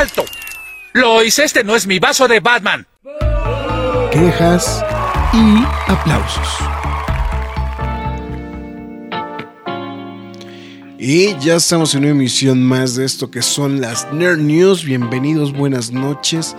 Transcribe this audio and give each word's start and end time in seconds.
¡Alto! 0.00 0.24
Lois, 0.94 1.38
este 1.38 1.62
no 1.62 1.76
es 1.76 1.86
mi 1.86 1.98
vaso 1.98 2.26
de 2.26 2.40
Batman. 2.40 2.86
Quejas 4.10 4.82
y 5.34 5.62
aplausos. 5.92 6.48
Y 10.98 11.36
ya 11.40 11.56
estamos 11.56 11.94
en 11.94 12.04
una 12.04 12.12
emisión 12.12 12.62
más 12.62 12.94
de 12.94 13.04
esto 13.04 13.30
que 13.30 13.42
son 13.42 13.82
las 13.82 14.10
Nerd 14.10 14.38
News. 14.38 14.86
Bienvenidos, 14.86 15.52
buenas 15.52 15.92
noches. 15.92 16.56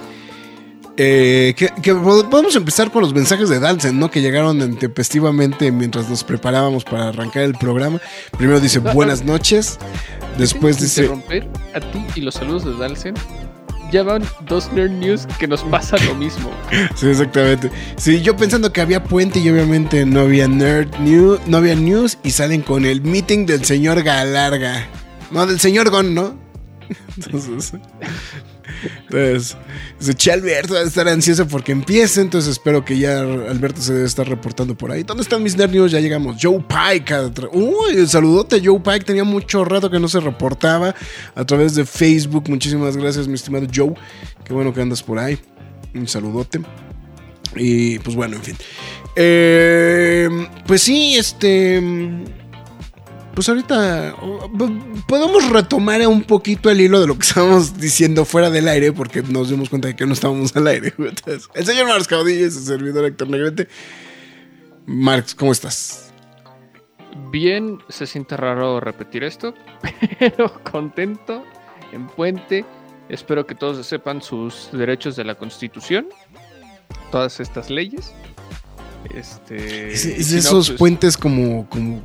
Eh, 1.04 1.55
que, 1.55 1.96
podemos 1.96 2.55
empezar 2.55 2.91
con 2.91 3.02
los 3.02 3.12
mensajes 3.12 3.50
de 3.50 3.60
Dalsen, 3.60 3.98
¿no? 3.98 4.12
Que 4.12 4.22
llegaron 4.22 4.62
intempestivamente 4.62 5.72
mientras 5.72 6.08
nos 6.08 6.24
preparábamos 6.24 6.84
para 6.84 7.10
arrancar 7.10 7.41
el 7.41 7.55
programa. 7.55 8.00
Primero 8.38 8.60
dice 8.60 8.77
buenas 8.93 9.26
noches, 9.26 9.80
después 10.38 10.80
dice... 10.80 11.08
Romper 11.08 11.49
a 11.74 11.80
ti 11.80 12.05
y 12.16 12.21
los 12.21 12.35
saludos 12.35 12.66
de 12.66 12.76
Dalsen. 12.77 13.16
Ya 13.91 14.04
van 14.04 14.24
dos 14.41 14.71
Nerd 14.74 14.91
News 14.91 15.26
que 15.40 15.48
nos 15.48 15.63
pasa 15.63 15.98
lo 16.05 16.13
mismo. 16.13 16.52
sí, 16.96 17.08
exactamente. 17.08 17.71
Sí, 17.98 18.21
yo 18.21 18.38
pensando 18.38 18.71
que 18.71 18.82
había 18.82 19.04
puente 19.04 19.40
y 19.40 19.49
obviamente 19.49 20.05
no 20.05 20.20
había 20.20 20.48
Nerd 20.48 20.99
News, 20.99 21.40
no 21.48 21.58
había 21.58 21.74
news 21.74 22.20
y 22.24 22.30
salen 22.30 22.62
con 22.62 22.86
el 22.86 23.02
meeting 23.02 23.48
del 23.48 23.65
señor 23.65 24.04
Galarga. 24.04 24.86
No, 25.32 25.48
del 25.48 25.60
señor 25.60 25.90
Gon, 25.90 26.13
¿no? 26.13 26.38
Entonces, 27.18 27.74
entonces, 29.09 29.57
che 30.17 30.31
Alberto 30.31 30.76
a 30.76 30.81
estar 30.81 31.07
ansioso 31.07 31.48
porque 31.48 31.71
empiece. 31.71 32.21
Entonces 32.21 32.51
espero 32.51 32.84
que 32.84 32.98
ya 32.98 33.20
Alberto 33.20 33.81
se 33.81 33.93
debe 33.93 34.05
estar 34.05 34.27
reportando 34.27 34.76
por 34.76 34.91
ahí. 34.91 35.03
¿Dónde 35.03 35.23
están 35.23 35.43
mis 35.43 35.57
nervios? 35.57 35.91
Ya 35.91 35.99
llegamos. 35.99 36.37
Joe 36.41 36.63
Pike. 36.68 37.13
Uy, 37.51 38.07
saludote 38.07 38.62
Joe 38.63 38.79
Pike. 38.79 39.05
Tenía 39.05 39.23
mucho 39.23 39.65
rato 39.65 39.90
que 39.90 39.99
no 39.99 40.07
se 40.07 40.20
reportaba 40.20 40.95
a 41.35 41.45
través 41.45 41.76
de 41.76 41.85
Facebook. 41.85 42.49
Muchísimas 42.49 42.98
gracias, 42.98 43.27
mi 43.27 43.35
estimado 43.35 43.68
Joe. 43.73 43.93
Qué 44.43 44.53
bueno 44.53 44.73
que 44.73 44.81
andas 44.81 45.03
por 45.03 45.20
ahí. 45.20 45.37
Un 45.93 46.07
saludote. 46.07 46.62
Y 47.55 47.99
pues 47.99 48.15
bueno, 48.15 48.37
en 48.37 48.43
fin. 48.43 48.55
Eh, 49.15 50.29
pues 50.65 50.84
sí, 50.84 51.15
este 51.18 51.81
pues 53.34 53.48
ahorita 53.49 54.15
podemos 55.07 55.49
retomar 55.49 56.05
un 56.07 56.24
poquito 56.24 56.70
el 56.70 56.82
hilo 56.82 56.99
de 56.99 57.07
lo 57.07 57.15
que 57.15 57.21
estábamos 57.27 57.77
diciendo 57.77 58.26
fuera 58.26 58.49
del 58.49 58.68
aire, 58.68 58.91
porque 58.91 59.21
nos 59.21 59.49
dimos 59.49 59.70
cuenta 59.70 59.87
de 59.87 59.96
que 59.96 60.05
no 60.05 60.13
estábamos 60.13 60.55
al 60.55 60.68
aire. 60.68 60.93
el 61.54 61.65
señor 61.65 61.87
Marx 61.87 62.07
Caudillo 62.07 62.48
y 62.48 62.52
su 62.52 62.62
servidor 62.62 63.05
Héctor 63.05 63.29
Negrete. 63.29 63.68
Marx, 64.85 65.35
¿cómo 65.35 65.52
estás? 65.52 66.12
Bien, 67.29 67.79
se 67.90 68.07
siente 68.07 68.38
raro 68.38 68.79
repetir 68.79 69.24
esto, 69.24 69.53
pero 70.19 70.62
contento, 70.63 71.44
en 71.91 72.07
puente. 72.07 72.66
Espero 73.09 73.46
que 73.46 73.56
todos 73.56 73.86
sepan 73.86 74.22
sus 74.22 74.69
derechos 74.72 75.18
de 75.18 75.25
la 75.25 75.36
Constitución, 75.36 76.08
todas 77.12 77.42
estas 77.42 77.69
leyes. 77.69 78.13
Este, 79.13 79.92
es, 79.92 80.06
esos 80.06 80.69
pues 80.69 80.80
puentes 80.80 81.18
como, 81.18 81.68
como 81.68 82.02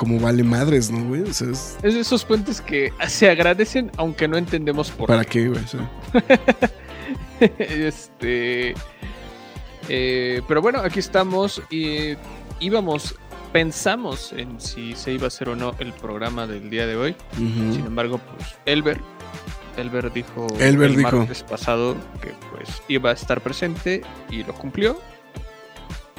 como 0.00 0.18
vale 0.18 0.42
madres, 0.42 0.90
¿no, 0.90 1.04
güey? 1.04 1.24
es... 1.28 1.76
de 1.82 2.00
esos 2.00 2.24
puentes 2.24 2.62
que 2.62 2.90
se 3.06 3.28
agradecen 3.28 3.92
aunque 3.98 4.26
no 4.28 4.38
entendemos 4.38 4.90
por 4.90 5.08
¿Para 5.08 5.26
qué, 5.26 5.46
güey? 5.48 5.60
este... 7.58 8.74
Eh, 9.90 10.40
pero 10.48 10.62
bueno, 10.62 10.78
aquí 10.78 11.00
estamos 11.00 11.60
y 11.68 12.16
íbamos, 12.60 13.14
pensamos 13.52 14.32
en 14.32 14.58
si 14.58 14.94
se 14.94 15.12
iba 15.12 15.24
a 15.24 15.28
hacer 15.28 15.50
o 15.50 15.56
no 15.56 15.74
el 15.80 15.92
programa 15.92 16.46
del 16.46 16.70
día 16.70 16.86
de 16.86 16.96
hoy. 16.96 17.14
Sin 17.36 17.84
embargo, 17.84 18.18
pues 18.18 18.54
Elber, 18.64 18.98
Elber 19.76 20.10
dijo 20.14 20.46
Elber 20.58 20.90
el 20.92 20.96
dijo. 20.96 21.16
martes 21.16 21.42
pasado 21.42 21.94
que 22.22 22.32
pues 22.50 22.82
iba 22.88 23.10
a 23.10 23.12
estar 23.12 23.42
presente 23.42 24.00
y 24.30 24.44
lo 24.44 24.54
cumplió. 24.54 24.98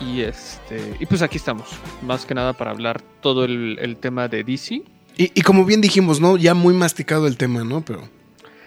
Y 0.02 0.22
este. 0.22 0.96
Y 1.00 1.06
pues 1.06 1.22
aquí 1.22 1.38
estamos. 1.38 1.70
Más 2.02 2.26
que 2.26 2.34
nada 2.34 2.54
para 2.54 2.72
hablar 2.72 3.02
todo 3.22 3.46
el, 3.46 3.98
tema 4.00 4.28
de 4.28 4.44
DC. 4.44 4.82
Y, 5.18 5.42
como 5.42 5.66
bien 5.66 5.82
dijimos, 5.82 6.20
¿no? 6.20 6.38
Ya 6.38 6.54
muy 6.54 6.74
masticado 6.74 7.28
el 7.28 7.38
tema, 7.38 7.64
¿no? 7.64 7.82
Pero. 7.82 8.02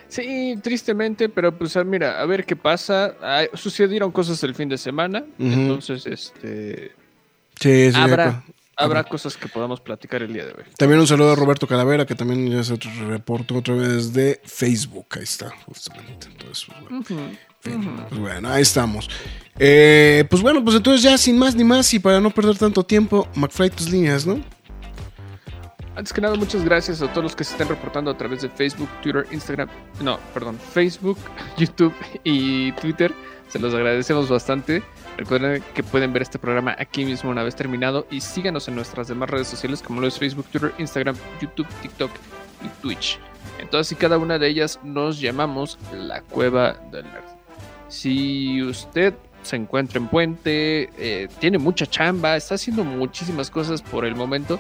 Sí, 0.09 0.57
tristemente, 0.63 1.29
pero 1.29 1.57
pues 1.57 1.77
ah, 1.77 1.83
mira, 1.83 2.21
a 2.21 2.27
ver 2.27 2.45
qué 2.45 2.55
pasa. 2.55 3.15
sucedieron 3.55 4.13
cosas 4.13 4.43
el 4.45 4.55
fin 4.55 4.69
de 4.69 4.79
semana. 4.79 5.25
Entonces, 5.39 6.07
este. 6.07 6.93
Sí, 7.61 7.93
sí, 7.93 7.99
habrá, 7.99 8.45
habrá 8.77 9.05
cosas 9.05 9.37
que 9.37 9.49
podamos 9.49 9.81
platicar 9.81 10.23
el 10.23 10.33
día 10.33 10.45
de 10.47 10.53
hoy. 10.53 10.65
También 10.77 11.01
un 11.01 11.07
saludo 11.07 11.33
a 11.33 11.37
Roberto 11.37 11.67
Calavera, 11.67 12.07
que 12.07 12.15
también 12.15 12.51
ya 12.51 12.63
se 12.63 12.77
reportó 13.07 13.57
otra 13.57 13.75
vez 13.75 14.13
de 14.13 14.41
Facebook. 14.45 15.07
Ahí 15.13 15.23
está, 15.23 15.51
justamente. 15.67 16.27
Entonces, 16.27 16.67
pues, 16.89 17.09
bueno. 17.09 17.35
Pues 18.09 18.21
bueno, 18.21 18.49
ahí 18.51 18.63
estamos. 18.63 19.09
Eh, 19.59 20.25
pues 20.29 20.43
bueno, 20.43 20.63
pues 20.63 20.77
entonces 20.77 21.03
ya 21.03 21.17
sin 21.17 21.39
más 21.39 21.55
ni 21.55 21.65
más 21.65 21.93
y 21.95 21.99
para 21.99 22.21
no 22.21 22.31
perder 22.31 22.59
tanto 22.59 22.85
tiempo, 22.85 23.27
McFly, 23.35 23.71
tus 23.71 23.89
líneas, 23.91 24.27
¿no? 24.27 24.41
Antes 25.97 26.13
que 26.13 26.21
nada, 26.21 26.35
muchas 26.35 26.65
gracias 26.65 27.01
a 27.03 27.09
todos 27.09 27.23
los 27.23 27.37
que 27.37 27.45
se 27.45 27.53
están 27.53 27.69
reportando 27.69 28.11
a 28.11 28.17
través 28.19 28.43
de 28.43 28.49
Facebook, 28.51 28.89
Twitter, 29.01 29.27
Instagram, 29.31 29.69
no, 30.03 30.19
perdón, 30.35 30.59
Facebook, 30.73 31.17
YouTube 31.57 31.95
y 32.25 32.73
Twitter. 32.73 33.15
Se 33.49 33.59
los 33.59 33.73
agradecemos 33.73 34.29
bastante. 34.29 34.83
Recuerden 35.17 35.63
que 35.75 35.83
pueden 35.83 36.13
ver 36.13 36.23
este 36.23 36.39
programa 36.39 36.75
aquí 36.79 37.05
mismo 37.05 37.31
una 37.31 37.43
vez 37.43 37.55
terminado 37.55 38.07
y 38.11 38.21
síganos 38.21 38.67
en 38.69 38.75
nuestras 38.75 39.09
demás 39.09 39.31
redes 39.31 39.47
sociales 39.47 39.81
como 39.81 40.01
lo 40.01 40.09
es 40.09 40.19
Facebook, 40.19 40.47
Twitter, 40.51 40.73
Instagram, 40.79 41.17
YouTube, 41.41 41.69
TikTok 41.83 42.11
y 42.65 42.69
Twitch. 42.83 43.19
En 43.59 43.69
todas 43.69 43.91
y 43.93 43.95
cada 43.95 44.19
una 44.19 44.39
de 44.39 44.49
ellas 44.49 44.81
nos 44.83 45.21
llamamos 45.21 45.79
La 45.93 46.23
Cueva 46.23 46.75
del 46.91 47.05
Nerd. 47.05 47.25
Si 47.89 48.63
usted 48.63 49.15
se 49.43 49.57
encuentra 49.57 49.99
en 49.99 50.09
puente, 50.09 50.91
eh, 50.99 51.29
tiene 51.39 51.59
mucha 51.59 51.87
chamba, 51.87 52.37
está 52.37 52.57
haciendo 52.57 52.83
muchísimas 52.83 53.51
cosas 53.51 53.83
por 53.83 54.05
el 54.05 54.17
momento, 54.17 54.59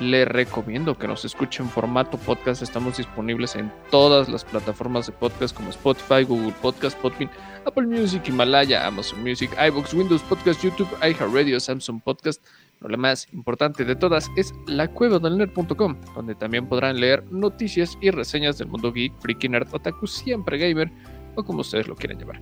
le 0.00 0.24
recomiendo 0.24 0.98
que 0.98 1.08
nos 1.08 1.24
escuche 1.24 1.62
en 1.62 1.68
formato 1.68 2.18
podcast. 2.18 2.62
Estamos 2.62 2.98
disponibles 2.98 3.56
en 3.56 3.72
todas 3.90 4.28
las 4.28 4.44
plataformas 4.44 5.06
de 5.06 5.12
podcast 5.12 5.56
como 5.56 5.70
Spotify, 5.70 6.22
Google 6.24 6.54
Podcast, 6.60 6.98
Podbean, 6.98 7.30
Apple 7.64 7.86
Music, 7.86 8.22
Himalaya, 8.28 8.86
Amazon 8.86 9.22
Music, 9.22 9.50
iBooks, 9.68 9.94
Windows 9.94 10.22
Podcast, 10.22 10.62
YouTube, 10.62 10.88
iHeartRadio, 11.02 11.58
Samsung 11.58 12.02
Podcast. 12.02 12.44
Pero 12.78 12.90
la 12.90 12.98
más 12.98 13.32
importante 13.32 13.84
de 13.84 13.96
todas 13.96 14.30
es 14.36 14.52
la 14.66 14.88
cueva 14.88 15.18
del 15.18 15.38
nerd.com, 15.38 15.96
donde 16.14 16.34
también 16.34 16.68
podrán 16.68 17.00
leer 17.00 17.24
noticias 17.32 17.96
y 18.02 18.10
reseñas 18.10 18.58
del 18.58 18.68
mundo 18.68 18.92
geek, 18.92 19.14
freaky 19.20 19.48
nerd, 19.48 19.72
otaku, 19.72 20.06
siempre 20.06 20.58
gamer 20.58 20.90
o 21.36 21.42
como 21.42 21.60
ustedes 21.60 21.88
lo 21.88 21.96
quieran 21.96 22.18
llevar. 22.18 22.38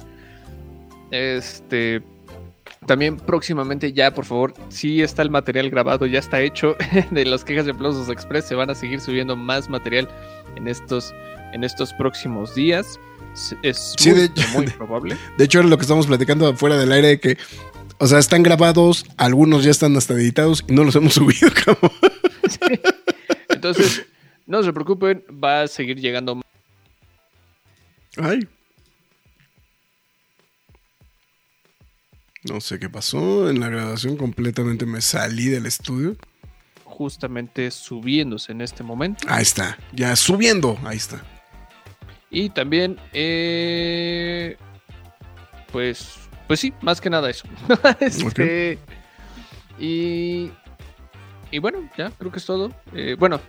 Este. 1.10 2.02
También 2.86 3.16
próximamente 3.16 3.92
ya, 3.92 4.12
por 4.12 4.24
favor, 4.26 4.54
sí 4.68 5.02
está 5.02 5.22
el 5.22 5.30
material 5.30 5.70
grabado, 5.70 6.06
ya 6.06 6.18
está 6.18 6.40
hecho 6.40 6.76
de 7.10 7.24
las 7.24 7.44
quejas 7.44 7.64
de 7.64 7.72
aplausos 7.72 8.08
express. 8.08 8.46
Se 8.46 8.54
van 8.54 8.70
a 8.70 8.74
seguir 8.74 9.00
subiendo 9.00 9.36
más 9.36 9.68
material 9.68 10.08
en 10.56 10.68
estos, 10.68 11.14
en 11.52 11.64
estos 11.64 11.92
próximos 11.94 12.54
días. 12.54 12.98
Es 13.62 13.96
muy, 14.54 14.66
probable. 14.78 15.16
De 15.38 15.44
hecho, 15.44 15.60
era 15.60 15.68
lo 15.68 15.76
que 15.76 15.82
estamos 15.82 16.06
platicando 16.06 16.54
fuera 16.56 16.76
del 16.76 16.92
aire, 16.92 17.18
que, 17.18 17.38
o 17.98 18.06
sea, 18.06 18.18
están 18.18 18.42
grabados, 18.42 19.06
algunos 19.16 19.64
ya 19.64 19.70
están 19.70 19.96
hasta 19.96 20.14
editados 20.14 20.64
y 20.68 20.72
no 20.72 20.84
los 20.84 20.94
hemos 20.94 21.14
subido. 21.14 21.48
Entonces, 23.48 24.04
no 24.46 24.62
se 24.62 24.72
preocupen, 24.72 25.24
va 25.42 25.62
a 25.62 25.68
seguir 25.68 25.98
llegando. 25.98 26.40
Ay. 28.16 28.46
No 32.44 32.60
sé 32.60 32.78
qué 32.78 32.90
pasó. 32.90 33.48
En 33.48 33.60
la 33.60 33.68
grabación 33.68 34.16
completamente 34.16 34.84
me 34.84 35.00
salí 35.00 35.46
del 35.46 35.66
estudio. 35.66 36.16
Justamente 36.84 37.70
subiéndose 37.70 38.52
en 38.52 38.60
este 38.60 38.82
momento. 38.82 39.26
Ahí 39.28 39.42
está. 39.42 39.78
Ya 39.92 40.14
subiendo. 40.14 40.78
Ahí 40.84 40.98
está. 40.98 41.24
Y 42.30 42.50
también, 42.50 42.98
eh, 43.12 44.56
pues, 45.72 46.16
pues 46.46 46.60
sí, 46.60 46.74
más 46.82 47.00
que 47.00 47.08
nada 47.08 47.30
eso. 47.30 47.48
este, 48.00 48.78
y, 49.78 50.50
y 51.50 51.58
bueno, 51.60 51.88
ya 51.96 52.10
creo 52.10 52.30
que 52.30 52.38
es 52.38 52.44
todo. 52.44 52.72
Eh, 52.92 53.16
bueno, 53.18 53.40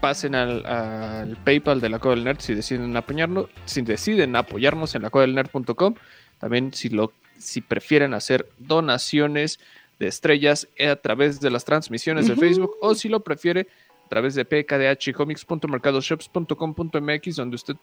pasen 0.00 0.34
al, 0.34 0.66
al 0.66 1.36
PayPal 1.44 1.80
de 1.80 1.88
la 1.88 1.98
Cueva 1.98 2.16
del 2.16 2.24
Nerd 2.24 2.40
si 2.40 2.54
deciden 2.54 2.96
apoyarnos, 2.96 3.46
si 3.64 3.82
deciden 3.82 4.34
apoyarnos 4.36 4.94
en 4.94 5.02
la 5.02 5.10
del 5.10 5.34
nerd.com. 5.34 5.94
También 6.38 6.72
si 6.72 6.88
lo 6.88 7.12
si 7.38 7.60
prefieren 7.60 8.14
hacer 8.14 8.48
donaciones 8.58 9.60
de 9.98 10.06
estrellas 10.08 10.68
a 10.80 10.96
través 10.96 11.40
de 11.40 11.50
las 11.50 11.64
transmisiones 11.64 12.26
de 12.28 12.36
Facebook 12.36 12.76
o 12.80 12.94
si 12.94 13.08
lo 13.08 13.20
prefiere 13.20 13.66
a 14.04 14.08
través 14.08 14.34
de 14.34 14.44
pkdhcomics.mercadoshops.com.mx 14.44 17.36
donde 17.36 17.54
usted 17.56 17.76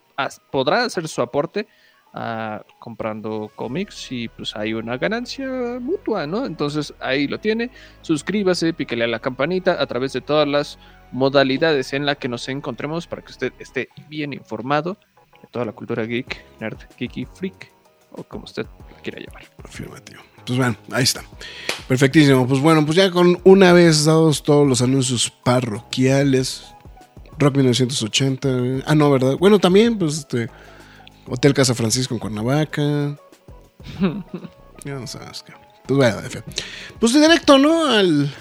podrá 0.51 0.83
hacer 0.83 1.07
su 1.07 1.19
aporte 1.21 1.67
ah, 2.13 2.63
comprando 2.79 3.49
cómics 3.55 4.11
y 4.11 4.27
pues 4.27 4.55
hay 4.55 4.73
una 4.73 4.97
ganancia 4.97 5.47
mutua, 5.79 6.27
¿no? 6.27 6.45
Entonces 6.45 6.93
ahí 6.99 7.27
lo 7.27 7.39
tiene. 7.39 7.71
Suscríbase, 8.01 8.73
píquele 8.73 9.05
a 9.05 9.07
la 9.07 9.19
campanita 9.19 9.81
a 9.81 9.85
través 9.87 10.11
de 10.13 10.21
todas 10.21 10.47
las 10.47 10.77
modalidades 11.11 11.93
en 11.93 12.05
las 12.05 12.17
que 12.17 12.29
nos 12.29 12.47
encontremos 12.49 13.07
para 13.07 13.23
que 13.23 13.31
usted 13.31 13.53
esté 13.59 13.89
bien 14.07 14.33
informado 14.33 14.97
de 15.41 15.47
toda 15.49 15.65
la 15.65 15.71
cultura 15.71 16.03
geek, 16.03 16.45
nerd, 16.59 16.77
geeky, 16.97 17.25
freak 17.25 17.70
o 18.11 18.23
como 18.23 18.45
usted 18.45 18.65
quiera 19.03 19.19
llamar. 19.19 19.43
Afirmativo. 19.63 20.21
Pues 20.45 20.57
bueno, 20.57 20.75
ahí 20.91 21.03
está. 21.03 21.23
Perfectísimo. 21.87 22.47
Pues 22.47 22.59
bueno, 22.59 22.85
pues 22.85 22.97
ya 22.97 23.11
con 23.11 23.39
una 23.43 23.73
vez 23.73 24.05
dados 24.05 24.43
todos 24.43 24.67
los 24.67 24.81
anuncios 24.81 25.31
parroquiales. 25.43 26.63
Rock 27.37 27.57
1980. 27.57 28.83
Ah, 28.85 28.95
no, 28.95 29.11
¿verdad? 29.11 29.37
Bueno, 29.37 29.59
también, 29.59 29.97
pues 29.97 30.19
este. 30.19 30.49
Hotel 31.27 31.53
Casa 31.53 31.75
Francisco 31.75 32.13
en 32.13 32.19
Cuernavaca. 32.19 32.81
ya 34.83 34.95
no 34.95 35.07
sabes 35.07 35.43
qué. 35.43 35.53
Pues 35.87 35.97
bueno, 35.97 36.43
Pues 36.99 37.13
directo, 37.13 37.57
¿no? 37.57 37.85
Al. 37.85 38.33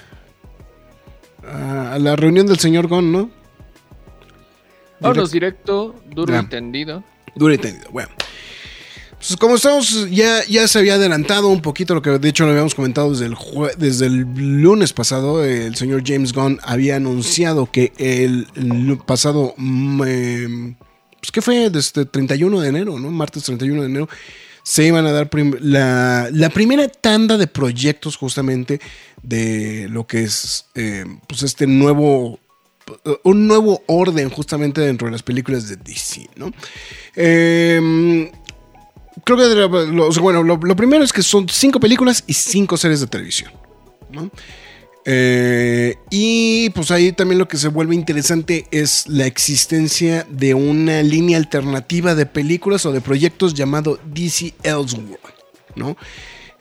A, 1.47 1.99
la 1.99 2.17
reunión 2.17 2.47
del 2.47 2.59
señor 2.59 2.87
Gon, 2.89 3.13
¿no? 3.13 3.31
Vámonos 5.01 5.31
directo, 5.31 5.95
duro 6.11 6.39
y 6.39 6.47
tendido. 6.47 7.03
Duro 7.35 7.55
y 7.55 7.59
tendido, 7.59 7.91
bueno. 7.91 8.11
Pues 9.21 9.37
como 9.37 9.57
estamos, 9.57 10.09
ya, 10.11 10.43
ya 10.47 10.67
se 10.67 10.79
había 10.79 10.95
adelantado 10.95 11.49
un 11.49 11.61
poquito 11.61 11.95
lo 11.95 12.01
que 12.01 12.09
de 12.09 12.29
hecho 12.31 12.47
lo 12.47 12.53
habíamos 12.53 12.75
comentado 12.75 13.11
desde 13.11 13.27
el, 13.27 13.37
desde 13.77 14.07
el 14.07 14.21
lunes 14.63 14.95
pasado. 14.95 15.45
El 15.45 15.77
señor 15.77 16.03
James 16.07 16.33
Gunn 16.33 16.59
había 16.63 16.97
anunciado 16.97 17.71
que 17.71 17.93
el, 17.99 18.49
pasado, 19.05 19.55
em, 19.59 20.75
pues 21.21 21.31
que 21.31 21.43
fue 21.43 21.69
desde 21.69 22.07
31 22.07 22.61
de 22.61 22.69
enero, 22.71 22.99
¿no? 22.99 23.11
Martes 23.11 23.43
31 23.43 23.83
de 23.83 23.89
enero, 23.89 24.09
se 24.63 24.87
iban 24.87 25.05
a 25.05 25.13
dar 25.13 25.29
la, 25.61 26.31
la, 26.33 26.49
primera 26.49 26.89
tanda 26.89 27.37
de 27.37 27.47
proyectos 27.47 28.17
justamente 28.17 28.81
de 29.23 29.87
lo 29.91 30.07
que 30.07 30.23
es 30.23 30.65
em, 30.75 31.21
pues 31.29 31.43
este 31.43 31.67
nuevo 31.67 32.41
un 33.23 33.47
nuevo 33.47 33.83
orden 33.87 34.31
justamente 34.31 34.81
dentro 34.81 35.07
de 35.07 35.13
las 35.13 35.23
películas 35.23 35.69
de 35.69 35.77
DC, 35.77 36.29
¿no? 36.37 36.53
Eh, 37.15 38.31
creo 39.25 39.37
que 39.39 39.55
lo, 39.93 40.11
bueno, 40.21 40.43
lo, 40.43 40.77
primero 40.77 41.05
es 41.05 41.13
que 41.13 41.23
son 41.23 41.49
cinco 41.49 41.81
películas 41.81 42.25
y 42.27 42.35
cinco 42.35 42.77
series 42.77 43.01
de 43.01 43.07
televisión. 43.07 43.53
Eh, 45.05 45.97
y 46.11 46.71
pues 46.71 46.91
ahí 46.91 47.13
también 47.13 47.39
lo 47.39 47.49
que 47.49 47.57
se 47.57 47.69
vuelve 47.69 47.95
interesante 47.95 48.67
es 48.71 49.09
la 49.09 49.27
existencia 49.27 50.27
de 50.29 50.55
una 50.55 51.03
línea 51.03 51.39
alternativa 51.39 52.15
de 52.15 52.27
películas 52.27 52.85
o 52.87 52.93
de 52.93 53.01
proyectos 53.01 53.55
llamado 53.55 53.99
DC 54.05 54.55
Elseworld, 54.63 55.19
¿no? 55.75 55.97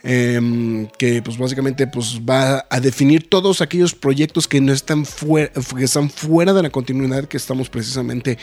Em, 0.01 0.87
que 0.97 1.21
pues 1.21 1.37
básicamente 1.37 1.85
pues 1.85 2.21
va 2.21 2.65
a 2.69 2.79
definir 2.79 3.27
todos 3.27 3.59
aquellos 3.59 3.93
proyectos 3.93 4.47
que 4.47 4.61
no 4.61 4.71
están 4.71 5.05
fuera, 5.05 5.51
que 5.77 5.83
están 5.83 6.09
fuera 6.09 6.53
de 6.53 6.63
la 6.63 6.69
continuidad 6.69 7.25
que 7.25 7.35
estamos 7.35 7.69
precisamente, 7.69 8.37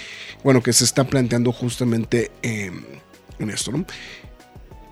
bueno, 0.44 0.62
que 0.62 0.74
se 0.74 0.84
está 0.84 1.04
planteando 1.04 1.52
justamente 1.52 2.30
en 3.38 3.50
esto, 3.50 3.72
¿no? 3.72 3.84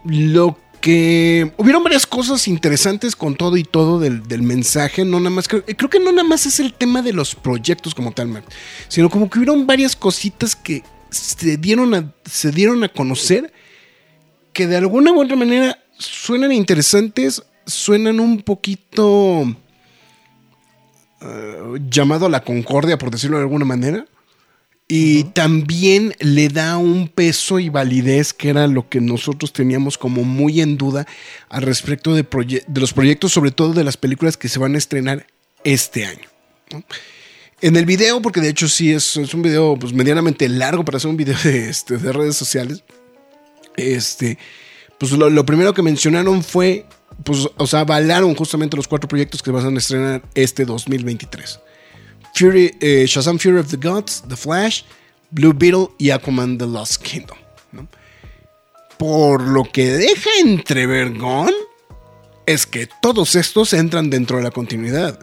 Lo 0.05 0.58
que 0.81 1.50
hubieron 1.56 1.82
varias 1.82 2.06
cosas 2.06 2.46
interesantes 2.46 3.17
con 3.17 3.37
todo 3.37 3.56
y 3.56 3.64
todo 3.64 3.99
del, 3.99 4.43
mensaje, 4.43 5.05
no 5.05 5.19
nada 5.19 5.31
más, 5.31 5.49
creo, 5.49 5.64
creo, 5.64 5.88
que 5.88 5.99
no 5.99 6.12
nada 6.12 6.29
más 6.29 6.44
es 6.44 6.61
el 6.61 6.75
tema 6.75 7.00
de 7.00 7.14
los 7.14 7.35
proyectos 7.35 7.94
como 7.94 8.12
tal, 8.12 8.43
sino 8.88 9.08
como 9.08 9.31
que 9.31 9.38
hubieron 9.38 9.67
varias 9.67 9.96
cositas 9.96 10.55
que 10.55 10.82
se 11.08 11.56
dieron 11.56 11.94
a, 11.94 12.12
se 12.26 12.50
dieron 12.50 12.85
a 12.85 12.88
conocer 12.88 13.50
que 14.52 14.67
de 14.67 14.76
alguna 14.76 15.12
u 15.12 15.23
otra 15.23 15.37
manera 15.37 15.79
suenan 15.99 16.52
interesantes, 16.52 17.43
suenan 17.67 18.20
un 18.20 18.43
poquito 18.43 19.44
eh, 21.23 21.79
llamado 21.88 22.26
a 22.26 22.29
la 22.29 22.44
concordia, 22.44 22.99
por 22.99 23.11
decirlo 23.11 23.38
de 23.38 23.44
alguna 23.44 23.64
manera. 23.64 24.05
Y 24.86 25.25
también 25.25 26.14
le 26.20 26.50
da 26.50 26.76
un 26.76 27.08
peso 27.08 27.58
y 27.58 27.70
validez 27.70 28.34
que 28.34 28.50
era 28.50 28.66
lo 28.66 28.88
que 28.88 29.00
nosotros 29.00 29.52
teníamos 29.52 29.96
como 29.96 30.25
muy 30.25 30.60
en 30.60 30.76
duda 30.76 31.06
al 31.48 31.62
respecto 31.62 32.14
de, 32.14 32.22
de 32.22 32.81
los 32.81 32.92
proyectos, 32.92 33.32
sobre 33.32 33.50
todo 33.50 33.72
de 33.72 33.84
las 33.84 33.96
películas 33.96 34.36
que 34.36 34.48
se 34.48 34.58
van 34.58 34.75
a 34.75 34.78
estrenar 34.78 35.26
este 35.64 36.04
año. 36.04 36.28
En 37.62 37.76
el 37.76 37.86
video, 37.86 38.20
porque 38.20 38.42
de 38.42 38.50
hecho 38.50 38.69
sí 38.69 38.92
es, 38.92 39.16
un 39.16 39.40
video 39.40 39.76
pues, 39.78 39.94
medianamente 39.94 40.48
largo 40.50 40.84
para 40.84 40.98
hacer 40.98 41.10
un 41.10 41.16
video 41.16 41.36
de, 41.42 41.70
este, 41.70 41.96
de 41.96 42.12
redes 42.12 42.36
sociales, 42.36 42.84
este, 43.76 44.36
pues 44.98 45.12
lo, 45.12 45.31
lo, 45.31 45.46
primero 45.46 45.72
que 45.72 45.81
mencionaron 45.81 46.42
fue, 46.42 46.84
pues, 47.25 47.48
o 47.56 47.66
sea, 47.66 47.81
avalaron 47.81 48.34
justamente 48.34 48.76
los 48.76 48.86
cuatro 48.86 49.08
proyectos 49.08 49.42
que 49.42 49.50
van 49.50 49.75
a 49.75 49.78
estrenar 49.78 50.22
este 50.34 50.66
2023. 50.66 51.60
Fury, 52.34 52.76
eh, 52.81 53.04
Shazam 53.06 53.38
Fury 53.38 53.58
of 53.58 53.70
the 53.70 53.76
Gods, 53.76 54.22
The 54.28 54.36
Flash, 54.36 54.82
Blue 55.31 55.52
Beetle 55.52 55.88
y 55.98 56.10
Aquaman 56.10 56.58
The 56.58 56.66
Lost 56.66 57.02
Kingdom. 57.02 57.38
Por 58.98 59.42
lo 59.42 59.64
que 59.64 59.92
deja 59.92 60.31
entrever 60.40 61.16
Gon 61.19 61.52
es 62.46 62.66
que 62.66 62.88
todos 63.00 63.34
estos 63.34 63.72
entran 63.72 64.10
dentro 64.10 64.36
de 64.36 64.44
la 64.44 64.50
continuidad. 64.50 65.19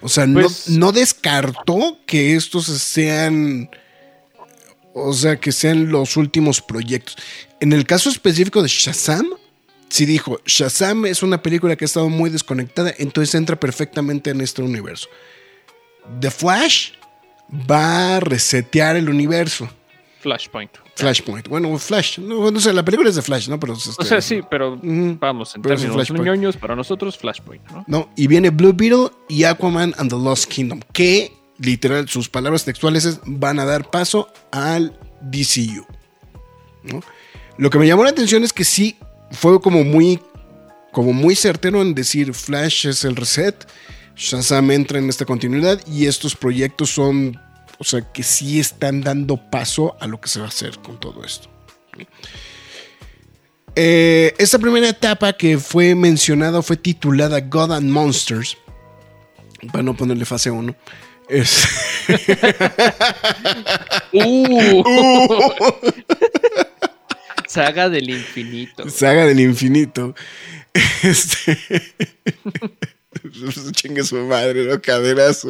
O 0.00 0.08
sea, 0.08 0.26
no, 0.26 0.40
pues- 0.40 0.68
no, 0.68 0.92
descartó 0.92 1.98
que 2.06 2.34
estos 2.34 2.66
sean. 2.66 3.70
O 4.94 5.12
sea, 5.14 5.36
que 5.40 5.52
sean 5.52 5.90
los 5.90 6.16
últimos 6.16 6.60
proyectos. 6.60 7.16
En 7.60 7.72
el 7.72 7.86
caso 7.86 8.10
específico 8.10 8.62
de 8.62 8.68
Shazam, 8.68 9.26
si 9.92 10.06
dijo, 10.06 10.40
Shazam 10.46 11.04
es 11.04 11.22
una 11.22 11.42
película 11.42 11.76
que 11.76 11.84
ha 11.84 11.86
estado 11.86 12.08
muy 12.08 12.30
desconectada, 12.30 12.94
entonces 12.96 13.34
entra 13.34 13.60
perfectamente 13.60 14.30
en 14.30 14.40
este 14.40 14.62
universo. 14.62 15.06
The 16.18 16.30
Flash 16.30 16.92
va 17.70 18.16
a 18.16 18.20
resetear 18.20 18.96
el 18.96 19.10
universo. 19.10 19.68
Flashpoint. 20.20 20.70
Flashpoint. 20.96 21.46
Bueno, 21.46 21.76
Flash. 21.76 22.18
No, 22.20 22.58
sé, 22.58 22.72
la 22.72 22.82
película 22.82 23.10
es 23.10 23.16
de 23.16 23.22
Flash, 23.22 23.50
¿no? 23.50 23.60
Pero, 23.60 23.74
o 23.74 23.76
sea, 23.76 23.92
este, 24.00 24.22
sí, 24.22 24.40
pero 24.50 24.80
vamos, 24.82 25.54
en 25.56 25.60
términos 25.60 26.10
ñoños, 26.10 26.56
para 26.56 26.74
nosotros, 26.74 27.18
Flashpoint, 27.18 27.62
¿no? 27.70 27.84
No, 27.86 28.10
y 28.16 28.28
viene 28.28 28.48
Blue 28.48 28.72
Beetle 28.72 29.10
y 29.28 29.44
Aquaman 29.44 29.94
and 29.98 30.08
the 30.08 30.16
Lost 30.16 30.50
Kingdom, 30.50 30.80
que 30.94 31.32
literal, 31.58 32.08
sus 32.08 32.30
palabras 32.30 32.64
textuales 32.64 33.04
es, 33.04 33.20
van 33.26 33.58
a 33.58 33.66
dar 33.66 33.90
paso 33.90 34.32
al 34.52 34.98
DCU. 35.20 35.84
Lo 37.58 37.68
que 37.68 37.78
me 37.78 37.86
llamó 37.86 38.04
la 38.04 38.10
atención 38.10 38.42
es 38.42 38.54
que 38.54 38.64
sí 38.64 38.96
fue 39.32 39.60
como 39.60 39.84
muy, 39.84 40.20
como 40.92 41.12
muy 41.12 41.34
certero 41.34 41.82
en 41.82 41.94
decir 41.94 42.34
Flash 42.34 42.86
es 42.86 43.04
el 43.04 43.16
reset, 43.16 43.66
Shazam 44.14 44.70
entra 44.70 44.98
en 44.98 45.08
esta 45.08 45.24
continuidad 45.24 45.80
y 45.86 46.06
estos 46.06 46.36
proyectos 46.36 46.90
son, 46.90 47.40
o 47.78 47.84
sea, 47.84 48.12
que 48.12 48.22
sí 48.22 48.60
están 48.60 49.00
dando 49.00 49.36
paso 49.50 49.96
a 50.00 50.06
lo 50.06 50.20
que 50.20 50.28
se 50.28 50.38
va 50.38 50.46
a 50.46 50.48
hacer 50.48 50.78
con 50.78 51.00
todo 51.00 51.24
esto. 51.24 51.48
Eh, 53.74 54.34
esta 54.38 54.58
primera 54.58 54.88
etapa 54.88 55.32
que 55.32 55.58
fue 55.58 55.94
mencionada 55.94 56.60
fue 56.60 56.76
titulada 56.76 57.40
God 57.40 57.72
and 57.72 57.90
Monsters. 57.90 58.58
Para 59.72 59.82
no 59.82 59.96
ponerle 59.96 60.24
fase 60.24 60.50
1. 60.50 60.74
Es... 61.28 61.66
Uh. 64.14 64.82
Saga 67.48 67.88
del 67.88 68.10
infinito. 68.10 68.88
Saga 68.90 69.26
del 69.26 69.40
infinito. 69.40 70.14
Este. 71.02 71.58
Chingue 73.72 74.04
su 74.04 74.16
madre, 74.16 74.64
¿no? 74.64 74.80
Caderazo, 74.80 75.48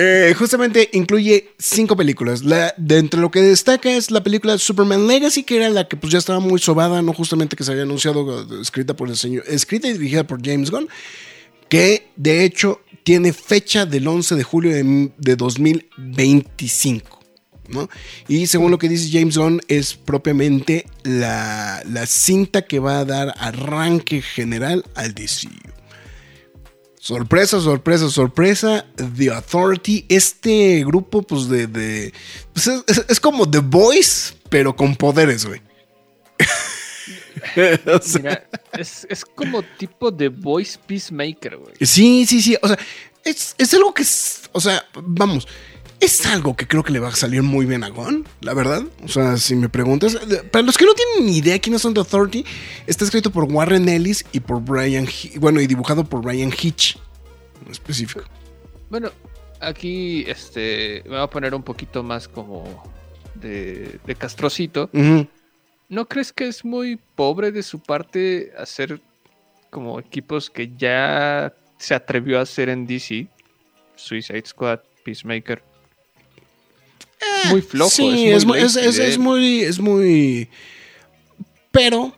eh, 0.00 0.32
justamente 0.38 0.90
incluye 0.92 1.54
cinco 1.58 1.96
películas. 1.96 2.44
La, 2.44 2.72
de 2.76 2.98
entre 2.98 3.20
lo 3.20 3.32
que 3.32 3.40
destaca 3.40 3.90
es 3.90 4.12
la 4.12 4.22
película 4.22 4.56
Superman 4.58 5.08
Legacy, 5.08 5.42
que 5.42 5.56
era 5.56 5.70
la 5.70 5.88
que 5.88 5.96
pues 5.96 6.12
ya 6.12 6.18
estaba 6.18 6.38
muy 6.38 6.60
sobada, 6.60 7.02
no 7.02 7.12
justamente 7.12 7.56
que 7.56 7.64
se 7.64 7.72
había 7.72 7.82
anunciado, 7.82 8.60
escrita 8.60 8.94
por 8.94 9.08
el 9.08 9.16
señor, 9.16 9.42
escrita 9.48 9.88
y 9.88 9.94
dirigida 9.94 10.24
por 10.24 10.44
James 10.44 10.70
Gunn, 10.70 10.88
que 11.68 12.10
de 12.14 12.44
hecho 12.44 12.80
tiene 13.02 13.32
fecha 13.32 13.86
del 13.86 14.06
11 14.06 14.36
de 14.36 14.42
julio 14.44 14.72
de, 14.72 15.10
de 15.16 15.34
2025. 15.34 17.17
Y 18.28 18.46
según 18.46 18.70
lo 18.70 18.78
que 18.78 18.88
dice 18.88 19.10
James 19.16 19.36
Gunn, 19.36 19.60
es 19.68 19.94
propiamente 19.94 20.86
la, 21.02 21.82
cinta 22.06 22.62
que 22.62 22.78
va 22.78 23.00
a 23.00 23.04
dar 23.04 23.34
arranque 23.38 24.22
general 24.22 24.84
al 24.94 25.14
DCU. 25.14 25.50
Sorpresa, 27.00 27.60
sorpresa, 27.60 28.08
sorpresa. 28.10 28.84
The 29.16 29.30
Authority. 29.30 30.04
Este 30.08 30.84
grupo, 30.84 31.22
pues 31.22 31.48
de. 31.48 31.66
de 31.66 32.12
pues 32.52 32.66
es, 32.66 32.84
es- 32.86 33.04
es 33.08 33.20
como 33.20 33.48
The 33.48 33.60
Voice, 33.60 34.34
pero 34.50 34.74
con 34.76 34.94
poderes, 34.96 35.44
güey. 35.46 35.60
O 37.86 38.02
sea, 38.02 38.20
Mira, 38.20 38.48
es, 38.78 39.06
es 39.08 39.24
como 39.24 39.62
tipo 39.62 40.10
de 40.10 40.28
Voice 40.28 40.78
Peacemaker, 40.86 41.56
güey. 41.56 41.74
sí, 41.80 42.26
sí, 42.26 42.42
sí. 42.42 42.56
O 42.60 42.68
sea, 42.68 42.78
es, 43.24 43.54
es 43.58 43.74
algo 43.74 43.94
que 43.94 44.02
es. 44.02 44.42
O 44.52 44.60
sea, 44.60 44.84
vamos. 45.02 45.46
Es 46.00 46.26
algo 46.26 46.54
que 46.54 46.68
creo 46.68 46.84
que 46.84 46.92
le 46.92 47.00
va 47.00 47.08
a 47.08 47.16
salir 47.16 47.42
muy 47.42 47.66
bien 47.66 47.82
a 47.82 47.88
Gon, 47.88 48.24
la 48.40 48.54
verdad. 48.54 48.82
O 49.02 49.08
sea, 49.08 49.36
si 49.36 49.56
me 49.56 49.68
preguntas. 49.68 50.16
Para 50.52 50.64
los 50.64 50.78
que 50.78 50.84
no 50.84 50.94
tienen 50.94 51.26
ni 51.26 51.38
idea 51.38 51.58
quiénes 51.58 51.82
son 51.82 51.92
The 51.92 52.00
Authority, 52.00 52.44
está 52.86 53.04
escrito 53.04 53.30
por 53.30 53.44
Warren 53.44 53.88
Ellis 53.88 54.24
y 54.30 54.40
por 54.40 54.62
Brian. 54.62 55.08
Bueno, 55.40 55.60
y 55.60 55.66
dibujado 55.66 56.04
por 56.04 56.22
Brian 56.22 56.52
Hitch. 56.52 56.96
En 57.64 57.72
específico. 57.72 58.22
Bueno, 58.90 59.10
aquí 59.60 60.24
este 60.28 61.02
me 61.04 61.10
voy 61.10 61.20
a 61.20 61.26
poner 61.26 61.52
un 61.52 61.64
poquito 61.64 62.04
más 62.04 62.28
como 62.28 62.64
de, 63.34 63.98
de 64.06 64.14
castrocito. 64.14 64.88
¿No 65.88 66.06
crees 66.06 66.32
que 66.32 66.46
es 66.46 66.64
muy 66.64 66.98
pobre 67.16 67.50
de 67.50 67.62
su 67.62 67.80
parte 67.80 68.52
hacer 68.56 69.00
como 69.70 69.98
equipos 69.98 70.48
que 70.48 70.70
ya 70.76 71.52
se 71.78 71.94
atrevió 71.94 72.38
a 72.38 72.42
hacer 72.42 72.68
en 72.68 72.86
DC? 72.86 73.26
Suicide 73.96 74.46
Squad, 74.46 74.80
Peacemaker. 75.04 75.62
Muy 77.50 77.62
flojo. 77.62 77.90
Sí, 77.90 78.28
es 78.28 78.44
muy, 78.44 78.58
es, 78.58 78.76
es- 78.76 79.18
muy. 79.18 79.60
Es 79.60 79.78
muy. 79.80 80.48
Pero. 81.70 82.14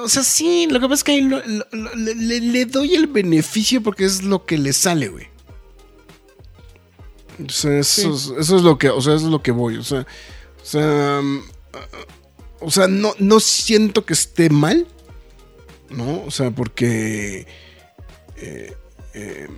O 0.00 0.08
sea, 0.08 0.22
sí, 0.22 0.66
lo 0.70 0.80
que 0.80 0.86
pasa 0.86 0.94
es 0.96 1.04
que 1.04 1.12
ahí 1.12 1.20
lo- 1.22 1.42
lo- 1.46 1.66
lo- 1.72 1.94
le, 1.94 2.64
doy 2.66 2.94
el 2.94 3.06
beneficio 3.06 3.82
porque 3.82 4.04
es 4.04 4.22
lo 4.22 4.44
que 4.44 4.58
le 4.58 4.72
sale, 4.74 5.08
güey. 5.08 5.26
O 7.46 7.50
sea, 7.50 7.78
eso, 7.78 8.14
es, 8.14 8.32
eso 8.38 8.56
es 8.56 8.62
lo 8.62 8.76
que, 8.78 8.90
o 8.90 9.00
sea, 9.00 9.14
eso 9.14 9.26
es 9.26 9.30
lo 9.32 9.42
que 9.42 9.50
voy. 9.50 9.76
O 9.76 9.82
sea, 9.82 10.00
o 10.62 10.64
sea, 10.66 11.20
um, 11.20 11.42
o 12.60 12.70
sea, 12.70 12.86
no, 12.86 13.14
no 13.18 13.40
siento 13.40 14.04
que 14.04 14.12
esté 14.12 14.50
mal, 14.50 14.86
¿no? 15.88 16.22
O 16.24 16.30
sea, 16.30 16.50
porque, 16.50 17.46
eh, 18.36 18.76
eh, 19.14 19.48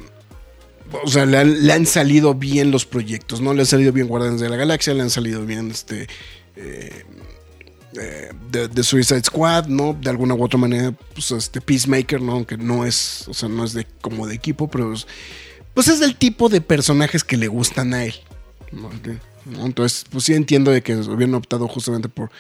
o 1.03 1.09
sea, 1.09 1.27
le 1.27 1.73
han, 1.73 1.87
salido 1.87 2.35
bien 2.35 2.71
los 2.71 2.87
proyectos, 2.87 3.41
¿no? 3.41 3.55
Le 3.55 3.61
han 3.61 3.67
salido 3.67 3.93
bien 3.93 4.07
Guardianes 4.07 4.41
de 4.41 4.49
la 4.49 4.57
Galaxia, 4.57 4.95
le 4.95 5.03
han 5.03 5.11
salido 5.11 5.45
bien 5.45 5.71
este. 5.71 6.07
eh, 6.57 7.05
eh, 8.01 8.33
de, 8.51 8.67
de 8.67 8.83
Suicide 8.83 9.23
Squad, 9.23 9.67
¿no? 9.67 9.95
De 9.95 10.11
alguna 10.11 10.35
u 10.35 10.43
otra 10.43 10.59
manera, 10.59 10.93
pues 11.13 11.31
este 11.31 11.61
Peacemaker, 11.61 12.21
¿no? 12.21 12.33
Aunque 12.33 12.57
no 12.57 12.85
es, 12.85 13.29
o 13.29 13.35
sea, 13.35 13.49
no 13.49 13.65
es 13.65 13.73
de 13.73 13.87
como 14.01 14.27
de 14.27 14.35
equipo, 14.35 14.69
pero 14.69 14.93
es, 14.93 15.07
pues 15.75 15.89
es 15.89 16.01
del 16.01 16.17
tipo 16.17 16.49
de 16.49 16.61
personajes 16.61 17.23
que 17.23 17.37
le 17.37 17.47
gustan 17.47 17.95
a 17.95 18.05
él. 18.05 18.15
¿no? 18.73 18.91
Entonces, 19.65 20.05
pues 20.11 20.25
sí 20.25 20.35
entiendo 20.35 20.71
de 20.71 20.83
que 20.83 20.97
hubieran 20.97 21.35
optado 21.35 21.69
justamente 21.69 22.09
por 22.09 22.31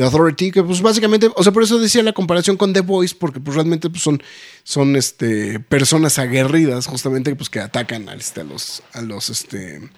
The 0.00 0.06
Authority, 0.06 0.50
que 0.50 0.62
pues 0.62 0.80
básicamente, 0.80 1.28
o 1.36 1.42
sea, 1.42 1.52
por 1.52 1.62
eso 1.62 1.78
decía 1.78 2.02
la 2.02 2.14
comparación 2.14 2.56
con 2.56 2.72
The 2.72 2.80
Voice, 2.80 3.14
porque 3.18 3.38
pues 3.38 3.54
realmente 3.54 3.90
pues, 3.90 4.02
son, 4.02 4.22
son 4.64 4.96
este, 4.96 5.60
personas 5.60 6.18
aguerridas, 6.18 6.86
justamente, 6.86 7.36
pues 7.36 7.50
que 7.50 7.60
atacan 7.60 8.08
a, 8.08 8.14
este, 8.14 8.40
a 8.40 8.44
los, 8.44 8.82
a 8.94 9.02
los, 9.02 9.28
este, 9.28 9.90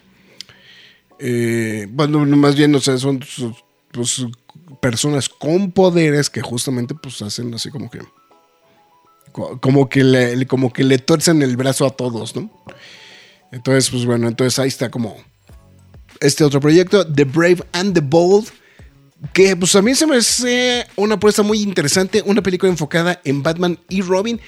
eh, 1.21 1.87
bueno, 1.89 2.27
más 2.27 2.57
bien, 2.57 2.75
o 2.75 2.81
sea, 2.81 2.99
son 2.99 3.21
pues, 3.93 4.27
personas 4.81 5.29
con 5.29 5.71
poderes 5.71 6.31
que 6.31 6.41
justamente 6.43 6.97
pues 7.01 7.23
hacen 7.23 7.55
así 7.55 7.71
como 7.71 7.89
que 7.89 8.01
co- 9.31 9.61
como 9.61 9.89
que 9.89 10.03
le, 10.03 10.47
como 10.49 10.73
que 10.73 10.83
le 10.83 10.99
tuercen 10.99 11.43
el 11.43 11.57
brazo 11.57 11.87
a 11.87 11.91
todos, 11.91 12.35
¿no? 12.35 12.51
Entonces, 13.53 13.89
pues 13.89 14.05
bueno, 14.05 14.27
entonces 14.27 14.59
ahí 14.59 14.67
está 14.67 14.91
como 14.91 15.17
este 16.19 16.43
otro 16.43 16.59
proyecto, 16.59 17.07
The 17.07 17.25
Brave 17.25 17.65
and 17.71 17.95
the 17.95 18.01
Bold, 18.01 18.49
que 19.33 19.57
pues 19.57 19.75
a 19.77 19.83
mí 19.83 19.95
se 19.95 20.07
me 20.07 20.17
hace 20.17 20.87
una 20.97 21.15
apuesta 21.15 21.43
muy 21.43 21.63
interesante, 21.63 22.23
una 22.27 22.43
película 22.43 22.71
enfocada 22.71 23.21
en 23.25 23.43
Batman 23.43 23.79
y 23.89 24.03
Robin, 24.03 24.41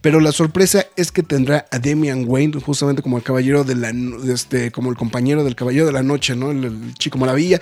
pero 0.00 0.20
la 0.20 0.32
sorpresa 0.32 0.86
es 0.96 1.12
que 1.12 1.22
tendrá 1.22 1.66
a 1.70 1.78
Damian 1.78 2.24
Wayne 2.26 2.60
justamente 2.60 3.02
como 3.02 3.16
el 3.18 3.22
caballero 3.22 3.64
de 3.64 3.74
la 3.74 3.92
este 4.32 4.70
como 4.70 4.90
el 4.90 4.96
compañero 4.96 5.44
del 5.44 5.56
caballero 5.56 5.86
de 5.86 5.92
la 5.92 6.02
noche, 6.02 6.36
¿no? 6.36 6.50
El, 6.52 6.64
el 6.64 6.94
chico 6.94 7.18
maravilla. 7.18 7.60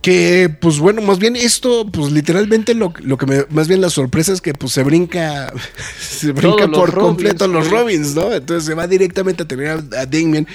Que, 0.00 0.48
pues 0.48 0.80
bueno, 0.80 1.00
más 1.00 1.20
bien 1.20 1.36
esto, 1.36 1.86
pues 1.86 2.10
literalmente 2.10 2.74
lo, 2.74 2.92
lo 3.02 3.16
que 3.16 3.26
me, 3.26 3.46
más 3.50 3.68
bien 3.68 3.80
la 3.80 3.88
sorpresa 3.88 4.32
es 4.32 4.40
que 4.40 4.52
pues 4.52 4.72
se 4.72 4.82
brinca, 4.82 5.52
se 6.00 6.32
brinca 6.32 6.66
Todos 6.66 6.70
los 6.70 6.80
por 6.80 6.90
Robins, 6.90 7.04
completo 7.06 7.46
los 7.46 7.68
güey. 7.68 7.70
Robins, 7.70 8.14
¿no? 8.16 8.32
Entonces 8.32 8.64
se 8.64 8.74
va 8.74 8.88
directamente 8.88 9.44
a 9.44 9.48
tener 9.48 9.68
a, 9.68 9.74
a 10.00 10.06
Damian. 10.06 10.48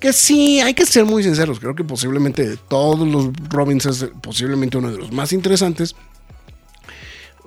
Que 0.00 0.12
sí, 0.12 0.60
hay 0.60 0.72
que 0.74 0.86
ser 0.86 1.04
muy 1.04 1.22
sinceros. 1.22 1.60
Creo 1.60 1.74
que 1.74 1.84
posiblemente 1.84 2.48
de 2.48 2.56
todos 2.56 3.06
los 3.06 3.30
Robins 3.50 3.84
es 3.86 4.06
posiblemente 4.22 4.78
uno 4.78 4.90
de 4.90 4.98
los 4.98 5.12
más 5.12 5.32
interesantes. 5.32 5.94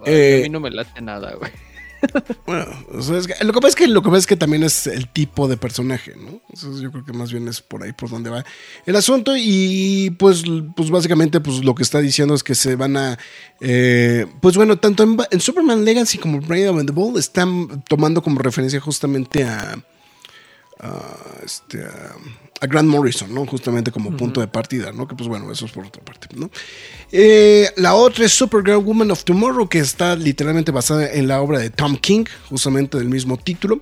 Eh, 0.05 0.41
a 0.41 0.43
mí 0.43 0.50
no 0.50 0.60
me 0.60 0.69
late 0.69 1.01
nada, 1.01 1.33
güey. 1.33 1.51
Bueno, 2.45 2.65
o 2.93 3.01
sea, 3.01 3.17
es 3.17 3.27
que- 3.27 3.43
lo 3.45 3.53
que 3.53 3.62
pasa 3.62 3.69
es 3.69 3.75
que 3.75 3.88
lo 3.88 4.01
que 4.01 4.10
pasa 4.10 4.19
es 4.19 4.27
que 4.27 4.36
también 4.36 4.63
es 4.63 4.88
el 4.88 5.07
tipo 5.07 5.48
de 5.48 5.55
personaje, 5.55 6.13
¿no? 6.17 6.41
Entonces 6.50 6.81
yo 6.81 6.91
creo 6.91 7.05
que 7.05 7.13
más 7.13 7.31
bien 7.31 7.48
es 7.48 7.62
por 7.62 7.81
ahí 7.81 7.93
por 7.93 8.10
donde 8.10 8.29
va 8.29 8.43
el 8.86 8.95
asunto 8.98 9.33
y 9.38 10.10
pues, 10.19 10.43
pues 10.75 10.89
básicamente 10.89 11.39
pues 11.39 11.63
lo 11.63 11.74
que 11.75 11.83
está 11.83 12.01
diciendo 12.01 12.36
es 12.36 12.43
que 12.43 12.55
se 12.55 12.75
van 12.75 12.98
a, 12.98 13.17
eh, 13.62 14.25
pues 14.41 14.57
bueno, 14.57 14.77
tanto 14.77 15.03
en, 15.03 15.39
Superman 15.39 15.86
Legacy 15.86 16.17
como 16.17 16.41
Brave 16.41 16.67
and 16.67 16.88
the 16.88 16.93
Bold 16.93 17.17
están 17.17 17.83
tomando 17.88 18.22
como 18.22 18.39
referencia 18.39 18.81
justamente 18.81 19.45
a, 19.45 19.77
a, 20.84 21.44
este, 21.46 21.84
a, 21.84 22.16
a 22.62 22.68
Grant 22.68 22.90
Morrison, 22.90 23.34
¿no? 23.34 23.46
Justamente 23.46 23.92
como 23.92 24.16
punto 24.18 24.42
de 24.42 24.48
partida, 24.48 24.92
¿no? 24.92 25.08
Que 25.08 25.16
pues 25.16 25.28
bueno, 25.30 25.52
eso 25.52 25.66
es 25.66 25.72
por 25.72 25.86
otra 25.86 26.04
parte, 26.04 26.28
¿no? 26.36 26.50
Eh, 27.12 27.70
la 27.78 27.96
otra 27.96 28.25
es 28.25 28.34
Supergirl 28.34 28.78
Woman 28.84 29.12
of 29.12 29.24
Tomorrow, 29.24 29.70
que 29.70 29.80
está 29.80 30.16
literalmente 30.16 30.72
basada 30.72 31.12
en 31.12 31.28
la 31.28 31.42
obra 31.42 31.60
de 31.60 31.70
Tom 31.70 31.96
King, 31.98 32.25
justamente 32.50 32.98
del 32.98 33.08
mismo 33.10 33.38
título, 33.38 33.80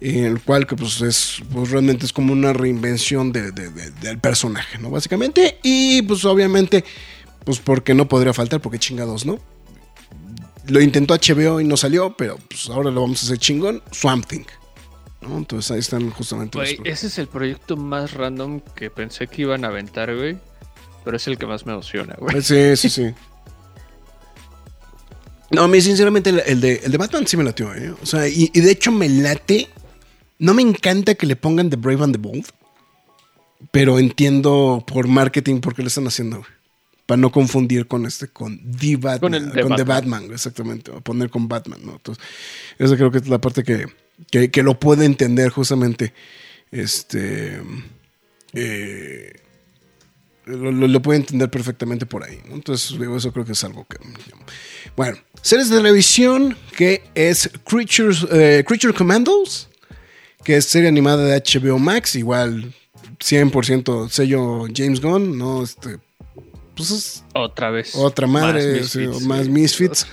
en 0.00 0.24
el 0.24 0.40
cual 0.42 0.66
que 0.66 0.76
pues 0.76 1.00
es, 1.00 1.42
pues 1.52 1.70
realmente 1.70 2.04
es 2.06 2.12
como 2.12 2.32
una 2.32 2.52
reinvención 2.52 3.32
de- 3.32 3.50
de- 3.52 3.70
de- 3.70 3.90
del 3.90 4.18
personaje, 4.18 4.78
¿no? 4.78 4.90
Básicamente, 4.90 5.58
y 5.62 6.02
pues 6.02 6.24
obviamente, 6.24 6.84
pues 7.44 7.58
porque 7.60 7.94
no 7.94 8.06
podría 8.08 8.32
faltar, 8.34 8.60
porque 8.60 8.78
chingados, 8.78 9.24
¿no? 9.26 9.38
Lo 10.68 10.80
intentó 10.80 11.14
HBO 11.14 11.60
y 11.60 11.64
no 11.64 11.76
salió, 11.76 12.16
pero 12.16 12.36
pues 12.48 12.68
ahora 12.68 12.90
lo 12.90 13.00
vamos 13.00 13.22
a 13.22 13.26
hacer 13.26 13.38
chingón, 13.38 13.82
Swamp 13.92 14.26
Thing. 14.26 14.44
¿No? 15.28 15.38
Entonces 15.38 15.70
ahí 15.70 15.78
están 15.80 16.10
justamente 16.10 16.58
los- 16.58 16.76
Güey, 16.76 16.90
ese 16.92 17.06
es 17.08 17.18
el 17.18 17.26
proyecto 17.28 17.76
más 17.76 18.12
random 18.14 18.60
que 18.74 18.90
pensé 18.90 19.26
que 19.26 19.42
iban 19.42 19.64
a 19.64 19.68
aventar, 19.68 20.14
güey. 20.14 20.38
Pero 21.04 21.16
es 21.16 21.26
el 21.28 21.38
que 21.38 21.46
más 21.46 21.64
me 21.66 21.72
emociona, 21.72 22.16
güey. 22.18 22.42
Sí, 22.42 22.76
sí, 22.76 22.88
sí. 22.90 23.14
No, 25.50 25.62
a 25.62 25.68
mí 25.68 25.80
sinceramente 25.80 26.30
el, 26.30 26.42
el 26.44 26.60
de, 26.60 26.80
el 26.84 26.90
de 26.92 26.98
Batman 26.98 27.26
sí 27.26 27.36
me 27.36 27.44
latió, 27.44 27.72
¿eh? 27.74 27.94
O 28.02 28.06
sea, 28.06 28.26
y, 28.28 28.50
y 28.52 28.60
de 28.60 28.70
hecho 28.72 28.90
me 28.90 29.08
late. 29.08 29.68
No 30.38 30.52
me 30.54 30.62
encanta 30.62 31.14
que 31.14 31.26
le 31.26 31.36
pongan 31.36 31.70
The 31.70 31.76
Brave 31.76 32.02
and 32.02 32.12
the 32.16 32.20
Bold. 32.20 32.46
Pero 33.70 33.98
entiendo 33.98 34.84
por 34.86 35.06
marketing 35.06 35.60
por 35.60 35.74
qué 35.74 35.82
lo 35.82 35.88
están 35.88 36.06
haciendo, 36.06 36.38
güey. 36.38 36.50
Para 37.06 37.18
no 37.20 37.30
confundir 37.30 37.86
con 37.86 38.04
este, 38.04 38.26
con 38.28 38.58
The 38.72 38.96
Batman. 38.96 39.20
Con 39.20 39.20
Con, 39.20 39.34
el 39.34 39.46
de 39.46 39.52
The 39.52 39.62
Batman. 39.62 39.86
Batman, 39.86 40.22
güey, 40.24 40.34
exactamente. 40.34 40.90
O 40.90 41.00
poner 41.00 41.30
con 41.30 41.46
Batman, 41.46 41.80
¿no? 41.84 41.92
Entonces, 41.92 42.22
esa 42.78 42.96
creo 42.96 43.12
que 43.12 43.18
es 43.18 43.28
la 43.28 43.40
parte 43.40 43.62
que, 43.62 43.86
que, 44.30 44.50
que 44.50 44.62
lo 44.62 44.78
puede 44.80 45.04
entender 45.04 45.50
justamente. 45.50 46.12
Este. 46.70 47.60
eh, 48.52 49.32
lo, 50.46 50.70
lo- 50.70 50.86
lo 50.88 51.02
puede 51.02 51.18
entender 51.20 51.50
perfectamente 51.50 52.06
por 52.06 52.22
ahí. 52.24 52.38
¿no? 52.48 52.54
Entonces, 52.54 52.98
digo, 52.98 53.16
eso 53.16 53.32
creo 53.32 53.44
que 53.44 53.52
es 53.52 53.64
algo 53.64 53.84
que. 53.88 53.98
Bueno, 54.96 55.18
series 55.42 55.68
de 55.70 55.76
televisión 55.78 56.56
que 56.76 57.02
es 57.14 57.50
Creatures, 57.64 58.26
eh, 58.32 58.64
Creature 58.66 58.94
Commandos, 58.94 59.68
que 60.44 60.56
es 60.56 60.66
serie 60.66 60.88
animada 60.88 61.24
de 61.24 61.36
HBO 61.40 61.78
Max, 61.78 62.14
igual 62.14 62.72
100% 63.18 64.08
sello 64.08 64.66
James 64.74 65.00
Gunn, 65.00 65.36
¿no? 65.36 65.62
Este, 65.64 65.98
pues 66.76 66.90
es 66.92 67.24
Otra 67.34 67.70
vez. 67.70 67.94
otra 67.96 68.26
madre, 68.26 68.80
Más 68.80 68.90
sí. 69.44 69.50
Misfits. 69.50 70.06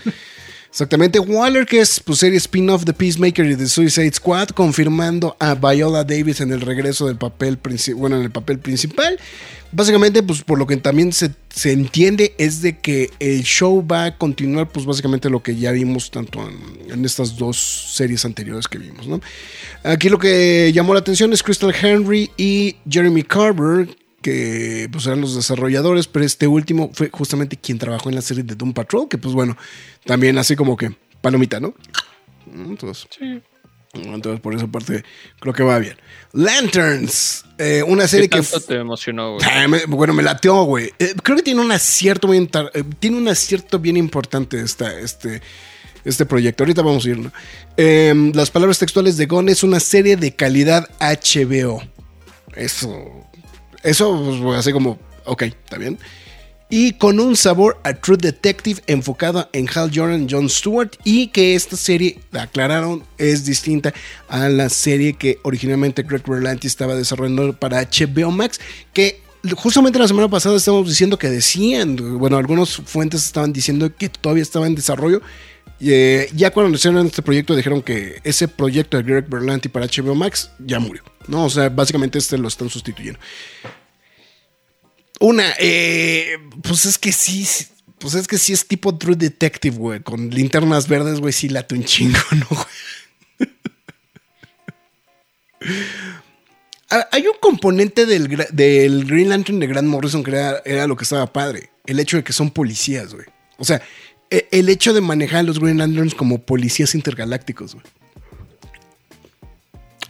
Exactamente, 0.73 1.19
Waller, 1.19 1.67
que 1.67 1.81
es 1.81 1.99
pues, 1.99 2.17
serie 2.17 2.39
spin-off 2.39 2.83
de 2.83 2.93
Peacemaker 2.93 3.45
y 3.45 3.53
de 3.53 3.67
Suicide 3.67 4.11
Squad, 4.11 4.47
confirmando 4.47 5.37
a 5.39 5.53
Viola 5.53 6.03
Davis 6.03 6.41
en 6.41 6.51
el 6.51 6.61
regreso 6.61 7.05
del 7.05 7.15
papel 7.15 7.59
principal, 7.59 7.99
bueno, 7.99 8.17
en 8.17 8.23
el 8.23 8.31
papel 8.31 8.57
principal. 8.57 9.19
Básicamente, 9.71 10.23
pues 10.23 10.41
por 10.41 10.57
lo 10.57 10.65
que 10.65 10.75
también 10.77 11.13
se, 11.13 11.29
se 11.53 11.73
entiende 11.73 12.33
es 12.39 12.63
de 12.63 12.79
que 12.79 13.11
el 13.19 13.43
show 13.43 13.85
va 13.85 14.05
a 14.05 14.17
continuar, 14.17 14.67
pues 14.69 14.87
básicamente 14.87 15.29
lo 15.29 15.43
que 15.43 15.55
ya 15.55 15.71
vimos 15.71 16.09
tanto 16.09 16.39
en, 16.89 17.05
estas 17.05 17.37
dos 17.37 17.93
series 17.93 18.25
anteriores 18.25 18.67
que 18.67 18.79
vimos. 18.79 19.05
Aquí 19.83 20.09
lo 20.09 20.17
que 20.17 20.71
llamó 20.73 20.95
la 20.95 21.01
atención 21.01 21.33
es 21.33 21.43
Crystal 21.43 21.73
Henry 21.79 22.31
y 22.35 22.77
Jeremy 22.89 23.21
Carver, 23.21 23.95
que 24.23 24.89
pues 24.91 25.05
eran 25.05 25.21
los 25.21 25.35
desarrolladores, 25.35 26.07
pero 26.07 26.25
este 26.25 26.47
último 26.47 26.89
fue 26.93 27.11
justamente 27.11 27.57
quien 27.57 27.77
trabajó 27.77 28.09
en 28.09 28.15
la 28.15 28.21
serie 28.23 28.41
de 28.41 28.55
Doom 28.55 28.73
Patrol, 28.73 29.07
que 29.07 29.19
pues 29.19 29.35
bueno, 29.35 29.55
también 30.05 30.39
así 30.39 30.55
como 30.55 30.75
que 30.75 30.95
palomita, 31.21 31.59
¿no? 31.59 31.75
Entonces, 32.51 33.07
Sí. 33.15 33.39
Entonces, 33.95 34.41
por 34.41 34.55
esa 34.55 34.65
parte, 34.65 35.03
creo 35.39 35.53
que 35.53 35.61
va 35.61 35.77
bien. 35.77 35.95
Lanterns, 36.31 37.45
eh, 37.59 37.83
una 37.85 38.07
serie 38.07 38.27
¿Qué 38.27 38.39
que. 38.39 38.43
tanto 38.43 38.65
te 38.65 38.75
emocionó, 38.77 39.33
güey? 39.35 39.45
Ah, 39.47 39.67
me- 39.67 39.85
bueno, 39.85 40.13
me 40.13 40.23
lateó, 40.23 40.63
güey. 40.63 40.89
Eh, 40.97 41.13
creo 41.21 41.37
que 41.37 41.43
tiene 41.43 41.61
un 41.61 41.71
acierto 41.71 42.27
intar- 42.33 42.71
eh, 42.73 42.83
tiene 42.99 43.17
un 43.17 43.27
acierto 43.27 43.77
bien 43.77 43.95
importante 43.95 44.59
esta, 44.59 44.99
este, 44.99 45.43
este 46.05 46.25
proyecto. 46.25 46.63
Ahorita 46.63 46.81
vamos 46.81 47.05
a 47.05 47.09
irlo. 47.09 47.31
Eh, 47.77 48.31
las 48.33 48.49
palabras 48.49 48.79
textuales 48.79 49.15
de 49.15 49.27
Gon 49.27 49.47
es 49.49 49.61
una 49.61 49.79
serie 49.79 50.17
de 50.17 50.35
calidad 50.35 50.89
HBO. 50.99 51.83
Eso. 52.55 53.27
Eso, 53.83 54.41
pues, 54.41 54.59
así 54.59 54.71
como, 54.71 54.97
ok, 55.25 55.43
está 55.43 55.77
bien. 55.77 55.99
Y 56.69 56.93
con 56.93 57.19
un 57.19 57.35
sabor 57.35 57.77
a 57.83 57.93
True 57.93 58.17
Detective 58.17 58.81
enfocado 58.87 59.47
en 59.53 59.69
Hal 59.75 59.91
Jordan 59.93 60.23
y 60.23 60.31
Jon 60.31 60.49
Stewart. 60.49 60.89
Y 61.03 61.27
que 61.27 61.53
esta 61.53 61.77
serie, 61.77 62.17
aclararon, 62.31 63.03
es 63.19 63.45
distinta 63.45 63.93
a 64.27 64.49
la 64.49 64.69
serie 64.69 65.13
que 65.13 65.37
originalmente 65.43 66.01
Greg 66.01 66.23
Berlanti 66.25 66.65
estaba 66.65 66.95
desarrollando 66.95 67.53
para 67.53 67.83
HBO 67.83 68.31
Max. 68.31 68.59
Que 68.91 69.21
justamente 69.55 69.99
la 69.99 70.07
semana 70.07 70.29
pasada 70.29 70.55
estábamos 70.55 70.89
diciendo 70.89 71.19
que 71.19 71.29
decían, 71.29 72.17
bueno, 72.17 72.37
algunas 72.37 72.77
fuentes 72.77 73.23
estaban 73.23 73.53
diciendo 73.53 73.95
que 73.95 74.09
todavía 74.09 74.41
estaba 74.41 74.65
en 74.65 74.73
desarrollo. 74.73 75.21
Eh, 75.79 76.29
ya 76.33 76.51
cuando 76.51 76.67
anunciaron 76.67 77.05
este 77.05 77.21
proyecto 77.21 77.55
dijeron 77.55 77.81
que 77.81 78.21
ese 78.23 78.47
proyecto 78.47 78.97
de 78.97 79.03
Greg 79.03 79.27
Berlanti 79.27 79.69
para 79.69 79.87
HBO 79.87 80.15
Max 80.15 80.51
ya 80.59 80.79
murió. 80.79 81.03
¿no? 81.27 81.45
O 81.45 81.49
sea, 81.49 81.69
básicamente 81.69 82.17
este 82.17 82.37
lo 82.37 82.47
están 82.47 82.69
sustituyendo. 82.69 83.19
Una, 85.19 85.53
eh, 85.59 86.37
pues 86.61 86.85
es 86.85 86.97
que 86.97 87.11
sí, 87.11 87.47
pues 87.99 88.13
es 88.15 88.27
que 88.27 88.37
sí 88.37 88.53
es 88.53 88.67
tipo 88.67 88.97
True 88.97 89.15
Detective, 89.15 89.77
güey. 89.77 89.99
Con 90.01 90.29
linternas 90.29 90.87
verdes, 90.87 91.19
güey, 91.19 91.33
sí 91.33 91.49
late 91.49 91.75
un 91.75 91.83
chingo, 91.83 92.19
¿no, 92.31 92.47
güey? 92.49 93.49
Ah, 96.89 97.07
Hay 97.11 97.25
un 97.25 97.37
componente 97.39 98.05
del, 98.05 98.27
del 98.51 99.05
Green 99.05 99.29
Lantern 99.29 99.59
de 99.59 99.65
Grant 99.65 99.87
Morrison 99.87 100.23
que 100.23 100.29
era, 100.29 100.61
era 100.63 100.85
lo 100.85 100.95
que 100.95 101.05
estaba 101.05 101.33
padre. 101.33 101.71
El 101.87 101.99
hecho 101.99 102.17
de 102.17 102.23
que 102.23 102.33
son 102.33 102.51
policías, 102.51 103.15
güey. 103.15 103.25
O 103.57 103.65
sea, 103.65 103.81
el 104.51 104.69
hecho 104.69 104.93
de 104.93 105.01
manejar 105.01 105.39
a 105.39 105.43
los 105.43 105.59
Green 105.59 105.77
Lanterns 105.77 106.15
como 106.15 106.39
policías 106.39 106.95
intergalácticos, 106.95 107.75
güey. 107.75 107.85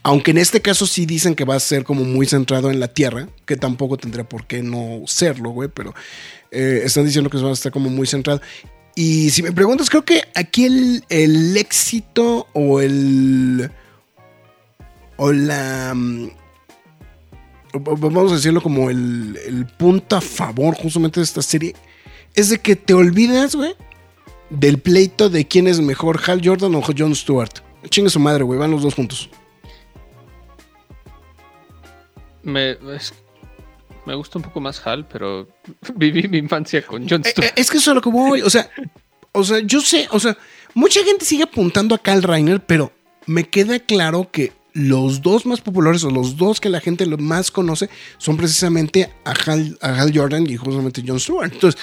Aunque 0.06 0.32
en 0.32 0.38
este 0.38 0.62
caso 0.62 0.86
sí 0.86 1.06
dicen 1.06 1.34
que 1.34 1.46
va 1.46 1.56
a 1.56 1.60
ser 1.62 1.86
como 1.86 2.03
muy 2.03 2.25
centrado 2.25 2.70
en 2.70 2.82
la 2.82 2.89
Tierra, 2.89 3.30
que 3.46 3.56
tampoco 3.56 3.96
tendría 3.96 4.27
por 4.27 4.46
qué 4.46 4.62
no 4.62 5.03
serlo, 5.08 5.51
güey, 5.51 5.70
pero 5.74 5.94
eh, 6.51 6.82
están 6.84 7.06
diciendo 7.06 7.30
que 7.30 7.38
va 7.38 7.50
a 7.50 7.53
estar 7.53 7.72
como 7.72 7.89
muy 7.89 8.06
centrado. 8.06 8.42
Y 8.96 9.30
si 9.30 9.42
me 9.42 9.53
preguntas, 9.53 9.89
creo 9.89 10.03
que 10.03 10.22
aquí 10.36 10.65
el, 10.65 11.56
éxito 11.58 12.48
o 12.53 12.82
el... 12.82 13.72
o 15.15 15.32
la... 15.32 15.94
mm, 15.96 16.30
Vamos 17.74 18.32
a 18.32 18.36
decirlo 18.36 18.62
como 18.62 18.89
el, 18.92 19.39
el 19.48 19.65
punto 19.65 20.15
a 20.15 20.22
favor 20.22 20.75
justamente 20.75 21.20
de 21.20 21.24
esta 21.24 21.42
serie, 21.42 21.74
es 22.36 22.50
de 22.50 22.60
que 22.60 22.75
te 22.75 22.94
olvidas, 22.94 23.56
güey, 23.56 23.74
del 24.53 24.77
pleito 24.79 25.29
de 25.29 25.48
quién 25.48 25.67
es 25.67 25.79
mejor, 25.81 26.19
Hal 26.25 26.41
Jordan 26.43 26.74
o 26.75 26.81
John 26.98 27.15
Stewart. 27.15 27.51
Chingue 27.89 28.10
su 28.10 28.19
madre, 28.19 28.43
güey, 28.43 28.57
van 28.60 28.72
los 28.72 28.81
dos 28.83 28.93
juntos. 28.95 29.29
Me, 32.43 32.72
es- 32.95 33.13
me 34.05 34.15
gusta 34.15 34.38
un 34.38 34.43
poco 34.43 34.60
más 34.60 34.86
Hal, 34.86 35.07
pero 35.07 35.48
viví 35.95 36.27
mi 36.27 36.38
infancia 36.38 36.86
con 36.86 37.07
John 37.10 37.22
Eh, 37.25 37.29
Stewart. 37.29 37.50
eh, 37.50 37.53
es 37.55 37.72
que 37.72 37.77
eso 37.77 37.91
es 37.91 37.95
lo 37.95 38.01
que 38.01 38.10
voy. 38.10 38.41
O 38.41 38.50
sea, 38.50 38.69
o 39.31 39.43
sea, 39.43 39.60
yo 39.60 39.81
sé, 39.81 40.07
o 40.12 40.19
sea, 40.19 40.38
mucha 40.74 41.03
gente 41.03 41.25
sigue 41.25 41.43
apuntando 41.43 41.95
a 41.95 41.98
Kyle 41.98 42.22
Reiner, 42.24 42.63
pero 42.65 42.91
me 43.25 43.45
queda 43.45 43.79
claro 43.79 44.29
que 44.31 44.51
los 44.74 45.22
dos 45.22 45.45
más 45.45 45.62
populares 45.62 46.03
o 46.03 46.10
los 46.10 46.36
dos 46.36 46.60
que 46.60 46.67
la 46.69 46.82
gente 46.82 47.06
más 47.17 47.51
conoce 47.51 47.89
son 48.17 48.38
precisamente 48.38 49.12
a 49.23 49.32
Hal, 49.32 49.78
a 49.82 50.01
Hal 50.01 50.12
Jordan 50.17 50.49
y 50.49 50.58
justamente 50.58 51.04
John 51.06 51.19
Stewart. 51.19 51.51
Entonces, 51.54 51.80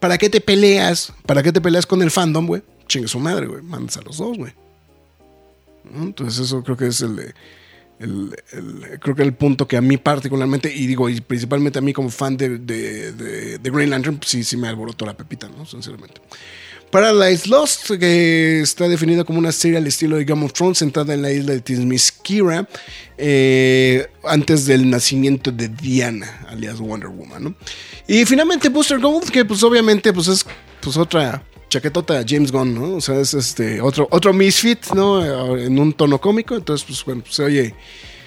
¿para 0.00 0.18
qué 0.18 0.28
te 0.30 0.40
peleas? 0.40 1.12
¿Para 1.26 1.42
qué 1.42 1.52
te 1.52 1.60
peleas 1.60 1.86
con 1.86 2.02
el 2.02 2.10
fandom, 2.10 2.46
güey? 2.46 2.62
Chingue 2.86 3.08
su 3.08 3.18
madre, 3.18 3.46
güey. 3.46 3.62
Mandas 3.62 3.96
a 3.98 4.02
los 4.02 4.18
dos, 4.18 4.36
güey. 4.38 4.52
Entonces, 5.94 6.44
eso 6.46 6.62
creo 6.62 6.76
que 6.76 6.86
es 6.88 7.00
el, 7.00 7.34
el- 7.98 8.36
el- 8.52 8.98
creo 9.00 9.14
que 9.16 9.22
el 9.22 9.34
punto 9.34 9.66
que 9.66 9.76
a 9.76 9.80
mí 9.80 9.96
particularmente, 9.96 10.72
y 10.74 10.86
digo, 10.86 11.08
y 11.08 11.20
principalmente 11.20 11.78
a 11.78 11.82
mí 11.82 11.92
como 11.92 12.10
fan 12.10 12.36
de, 12.36 12.58
de, 12.58 13.12
de- 13.12 13.58
de 13.58 13.70
Green 13.70 13.90
Lantern, 13.90 14.18
pues 14.18 14.30
sí, 14.30 14.44
sí 14.44 14.56
me 14.56 14.68
alborotó 14.68 15.06
la 15.06 15.16
pepita, 15.16 15.48
¿no? 15.48 15.64
Sinceramente. 15.66 16.20
Paradise 16.90 17.48
Lost, 17.48 17.90
que 17.98 18.60
está 18.60 18.88
definida 18.88 19.24
como 19.24 19.38
una 19.38 19.52
serie 19.52 19.76
al 19.76 19.86
estilo 19.86 20.16
de 20.16 20.24
Game 20.24 20.44
of 20.44 20.52
Thrones, 20.52 20.78
centrada 20.78 21.12
en 21.14 21.22
la 21.22 21.30
isla 21.30 21.52
de 21.52 21.60
Themyscira, 21.60 22.66
eh, 23.18 24.06
antes 24.24 24.64
del 24.64 24.88
nacimiento 24.88 25.52
de 25.52 25.68
Diana, 25.68 26.46
alias 26.48 26.78
Wonder 26.78 27.10
Woman, 27.10 27.44
¿no? 27.44 27.54
Y 28.06 28.24
finalmente 28.24 28.70
Booster 28.70 28.98
Gold, 28.98 29.30
que 29.30 29.44
pues 29.44 29.62
obviamente 29.62 30.12
pues 30.12 30.28
es 30.28 30.46
pues 30.80 30.96
otra 30.96 31.42
chaquetota 31.68 32.24
James 32.26 32.50
Gunn, 32.50 32.74
¿no? 32.74 32.94
O 32.96 33.00
sea, 33.00 33.20
es 33.20 33.34
este 33.34 33.80
otro, 33.80 34.08
otro 34.10 34.32
misfit, 34.32 34.86
¿no? 34.94 35.56
En 35.56 35.78
un 35.78 35.92
tono 35.92 36.18
cómico, 36.18 36.56
entonces 36.56 36.86
pues 36.86 37.04
bueno, 37.04 37.22
se 37.28 37.42
oye, 37.42 37.74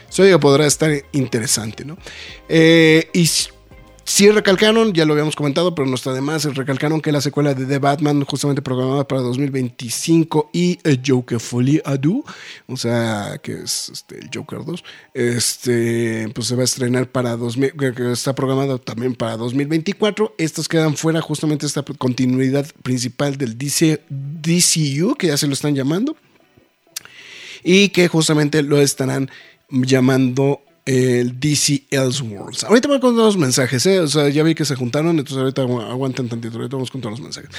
se 0.10 0.22
oye 0.22 0.38
podrá 0.38 0.68
estar 0.68 0.92
interesante, 1.14 1.84
¿no? 1.84 1.98
Eh, 2.48 3.10
y 3.14 3.28
sí 4.12 4.30
recalcaron, 4.30 4.92
ya 4.94 5.06
lo 5.06 5.14
habíamos 5.14 5.36
comentado, 5.38 5.74
pero 5.74 5.88
no 5.88 5.96
está 5.96 6.12
de 6.14 6.20
más, 6.22 6.44
recalcaron 6.56 7.00
que 7.02 7.12
la 7.14 7.22
secuela 7.22 7.54
de 7.54 7.66
The 7.66 7.80
Batman, 7.80 8.26
justamente 8.26 8.62
programada 8.62 9.08
para 9.08 9.22
2025, 9.22 10.50
y 10.52 10.80
el 10.84 11.02
Joker 11.06 11.40
Folie 11.40 11.82
Deux, 12.00 12.24
o 12.68 12.76
sea, 12.78 13.40
que 13.42 13.54
es 13.62 13.90
este, 13.90 14.20
el 14.20 14.30
Joker 14.34 14.66
2, 14.66 14.84
este, 15.14 16.30
pues 16.36 16.48
se 16.48 16.56
va 16.56 16.62
a 16.62 16.66
estrenar 16.66 17.10
para 17.10 17.38
2000, 17.38 17.72
que- 17.74 17.94
que 17.94 18.12
está 18.12 18.36
programado 18.36 18.80
también 18.80 19.16
para 19.16 19.38
2024. 19.38 20.36
Estos 20.38 20.68
quedan 20.68 20.98
fuera 20.98 21.22
justamente 21.22 21.66
esta 21.66 21.82
continuidad 21.84 22.66
principal 22.84 23.38
del 23.38 23.58
DC, 23.58 24.02
DCU, 24.10 25.16
que 25.16 25.28
ya 25.28 25.38
se 25.38 25.48
lo 25.48 25.54
están 25.54 25.74
llamando 25.74 26.18
y 27.64 27.90
que 27.90 28.08
justamente 28.10 28.62
lo 28.62 28.82
estarán 28.82 29.30
llamando 29.70 30.62
el 30.86 31.40
DC 31.40 31.84
Elseworlds. 31.92 32.64
Ahorita 32.64 32.88
voy 32.88 33.00
con 33.00 33.16
los 33.16 33.38
mensajes, 33.38 33.86
¿eh? 33.86 34.00
o 34.00 34.08
sea, 34.08 34.30
ya 34.30 34.44
vi 34.44 34.56
que 34.56 34.66
se 34.66 34.76
juntaron, 34.76 35.12
entonces 35.20 35.38
ahorita 35.38 35.64
agu- 35.64 35.84
aguanten 35.90 36.28
tantito, 36.30 36.58
ahorita 36.58 36.76
vamos 36.76 36.92
con 36.92 37.02
todos 37.02 37.14
los 37.20 37.22
mensajes. 37.22 37.50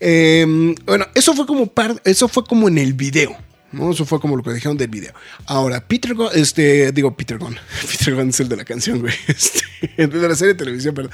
Eh, 0.00 0.74
bueno, 0.86 1.06
eso 1.14 1.34
fue 1.34 1.46
como 1.46 1.66
par, 1.66 2.00
eso 2.04 2.28
fue 2.28 2.44
como 2.44 2.68
en 2.68 2.78
el 2.78 2.92
video. 2.94 3.36
¿no? 3.70 3.90
Eso 3.90 4.06
fue 4.06 4.18
como 4.18 4.34
lo 4.34 4.42
que 4.42 4.50
dijeron 4.54 4.78
del 4.78 4.88
video. 4.88 5.12
Ahora, 5.44 5.86
Peter 5.86 6.14
Gunn, 6.14 6.28
este, 6.34 6.90
digo 6.92 7.14
Peter 7.14 7.36
Gunn, 7.36 7.54
Peter 7.90 8.14
Gunn 8.14 8.30
es 8.30 8.40
el 8.40 8.48
de 8.48 8.56
la 8.56 8.64
canción, 8.64 9.00
güey, 9.00 9.12
este, 9.26 10.06
de 10.06 10.28
la 10.28 10.34
serie 10.34 10.54
de 10.54 10.58
televisión, 10.58 10.94
perdón. 10.94 11.12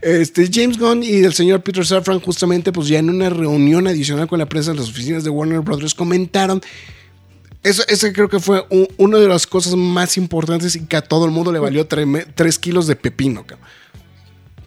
Este, 0.00 0.50
James 0.52 0.78
Gunn 0.78 1.04
y 1.04 1.22
el 1.22 1.32
señor 1.32 1.62
Peter 1.62 1.86
Safran, 1.86 2.18
justamente, 2.18 2.72
pues 2.72 2.88
ya 2.88 2.98
en 2.98 3.08
una 3.08 3.30
reunión 3.30 3.86
adicional 3.86 4.26
con 4.26 4.40
la 4.40 4.46
prensa 4.46 4.72
en 4.72 4.78
las 4.78 4.88
oficinas 4.88 5.22
de 5.22 5.30
Warner 5.30 5.60
Brothers, 5.60 5.94
comentaron 5.94 6.60
eso, 7.62 8.12
creo 8.12 8.28
que 8.28 8.40
fue 8.40 8.64
un- 8.70 8.88
una 8.96 9.18
de 9.18 9.28
las 9.28 9.46
cosas 9.46 9.74
más 9.76 10.16
importantes 10.16 10.74
y 10.76 10.84
que 10.86 10.96
a 10.96 11.02
todo 11.02 11.24
el 11.24 11.30
mundo 11.30 11.52
le 11.52 11.58
valió 11.58 11.86
3 11.86 12.58
kilos 12.58 12.86
de 12.86 12.96
pepino. 12.96 13.44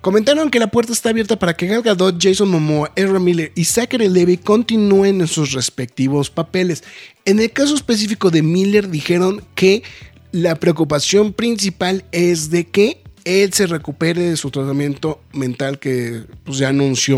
Comentaron 0.02 0.52
que 0.52 0.60
la 0.60 0.68
puerta 0.68 0.94
está 0.94 1.10
abierta 1.10 1.38
para 1.40 1.56
que 1.56 1.66
Gal 1.66 1.82
Gadot, 1.82 2.16
Jason 2.22 2.48
Momoa, 2.48 2.92
Ezra 2.96 3.20
Miller 3.20 3.52
y 3.56 3.66
Zachary 3.66 4.08
Levi 4.08 4.38
continúen 4.38 5.20
en 5.20 5.28
sus 5.28 5.54
respectivos 5.54 6.30
papeles. 6.30 6.84
En 7.26 7.40
el 7.40 7.52
caso 7.52 7.74
específico 7.74 8.30
de 8.30 8.44
Miller 8.44 8.88
dijeron 8.90 9.44
que 9.56 9.82
la 10.32 10.56
preocupación 10.56 11.34
principal 11.34 12.06
es 12.12 12.52
de 12.52 12.68
que 12.68 13.02
él 13.24 13.52
se 13.54 13.66
recupere 13.66 14.22
de 14.22 14.38
su 14.38 14.52
tratamiento 14.52 15.20
mental 15.34 15.80
que 15.80 16.24
pues, 16.44 16.60
ya 16.60 16.70
anunció 16.70 17.18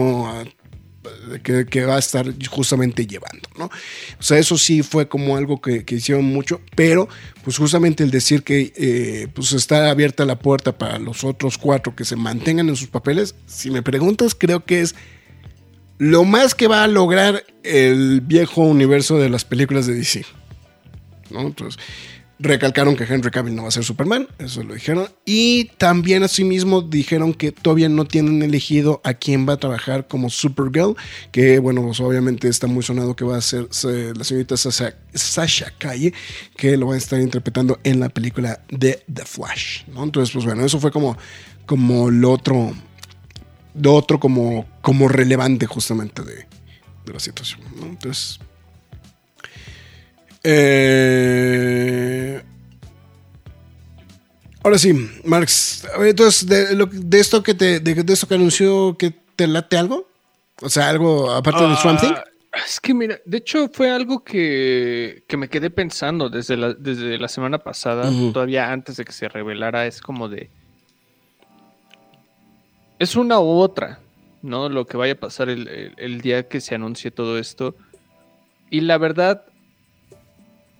que, 1.44 1.86
va 1.86 1.96
a 1.96 2.00
estar 2.00 2.28
justamente 2.50 3.06
llevando, 3.06 3.50
¿no? 3.58 3.66
O 3.66 4.24
sea, 4.24 4.38
eso 4.38 4.58
sí 4.58 4.84
fue 4.84 5.08
como 5.08 5.38
algo 5.38 5.62
que, 5.62 5.84
que 5.86 5.96
hicieron 5.96 6.26
mucho, 6.26 6.62
pero 6.76 7.08
pues 7.44 7.58
justamente 7.58 8.04
el 8.04 8.12
decir 8.12 8.44
que 8.44 8.74
eh, 8.76 9.28
pues 9.34 9.54
está 9.54 9.90
abierta 9.90 10.26
la 10.26 10.40
puerta 10.40 10.78
para 10.78 11.00
los 11.00 11.24
otros 11.24 11.58
cuatro 11.58 11.96
que 11.96 12.06
se 12.06 12.16
mantengan 12.16 12.70
en 12.70 12.76
sus 12.76 12.88
papeles, 12.90 13.36
si 13.46 13.72
me 13.72 13.82
preguntas, 13.82 14.36
creo 14.36 14.66
que 14.66 14.82
es 14.82 14.96
lo 15.98 16.24
más 16.24 16.54
que 16.54 16.68
va 16.68 16.84
a 16.84 16.88
lograr 16.88 17.44
el 17.64 18.22
viejo 18.22 18.62
universo 18.62 19.18
de 19.18 19.30
las 19.30 19.46
películas 19.46 19.88
de 19.88 19.96
DC, 19.96 20.26
¿no? 21.30 21.42
Entonces, 21.42 21.82
recalcaron 22.40 22.96
que 22.96 23.04
Henry 23.04 23.32
Cavill 23.32 23.56
no 23.56 23.64
va 23.64 23.70
a 23.70 23.72
ser 23.72 23.84
Superman, 23.84 24.28
eso 24.38 24.64
lo 24.64 24.74
dijeron. 24.74 25.08
Y 25.26 25.66
también 25.78 26.24
asimismo 26.24 26.82
dijeron 26.82 27.34
que 27.34 27.52
todavía 27.52 27.90
no 27.90 28.06
tienen 28.06 28.42
elegido 28.44 29.02
a 29.04 29.14
quién 29.14 29.48
va 29.48 29.54
a 29.54 29.58
trabajar 29.58 30.08
como 30.08 30.30
Supergirl, 30.30 30.96
que 31.32 31.60
bueno, 31.60 31.82
pues 31.82 32.00
obviamente 32.00 32.48
está 32.48 32.68
muy 32.68 32.84
sonado 32.84 33.16
que 33.16 33.26
va 33.26 33.38
a 33.38 33.42
ser 33.42 33.68
la 34.16 34.24
señorita 34.24 34.58
Sasha, 34.58 34.96
Sasha 35.14 35.74
Calle, 35.78 36.14
que 36.56 36.78
lo 36.78 36.88
va 36.88 36.96
a 36.96 36.98
estar 36.98 37.20
interpretando 37.20 37.80
en 37.84 38.00
la 38.00 38.10
película 38.10 38.62
de 38.70 39.04
The 39.12 39.26
Flash. 39.26 39.84
Entonces, 39.88 40.34
pues 40.34 40.46
bueno, 40.46 40.66
eso 40.66 40.80
fue 40.80 40.92
como, 40.92 41.18
como 41.66 42.12
lo 42.12 42.32
otro, 42.32 42.74
lo 43.74 43.94
otro 43.94 44.20
como, 44.20 44.68
como 44.82 45.08
relevante 45.08 45.66
justamente 45.66 46.22
de, 46.24 46.46
de 47.06 47.14
la 47.14 47.20
situación, 47.20 47.62
¿no? 47.80 47.88
Entonces... 47.88 48.40
Eh, 50.50 52.42
ahora 54.64 54.78
sí, 54.78 54.94
Marx. 55.26 55.86
Entonces, 56.00 56.48
de, 56.48 57.20
esto 57.20 57.44
que 57.44 57.54
te, 57.54 57.82
de, 57.82 58.14
esto 58.14 58.30
que 58.30 58.36
anunció, 58.36 58.96
que 58.98 59.14
te 59.36 59.46
late 59.46 59.78
algo, 59.78 60.08
o 60.62 60.70
sea, 60.70 60.88
algo 60.88 61.32
aparte 61.32 61.68
de 61.68 61.76
Swamp 61.76 62.00
ah, 62.02 62.02
Thing. 62.02 62.14
Es 62.66 62.80
que 62.80 62.94
mira, 62.94 63.20
de 63.26 63.40
hecho 63.40 63.70
fue 63.74 63.92
algo 63.92 64.24
que, 64.24 65.26
que 65.28 65.36
me 65.36 65.50
quedé 65.50 65.70
pensando 65.70 66.30
desde 66.30 66.56
la, 66.56 66.74
desde 66.74 67.18
la 67.18 67.28
semana 67.28 67.58
pasada, 67.58 68.10
todavía 68.32 68.72
antes 68.72 68.96
de 68.96 69.04
que 69.04 69.12
se 69.12 69.28
revelara, 69.28 69.86
es 69.86 70.00
como 70.00 70.30
de... 70.30 70.50
Es 73.00 73.18
una 73.18 73.42
u 73.42 73.50
otra, 73.60 74.00
¿no? 74.42 74.70
Lo 74.70 74.88
que 74.88 74.96
vaya 74.96 75.12
a 75.14 75.20
pasar 75.20 75.50
el, 75.50 75.94
el 75.98 76.22
día 76.22 76.48
que 76.48 76.62
se 76.62 76.74
anuncie 76.74 77.12
todo 77.12 77.38
esto. 77.38 77.76
Y 78.70 78.80
la 78.80 78.98
verdad, 78.98 79.44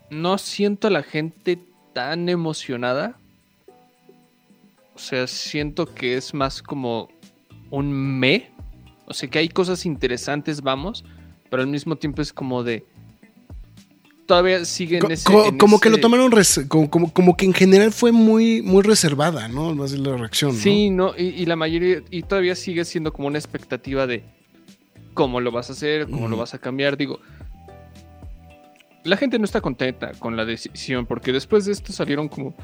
no 0.10 0.38
siento 0.38 0.88
a 0.88 0.92
la 0.92 1.04
gente 1.04 1.60
tan 1.94 2.30
emocionada. 2.30 3.18
O 4.96 5.00
sea, 5.00 5.28
siento 5.28 5.94
que 5.94 6.18
es 6.18 6.34
más 6.34 6.62
como 6.62 7.10
un 7.70 7.92
me. 8.20 8.50
O 9.06 9.14
sea, 9.14 9.30
que 9.30 9.40
hay 9.40 9.50
cosas 9.50 9.86
interesantes, 9.86 10.62
vamos, 10.62 11.06
pero 11.50 11.62
al 11.62 11.68
mismo 11.68 11.96
tiempo 11.96 12.22
es 12.22 12.34
como 12.34 12.64
de... 12.64 12.86
Todavía 14.26 14.66
siguen 14.66 15.02
Co- 15.02 15.10
ese... 15.10 15.24
co- 15.24 15.46
en 15.46 15.58
como 15.58 15.80
que 15.80 15.90
lo 15.90 16.00
tomaron, 16.00 16.30
como, 16.68 16.90
como, 16.90 17.14
como 17.14 17.38
que 17.38 17.46
en 17.46 17.54
general 17.54 17.94
fue 17.94 18.12
muy, 18.12 18.62
muy 18.62 18.84
reservada, 18.84 19.48
¿no? 19.48 19.74
Más 19.74 19.92
de 19.92 20.00
la 20.00 20.18
reacción. 20.18 20.54
Sí, 20.54 20.90
no, 20.90 21.14
y, 21.18 21.28
y 21.28 21.46
la 21.46 21.56
mayoría, 21.56 22.04
y 22.12 22.24
todavía 22.24 22.56
sigue 22.56 22.84
siendo 22.84 23.14
como 23.14 23.30
una 23.30 23.38
expectativa 23.38 24.06
de 24.06 24.26
cómo 25.14 25.40
lo 25.40 25.52
vas 25.52 25.70
a 25.70 25.74
hacer, 25.74 26.10
cómo 26.10 26.28
lo 26.28 26.36
vas 26.36 26.54
a 26.54 26.60
cambiar. 26.60 26.98
Digo, 26.98 27.20
la 29.08 29.18
gente 29.18 29.40
no 29.40 29.46
está 29.46 29.62
contenta 29.62 30.12
con 30.20 30.36
la 30.38 30.46
decisión, 30.46 31.06
porque 31.06 31.32
después 31.32 31.66
de 31.66 31.72
esto 31.72 31.92
salieron 31.94 32.28
como 32.28 32.56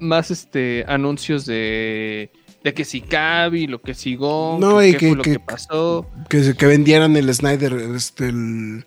más 0.00 0.30
este 0.30 0.84
anuncios 0.88 1.46
de, 1.46 2.30
de 2.62 2.74
que 2.74 2.84
si 2.84 3.00
Cavi, 3.00 3.66
lo 3.66 3.80
que 3.80 3.94
si 3.94 4.14
Gon, 4.16 4.60
No, 4.60 4.78
que 4.78 4.88
y 4.88 4.92
qué 4.92 4.98
que- 4.98 5.08
fue 5.08 5.16
lo 5.16 5.22
que- 5.22 5.32
que 5.32 5.40
pasó. 5.40 6.06
Que, 6.28 6.54
que 6.54 6.66
vendieran 6.66 7.16
el 7.16 7.32
Snyder, 7.34 7.72
este, 7.94 8.28
el, 8.28 8.84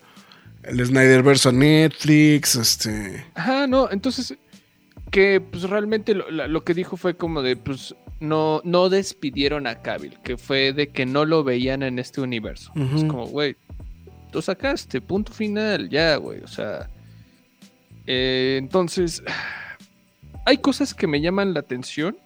el 0.62 0.86
Snyder 0.86 1.22
verso 1.22 1.48
a 1.48 1.52
Netflix, 1.52 2.54
este. 2.54 3.26
Ajá, 3.34 3.66
no, 3.66 3.90
entonces 3.90 4.36
que 5.10 5.40
pues 5.40 5.64
realmente 5.64 6.14
lo, 6.14 6.30
lo 6.30 6.62
que 6.64 6.72
dijo 6.74 6.96
fue 6.96 7.16
como 7.16 7.42
de 7.42 7.56
pues 7.56 7.96
no, 8.20 8.60
no 8.64 8.88
despidieron 8.88 9.66
a 9.66 9.82
Cavill, 9.82 10.18
que 10.22 10.36
fue 10.36 10.72
de 10.72 10.90
que 10.90 11.04
no 11.06 11.24
lo 11.24 11.42
veían 11.42 11.82
en 11.82 11.98
este 11.98 12.20
universo. 12.20 12.70
Es 12.94 13.02
como, 13.04 13.26
güey, 13.26 13.56
tú 14.30 14.40
sacaste, 14.42 15.00
punto 15.00 15.32
final, 15.32 15.88
ya, 15.88 16.14
güey, 16.16 16.40
o 16.42 16.46
sea. 16.46 16.88
Eh, 18.12 18.56
entonces, 18.58 19.22
hay 20.46 20.58
cosas 20.58 20.94
que 20.94 21.06
me 21.06 21.20
llaman 21.20 21.54
la 21.54 21.60
atención. 21.60 22.16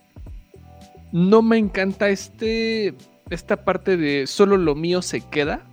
No 1.12 1.42
me 1.42 1.58
encanta 1.58 2.08
este, 2.08 2.94
esta 3.30 3.64
parte 3.64 3.96
de 3.96 4.26
solo 4.26 4.56
lo 4.56 4.74
mío 4.74 5.02
se 5.02 5.20
queda. 5.20 5.66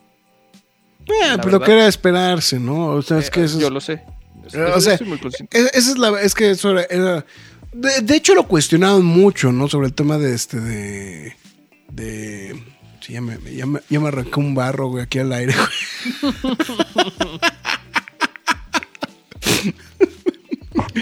Eh, 1.07 1.37
pero 1.37 1.59
verdad. 1.59 1.65
que 1.65 1.71
era 1.73 1.87
esperarse, 1.87 2.59
¿no? 2.59 2.87
O 2.87 3.01
sea, 3.01 3.17
es 3.19 3.27
Eh, 3.27 3.31
que 3.31 3.43
eso 3.45 3.57
es- 3.57 3.61
yo 3.63 3.69
lo 3.69 3.79
sé. 3.81 4.03
O 4.75 4.79
sea, 4.81 4.93
Estoy 4.93 5.07
muy 5.07 5.17
consciente. 5.19 5.57
Es- 5.57 5.71
Esa 5.73 5.91
es 5.91 5.97
la. 5.97 6.21
Es 6.21 6.33
que 6.35 6.51
eso 6.51 6.71
era. 6.71 6.83
era- 6.89 7.25
de, 7.73 8.01
de 8.01 8.15
hecho, 8.15 8.35
lo 8.35 8.47
cuestionaron 8.47 9.05
mucho, 9.05 9.51
¿no? 9.51 9.67
Sobre 9.69 9.87
el 9.87 9.93
tema 9.93 10.17
de 10.17 10.33
este. 10.35 10.59
De. 10.59 11.35
de 11.91 12.61
sí, 12.99 13.13
ya 13.13 13.21
me, 13.21 13.37
me- 13.39 13.55
ya, 13.55 13.65
me, 13.65 13.79
ya 13.89 13.99
me 13.99 14.09
arrancó 14.09 14.41
un 14.41 14.53
barro, 14.53 14.89
güey, 14.89 15.03
aquí 15.03 15.19
al 15.19 15.31
aire, 15.33 15.53
güey. 15.55 16.43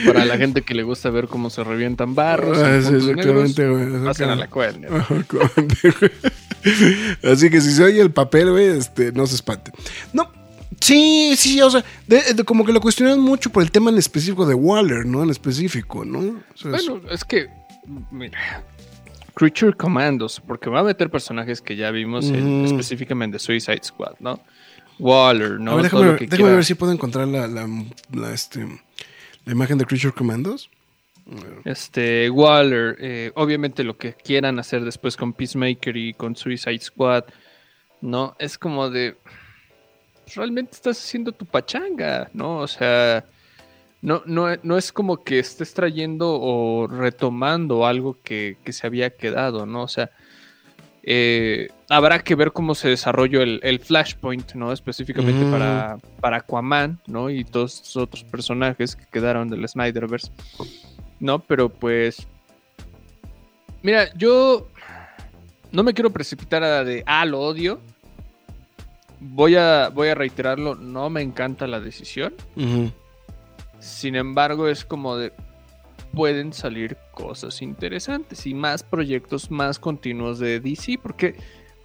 Para 0.06 0.26
la 0.26 0.38
gente 0.38 0.62
que 0.62 0.74
le 0.74 0.84
gusta 0.84 1.10
ver 1.10 1.28
cómo 1.28 1.50
se 1.50 1.64
revientan 1.64 2.16
barros. 2.16 2.58
Ah, 2.58 2.80
sí, 2.82 2.96
exactamente, 2.96 3.68
güey. 3.70 4.04
Pasen 4.06 4.30
a 4.30 4.36
la 4.36 4.48
güey. 4.48 4.72
Así 7.24 7.50
que 7.50 7.62
si 7.62 7.72
se 7.72 7.84
oye 7.84 8.02
el 8.02 8.12
papel, 8.12 8.52
güey, 8.52 8.66
este, 8.68 9.12
no 9.12 9.26
se 9.28 9.36
espante. 9.36 9.72
No, 10.14 10.30
sí, 10.80 11.34
sí, 11.38 11.62
o 11.62 11.70
sea, 11.70 11.84
de- 12.08 12.34
de- 12.34 12.44
como 12.44 12.66
que 12.66 12.74
lo 12.74 12.82
cuestionaron 12.82 13.22
mucho 13.22 13.50
por 13.52 13.64
el 13.64 13.72
tema 13.72 13.90
en 13.90 13.98
específico 13.98 14.46
de 14.46 14.54
Waller, 14.56 15.06
¿no? 15.06 15.24
En 15.24 15.30
específico, 15.30 16.04
¿no? 16.06 16.20
O 16.20 16.58
sea, 16.58 16.76
es- 16.76 16.88
Bueno, 16.88 17.02
es 17.10 17.24
que, 17.24 17.48
mira, 18.12 18.64
Creature 19.36 19.74
Commandos, 19.74 20.42
porque 20.46 20.70
va 20.70 20.82
a 20.82 20.84
meter 20.84 21.10
personajes 21.10 21.62
que 21.62 21.76
ya 21.76 21.92
vimos 21.92 22.26
en- 22.26 22.64
Mm. 22.64 22.66
específicamente 22.66 23.36
de 23.36 23.40
Suicide 23.40 23.80
Squad, 23.84 24.14
¿no? 24.20 24.40
Waller, 25.00 25.62
¿no? 25.62 25.72
a 25.72 25.76
ver, 25.76 25.90
Todo 25.90 26.02
déjame, 26.02 26.20
ver- 26.20 26.30
déjame 26.30 26.54
ver 26.56 26.66
si 26.66 26.74
puedo 26.76 26.92
encontrar 26.92 27.26
la, 27.30 27.48
la, 27.48 27.66
la, 28.12 28.34
este, 28.34 28.68
la 29.46 29.52
imagen 29.52 29.78
de 29.78 29.86
Creature 29.86 30.14
Commandos. 30.14 30.70
Este, 31.64 32.30
Waller, 32.30 32.98
eh, 33.00 33.32
obviamente 33.36 33.84
lo 33.84 33.98
que 33.98 34.14
quieran 34.14 34.58
hacer 34.58 34.84
después 34.84 35.16
con 35.16 35.34
Peacemaker 35.34 35.96
y 35.96 36.14
con 36.14 36.36
Suicide 36.36 36.80
Squad, 36.80 37.26
¿no? 38.02 38.36
Es 38.40 38.58
como 38.58 38.90
de. 38.90 39.16
Realmente 40.36 40.72
estás 40.74 40.98
haciendo 40.98 41.32
tu 41.32 41.46
pachanga, 41.46 42.30
¿no? 42.34 42.58
O 42.58 42.68
sea. 42.68 43.26
No, 44.02 44.24
no, 44.26 44.48
no 44.64 44.78
es 44.78 44.94
como 44.94 45.24
que 45.24 45.40
estés 45.40 45.74
trayendo 45.74 46.40
o 46.40 46.88
retomando 46.88 47.86
algo 47.86 48.18
que, 48.24 48.58
que 48.64 48.72
se 48.72 48.88
había 48.88 49.10
quedado, 49.10 49.66
¿no? 49.66 49.84
O 49.84 49.88
sea. 49.88 50.10
Eh, 51.04 51.70
habrá 51.90 52.20
que 52.20 52.36
ver 52.36 52.52
cómo 52.52 52.76
se 52.76 52.90
desarrolló 52.90 53.42
el, 53.42 53.60
el 53.64 53.80
Flashpoint, 53.80 54.54
¿no? 54.54 54.72
Específicamente 54.72 55.46
Mm. 55.46 55.52
para, 55.52 55.98
para 56.20 56.38
Aquaman, 56.38 57.00
¿no? 57.08 57.30
Y 57.30 57.44
todos 57.46 57.76
estos 57.76 57.98
otros 57.98 58.24
personajes 58.24 58.96
que 58.96 59.06
quedaron 59.12 59.50
del 59.50 59.68
Snyderverse. 59.68 60.32
¿no? 61.20 61.40
Pero 61.40 61.70
pues. 61.70 62.28
Mira, 63.82 64.14
yo 64.16 64.68
no 65.72 65.84
me 65.84 65.94
quiero 65.94 66.10
precipitar 66.12 66.64
a 66.64 66.84
de 66.84 67.04
ah, 67.06 67.26
lo 67.26 67.40
odio. 67.42 67.80
Voy 69.20 69.56
a, 69.56 69.90
voy 69.90 70.08
a 70.08 70.16
reiterarlo, 70.16 70.76
no 70.76 71.10
me 71.10 71.22
encanta 71.22 71.68
la 71.68 71.80
decisión. 71.82 72.34
Sin 73.80 74.16
embargo, 74.16 74.68
es 74.70 74.86
como 74.86 75.18
de. 75.18 75.34
Pueden 76.14 76.54
salir 76.54 76.98
cosas 77.14 77.62
interesantes 77.62 78.46
y 78.48 78.54
más 78.54 78.84
proyectos 78.84 79.52
más 79.52 79.78
continuos 79.80 80.40
de 80.40 80.60
DC, 80.60 81.00
porque 81.02 81.36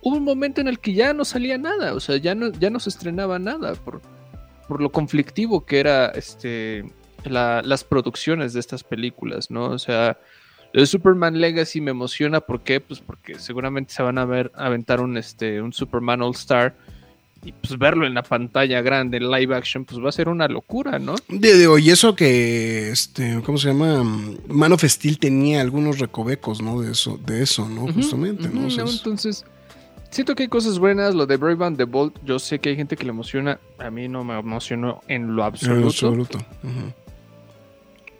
hubo 0.03 0.17
un 0.17 0.25
momento 0.25 0.61
en 0.61 0.69
el 0.69 0.79
que 0.79 0.95
ya 0.95 1.13
no 1.13 1.25
salía 1.25 1.59
nada, 1.59 1.95
o 1.95 2.01
sea, 2.01 2.17
ya 2.17 2.35
no, 2.35 2.51
ya 2.53 2.71
no 2.71 2.81
se 2.81 2.89
estrenaba 2.91 3.39
nada 3.39 3.75
por, 3.75 4.01
por 4.67 4.81
lo 4.81 4.91
conflictivo 4.91 5.65
que 5.67 5.79
era 5.81 6.07
este 6.09 6.85
la- 7.25 7.63
las 7.63 7.85
producciones 7.85 8.53
de 8.55 8.61
estas 8.61 8.83
películas, 8.85 9.51
¿no? 9.51 9.67
O 9.67 9.79
sea, 9.79 10.19
de 10.73 10.87
Superman 10.87 11.41
Legacy 11.41 11.81
me 11.81 11.91
emociona, 11.93 12.41
¿por 12.41 12.63
qué? 12.63 12.81
Pues 12.81 13.01
porque 13.01 13.39
seguramente 13.39 13.95
se 13.95 14.03
van 14.03 14.19
a 14.19 14.25
ver 14.25 14.51
aventar 14.55 15.01
un 15.01 15.17
este 15.17 15.61
un 15.63 15.73
Superman 15.73 16.21
All 16.23 16.33
Star 16.35 16.75
y 17.45 17.53
pues 17.53 17.79
verlo 17.79 18.07
en 18.07 18.15
la 18.15 18.23
pantalla 18.23 18.81
grande 18.83 19.19
en 19.19 19.31
live 19.31 19.55
action 19.55 19.85
pues 19.85 20.03
va 20.03 20.09
a 20.09 20.13
ser 20.13 20.29
una 20.29 20.49
locura, 20.49 20.99
¿no? 20.99 21.15
Di- 21.29 21.53
Digo, 21.53 21.79
y 21.79 21.91
eso 21.91 22.15
que, 22.17 22.91
este, 22.91 23.41
¿cómo 23.45 23.59
se 23.59 23.69
llama? 23.69 24.03
Mm, 24.03 24.37
Man 24.49 24.73
of 24.73 24.83
Steel 24.85 25.19
tenía 25.19 25.61
algunos 25.61 25.99
recovecos, 25.99 26.63
¿no? 26.63 26.81
De 26.81 26.93
eso, 26.93 27.19
de 27.25 27.43
eso, 27.43 27.69
¿no? 27.69 27.93
Justamente, 27.93 28.49
¿no? 28.49 28.67
O 28.67 28.71
sea, 28.71 28.85
no, 28.85 28.91
es- 28.91 28.97
Entonces, 28.97 29.45
siento 30.11 30.35
que 30.35 30.45
hay 30.45 30.49
cosas 30.49 30.79
buenas. 30.79 31.15
Lo 31.15 31.27
de 31.27 31.37
Brave 31.37 31.65
and 31.67 31.77
the 31.77 31.85
Bold, 31.85 32.13
yo 32.25 32.39
sé 32.39 32.59
que 32.59 32.71
hay 32.71 32.77
gente 32.77 32.97
que 32.97 33.05
le 33.05 33.11
emociona. 33.11 33.59
A 33.79 33.91
mí 33.91 34.09
no 34.09 34.25
me 34.25 34.39
emocionó 34.39 35.01
en 35.09 35.35
lo 35.37 35.43
en 35.43 35.49
absoluto. 35.49 35.87
absoluto. 35.87 36.39
Ujú. 36.63 36.93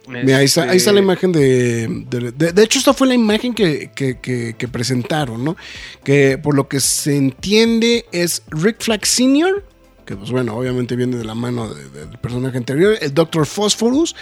Mira, 0.07 0.37
ahí, 0.37 0.45
está, 0.45 0.61
ahí 0.63 0.77
está 0.77 0.91
Este, 0.91 0.93
la 0.93 0.99
imagen 0.99 1.31
de 1.31 1.87
de, 2.09 2.31
de- 2.31 2.51
de 2.51 2.63
hecho, 2.63 2.77
esta 2.79 2.93
fue 2.93 3.07
la 3.07 3.13
imagen 3.15 3.53
que, 3.55 3.91
que- 3.95 4.19
que- 4.19 4.55
que 4.57 4.67
presentaron, 4.67 5.43
¿no? 5.43 5.55
Que 6.03 6.37
por 6.37 6.55
lo 6.55 6.67
que 6.67 6.79
se 6.79 7.15
entiende 7.17 8.05
es 8.11 8.43
Rick 8.49 8.81
Flag 8.83 9.05
Sr., 9.05 9.65
que 10.05 10.15
pues 10.15 10.29
bueno, 10.29 10.55
obviamente 10.55 10.95
viene 10.95 11.17
de 11.17 11.25
la 11.25 11.33
mano 11.33 11.73
de- 11.73 11.89
de- 11.89 12.05
del 12.05 12.19
personaje 12.19 12.57
anterior, 12.57 12.95
el 13.01 13.13
Dr. 13.13 13.47
Phosphorus, 13.47 14.15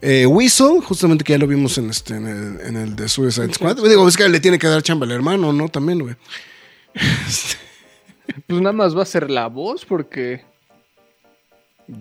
eh, 0.00 0.24
Whistle, 0.24 0.80
justamente 0.82 1.24
que 1.24 1.34
ya 1.34 1.38
lo 1.38 1.46
vimos 1.46 1.76
en, 1.76 1.90
este, 1.90 2.14
en, 2.14 2.26
el, 2.26 2.60
en 2.66 2.76
el 2.76 2.96
de 2.96 3.06
Suicide 3.08 3.52
Squad. 3.52 3.76
Digo, 3.76 4.08
es 4.08 4.16
que 4.16 4.26
le 4.30 4.40
tiene 4.40 4.58
que 4.58 4.66
dar 4.66 4.82
chamba 4.82 5.04
al 5.04 5.12
hermano, 5.12 5.52
¿no? 5.52 5.68
También, 5.68 5.98
güey. 5.98 6.14
Pues 8.48 8.60
nada 8.60 8.72
más 8.72 8.96
va 8.96 9.02
a 9.02 9.06
ser 9.06 9.30
la 9.30 9.46
voz 9.48 9.84
porque... 9.84 10.42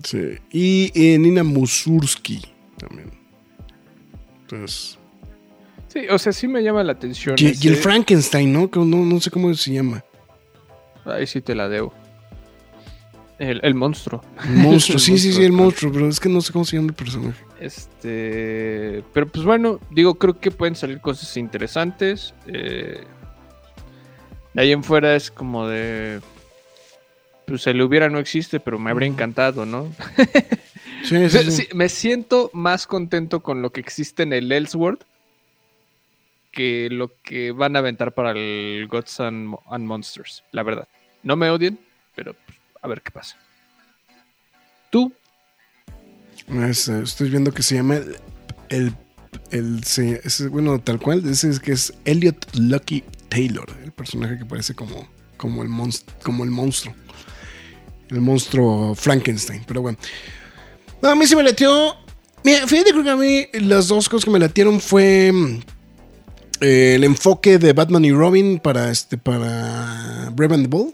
Sí. 0.03 0.37
Y 0.51 0.91
eh, 0.95 1.17
Nina 1.19 1.43
Musurski 1.43 2.41
también. 2.79 3.11
Entonces. 4.49 4.97
Sí, 5.88 6.08
o 6.10 6.17
sea, 6.19 6.31
sí 6.34 6.47
me 6.47 6.62
llama 6.62 6.84
la 6.84 6.91
atención. 6.91 7.36
Y, 7.39 7.45
y 7.45 7.67
el 7.67 7.73
ese- 7.73 7.75
Frankenstein, 7.81 8.51
¿no? 8.51 8.69
Que 8.69 8.79
no, 8.79 8.86
no 8.97 9.19
sé 9.19 9.31
cómo 9.31 9.53
se 9.53 9.73
llama. 9.73 10.03
Ahí 11.05 11.25
sí 11.27 11.41
te 11.41 11.55
la 11.55 11.69
debo. 11.69 11.93
El, 13.39 13.60
el 13.63 13.75
monstruo. 13.75 14.21
El 14.45 14.55
monstruo, 14.55 14.95
El 14.97 15.01
sí, 15.01 15.17
sí, 15.17 15.31
sí, 15.34 15.43
el 15.43 15.51
monstruo. 15.51 15.89
monstruo, 15.89 15.91
pero 15.93 16.08
es 16.10 16.19
que 16.19 16.29
no 16.29 16.41
sé 16.41 16.53
cómo 16.53 16.65
se 16.65 16.75
llama 16.77 16.89
el 16.89 16.93
personaje. 16.95 17.43
Este, 17.60 19.03
pero 19.13 19.27
pues 19.27 19.45
bueno, 19.45 19.79
digo, 19.89 20.15
creo 20.15 20.39
que 20.39 20.51
pueden 20.51 20.75
salir 20.75 20.99
cosas 21.01 21.36
interesantes. 21.38 22.34
eh, 22.47 23.03
de 24.53 24.62
ahí 24.62 24.71
en 24.71 24.84
fuera 24.86 25.15
es 25.17 25.31
como 25.31 25.67
de, 25.67 26.21
pues 27.45 27.67
el 27.67 27.81
hubiera 27.81 28.10
no 28.10 28.19
existe, 28.19 28.60
pero 28.62 28.79
me 28.79 28.89
habría 28.91 29.08
encantado, 29.10 29.65
¿no? 29.65 29.89
Sí, 31.05 31.29
sí, 31.29 31.51
sí. 31.51 31.67
me 31.73 31.89
siento 31.89 32.49
más 32.53 32.87
contento 32.87 33.41
con 33.41 33.61
lo 33.61 33.71
que 33.71 33.79
existe 33.81 34.23
en 34.23 34.33
el 34.33 34.51
Elseworld 34.51 34.99
que 36.51 36.87
lo 36.89 37.11
que 37.21 37.51
van 37.51 37.75
a 37.75 37.79
aventar 37.79 38.13
para 38.13 38.31
el 38.31 38.87
Gods 38.89 39.19
and, 39.19 39.47
Mo- 39.47 39.63
and 39.69 39.85
Monsters, 39.85 40.43
la 40.51 40.63
verdad. 40.63 40.87
No 41.21 41.35
me 41.35 41.49
odien, 41.49 41.77
pero 42.15 42.33
pues, 42.33 42.57
a 42.81 42.87
ver 42.87 43.01
qué 43.01 43.11
pasa. 43.11 43.37
Tú, 44.89 45.11
Es, 46.47 46.87
eh, 46.87 47.01
estoy 47.03 47.29
viendo 47.29 47.51
que 47.51 47.61
se 47.63 47.75
llama 47.75 47.95
el. 47.97 48.15
el, 48.69 48.93
el- 49.51 49.81
es, 50.23 50.49
bueno, 50.49 50.79
tal 50.79 50.99
cual. 50.99 51.27
Ese 51.27 51.49
es 51.49 51.59
que 51.59 51.73
es 51.73 51.93
Elliot 52.05 52.55
Lucky 52.55 53.03
Taylor, 53.27 53.65
el 53.83 53.91
personaje 53.91 54.37
que 54.37 54.45
parece 54.45 54.73
como, 54.75 55.07
como, 55.37 55.61
el, 55.61 55.69
monst- 55.69 56.05
como 56.23 56.43
el 56.45 56.51
monstruo. 56.51 56.95
El 58.09 58.21
monstruo 58.21 58.95
Frankenstein. 58.95 59.63
Pero 59.67 59.81
bueno. 59.81 59.97
No, 61.01 61.10
a 61.10 61.15
mí 61.15 61.25
sí 61.27 61.36
me 61.36 61.43
latió. 61.43 61.95
Mira, 62.43 62.67
fíjate, 62.67 62.91
creo 62.91 63.03
que 63.03 63.10
a 63.10 63.15
mí 63.15 63.45
las 63.53 63.88
dos 63.88 64.08
cosas 64.10 64.25
que 64.25 64.31
me 64.31 64.39
latieron 64.39 64.79
fue. 64.79 65.31
mm, 65.31 65.60
eh, 66.62 66.93
el 66.95 67.03
enfoque 67.03 67.58
de 67.58 67.73
Batman 67.73 68.05
y 68.05 68.12
Robin 68.12 68.60
para 68.60 68.89
este 68.89 69.17
para 69.17 70.29
Brave 70.34 70.55
and 70.55 70.63
the 70.65 70.69
Bold. 70.69 70.93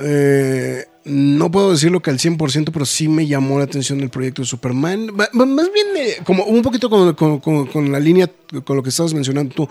Eh, 0.00 0.84
no 1.04 1.50
puedo 1.50 1.70
decirlo 1.72 2.00
que 2.02 2.10
al 2.10 2.18
100%, 2.18 2.70
pero 2.72 2.84
sí 2.84 3.08
me 3.08 3.26
llamó 3.26 3.58
la 3.58 3.64
atención 3.64 4.00
el 4.00 4.10
proyecto 4.10 4.42
de 4.42 4.46
Superman. 4.48 5.10
Más 5.32 5.72
bien, 5.72 5.86
eh, 5.96 6.16
como 6.24 6.44
un 6.44 6.62
poquito 6.62 6.90
con, 6.90 7.14
con- 7.14 7.40
con- 7.40 7.66
con 7.66 7.90
la 7.92 7.98
línea, 7.98 8.30
con 8.64 8.76
lo 8.76 8.82
que 8.82 8.90
estabas 8.90 9.14
mencionando 9.14 9.54
tú. 9.54 9.68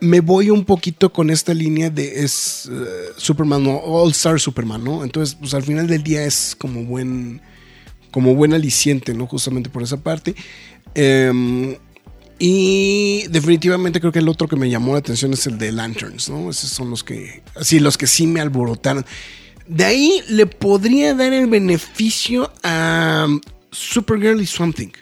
Me 0.00 0.20
voy 0.20 0.50
un 0.50 0.64
poquito 0.64 1.12
con 1.12 1.30
esta 1.30 1.52
línea 1.54 1.90
de 1.90 2.22
es 2.24 2.70
Superman 3.16 3.66
o 3.66 3.78
All 3.80 4.10
Star 4.12 4.38
Superman, 4.38 4.84
¿no? 4.84 5.02
Entonces, 5.04 5.36
pues 5.40 5.54
al 5.54 5.62
final 5.62 5.86
del 5.86 6.02
día 6.02 6.24
es 6.24 6.54
como 6.58 6.84
buen, 6.84 7.40
como 8.14 8.36
buen 8.36 8.54
aliciente, 8.54 9.12
¿no? 9.12 9.26
Justamente 9.26 9.70
por 9.70 9.82
esa 9.82 9.96
parte. 9.96 10.36
Em, 10.94 11.76
y 12.38 13.26
definitivamente 13.28 13.98
creo 13.98 14.12
que 14.12 14.20
el 14.20 14.28
otro 14.28 14.46
que 14.46 14.54
me 14.54 14.70
llamó 14.70 14.92
la 14.92 15.00
atención 15.00 15.32
es 15.32 15.48
el 15.48 15.58
de 15.58 15.72
Lanterns, 15.72 16.28
¿no? 16.28 16.48
Esos 16.48 16.70
son 16.70 16.90
los 16.90 17.02
que, 17.02 17.42
así, 17.56 17.80
los 17.80 17.98
que 17.98 18.06
sí 18.06 18.28
me 18.28 18.40
alborotaron. 18.40 19.04
De 19.66 19.84
ahí 19.84 20.20
le 20.28 20.46
podría 20.46 21.12
dar 21.14 21.32
el 21.32 21.48
beneficio 21.48 22.52
a 22.62 23.26
Supergirl 23.72 24.40
y 24.40 24.46
Swamp 24.46 24.76
Thing. 24.76 24.92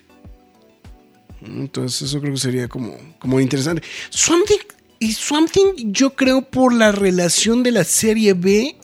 Entonces 1.43 2.09
eso 2.09 2.19
creo 2.19 2.33
que 2.33 2.41
sería 2.41 2.67
como, 2.67 2.97
como 3.19 3.39
interesante. 3.41 3.83
Swamp 4.09 4.47
Thing 4.47 4.57
y 5.01 5.13
Swamp 5.13 5.51
Thing 5.51 5.93
yo 5.93 6.15
creo 6.15 6.41
por 6.41 6.73
la 6.73 6.93
relación 6.93 7.63
de 7.63 7.73
la 7.73 7.85
serie 7.85 8.33
B 8.33 8.75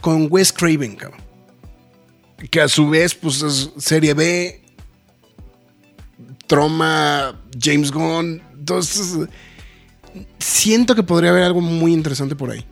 con 0.00 0.26
Wes 0.28 0.52
Craven, 0.52 0.96
cabrón. 0.96 1.25
Que 2.50 2.60
a 2.60 2.68
su 2.68 2.88
vez 2.90 3.14
pues 3.14 3.42
es 3.42 3.70
serie 3.78 4.14
B, 4.14 4.62
Troma, 6.46 7.40
James 7.60 7.90
Gunn. 7.90 8.42
Entonces, 8.58 9.28
siento 10.38 10.94
que 10.94 11.02
podría 11.02 11.30
haber 11.30 11.42
algo 11.44 11.60
muy 11.60 11.92
interesante 11.92 12.36
por 12.36 12.50
ahí. 12.50 12.64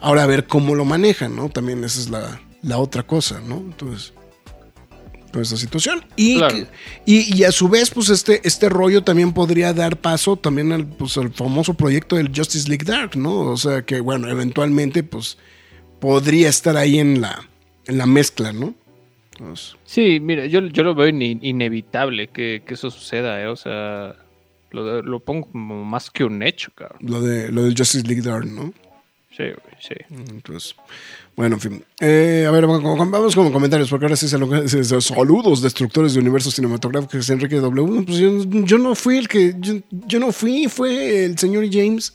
Ahora, 0.00 0.24
a 0.24 0.26
ver 0.26 0.46
cómo 0.46 0.74
lo 0.74 0.84
manejan, 0.84 1.34
¿no? 1.34 1.48
También 1.48 1.82
esa 1.84 2.00
es 2.00 2.10
la, 2.10 2.40
la 2.62 2.78
otra 2.78 3.04
cosa, 3.04 3.40
¿no? 3.40 3.56
Entonces, 3.56 4.12
toda 5.32 5.42
esa 5.42 5.56
situación. 5.56 6.04
Y, 6.14 6.36
Claro. 6.38 6.54
que- 6.54 6.66
y, 7.06 7.34
y 7.36 7.44
a 7.44 7.52
su 7.52 7.68
vez, 7.68 7.90
pues 7.90 8.10
este, 8.10 8.40
este 8.46 8.68
rollo 8.68 9.02
también 9.02 9.32
podría 9.32 9.72
dar 9.72 9.96
paso 10.00 10.36
también 10.36 10.72
al, 10.72 10.86
pues, 10.86 11.16
al 11.16 11.32
famoso 11.32 11.74
proyecto 11.74 12.16
del 12.16 12.30
Justice 12.36 12.68
League 12.68 12.84
Dark, 12.84 13.16
¿no? 13.16 13.40
O 13.40 13.56
sea, 13.56 13.82
que 13.84 14.00
bueno, 14.00 14.28
eventualmente, 14.28 15.02
pues, 15.02 15.38
podría 16.00 16.48
estar 16.50 16.76
ahí 16.76 16.98
en 16.98 17.20
la, 17.22 17.48
en 17.86 17.98
la 17.98 18.06
mezcla, 18.06 18.52
¿no? 18.52 18.74
Entonces, 19.38 19.76
sí, 19.84 20.20
mira, 20.20 20.46
yo, 20.46 20.60
yo 20.60 20.82
lo 20.84 20.94
veo 20.94 21.08
in- 21.08 21.40
inevitable 21.42 22.28
que, 22.28 22.62
que 22.66 22.74
eso 22.74 22.90
suceda, 22.90 23.40
¿eh? 23.42 23.46
O 23.48 23.56
sea, 23.56 24.14
lo, 24.70 25.02
lo 25.02 25.20
pongo 25.20 25.48
como 25.50 25.84
más 25.84 26.10
que 26.10 26.24
un 26.24 26.42
hecho, 26.42 26.70
cabrón. 26.74 26.98
lo, 27.02 27.20
de, 27.20 27.50
lo 27.50 27.64
del 27.64 27.76
Justice 27.76 28.06
League 28.06 28.22
Dark, 28.22 28.46
¿no? 28.46 28.72
Sí, 29.36 29.42
güey, 29.42 29.76
sí. 29.80 29.94
Entonces, 30.30 30.76
bueno, 31.34 31.56
en 31.56 31.60
fin. 31.60 31.84
Eh, 32.00 32.44
a 32.46 32.52
ver, 32.52 32.64
vamos 32.68 32.96
con- 32.96 33.10
vamos 33.10 33.34
con 33.34 33.50
comentarios, 33.52 33.90
porque 33.90 34.04
ahora 34.06 34.14
sí 34.14 34.28
se 34.28 34.38
lo 34.38 34.46
se- 34.68 34.84
se- 34.84 35.00
Saludos, 35.00 35.60
destructores 35.60 36.14
de 36.14 36.20
universos 36.20 36.54
cinematográficos, 36.54 37.28
Enrique 37.30 37.56
W. 37.56 38.02
Pues 38.04 38.18
yo, 38.18 38.30
yo 38.64 38.78
no 38.78 38.94
fui 38.94 39.18
el 39.18 39.26
que. 39.26 39.56
Yo, 39.58 39.74
yo 39.90 40.20
no 40.20 40.30
fui, 40.30 40.68
fue 40.68 41.24
el 41.24 41.36
señor 41.36 41.66
James. 41.68 42.14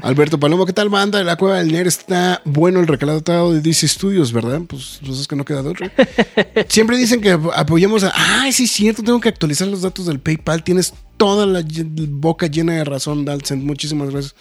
Alberto 0.00 0.40
Palomo, 0.40 0.64
¿qué 0.64 0.72
tal, 0.72 0.88
banda? 0.88 1.22
La 1.22 1.36
Cueva 1.36 1.58
del 1.58 1.70
Nerd 1.70 1.86
está 1.88 2.40
bueno 2.46 2.80
el 2.80 2.86
recalado 2.86 3.52
de 3.52 3.60
DC 3.60 3.86
Studios, 3.86 4.32
¿verdad? 4.32 4.62
Pues, 4.66 5.00
pues 5.04 5.18
es 5.20 5.28
que 5.28 5.36
no 5.36 5.44
queda 5.44 5.62
de 5.62 5.68
otro. 5.68 5.86
Siempre 6.68 6.96
dicen 6.96 7.20
que 7.20 7.32
ap- 7.32 7.50
apoyamos 7.54 8.02
a. 8.02 8.12
Ay, 8.14 8.52
sí, 8.52 8.64
es 8.64 8.70
cierto, 8.70 9.02
tengo 9.02 9.20
que 9.20 9.28
actualizar 9.28 9.68
los 9.68 9.82
datos 9.82 10.06
del 10.06 10.18
PayPal. 10.18 10.64
Tienes 10.64 10.94
toda 11.18 11.44
la 11.46 11.62
boca 12.08 12.46
llena 12.46 12.72
de 12.72 12.84
razón, 12.84 13.24
Dalsen. 13.26 13.66
Muchísimas 13.66 14.10
gracias. 14.10 14.34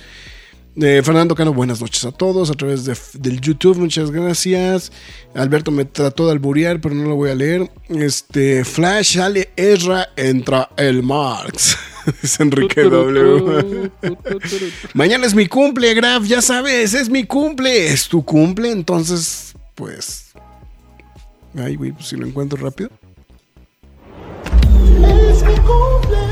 Eh, 0.77 1.01
Fernando 1.03 1.35
Cano, 1.35 1.53
buenas 1.53 1.81
noches 1.81 2.05
a 2.05 2.13
todos 2.13 2.49
a 2.49 2.53
través 2.53 2.85
de, 2.85 2.95
del 3.15 3.41
YouTube, 3.41 3.77
muchas 3.77 4.09
gracias. 4.09 4.91
Alberto 5.35 5.69
me 5.69 5.83
trató 5.83 6.27
de 6.27 6.31
alburear, 6.31 6.79
pero 6.79 6.95
no 6.95 7.09
lo 7.09 7.15
voy 7.15 7.29
a 7.29 7.35
leer. 7.35 7.69
Este, 7.89 8.63
Flash, 8.63 9.17
sale 9.17 9.49
Ezra, 9.57 10.09
entra 10.15 10.69
el 10.77 11.03
Marx. 11.03 11.77
es 12.23 12.39
Enrique 12.39 12.83
W. 12.83 13.91
Mañana 14.93 15.25
es 15.25 15.35
mi 15.35 15.47
cumple, 15.47 15.93
Graf, 15.93 16.23
ya 16.23 16.41
sabes, 16.41 16.93
es 16.93 17.09
mi 17.09 17.25
cumple. 17.25 17.87
Es 17.87 18.07
tu 18.07 18.23
cumple, 18.23 18.71
entonces, 18.71 19.53
pues. 19.75 20.31
Ay, 21.57 21.75
güey, 21.75 21.91
pues 21.91 22.07
si 22.07 22.15
lo 22.15 22.25
encuentro 22.25 22.57
rápido. 22.63 22.89
Es 25.03 25.43
mi 25.43 25.55
cumple, 25.55 26.30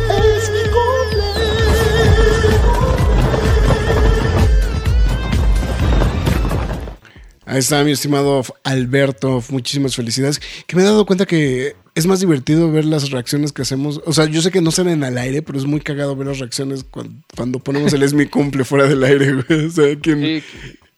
Ahí 7.49 7.57
está 7.57 7.83
mi 7.83 7.91
estimado 7.91 8.43
Alberto, 8.63 9.43
muchísimas 9.49 9.95
felicidades. 9.95 10.39
Que 10.67 10.75
me 10.75 10.83
he 10.83 10.85
dado 10.85 11.07
cuenta 11.07 11.25
que 11.25 11.75
es 11.95 12.05
más 12.05 12.19
divertido 12.19 12.71
ver 12.71 12.85
las 12.85 13.09
reacciones 13.09 13.51
que 13.51 13.63
hacemos. 13.63 14.01
O 14.05 14.13
sea, 14.13 14.25
yo 14.25 14.43
sé 14.43 14.51
que 14.51 14.61
no 14.61 14.69
salen 14.69 15.03
al 15.03 15.17
aire, 15.17 15.41
pero 15.41 15.57
es 15.57 15.65
muy 15.65 15.79
cagado 15.79 16.15
ver 16.15 16.27
las 16.27 16.37
reacciones 16.37 16.83
cuando, 16.83 17.23
cuando 17.35 17.57
ponemos 17.57 17.91
el 17.93 18.03
es 18.03 18.13
mi 18.13 18.27
cumple 18.27 18.63
fuera 18.65 18.87
del 18.87 19.03
aire, 19.03 19.33
güey. 19.33 19.65
O 19.65 19.69
sea, 19.71 19.99
quien, 19.99 20.21
Sí, 20.21 20.43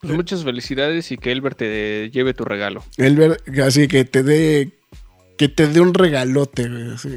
pues 0.01 0.13
muchas 0.13 0.43
felicidades 0.43 1.09
y 1.13 1.17
que 1.17 1.31
Elber 1.31 1.55
te 1.55 2.09
lleve 2.09 2.33
tu 2.33 2.43
regalo. 2.43 2.83
el 2.97 3.15
ver, 3.15 3.37
así 3.63 3.87
que 3.87 4.03
te 4.03 4.21
dé, 4.21 4.71
que 5.37 5.47
te 5.47 5.67
dé 5.67 5.79
un 5.79 5.93
regalote, 5.93 6.67
güey. 6.67 6.91
así. 6.91 7.09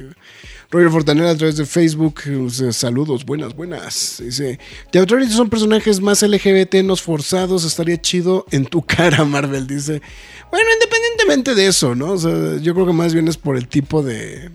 Roger 0.74 0.90
Fortanera 0.90 1.30
a 1.30 1.36
través 1.36 1.56
de 1.56 1.66
Facebook, 1.66 2.22
dice, 2.24 2.72
saludos, 2.72 3.24
buenas, 3.24 3.54
buenas. 3.54 4.20
Dice, 4.20 4.58
Authority 4.92 5.32
son 5.32 5.48
personajes 5.48 6.00
más 6.00 6.20
LGBT, 6.20 6.82
nos 6.82 7.00
forzados, 7.00 7.64
estaría 7.64 8.00
chido 8.00 8.44
en 8.50 8.66
tu 8.66 8.82
cara, 8.86 9.24
Marvel. 9.24 9.68
Dice, 9.68 10.02
bueno, 10.50 10.66
independientemente 10.74 11.54
de 11.54 11.68
eso, 11.68 11.94
¿no? 11.94 12.10
O 12.12 12.18
sea, 12.18 12.56
yo 12.60 12.74
creo 12.74 12.86
que 12.86 12.92
más 12.92 13.14
bien 13.14 13.28
es 13.28 13.36
por 13.36 13.56
el 13.56 13.68
tipo 13.68 14.02
de, 14.02 14.50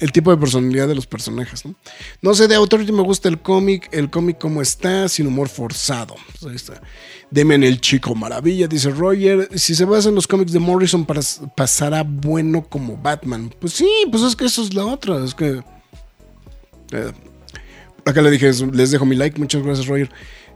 el 0.00 0.12
tipo 0.12 0.30
de 0.30 0.36
personalidad 0.38 0.88
de 0.88 0.94
los 0.94 1.06
personajes, 1.06 1.62
¿no? 2.22 2.34
Sé, 2.34 2.48
de 2.48 2.54
Authority 2.56 2.90
me 2.92 3.02
gusta 3.02 3.28
el 3.28 3.40
cómic, 3.40 3.88
el 3.92 4.10
cómic 4.10 4.38
como 4.38 4.60
está, 4.62 5.08
sin 5.08 5.26
humor 5.26 5.48
forzado. 5.48 6.14
Pues 6.40 6.50
ahí 6.50 6.56
está. 6.56 6.82
Deme 7.30 7.54
el 7.54 7.80
chico 7.80 8.14
maravilla, 8.14 8.66
dice 8.66 8.90
Roger. 8.90 9.48
Si 9.56 9.74
se 9.74 9.84
basa 9.84 10.08
en 10.08 10.14
los 10.16 10.26
cómics 10.26 10.52
de 10.52 10.58
Morrison, 10.58 11.06
pas- 11.06 11.40
pasará 11.54 12.02
bueno 12.02 12.66
como 12.68 12.96
Batman. 12.96 13.54
Pues 13.60 13.74
sí, 13.74 13.88
pues 14.10 14.22
es 14.24 14.34
que 14.34 14.46
eso 14.46 14.62
es 14.62 14.74
la 14.74 14.84
otra. 14.86 15.24
Es 15.24 15.34
que. 15.34 15.62
eh, 16.92 17.12
acá 18.04 18.22
le 18.22 18.30
dije, 18.30 18.50
les 18.72 18.90
dejo 18.90 19.04
mi 19.06 19.16
like. 19.16 19.38
Muchas 19.38 19.62
gracias, 19.62 19.86
Roger. 19.86 20.10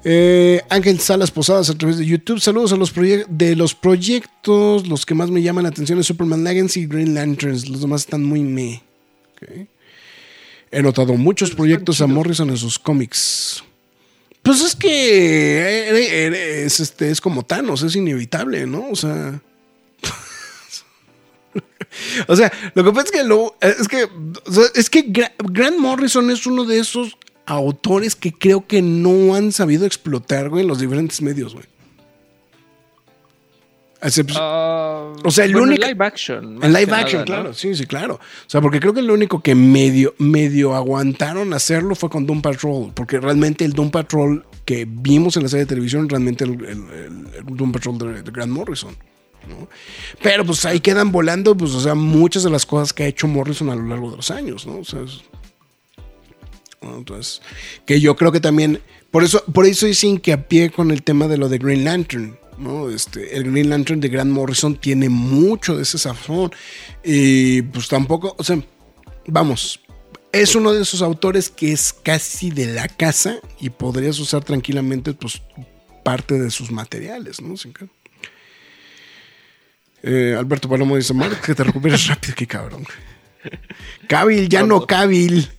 Eh, 0.07 0.61
Ángel 0.69 1.01
Salas 1.01 1.31
Posadas 1.31 1.71
a 1.71 1.75
través 1.79 1.97
de 1.99 2.05
YouTube. 2.07 2.41
Saludos 2.41 2.73
a 2.73 2.77
los 2.77 2.95
proye- 2.95 3.25
de 3.29 3.57
los 3.57 3.75
proyectos. 3.75 4.87
Los 4.89 5.07
que 5.07 5.15
más 5.15 5.31
me 5.31 5.43
llaman 5.43 5.63
la 5.65 5.71
atención 5.71 5.99
es 5.99 6.07
Superman 6.07 6.45
Legacy 6.45 6.81
y 6.81 6.87
Green 6.87 7.15
Lanterns. 7.15 7.69
Los 7.69 7.81
demás 7.83 8.03
están 8.03 8.25
muy 8.25 8.41
me. 8.41 8.83
He 10.71 10.83
notado 10.83 11.15
muchos 11.15 11.53
proyectos 11.53 12.01
a 12.01 12.07
Morrison 12.07 12.51
en 12.51 12.57
sus 12.57 12.79
cómics. 12.79 13.63
Pues 14.43 14.61
es 14.61 14.77
que 14.77 14.89
eh, 14.91 16.29
eh, 16.29 16.63
es, 16.67 16.81
este, 16.81 17.11
es 17.11 17.21
como 17.21 17.45
Thanos, 17.45 17.83
es 17.83 17.97
inevitable, 17.97 18.67
¿no? 18.67 18.89
O 18.91 18.97
sea. 18.97 19.41
o 22.29 22.37
sea, 22.37 22.53
lo 22.75 22.85
que 22.85 22.91
pasa 22.91 23.07
es 23.07 23.11
que 23.13 23.25
lo. 23.25 23.57
Es 23.61 23.89
que. 23.89 24.05
o 24.05 24.53
sea, 24.53 24.65
es 24.75 24.91
que 24.91 25.07
Gra- 25.07 25.33
Grant 25.39 25.79
Morrison 25.79 26.31
es 26.31 26.47
uno 26.47 26.65
de 26.65 26.79
esos 26.79 27.17
autores 27.47 28.17
que 28.17 28.33
creo 28.33 28.67
que 28.67 28.83
no 28.83 29.35
han 29.35 29.53
sabido 29.53 29.87
explotar, 29.87 30.49
güey, 30.49 30.63
en 30.63 30.69
los 30.69 30.81
diferentes 30.81 31.21
medios, 31.23 31.55
güey. 31.55 31.67
Excep- 34.05 34.33
Ah, 34.37 35.13
O 35.25 35.31
sea, 35.31 35.47
el 35.47 35.53
bueno, 35.53 35.69
único- 35.69 35.83
En 35.85 35.91
live 35.93 36.05
action. 36.05 36.59
en 36.63 36.73
live 36.73 36.93
action, 36.93 37.13
nada, 37.13 37.19
¿no? 37.21 37.25
claro, 37.25 37.55
sí, 37.55 37.75
sí, 37.75 37.87
claro. 37.87 38.15
O 38.17 38.49
sea, 38.51 38.61
porque 38.61 38.79
creo 38.79 38.93
que 38.93 39.01
lo 39.03 39.15
único 39.15 39.41
que 39.41 39.55
medio, 39.55 40.15
medio 40.19 40.75
aguantaron 40.75 41.55
hacerlo 41.55 41.95
fue 41.95 42.11
con 42.11 42.27
Doom 42.27 42.43
Patrol, 42.43 42.93
porque 42.95 43.19
realmente 43.19 43.65
el 43.65 43.73
Doom 43.73 43.91
Patrol 43.91 44.45
que 44.67 44.87
vimos 44.89 45.37
en 45.39 45.43
la 45.45 45.49
serie 45.49 45.65
de 45.65 45.69
televisión, 45.71 46.09
realmente 46.09 46.45
el, 46.45 46.53
el- 46.65 47.57
Doom 47.57 47.73
Patrol 47.73 47.99
de, 47.99 48.23
de 48.23 48.31
Grant 48.31 48.53
Morrison. 48.53 48.95
¿no? 49.49 49.69
Pero 50.23 50.45
pues 50.45 50.65
ahí 50.65 50.81
quedan 50.81 51.13
volando, 51.13 51.55
pues, 51.57 51.73
o 51.73 51.81
sea, 51.81 51.95
muchas 51.95 52.43
de 52.45 52.51
las 52.51 52.65
cosas 52.67 52.93
que 52.95 53.05
ha 53.05 53.07
hecho 53.07 53.27
Morrison 53.29 53.69
a 53.71 53.75
lo 53.75 53.83
largo 53.87 54.11
de 54.11 54.17
los 54.17 54.31
años, 54.31 54.67
¿no? 54.67 54.79
O 54.79 54.85
sea, 54.85 55.01
es, 55.03 55.21
¿no? 56.83 56.97
Entonces, 56.99 57.41
que 57.87 58.01
yo 58.01 58.17
creo 58.17 58.33
que 58.33 58.41
también, 58.41 58.81
por 59.11 59.23
eso, 59.25 59.43
por 59.53 59.67
eso 59.67 59.87
hice 59.87 60.07
hincapié 60.07 60.71
con 60.71 60.91
el 60.91 61.03
tema 61.03 61.29
de 61.29 61.37
lo 61.39 61.49
de 61.49 61.59
Green 61.59 61.85
Lantern. 61.85 62.39
¿No? 62.59 62.91
Este, 62.91 63.37
el 63.37 63.51
Green 63.51 63.71
Lantern 63.71 64.01
de 64.01 64.09
Grant 64.09 64.31
Morrison 64.31 64.77
tiene 64.77 65.09
mucho 65.09 65.77
de 65.77 65.83
ese 65.83 65.99
sazón. 65.99 66.53
Y 67.03 67.63
pues 67.63 67.89
tampoco, 67.89 68.35
o 68.39 68.45
sea, 68.45 68.59
vamos, 69.27 69.81
es 70.33 70.55
uno 70.55 70.73
de 70.73 70.83
esos 70.83 71.03
autores 71.03 71.49
que 71.51 71.73
es 71.73 71.93
casi 71.93 72.51
de 72.51 72.67
la 72.67 72.89
casa 72.89 73.37
y 73.61 73.71
podrías 73.71 74.19
usar 74.19 74.43
tranquilamente 74.45 75.13
pues 75.15 75.41
parte 76.03 76.39
de 76.39 76.51
sus 76.51 76.71
materiales, 76.71 77.41
¿no? 77.41 77.57
Sin 77.57 77.73
que- 77.73 77.87
Eh, 80.07 80.35
Alberto 80.39 80.69
Palomo 80.69 80.97
dice, 80.97 81.15
Mark, 81.15 81.41
que 81.41 81.55
te 81.55 81.65
recuperes 81.65 82.07
rápido, 82.09 82.35
qué 82.37 82.47
cabrón. 82.47 82.85
Cabil, 84.09 84.49
ya 84.49 84.63
no 84.63 84.87
Cabil. 84.87 85.51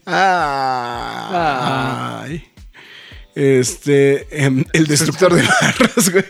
Ah, 1.06 2.22
ay. 2.24 2.44
Este, 3.36 4.28
em, 4.46 4.64
el 4.74 4.88
destructor 4.88 5.34
de 5.36 5.42
barras, 5.62 6.10
güey. 6.12 6.26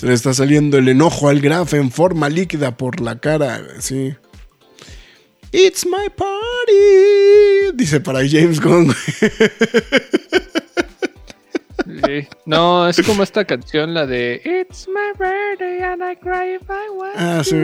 Se 0.00 0.06
le 0.06 0.14
está 0.14 0.32
saliendo 0.32 0.78
el 0.78 0.88
enojo 0.88 1.28
al 1.28 1.42
Graf 1.42 1.74
en 1.74 1.90
forma 1.90 2.30
líquida 2.30 2.74
por 2.74 3.02
la 3.02 3.20
cara, 3.20 3.60
sí. 3.80 4.14
It's 5.52 5.84
my 5.84 6.08
party. 6.16 7.74
Dice 7.74 8.00
para 8.00 8.20
James 8.26 8.62
Gunn. 8.62 8.94
Sí. 12.06 12.26
No, 12.46 12.88
es 12.88 13.02
como 13.04 13.22
esta 13.22 13.44
canción, 13.44 13.92
la 13.92 14.06
de 14.06 14.40
It's 14.42 14.88
my 14.88 15.12
birthday 15.18 15.82
and 15.82 16.02
I 16.02 16.16
cry 16.16 16.54
if 16.54 16.62
I 16.70 16.88
want. 16.96 17.14
Ah, 17.16 17.42
sí. 17.44 17.56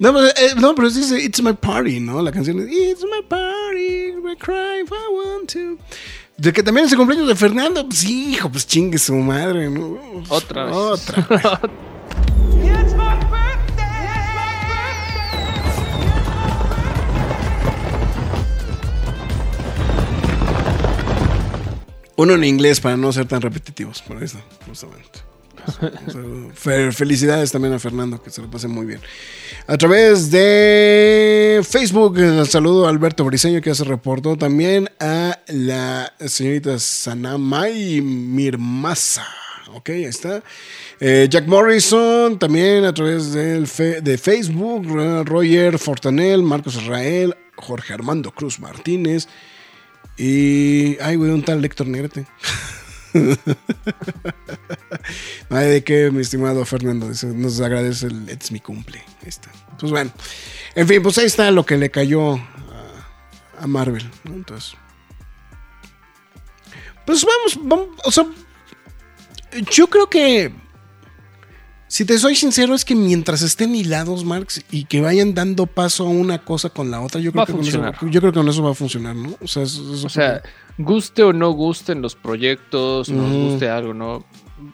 No, 0.00 0.12
pero, 0.12 0.26
eh, 0.26 0.54
no, 0.58 0.74
pero 0.74 0.90
dice 0.90 1.18
It's 1.18 1.42
my 1.42 1.54
party, 1.54 2.00
¿no? 2.00 2.20
La 2.20 2.30
canción 2.30 2.58
es 2.58 2.68
It's 2.70 3.04
my 3.04 3.22
party, 3.26 4.08
I 4.08 4.36
cry 4.38 4.82
if 4.82 4.90
I 4.90 5.08
want 5.14 5.50
to. 5.52 5.78
De 6.40 6.54
que 6.54 6.62
también 6.62 6.86
es 6.86 6.92
el 6.92 6.96
cumpleaños 6.96 7.28
de 7.28 7.36
Fernando. 7.36 7.84
Pues 7.86 7.98
sí, 7.98 8.32
hijo, 8.32 8.48
pues 8.50 8.66
chingue 8.66 8.96
su 8.96 9.14
madre, 9.14 9.68
¿no? 9.68 9.98
Otra 10.30 10.64
vez. 10.64 10.74
Otra. 10.74 11.60
Uno 22.16 22.32
en 22.34 22.44
inglés 22.44 22.80
para 22.80 22.96
no 22.96 23.12
ser 23.12 23.26
tan 23.26 23.42
repetitivos, 23.42 24.00
por 24.00 24.22
eso, 24.22 24.38
justamente. 24.66 25.20
Felicidades 26.92 27.52
también 27.52 27.74
a 27.74 27.78
Fernando, 27.78 28.22
que 28.22 28.30
se 28.30 28.42
lo 28.42 28.50
pase 28.50 28.68
muy 28.68 28.86
bien. 28.86 29.00
A 29.66 29.76
través 29.76 30.30
de 30.30 31.60
Facebook, 31.68 32.18
saludo 32.46 32.86
a 32.86 32.90
Alberto 32.90 33.24
Briseño, 33.24 33.60
que 33.60 33.74
se 33.74 33.84
reportó 33.84 34.36
también 34.36 34.90
a 34.98 35.38
la 35.48 36.12
señorita 36.26 36.78
Sanamay 36.78 38.00
Mirmasa. 38.00 39.26
Ok, 39.74 39.90
ahí 39.90 40.04
está. 40.04 40.42
Eh, 40.98 41.28
Jack 41.30 41.46
Morrison, 41.46 42.38
también 42.38 42.84
a 42.84 42.92
través 42.92 43.32
del 43.32 43.66
de 44.02 44.18
Facebook, 44.18 44.86
Roger 45.24 45.78
Fortanel, 45.78 46.42
Marcos 46.42 46.74
Israel, 46.76 47.36
Jorge 47.56 47.94
Armando 47.94 48.32
Cruz 48.32 48.58
Martínez. 48.58 49.28
Y. 50.16 50.98
Ay, 51.00 51.16
güey, 51.16 51.30
un 51.30 51.42
tal 51.42 51.64
Héctor 51.64 51.86
Negrete. 51.86 52.26
Ay, 55.50 55.68
de 55.68 55.84
qué, 55.84 56.10
mi 56.10 56.20
estimado 56.20 56.64
Fernando. 56.64 57.10
Nos 57.34 57.60
agradece 57.60 58.06
el 58.06 58.30
It's 58.30 58.52
mi 58.52 58.60
cumple. 58.60 59.00
Ahí 59.22 59.28
está. 59.28 59.50
Pues 59.78 59.92
bueno. 59.92 60.12
En 60.74 60.86
fin, 60.86 61.02
pues 61.02 61.18
ahí 61.18 61.26
está 61.26 61.50
lo 61.50 61.66
que 61.66 61.76
le 61.76 61.90
cayó 61.90 62.34
a, 63.58 63.66
Marvel. 63.66 64.08
¿no? 64.24 64.34
Entonces. 64.34 64.74
Pues 67.04 67.24
vamos, 67.24 67.68
vamos. 67.68 67.88
O 68.04 68.12
sea. 68.12 68.24
Yo 69.70 69.88
creo 69.88 70.08
que. 70.08 70.52
Si 71.92 72.04
te 72.04 72.16
soy 72.20 72.36
sincero, 72.36 72.72
es 72.76 72.84
que 72.84 72.94
mientras 72.94 73.42
estén 73.42 73.74
hilados, 73.74 74.24
Marx, 74.24 74.64
y 74.70 74.84
que 74.84 75.00
vayan 75.00 75.34
dando 75.34 75.66
paso 75.66 76.06
a 76.06 76.10
una 76.10 76.38
cosa 76.44 76.70
con 76.70 76.88
la 76.88 77.00
otra, 77.00 77.20
yo 77.20 77.32
creo, 77.32 77.44
que, 77.46 77.52
con 77.52 77.62
eso, 77.62 77.78
funcionar. 77.82 78.10
yo 78.12 78.20
creo 78.20 78.32
que 78.32 78.38
con 78.38 78.48
eso 78.48 78.62
va 78.62 78.70
a 78.70 78.74
funcionar, 78.74 79.16
¿no? 79.16 79.34
O 79.42 79.48
sea, 79.48 79.64
eso- 79.64 79.92
eso- 79.94 80.06
O 80.06 80.08
sea, 80.08 80.40
guste 80.78 81.24
o 81.24 81.32
no 81.32 81.50
gusten 81.50 82.00
los 82.00 82.14
proyectos, 82.14 83.08
nos 83.10 83.28
Ujú. 83.28 83.50
guste 83.50 83.68
algo, 83.68 83.92
¿no? 83.92 84.24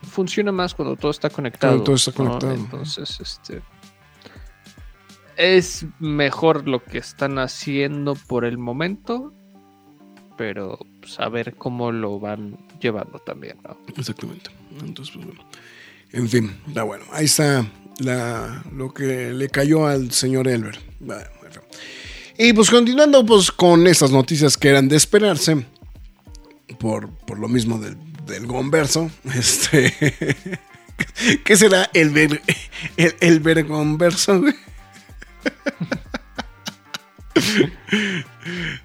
Funciona 0.02 0.52
más 0.52 0.74
cuando 0.74 0.94
todo 0.96 1.11
está 1.11 1.31
conectado. 1.31 1.72
Cuando 1.72 1.85
todo 1.85 1.96
está 1.96 2.11
¿no? 2.11 2.16
conectado. 2.16 2.52
Entonces, 2.52 3.18
este. 3.18 3.62
Es 5.38 5.87
mejor 6.00 6.68
lo 6.68 6.83
que 6.85 6.98
están 6.98 7.38
haciendo 7.38 8.14
por 8.14 8.44
el 8.44 8.59
momento, 8.59 9.33
pero 10.37 10.79
saber 11.07 11.55
cómo 11.57 11.92
lo 11.92 12.18
van 12.20 12.59
llevando 12.81 13.18
también, 13.20 13.57
¿no? 13.66 13.76
Exactamente. 13.96 14.50
Entonces, 14.85 15.14
pues 15.14 15.26
bueno. 15.26 15.42
En 16.12 16.29
fin, 16.29 16.57
da 16.66 16.83
bueno. 16.83 17.05
Ahí 17.12 17.27
está 17.27 17.66
lo 18.73 18.92
que 18.92 19.33
le 19.33 19.49
cayó 19.49 19.87
al 19.87 20.12
señor 20.12 20.49
Elber. 20.49 20.79
Y 22.38 22.53
pues 22.53 22.71
continuando 22.71 23.25
pues 23.25 23.51
con 23.51 23.87
estas 23.87 24.11
noticias 24.11 24.57
que 24.59 24.69
eran 24.69 24.88
de 24.88 24.97
esperarse, 24.97 25.64
por, 26.79 27.11
por 27.11 27.38
lo 27.38 27.49
mismo 27.49 27.79
del, 27.79 27.97
del 28.27 28.47
Gonverso, 28.47 29.11
este... 29.35 29.95
¿Qué 31.45 31.57
será 31.57 31.90
el, 31.92 32.11
ver, 32.11 32.42
el, 32.97 33.40
vergonverso? 33.40 34.42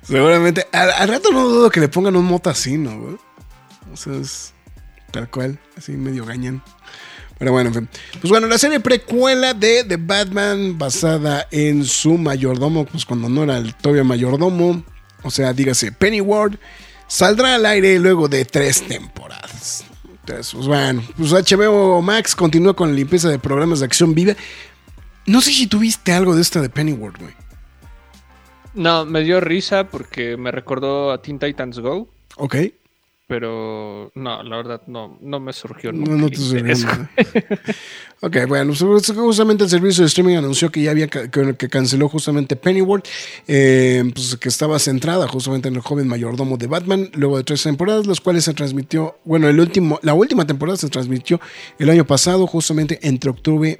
Seguramente. 0.01 0.67
Al, 0.71 1.07
rato 1.07 1.31
no 1.31 1.47
dudo 1.47 1.69
que 1.69 1.79
le 1.79 1.87
pongan 1.87 2.15
un 2.15 2.25
moto 2.25 2.49
así, 2.49 2.77
¿no, 2.77 2.99
güey? 2.99 3.17
O 3.93 3.97
sea, 3.97 4.13
es 4.15 4.53
tal 5.11 5.29
cual, 5.29 5.59
así 5.77 5.91
medio 5.93 6.25
gañan. 6.25 6.63
Pero 7.41 7.53
bueno, 7.53 7.69
en 7.69 7.73
fin. 7.73 7.89
Pues 8.21 8.29
bueno, 8.29 8.45
la 8.45 8.59
serie 8.59 8.79
precuela 8.79 9.55
de 9.55 9.83
The 9.83 9.97
Batman, 9.97 10.77
basada 10.77 11.47
en 11.49 11.85
su 11.85 12.19
mayordomo, 12.19 12.85
pues 12.85 13.03
cuando 13.03 13.29
no 13.29 13.41
era 13.41 13.57
el 13.57 13.73
todavía 13.73 14.03
mayordomo, 14.03 14.83
o 15.23 15.31
sea, 15.31 15.51
dígase 15.51 15.91
Pennyworth, 15.91 16.59
saldrá 17.07 17.55
al 17.55 17.65
aire 17.65 17.97
luego 17.97 18.27
de 18.27 18.45
tres 18.45 18.83
temporadas. 18.87 19.83
Entonces, 20.19 20.53
pues 20.53 20.67
bueno, 20.67 21.01
pues 21.17 21.31
HBO 21.31 21.99
Max 22.03 22.35
continúa 22.35 22.75
con 22.75 22.89
la 22.89 22.95
limpieza 22.95 23.27
de 23.27 23.39
programas 23.39 23.79
de 23.79 23.85
acción 23.85 24.13
viva. 24.13 24.35
No 25.25 25.41
sé 25.41 25.51
si 25.51 25.65
tuviste 25.65 26.13
algo 26.13 26.35
de 26.35 26.43
esta 26.43 26.61
de 26.61 26.69
Pennyworth, 26.69 27.19
güey. 27.19 27.33
No, 28.75 29.03
me 29.03 29.21
dio 29.21 29.41
risa 29.41 29.87
porque 29.87 30.37
me 30.37 30.51
recordó 30.51 31.11
a 31.11 31.19
Teen 31.23 31.39
Titans 31.39 31.79
Go, 31.79 32.07
Ok. 32.35 32.55
Pero 33.31 34.11
no, 34.13 34.43
la 34.43 34.57
verdad 34.57 34.81
no, 34.87 35.17
no 35.21 35.39
me 35.39 35.53
surgió 35.53 35.93
No, 35.93 35.99
nunca 35.99 36.15
no 36.17 36.25
el 36.25 36.31
te 36.31 36.37
surgió 36.37 36.85
nada. 36.85 37.11
ok, 38.19 38.37
bueno, 38.45 38.73
justamente 38.75 39.63
el 39.63 39.69
servicio 39.69 40.03
de 40.03 40.07
streaming 40.07 40.35
anunció 40.35 40.69
que 40.69 40.81
ya 40.81 40.91
había 40.91 41.07
que, 41.07 41.29
que 41.29 41.69
canceló 41.69 42.09
justamente 42.09 42.57
Pennyworth, 42.57 43.05
eh, 43.47 44.03
pues 44.13 44.35
que 44.35 44.49
estaba 44.49 44.77
centrada 44.79 45.29
justamente 45.29 45.69
en 45.69 45.75
el 45.75 45.81
joven 45.81 46.09
mayordomo 46.09 46.57
de 46.57 46.67
Batman, 46.67 47.09
luego 47.13 47.37
de 47.37 47.45
tres 47.45 47.63
temporadas, 47.63 48.05
las 48.05 48.19
cuales 48.19 48.43
se 48.43 48.53
transmitió, 48.53 49.15
bueno, 49.23 49.47
el 49.47 49.61
último, 49.61 49.97
la 50.03 50.13
última 50.13 50.45
temporada 50.45 50.75
se 50.75 50.89
transmitió 50.89 51.39
el 51.79 51.89
año 51.89 52.05
pasado, 52.05 52.47
justamente 52.47 52.99
entre 53.01 53.29
octubre 53.29 53.79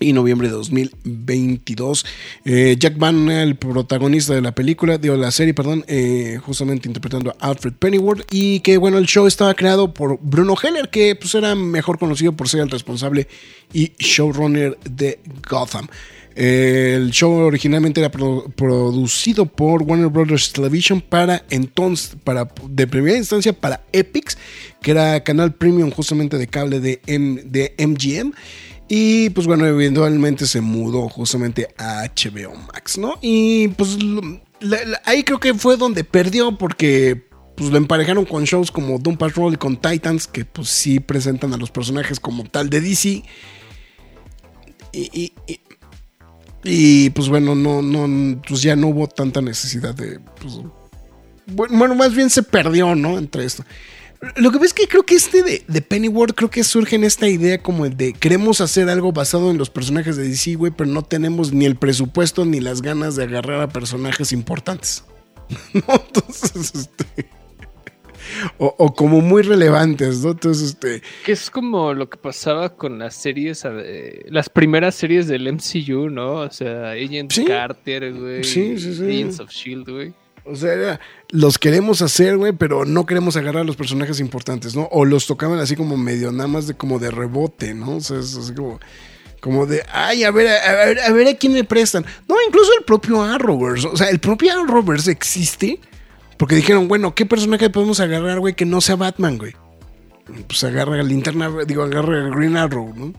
y 0.00 0.12
noviembre 0.12 0.48
de 0.48 0.54
2022. 0.54 2.04
Eh, 2.44 2.76
Jack 2.78 2.96
Van, 2.98 3.30
el 3.30 3.56
protagonista 3.56 4.34
de 4.34 4.40
la 4.40 4.52
película, 4.54 4.98
de 4.98 5.16
la 5.16 5.30
serie, 5.30 5.54
perdón, 5.54 5.84
eh, 5.88 6.38
justamente 6.42 6.88
interpretando 6.88 7.34
a 7.38 7.48
Alfred 7.48 7.72
Pennyworth. 7.74 8.26
Y 8.30 8.60
que 8.60 8.76
bueno, 8.78 8.98
el 8.98 9.06
show 9.06 9.26
estaba 9.26 9.54
creado 9.54 9.92
por 9.92 10.18
Bruno 10.22 10.54
Heller, 10.62 10.88
que 10.88 11.14
pues 11.16 11.34
era 11.34 11.54
mejor 11.54 11.98
conocido 11.98 12.32
por 12.32 12.48
ser 12.48 12.60
el 12.60 12.70
responsable 12.70 13.28
y 13.72 13.92
showrunner 13.98 14.78
de 14.88 15.18
Gotham. 15.48 15.88
Eh, 16.40 16.94
el 16.96 17.10
show 17.10 17.32
originalmente 17.32 17.98
era 18.00 18.12
pro- 18.12 18.44
producido 18.54 19.44
por 19.46 19.82
Warner 19.82 20.06
Brothers 20.06 20.52
Television 20.52 21.00
para 21.00 21.44
entonces, 21.50 22.16
para, 22.22 22.48
de 22.68 22.86
primera 22.86 23.16
instancia 23.16 23.52
para 23.52 23.82
Epix, 23.92 24.38
que 24.80 24.92
era 24.92 25.24
canal 25.24 25.52
premium 25.54 25.90
justamente 25.90 26.38
de 26.38 26.46
cable 26.46 26.78
de, 26.78 27.00
M- 27.08 27.42
de 27.44 27.74
MGM. 27.76 28.32
Y 28.88 29.30
pues 29.30 29.46
bueno, 29.46 29.66
eventualmente 29.66 30.46
se 30.46 30.60
mudó 30.60 31.08
justamente 31.08 31.68
a 31.76 32.04
HBO 32.04 32.54
Max, 32.72 32.96
¿no? 32.96 33.16
Y 33.20 33.68
pues 33.68 33.98
ahí 35.04 35.24
creo 35.24 35.38
que 35.38 35.54
fue 35.54 35.76
donde 35.76 36.04
perdió 36.04 36.56
porque 36.56 37.28
pues 37.54 37.70
lo 37.70 37.76
emparejaron 37.76 38.24
con 38.24 38.44
shows 38.44 38.70
como 38.70 38.98
Doom 38.98 39.16
Patrol 39.16 39.54
y 39.54 39.56
con 39.56 39.76
Titans, 39.76 40.26
que 40.26 40.44
pues 40.44 40.68
sí 40.68 41.00
presentan 41.00 41.52
a 41.52 41.56
los 41.56 41.70
personajes 41.70 42.20
como 42.20 42.44
tal 42.44 42.70
de 42.70 42.80
DC. 42.80 43.24
Y, 46.64 47.10
pues 47.10 47.28
bueno, 47.28 47.54
no, 47.54 47.82
no, 47.82 48.40
pues 48.48 48.62
ya 48.62 48.74
no 48.76 48.88
hubo 48.88 49.06
tanta 49.08 49.40
necesidad 49.40 49.94
de... 49.94 50.20
pues, 50.40 50.60
bueno, 51.46 51.94
más 51.94 52.14
bien 52.14 52.30
se 52.30 52.42
perdió, 52.42 52.94
¿no? 52.94 53.18
Entre 53.18 53.44
esto. 53.44 53.64
Lo 54.36 54.50
que 54.50 54.58
ves 54.58 54.68
es 54.68 54.74
que 54.74 54.88
creo 54.88 55.04
que 55.04 55.14
este 55.14 55.42
de, 55.44 55.62
de 55.68 55.80
Pennyworth 55.82 56.34
creo 56.34 56.50
que 56.50 56.64
surge 56.64 56.96
en 56.96 57.04
esta 57.04 57.28
idea 57.28 57.62
como 57.62 57.86
el 57.86 57.96
de 57.96 58.12
queremos 58.12 58.60
hacer 58.60 58.88
algo 58.88 59.12
basado 59.12 59.50
en 59.50 59.58
los 59.58 59.70
personajes 59.70 60.16
de 60.16 60.28
DC, 60.28 60.54
güey, 60.56 60.72
pero 60.76 60.90
no 60.90 61.02
tenemos 61.02 61.52
ni 61.52 61.66
el 61.66 61.76
presupuesto 61.76 62.44
ni 62.44 62.58
las 62.60 62.82
ganas 62.82 63.14
de 63.14 63.24
agarrar 63.24 63.60
a 63.60 63.68
personajes 63.68 64.32
importantes. 64.32 65.04
¿no? 65.72 65.82
Entonces, 65.94 66.72
este. 66.74 67.28
O, 68.58 68.74
o 68.76 68.92
como 68.94 69.20
muy 69.20 69.42
relevantes, 69.42 70.18
¿no? 70.22 70.32
Entonces, 70.32 70.70
este. 70.70 71.00
Que 71.24 71.32
es 71.32 71.48
como 71.50 71.94
lo 71.94 72.10
que 72.10 72.18
pasaba 72.18 72.74
con 72.76 72.98
las 72.98 73.14
series, 73.14 73.64
eh, 73.64 74.26
las 74.28 74.48
primeras 74.50 74.96
series 74.96 75.28
del 75.28 75.50
MCU, 75.52 76.10
¿no? 76.10 76.32
O 76.40 76.50
sea, 76.50 76.90
Agent 76.90 77.32
Sí. 77.32 77.44
Carter, 77.44 78.12
güey. 78.12 78.44
Sí, 78.44 78.78
sí, 78.78 78.94
sí. 78.94 79.02
Agents 79.04 79.40
of 79.40 79.50
Shield, 79.50 79.88
güey. 79.88 80.12
O 80.44 80.54
sea, 80.56 80.72
era- 80.72 81.00
los 81.30 81.58
queremos 81.58 82.02
hacer, 82.02 82.36
güey, 82.36 82.52
pero 82.52 82.84
no 82.84 83.06
queremos 83.06 83.36
agarrar 83.36 83.62
a 83.62 83.66
los 83.66 83.76
personajes 83.76 84.20
importantes, 84.20 84.74
¿no? 84.74 84.88
O 84.90 85.04
los 85.04 85.26
tocaban 85.26 85.58
así 85.58 85.76
como 85.76 85.96
medio 85.96 86.32
nada 86.32 86.48
más 86.48 86.66
de 86.66 86.74
como 86.74 86.98
de 86.98 87.10
rebote, 87.10 87.74
¿no? 87.74 87.96
O 87.96 88.00
sea, 88.00 88.18
es 88.18 88.36
así 88.36 88.54
como, 88.54 88.80
como 89.40 89.66
de, 89.66 89.84
ay, 89.92 90.24
a 90.24 90.30
ver, 90.30 90.48
a, 90.48 90.84
ver, 90.84 91.00
a 91.00 91.12
ver 91.12 91.28
a 91.28 91.34
quién 91.34 91.52
me 91.52 91.64
prestan. 91.64 92.04
No, 92.26 92.36
incluso 92.46 92.70
el 92.78 92.84
propio 92.84 93.22
Arrowverse, 93.22 93.88
o 93.88 93.96
sea, 93.96 94.08
el 94.08 94.20
propio 94.20 94.52
Arrowverse 94.52 95.10
existe 95.10 95.80
porque 96.38 96.54
dijeron, 96.54 96.88
bueno, 96.88 97.14
¿qué 97.14 97.26
personaje 97.26 97.68
podemos 97.68 98.00
agarrar, 98.00 98.38
güey, 98.38 98.54
que 98.54 98.64
no 98.64 98.80
sea 98.80 98.96
Batman, 98.96 99.38
güey? 99.38 99.54
Pues 100.46 100.62
agarra 100.62 101.02
Linterna, 101.02 101.50
digo, 101.66 101.82
agarra 101.82 102.26
a 102.26 102.30
Green 102.30 102.56
Arrow, 102.56 102.94
¿no? 102.94 103.12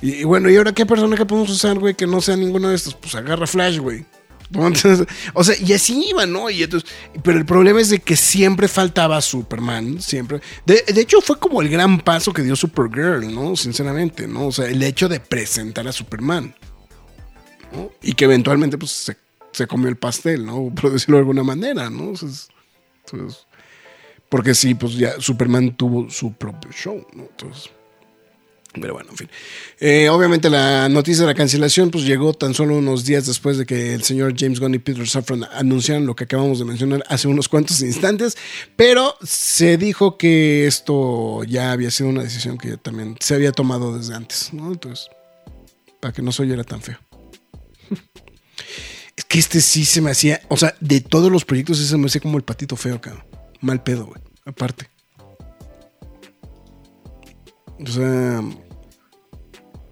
Y, 0.00 0.24
bueno, 0.24 0.50
¿y 0.50 0.56
ahora 0.56 0.72
qué 0.72 0.86
personaje 0.86 1.24
podemos 1.26 1.50
usar, 1.50 1.78
güey, 1.78 1.94
que 1.94 2.06
no 2.06 2.20
sea 2.20 2.36
ninguno 2.36 2.68
de 2.70 2.74
estos? 2.74 2.94
Pues 2.94 3.14
agarra 3.14 3.46
Flash, 3.46 3.78
güey. 3.78 4.04
o 5.34 5.44
sea, 5.44 5.56
y 5.58 5.72
así 5.72 6.08
iba, 6.10 6.26
¿no? 6.26 6.50
Y 6.50 6.62
entonces, 6.62 6.90
pero 7.22 7.38
el 7.38 7.44
problema 7.44 7.80
es 7.80 7.90
de 7.90 7.98
que 7.98 8.16
siempre 8.16 8.68
faltaba 8.68 9.20
Superman, 9.20 10.00
siempre. 10.00 10.40
De, 10.64 10.84
de 10.86 11.00
hecho, 11.00 11.20
fue 11.20 11.38
como 11.38 11.62
el 11.62 11.68
gran 11.68 12.00
paso 12.00 12.32
que 12.32 12.42
dio 12.42 12.56
Supergirl, 12.56 13.34
¿no? 13.34 13.56
Sinceramente, 13.56 14.26
¿no? 14.26 14.46
O 14.48 14.52
sea, 14.52 14.66
el 14.66 14.82
hecho 14.82 15.08
de 15.08 15.20
presentar 15.20 15.86
a 15.88 15.92
Superman. 15.92 16.54
¿no? 17.72 17.90
Y 18.02 18.14
que 18.14 18.24
eventualmente, 18.24 18.78
pues, 18.78 18.92
se, 18.92 19.16
se 19.52 19.66
comió 19.66 19.88
el 19.88 19.96
pastel, 19.96 20.44
¿no? 20.44 20.72
Por 20.74 20.92
decirlo 20.92 21.16
de 21.16 21.22
alguna 21.22 21.42
manera, 21.42 21.90
¿no? 21.90 22.10
Entonces, 22.10 22.48
porque 24.28 24.54
sí, 24.54 24.74
pues 24.74 24.96
ya 24.96 25.20
Superman 25.20 25.76
tuvo 25.76 26.10
su 26.10 26.32
propio 26.32 26.70
show, 26.72 27.06
¿no? 27.12 27.22
Entonces. 27.22 27.70
Pero 28.80 28.94
bueno, 28.94 29.10
en 29.10 29.16
fin. 29.16 29.30
Eh, 29.78 30.08
obviamente 30.08 30.50
la 30.50 30.88
noticia 30.88 31.22
de 31.22 31.28
la 31.28 31.34
cancelación 31.34 31.90
pues 31.90 32.04
llegó 32.04 32.34
tan 32.34 32.54
solo 32.54 32.76
unos 32.76 33.04
días 33.04 33.26
después 33.26 33.56
de 33.56 33.66
que 33.66 33.94
el 33.94 34.02
señor 34.02 34.34
James 34.36 34.58
Gunn 34.58 34.74
y 34.74 34.78
Peter 34.78 35.06
Safran 35.08 35.44
anunciaran 35.52 36.06
lo 36.06 36.16
que 36.16 36.24
acabamos 36.24 36.58
de 36.58 36.64
mencionar 36.64 37.04
hace 37.08 37.28
unos 37.28 37.48
cuantos 37.48 37.80
instantes, 37.82 38.36
pero 38.74 39.14
se 39.22 39.76
dijo 39.76 40.18
que 40.18 40.66
esto 40.66 41.44
ya 41.44 41.70
había 41.70 41.90
sido 41.90 42.08
una 42.08 42.22
decisión 42.22 42.58
que 42.58 42.76
también 42.76 43.16
se 43.20 43.34
había 43.34 43.52
tomado 43.52 43.96
desde 43.96 44.14
antes, 44.14 44.52
¿no? 44.52 44.72
Entonces, 44.72 45.08
para 46.00 46.12
que 46.12 46.22
no 46.22 46.32
se 46.32 46.42
oyera 46.42 46.64
tan 46.64 46.82
feo. 46.82 46.98
Es 49.16 49.24
que 49.24 49.38
este 49.38 49.60
sí 49.60 49.84
se 49.84 50.00
me 50.00 50.10
hacía, 50.10 50.40
o 50.48 50.56
sea, 50.56 50.74
de 50.80 51.00
todos 51.00 51.30
los 51.30 51.44
proyectos 51.44 51.78
ese 51.78 51.90
se 51.90 51.96
me 51.96 52.06
hacía 52.06 52.20
como 52.20 52.36
el 52.36 52.42
patito 52.42 52.74
feo, 52.74 53.00
cabrón. 53.00 53.24
Mal 53.60 53.82
pedo, 53.82 54.06
güey. 54.06 54.20
Aparte. 54.44 54.88
O 57.78 57.86
sea, 57.86 58.42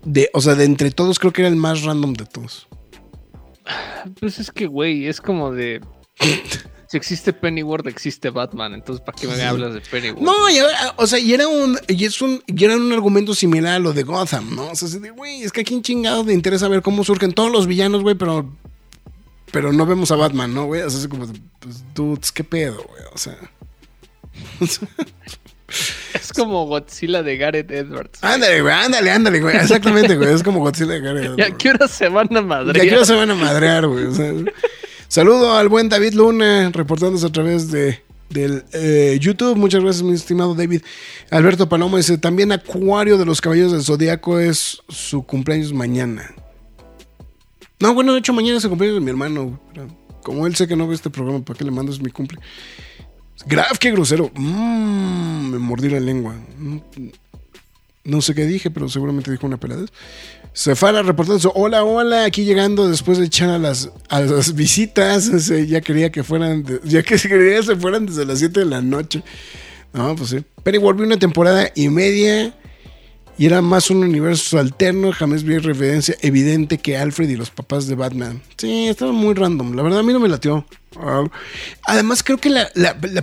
de, 0.05 0.31
o 0.33 0.41
sea, 0.41 0.55
de 0.55 0.65
entre 0.65 0.91
todos 0.91 1.19
creo 1.19 1.33
que 1.33 1.43
era 1.43 1.49
el 1.49 1.57
más 1.57 1.83
random 1.83 2.15
de 2.15 2.27
todos. 2.27 2.69
Pues 4.19 4.39
es 4.39 4.51
que, 4.51 4.67
güey, 4.67 5.07
es 5.07 5.21
como 5.21 5.53
de. 5.53 5.81
si 6.89 6.97
existe 6.97 7.33
Pennyworth, 7.33 7.87
existe 7.87 8.31
Batman. 8.31 8.75
Entonces, 8.75 9.05
¿para 9.05 9.17
qué 9.19 9.29
me 9.29 9.43
hablas 9.43 9.75
de 9.75 9.81
Pennyworth? 9.81 10.23
No, 10.23 10.51
y, 10.51 10.59
o 10.97 11.07
sea, 11.07 11.19
y 11.19 11.33
era 11.33 11.47
un, 11.49 11.79
y 11.89 12.05
es 12.05 12.21
un, 12.21 12.43
y 12.47 12.65
era 12.65 12.77
un 12.77 12.93
argumento 12.93 13.35
similar 13.35 13.75
a 13.75 13.79
lo 13.79 13.93
de 13.93 14.03
Gotham, 14.03 14.55
¿no? 14.55 14.71
O 14.71 14.75
sea, 14.75 14.89
güey, 15.13 15.43
es 15.43 15.53
que 15.53 15.63
aquí 15.63 15.75
en 15.75 15.83
chingado 15.83 16.25
le 16.25 16.35
interesa 16.35 16.69
ver 16.69 16.83
cómo 16.83 17.05
surgen 17.05 17.33
todos 17.33 17.51
los 17.51 17.67
villanos, 17.67 18.03
güey, 18.03 18.15
pero, 18.15 18.51
pero 19.53 19.73
no 19.73 19.87
vemos 19.87 20.11
a 20.11 20.17
Batman, 20.17 20.53
¿no, 20.53 20.67
güey? 20.67 20.83
O 20.83 20.91
sea, 20.91 21.01
es 21.01 21.09
como, 21.09 21.27
pues, 21.61 21.85
dudes, 21.95 22.33
qué 22.33 22.45
pedo, 22.45 22.83
güey, 22.83 23.03
o 23.13 23.19
sea. 23.19 23.39
Es 26.15 26.33
como 26.33 26.67
Godzilla 26.67 27.23
de 27.23 27.37
Gareth 27.37 27.71
Edwards. 27.71 28.19
Ándale, 28.23 28.63
güey, 28.63 28.75
ándale, 28.75 29.11
ándale, 29.11 29.41
güey, 29.41 29.57
exactamente, 29.57 30.17
güey, 30.17 30.33
es 30.33 30.43
como 30.43 30.61
Godzilla 30.61 30.93
de 30.93 31.01
Gareth, 31.01 31.39
¿Y 31.39 31.43
a 31.43 31.51
qué 31.57 31.71
hora 31.71 31.89
se 31.89 32.09
van 32.09 32.37
a 32.37 32.43
Madrid? 32.43 32.83
Ya 32.83 32.99
que 32.99 33.05
se 33.05 33.15
van 33.15 33.31
a 33.31 33.35
madrear, 33.35 33.87
güey. 33.87 34.07
o 34.07 34.15
sea. 34.15 34.33
saludo 35.09 35.57
al 35.57 35.69
buen 35.69 35.89
David 35.89 36.15
Luna, 36.15 36.71
reportándose 36.73 37.27
a 37.27 37.33
través 37.33 37.71
de 37.71 38.03
del 38.33 38.65
eh, 38.73 39.19
YouTube. 39.21 39.57
Muchas 39.57 39.83
gracias, 39.83 40.03
mi 40.03 40.15
estimado 40.15 40.55
David. 40.55 40.83
Alberto 41.31 41.69
Paloma 41.69 41.99
dice, 41.99 42.19
también 42.19 42.53
Acuario 42.53 43.19
de 43.19 43.25
los 43.25 43.41
Caballeros 43.41 43.73
del 43.73 43.83
Zodíaco 43.83 44.39
es 44.39 44.83
su 44.89 45.25
cumpleaños 45.25 45.73
mañana. 45.73 46.35
No, 47.79 47.95
bueno, 47.95 48.13
de 48.13 48.21
hecho 48.21 48.33
mañana 48.33 48.59
es 48.59 48.65
el 48.65 48.71
cumpleaños 48.71 49.01
de 49.01 49.05
mi 49.05 49.11
hermano. 49.11 49.61
como 50.23 50.47
él 50.47 50.57
sé 50.57 50.67
que 50.67 50.77
no 50.77 50.87
ve 50.87 50.95
este 50.95 51.11
programa, 51.11 51.45
¿para 51.45 51.59
qué 51.59 51.65
le 51.65 51.71
mando? 51.71 51.93
Es 51.93 52.01
mi 52.01 52.11
cumple. 52.11 52.39
Graf, 53.47 53.79
qué 53.79 53.91
grosero. 53.91 54.31
Mm, 54.35 55.51
me 55.51 55.59
mordí 55.59 55.89
la 55.89 56.01
lengua. 56.01 56.35
No 58.05 58.21
sé 58.21 58.35
qué 58.35 58.47
dije, 58.47 58.71
pero 58.71 58.89
seguramente 58.89 59.31
dijo 59.31 59.47
una 59.47 59.59
peladez. 59.59 59.91
Sefara 60.53 61.03
reportándose, 61.03 61.49
hola, 61.55 61.83
hola, 61.85 62.25
aquí 62.25 62.45
llegando 62.45 62.89
después 62.89 63.19
de 63.19 63.25
echar 63.27 63.49
a 63.51 63.59
las, 63.59 63.91
a 64.09 64.21
las 64.21 64.55
visitas. 64.55 65.31
Ya 65.69 65.81
quería 65.81 66.11
que 66.13 66.23
fueran, 66.23 66.63
de- 66.65 66.81
ya 66.85 67.03
que 67.03 67.17
quería 67.17 67.57
que 67.59 67.63
se 67.67 67.77
fueran 67.77 68.07
desde 68.07 68.25
las 68.27 68.39
7 68.41 68.61
de 68.61 68.67
la 68.67 68.83
noche. 68.83 69.23
No, 69.93 70.15
pues 70.17 70.31
sí. 70.31 70.45
Pero 70.63 70.81
volvió 70.81 71.05
una 71.07 71.17
temporada 71.19 71.71
y 71.75 71.89
media 71.89 72.55
y 73.39 73.47
era 73.47 73.63
más 73.63 73.91
un 73.91 73.99
universo 73.99 74.59
alterno. 74.59 75.13
Jamás 75.13 75.43
vi 75.43 75.59
referencia 75.59 76.17
evidente 76.21 76.79
que 76.79 76.97
Alfred 76.97 77.29
y 77.29 77.37
los 77.37 77.51
papás 77.51 77.87
de 77.87 77.95
Batman. 77.95 78.43
Sí, 78.57 78.89
estaba 78.89 79.13
muy 79.13 79.35
random. 79.35 79.75
La 79.75 79.83
verdad, 79.83 80.01
a 80.01 80.03
mí 80.03 80.13
no 80.13 80.21
me 80.21 80.29
latió. 80.29 80.67
Ah, 80.97 81.25
además, 81.87 82.23
creo 82.23 82.39
que 82.39 82.51
la, 82.51 82.71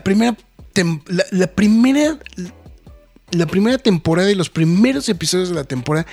primera. 0.03 0.35
la, 1.31 1.47
primera. 1.47 2.19
La 3.31 3.45
primera 3.45 3.77
temporada 3.77 4.31
y 4.31 4.35
los 4.35 4.49
primeros 4.49 5.07
episodios 5.07 5.49
de 5.49 5.55
la 5.55 5.63
temporada 5.63 6.07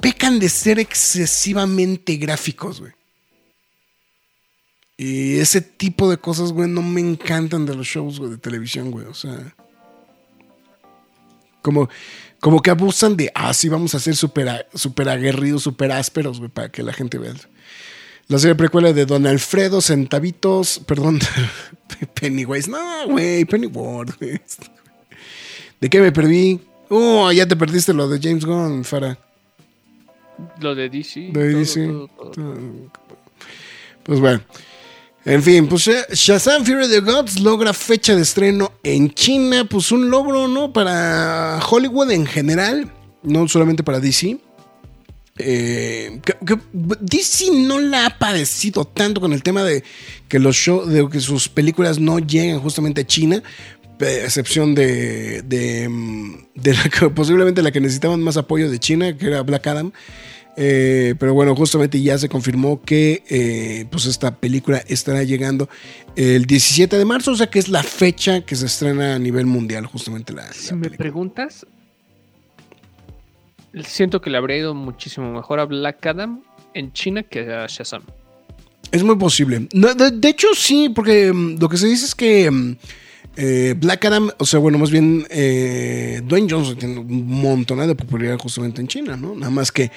pecan 0.00 0.38
de 0.38 0.48
ser 0.48 0.78
excesivamente 0.78 2.16
gráficos, 2.16 2.80
güey. 2.80 2.92
Y 4.96 5.38
ese 5.38 5.62
tipo 5.62 6.10
de 6.10 6.18
cosas, 6.18 6.52
güey, 6.52 6.68
no 6.68 6.82
me 6.82 7.00
encantan 7.00 7.66
de 7.66 7.74
los 7.74 7.86
shows, 7.86 8.20
de 8.20 8.36
televisión, 8.36 8.90
güey. 8.90 9.06
O 9.06 9.14
sea. 9.14 9.54
Como, 11.62 11.88
como 12.40 12.62
que 12.62 12.70
abusan 12.70 13.16
de, 13.16 13.30
ah, 13.34 13.52
sí, 13.54 13.68
vamos 13.68 13.94
a 13.94 14.00
ser 14.00 14.16
súper 14.16 14.66
súper 14.74 15.08
aguerridos, 15.08 15.62
súper 15.62 15.92
ásperos, 15.92 16.38
güey, 16.38 16.50
para 16.50 16.70
que 16.70 16.82
la 16.82 16.92
gente 16.92 17.18
vea. 17.18 17.34
La 18.28 18.38
serie 18.38 18.54
precuela 18.54 18.92
de 18.92 19.06
Don 19.06 19.26
Alfredo 19.26 19.80
Centavitos, 19.80 20.80
perdón, 20.86 21.18
Pennywise. 22.20 22.70
No, 22.70 23.08
güey, 23.08 23.44
Pennyworth. 23.44 24.18
¿De 25.80 25.90
qué 25.90 26.00
me 26.00 26.12
perdí? 26.12 26.60
Oh, 26.88 27.30
ya 27.32 27.46
te 27.46 27.56
perdiste 27.56 27.92
lo 27.92 28.08
de 28.08 28.18
James 28.20 28.44
Gunn, 28.44 28.84
Farah. 28.84 29.18
Lo 30.60 30.74
de 30.74 30.88
DC. 30.88 31.20
De 31.20 31.32
todo, 31.32 31.58
DC. 31.58 31.86
todo, 31.86 32.08
todo. 32.30 32.54
Pues 34.04 34.20
bueno. 34.20 34.40
En 35.24 35.42
fin, 35.42 35.66
pues 35.68 35.86
eh, 35.88 36.02
Shazam 36.12 36.64
Fury 36.64 36.84
of 36.84 36.90
the 36.90 37.00
Gods 37.00 37.40
logra 37.40 37.74
fecha 37.74 38.16
de 38.16 38.22
estreno 38.22 38.72
en 38.82 39.12
China. 39.12 39.64
Pues 39.66 39.92
un 39.92 40.10
logro, 40.10 40.48
¿no? 40.48 40.72
Para 40.72 41.60
Hollywood 41.68 42.10
en 42.10 42.24
general, 42.26 42.90
no 43.22 43.46
solamente 43.46 43.82
para 43.82 44.00
DC. 44.00 44.38
Eh, 45.42 46.20
DC 47.00 47.50
no 47.52 47.78
la 47.80 48.06
ha 48.06 48.18
padecido 48.18 48.84
tanto 48.86 49.20
con 49.20 49.32
el 49.32 49.42
tema 49.42 49.62
de 49.62 49.82
que 50.28 50.38
los 50.38 50.56
shows, 50.56 50.88
de 50.92 51.08
que 51.08 51.20
sus 51.20 51.48
películas 51.48 51.98
no 51.98 52.18
llegan 52.18 52.60
justamente 52.60 53.02
a 53.02 53.06
China, 53.06 53.42
excepción 54.00 54.74
de, 54.74 55.42
de, 55.42 55.88
mm, 55.88 56.34
de 56.54 56.74
la 56.74 56.82
que- 56.84 57.10
posiblemente 57.10 57.62
la 57.62 57.70
que 57.72 57.80
necesitaban 57.80 58.22
más 58.22 58.36
apoyo 58.38 58.70
de 58.70 58.78
China, 58.78 59.16
que 59.16 59.26
era 59.26 59.42
Black 59.42 59.66
Adam. 59.66 59.92
Eh, 60.62 61.14
pero 61.18 61.32
bueno, 61.32 61.56
justamente 61.56 62.02
ya 62.02 62.18
se 62.18 62.28
confirmó 62.28 62.82
que 62.82 63.22
eh, 63.30 63.86
pues 63.90 64.04
esta 64.04 64.36
película 64.36 64.84
estará 64.88 65.22
llegando 65.22 65.70
el 66.16 66.44
17 66.44 66.98
de 66.98 67.04
marzo, 67.06 67.32
o 67.32 67.34
sea 67.34 67.48
que 67.48 67.58
es 67.58 67.70
la 67.70 67.82
fecha 67.82 68.42
que 68.42 68.54
se 68.54 68.66
estrena 68.66 69.14
a 69.14 69.18
nivel 69.18 69.46
mundial, 69.46 69.86
justamente 69.86 70.34
la, 70.34 70.42
la 70.42 70.52
Si 70.52 70.74
me 70.74 70.90
preguntas, 70.90 71.64
siento 73.84 74.20
que 74.20 74.28
le 74.28 74.36
habría 74.36 74.58
ido 74.58 74.74
muchísimo 74.74 75.32
mejor 75.32 75.60
a 75.60 75.64
Black 75.64 76.04
Adam 76.04 76.42
en 76.74 76.92
China 76.92 77.22
que 77.22 77.50
a 77.50 77.66
Shazam. 77.66 78.02
Es 78.92 79.02
muy 79.02 79.16
posible. 79.16 79.66
No, 79.72 79.94
de, 79.94 80.10
de 80.10 80.28
hecho, 80.28 80.48
sí, 80.54 80.90
porque 80.94 81.32
mm, 81.32 81.58
lo 81.58 81.70
que 81.70 81.78
se 81.78 81.86
dice 81.86 82.04
es 82.04 82.14
que 82.14 82.50
mm, 82.50 82.76
eh, 83.36 83.74
Black 83.78 84.04
Adam, 84.04 84.30
o 84.36 84.44
sea, 84.44 84.60
bueno, 84.60 84.76
más 84.76 84.90
bien 84.90 85.26
eh, 85.30 86.20
Dwayne 86.22 86.48
Johnson 86.50 86.76
tiene 86.76 86.98
un 86.98 87.26
montón 87.26 87.78
de 87.78 87.94
popularidad 87.94 88.38
justamente 88.38 88.82
en 88.82 88.88
China, 88.88 89.16
¿no? 89.16 89.34
Nada 89.34 89.50
más 89.50 89.72
que 89.72 89.90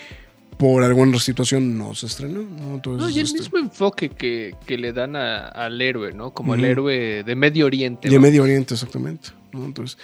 por 0.57 0.83
alguna 0.83 1.19
situación 1.19 1.77
no 1.77 1.93
se 1.95 2.05
estrenó, 2.05 2.41
¿no? 2.41 2.75
Entonces, 2.75 3.01
No, 3.03 3.09
y 3.09 3.19
el 3.19 3.25
este, 3.25 3.39
mismo 3.39 3.57
enfoque 3.59 4.09
que, 4.09 4.55
que 4.65 4.77
le 4.77 4.93
dan 4.93 5.15
a- 5.15 5.47
al 5.47 5.81
héroe, 5.81 6.13
¿no? 6.13 6.33
Como 6.33 6.55
el 6.55 6.63
héroe 6.65 7.23
de 7.23 7.35
Medio 7.35 7.65
Oriente. 7.65 8.09
de 8.09 8.15
¿no? 8.15 8.21
Medio 8.21 8.43
Oriente, 8.43 8.73
exactamente. 8.73 9.29
¿no? 9.51 9.65
Entonces, 9.65 9.97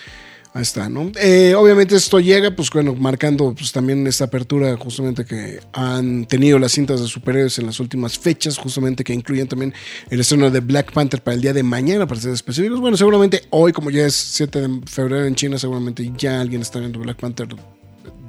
Ahí 0.51 0.63
está, 0.63 0.89
¿no? 0.89 1.11
Eh, 1.21 1.53
obviamente 1.55 1.95
esto 1.95 2.19
llega, 2.19 2.49
pues 2.49 2.71
bueno, 2.71 2.95
marcando 2.95 3.53
pues 3.53 3.71
también 3.71 4.07
esta 4.07 4.23
apertura 4.25 4.75
justamente 4.77 5.23
que 5.23 5.59
han 5.73 6.25
tenido 6.25 6.57
las 6.57 6.71
cintas 6.71 6.99
de 6.99 7.05
superhéroes 7.05 7.59
en 7.59 7.67
las 7.67 7.79
últimas 7.79 8.17
fechas, 8.17 8.57
justamente 8.57 9.03
que 9.03 9.13
incluyen 9.13 9.47
también 9.47 9.75
el 10.09 10.19
estreno 10.19 10.49
de 10.49 10.59
Black 10.61 10.91
Panther 10.91 11.21
para 11.21 11.35
el 11.35 11.41
día 11.41 11.53
de 11.53 11.61
mañana, 11.61 12.07
para 12.07 12.19
ser 12.19 12.33
específicos. 12.33 12.79
Bueno, 12.79 12.97
seguramente 12.97 13.43
hoy, 13.51 13.71
como 13.73 13.91
ya 13.91 14.07
es 14.07 14.15
7 14.15 14.61
de 14.67 14.81
febrero 14.87 15.25
en 15.27 15.35
China, 15.35 15.59
seguramente 15.59 16.11
ya 16.17 16.41
alguien 16.41 16.63
está 16.63 16.79
viendo 16.79 16.97
Black 16.97 17.17
Panther 17.19 17.47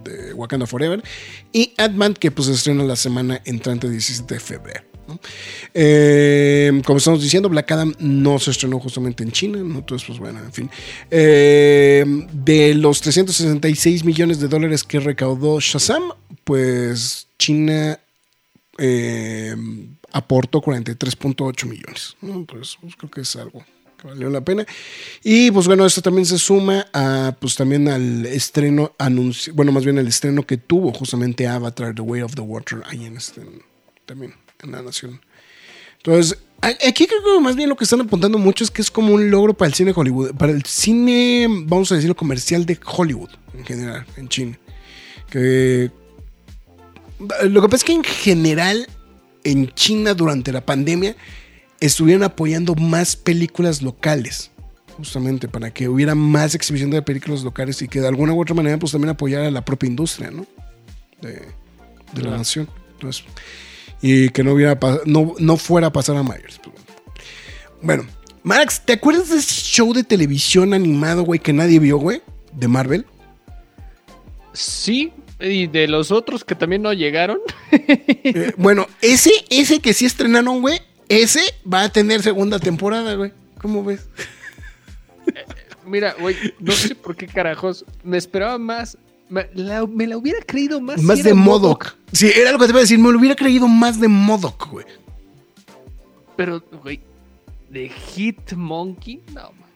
de 0.04 0.34
Wakanda 0.34 0.66
Forever. 0.66 1.02
Y 1.52 1.72
Ant-Man, 1.76 2.14
que 2.14 2.30
pues 2.30 2.48
se 2.48 2.54
estrena 2.54 2.84
la 2.84 2.96
semana 2.96 3.40
entrante 3.44 3.88
17 3.88 4.34
de 4.34 4.40
febrero. 4.40 4.90
Eh, 5.74 6.82
como 6.84 6.98
estamos 6.98 7.22
diciendo, 7.22 7.48
Black 7.48 7.72
Adam 7.72 7.94
no 7.98 8.38
se 8.38 8.50
estrenó 8.50 8.78
justamente 8.78 9.22
en 9.22 9.32
China, 9.32 9.58
entonces 9.58 10.06
pues 10.06 10.18
bueno, 10.18 10.38
en 10.40 10.52
fin. 10.52 10.70
Eh, 11.10 12.04
de 12.32 12.74
los 12.74 13.00
366 13.00 14.04
millones 14.04 14.40
de 14.40 14.48
dólares 14.48 14.84
que 14.84 15.00
recaudó 15.00 15.58
Shazam, 15.60 16.12
pues 16.44 17.28
China 17.38 17.98
eh, 18.78 19.54
aportó 20.12 20.60
43.8 20.60 21.66
millones. 21.66 22.16
¿no? 22.20 22.34
Entonces 22.34 22.76
pues, 22.80 22.96
creo 22.96 23.10
que 23.10 23.20
es 23.22 23.36
algo 23.36 23.64
que 24.00 24.08
valió 24.08 24.30
la 24.30 24.40
pena. 24.40 24.66
Y 25.22 25.50
pues 25.50 25.66
bueno, 25.66 25.84
esto 25.84 26.02
también 26.02 26.26
se 26.26 26.38
suma 26.38 26.86
a 26.92 27.36
pues 27.38 27.54
también 27.54 27.88
al 27.88 28.26
estreno 28.26 28.92
anuncio, 28.98 29.52
bueno, 29.54 29.72
más 29.72 29.84
bien 29.84 29.98
el 29.98 30.08
estreno 30.08 30.46
que 30.46 30.56
tuvo 30.56 30.92
justamente 30.92 31.46
Avatar 31.46 31.94
The 31.94 32.02
Way 32.02 32.22
of 32.22 32.34
the 32.34 32.40
Water 32.40 32.82
ahí 32.86 33.04
en 33.04 33.16
este 33.16 33.42
también 34.06 34.34
en 34.62 34.72
la 34.72 34.82
nación. 34.82 35.20
Entonces, 35.98 36.38
aquí 36.62 37.06
creo 37.06 37.22
que 37.22 37.40
más 37.40 37.56
bien 37.56 37.68
lo 37.68 37.76
que 37.76 37.84
están 37.84 38.00
apuntando 38.00 38.38
mucho 38.38 38.64
es 38.64 38.70
que 38.70 38.80
es 38.80 38.90
como 38.90 39.12
un 39.12 39.30
logro 39.30 39.52
para 39.52 39.68
el 39.68 39.74
cine 39.74 39.92
Hollywood, 39.94 40.34
para 40.34 40.52
el 40.52 40.64
cine, 40.64 41.46
vamos 41.66 41.92
a 41.92 41.96
decirlo, 41.96 42.16
comercial 42.16 42.64
de 42.64 42.78
Hollywood 42.84 43.30
en 43.54 43.64
general, 43.64 44.06
en 44.16 44.28
China. 44.28 44.58
Que 45.28 45.90
lo 47.44 47.60
que 47.60 47.68
pasa 47.68 47.76
es 47.76 47.84
que 47.84 47.92
en 47.92 48.04
general 48.04 48.88
en 49.44 49.72
China 49.74 50.14
durante 50.14 50.52
la 50.52 50.64
pandemia 50.64 51.16
estuvieron 51.80 52.22
apoyando 52.22 52.74
más 52.74 53.16
películas 53.16 53.82
locales. 53.82 54.50
Justamente 54.96 55.48
para 55.48 55.72
que 55.72 55.88
hubiera 55.88 56.14
más 56.14 56.54
exhibición 56.54 56.90
de 56.90 57.00
películas 57.00 57.42
locales 57.42 57.80
y 57.80 57.88
que 57.88 58.00
de 58.00 58.08
alguna 58.08 58.34
u 58.34 58.40
otra 58.40 58.54
manera 58.54 58.78
pues 58.78 58.92
también 58.92 59.10
apoyara 59.10 59.48
a 59.48 59.50
la 59.50 59.64
propia 59.64 59.88
industria, 59.88 60.30
¿no? 60.30 60.46
De, 61.22 61.42
de 62.12 62.22
la 62.22 62.36
nación. 62.36 62.68
Entonces, 62.92 63.24
y 64.02 64.28
que 64.28 64.44
no 64.44 64.52
hubiera 64.52 64.78
no, 65.06 65.34
no 65.38 65.56
fuera 65.56 65.86
a 65.88 65.92
pasar 65.92 66.16
a 66.16 66.22
Myers. 66.22 66.60
pues, 66.62 66.76
Bueno, 67.80 68.04
Max, 68.42 68.82
¿te 68.84 68.94
acuerdas 68.94 69.30
de 69.30 69.38
ese 69.38 69.62
show 69.62 69.92
de 69.92 70.04
televisión 70.04 70.74
animado, 70.74 71.22
güey, 71.22 71.40
que 71.40 71.52
nadie 71.52 71.78
vio, 71.78 71.98
güey? 71.98 72.22
De 72.52 72.68
Marvel. 72.68 73.06
Sí, 74.52 75.12
y 75.38 75.66
de 75.66 75.88
los 75.88 76.10
otros 76.10 76.44
que 76.44 76.54
también 76.54 76.82
no 76.82 76.92
llegaron. 76.92 77.38
Eh, 77.72 78.52
bueno, 78.56 78.86
ese, 79.00 79.30
ese 79.48 79.80
que 79.80 79.94
sí 79.94 80.04
estrenaron, 80.04 80.60
güey, 80.60 80.80
ese 81.10 81.40
va 81.70 81.82
a 81.82 81.88
tener 81.88 82.22
segunda 82.22 82.58
temporada, 82.60 83.14
güey. 83.16 83.32
¿Cómo 83.60 83.84
ves? 83.84 84.08
Mira, 85.84 86.14
güey, 86.18 86.36
no 86.60 86.72
sé 86.72 86.94
por 86.94 87.16
qué 87.16 87.26
carajos. 87.26 87.84
Me 88.04 88.16
esperaba 88.16 88.58
más. 88.58 88.96
Me 89.28 89.48
la, 89.54 89.86
me 89.86 90.06
la 90.06 90.16
hubiera 90.16 90.40
creído 90.40 90.80
más. 90.80 91.02
Más 91.02 91.18
si 91.18 91.24
de 91.24 91.34
Modoc. 91.34 91.96
Sí, 92.12 92.30
era 92.34 92.52
lo 92.52 92.58
que 92.58 92.66
te 92.66 92.70
iba 92.70 92.78
a 92.78 92.82
decir. 92.82 92.98
Me 92.98 93.10
lo 93.10 93.18
hubiera 93.18 93.34
creído 93.34 93.66
más 93.66 94.00
de 94.00 94.06
Modoc, 94.06 94.70
güey. 94.70 94.86
Pero, 96.36 96.62
güey, 96.82 97.00
de 97.70 97.88
Hitmonkey, 97.88 99.22
no. 99.34 99.52
man. 99.52 99.70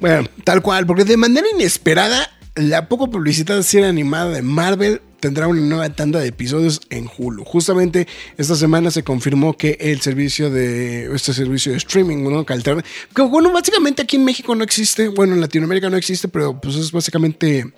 Bueno, 0.00 0.28
tal 0.42 0.62
cual, 0.62 0.86
porque 0.86 1.04
de 1.04 1.16
manera 1.16 1.46
inesperada, 1.54 2.30
la 2.54 2.88
poco 2.88 3.10
publicitada 3.10 3.62
serie 3.62 3.88
animada 3.88 4.30
de 4.30 4.42
Marvel 4.42 5.00
tendrá 5.24 5.48
una 5.48 5.62
nueva 5.62 5.88
tanda 5.88 6.20
de 6.20 6.28
episodios 6.28 6.82
en 6.90 7.08
Hulu. 7.16 7.44
Justamente 7.46 8.06
esta 8.36 8.54
semana 8.56 8.90
se 8.90 9.02
confirmó 9.02 9.56
que 9.56 9.78
el 9.80 10.02
servicio 10.02 10.50
de 10.50 11.14
este 11.14 11.32
servicio 11.32 11.72
de 11.72 11.78
streaming, 11.78 12.22
¿no? 12.30 12.44
Que 12.44 12.52
alterna- 12.52 12.84
que 13.14 13.22
bueno, 13.22 13.50
básicamente 13.50 14.02
aquí 14.02 14.16
en 14.16 14.24
México 14.26 14.54
no 14.54 14.62
existe, 14.62 15.08
bueno, 15.08 15.32
en 15.32 15.40
Latinoamérica 15.40 15.88
no 15.88 15.96
existe, 15.96 16.28
pero 16.28 16.60
pues 16.60 16.76
es 16.76 16.92
básicamente 16.92 17.72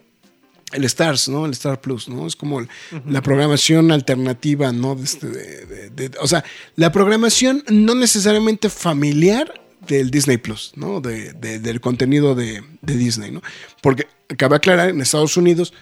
el 0.73 0.85
Stars, 0.87 1.29
¿no? 1.29 1.47
El 1.47 1.53
Star 1.53 1.81
Plus, 1.81 2.09
¿no? 2.09 2.27
Es 2.27 2.35
como 2.35 2.67
la 3.09 3.23
programación 3.23 3.93
alternativa, 3.93 4.73
¿no? 4.73 4.97
De 4.97 5.05
este, 5.05 5.29
de- 5.29 5.67
de- 5.67 5.91
de- 6.09 6.19
o 6.21 6.27
sea, 6.27 6.43
la 6.75 6.91
programación 6.91 7.63
no 7.71 7.95
necesariamente 7.95 8.69
familiar 8.71 9.55
del 9.87 10.11
Disney 10.11 10.39
Plus, 10.39 10.73
¿no? 10.75 11.01
De- 11.01 11.33
de- 11.33 11.61
del 11.61 11.81
contenido 11.81 12.35
de, 12.35 12.65
de 12.83 12.97
Disney, 12.97 13.31
¿no? 13.31 13.41
Porque 13.83 14.09
cabe 14.37 14.57
aclarar, 14.57 14.89
en 14.89 15.01
Estados 15.01 15.37
Unidos, 15.37 15.73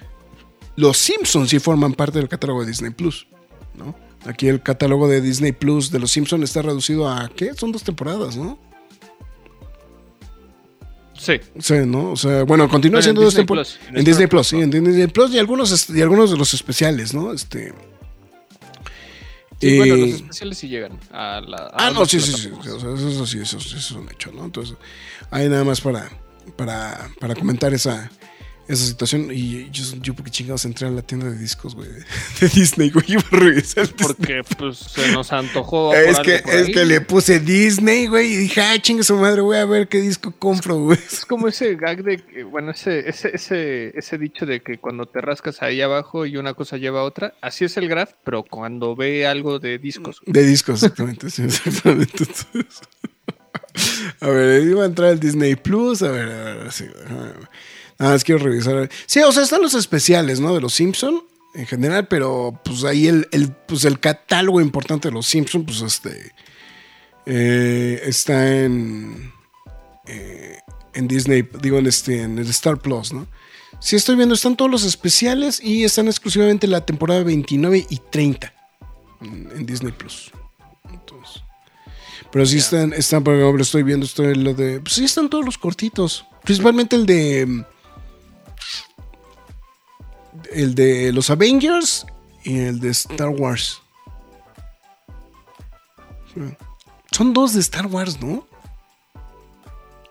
los 0.76 0.96
Simpsons 0.98 1.50
sí 1.50 1.58
forman 1.58 1.94
parte 1.94 2.18
del 2.18 2.28
catálogo 2.28 2.60
de 2.62 2.66
Disney 2.68 2.90
Plus, 2.90 3.26
¿no? 3.74 3.94
Aquí 4.26 4.48
el 4.48 4.62
catálogo 4.62 5.06
de 5.08 5.20
Disney 5.20 5.52
Plus 5.52 5.90
de 5.90 5.98
los 5.98 6.10
Simpsons 6.10 6.44
está 6.44 6.62
reducido 6.62 7.08
a, 7.08 7.28
¿qué? 7.34 7.54
Son 7.54 7.72
dos 7.72 7.82
temporadas, 7.82 8.36
¿no? 8.36 8.58
Sí. 11.18 11.40
Sí, 11.58 11.74
¿no? 11.86 12.12
O 12.12 12.16
sea, 12.16 12.44
bueno, 12.44 12.68
continúa 12.68 12.96
Bueno, 12.96 12.98
en 12.98 13.02
siendo 13.02 13.22
dos 13.22 13.34
temporadas. 13.34 13.78
En, 13.88 13.98
en 13.98 14.04
Disney 14.04 14.26
Plus, 14.26 14.46
sí, 14.46 14.60
en 14.60 14.70
Disney 14.70 15.06
Plus 15.06 15.32
y 15.32 15.38
algunos, 15.38 15.90
y 15.90 16.02
algunos 16.02 16.30
de 16.30 16.36
los 16.36 16.52
especiales, 16.54 17.14
¿no? 17.14 17.32
Este. 17.32 17.72
Sí, 19.60 19.78
bueno, 19.78 19.94
eh, 19.94 19.98
los 19.98 20.10
especiales 20.16 20.58
sí 20.58 20.68
llegan 20.68 20.98
a 21.12 21.40
la. 21.40 21.56
a 21.56 21.86
Ah, 21.86 21.90
no, 21.92 22.04
sí, 22.04 22.20
sí, 22.20 22.32
sí. 22.32 22.48
plataformas. 22.48 22.82
o 22.84 22.98
sea, 22.98 23.10
eso, 23.10 23.26
sí, 23.26 23.38
eso, 23.38 23.58
eso 23.58 23.76
es 23.76 23.90
un 23.92 24.10
hecho, 24.10 24.32
¿no? 24.32 24.44
Entonces, 24.44 24.76
ahí 25.30 25.48
nada 25.48 25.64
más 25.64 25.80
para, 25.80 26.10
para, 26.56 27.08
para 27.20 27.34
comentar 27.34 27.72
esa, 27.72 28.10
esa 28.68 28.84
situación. 28.84 29.28
Y 29.32 29.70
yo, 29.70 29.84
yo 30.00 30.14
porque 30.14 30.30
chingados 30.30 30.64
entré 30.64 30.86
a 30.86 30.90
la 30.90 31.02
tienda 31.02 31.30
de 31.30 31.38
discos, 31.38 31.74
güey, 31.74 31.88
de 32.40 32.48
Disney, 32.48 32.90
güey, 32.90 33.04
iba 33.08 33.22
a 33.30 33.36
revisar. 33.36 33.86
Disney. 33.86 34.06
Porque 34.06 34.42
pues 34.56 34.78
se 34.78 35.12
nos 35.12 35.32
antojó. 35.32 35.94
Es 36.04 36.20
que, 36.20 36.38
por 36.40 36.54
es 36.54 36.66
ahí. 36.66 36.72
que 36.72 36.84
le 36.84 37.00
puse 37.00 37.40
Disney, 37.40 38.06
güey, 38.06 38.32
y 38.32 38.36
dije, 38.36 38.60
ah, 38.60 38.78
chingue 38.80 39.02
su 39.02 39.16
madre, 39.16 39.40
voy 39.40 39.56
a 39.56 39.64
ver 39.64 39.88
qué 39.88 40.00
disco 40.00 40.32
compro, 40.38 40.76
güey. 40.76 40.98
Es 40.98 41.24
como 41.24 41.48
ese 41.48 41.74
gag 41.76 42.02
de 42.02 42.18
que, 42.18 42.44
bueno, 42.44 42.72
ese, 42.72 43.08
ese, 43.08 43.30
ese, 43.34 43.98
ese 43.98 44.18
dicho 44.18 44.44
de 44.46 44.60
que 44.60 44.78
cuando 44.78 45.06
te 45.06 45.20
rascas 45.20 45.62
ahí 45.62 45.80
abajo 45.80 46.26
y 46.26 46.36
una 46.36 46.54
cosa 46.54 46.76
lleva 46.76 47.00
a 47.00 47.04
otra, 47.04 47.34
así 47.40 47.64
es 47.64 47.76
el 47.76 47.88
graph, 47.88 48.12
pero 48.24 48.42
cuando 48.42 48.94
ve 48.94 49.26
algo 49.26 49.58
de 49.58 49.78
discos. 49.78 50.20
De 50.26 50.44
discos, 50.44 50.82
exactamente, 50.82 51.30
sí, 51.30 51.42
exactamente. 51.44 52.24
Entonces, 52.24 52.82
a 54.20 54.28
ver, 54.28 54.62
iba 54.62 54.82
a 54.82 54.86
entrar 54.86 55.10
el 55.10 55.20
Disney 55.20 55.56
Plus, 55.56 56.02
a 56.02 56.10
ver, 56.10 56.28
a 56.28 56.54
ver, 56.54 56.72
sí, 56.72 56.84
déjame 56.84 57.22
ver. 57.22 57.48
Nada 57.98 58.12
más 58.12 58.24
quiero 58.24 58.44
revisar. 58.44 58.90
Sí, 59.06 59.20
o 59.20 59.32
sea, 59.32 59.42
están 59.42 59.62
los 59.62 59.74
especiales, 59.74 60.40
¿no? 60.40 60.54
De 60.54 60.60
los 60.60 60.74
Simpson 60.74 61.22
en 61.54 61.66
general, 61.66 62.08
pero 62.08 62.60
pues 62.64 62.84
ahí 62.84 63.06
el, 63.06 63.28
el, 63.30 63.52
pues, 63.52 63.84
el 63.84 64.00
catálogo 64.00 64.60
importante 64.60 65.08
de 65.08 65.14
los 65.14 65.26
Simpson, 65.26 65.64
pues 65.64 65.82
este, 65.82 66.32
eh, 67.26 68.02
está 68.04 68.60
en, 68.60 69.32
eh, 70.06 70.58
en 70.94 71.08
Disney, 71.08 71.48
digo, 71.60 71.78
en, 71.78 71.86
este, 71.86 72.22
en 72.22 72.38
el 72.38 72.48
Star 72.50 72.78
Plus, 72.78 73.12
¿no? 73.12 73.28
Sí, 73.78 73.96
estoy 73.96 74.16
viendo, 74.16 74.34
están 74.34 74.56
todos 74.56 74.70
los 74.70 74.84
especiales 74.84 75.62
y 75.62 75.84
están 75.84 76.08
exclusivamente 76.08 76.66
la 76.66 76.84
temporada 76.84 77.22
29 77.22 77.86
y 77.88 78.00
30 78.10 78.52
en, 79.20 79.50
en 79.54 79.66
Disney 79.66 79.92
Plus. 79.92 80.32
Entonces, 80.92 81.42
pero 82.32 82.46
sí 82.46 82.58
están, 82.58 82.92
están, 82.94 83.22
por 83.22 83.34
ejemplo, 83.34 83.62
estoy 83.62 83.84
viendo 83.84 84.06
esto 84.06 84.22
de 84.22 84.34
lo 84.34 84.54
de. 84.54 84.80
Pues 84.80 84.94
sí, 84.94 85.04
están 85.04 85.28
todos 85.28 85.44
los 85.44 85.56
cortitos. 85.56 86.26
Principalmente 86.42 86.96
el 86.96 87.06
de. 87.06 87.64
El 90.52 90.74
de 90.74 91.12
los 91.12 91.30
Avengers 91.30 92.06
y 92.44 92.58
el 92.58 92.80
de 92.80 92.90
Star 92.90 93.28
Wars. 93.28 93.80
Son 97.12 97.32
dos 97.32 97.54
de 97.54 97.60
Star 97.60 97.86
Wars, 97.86 98.20
¿no? 98.20 98.46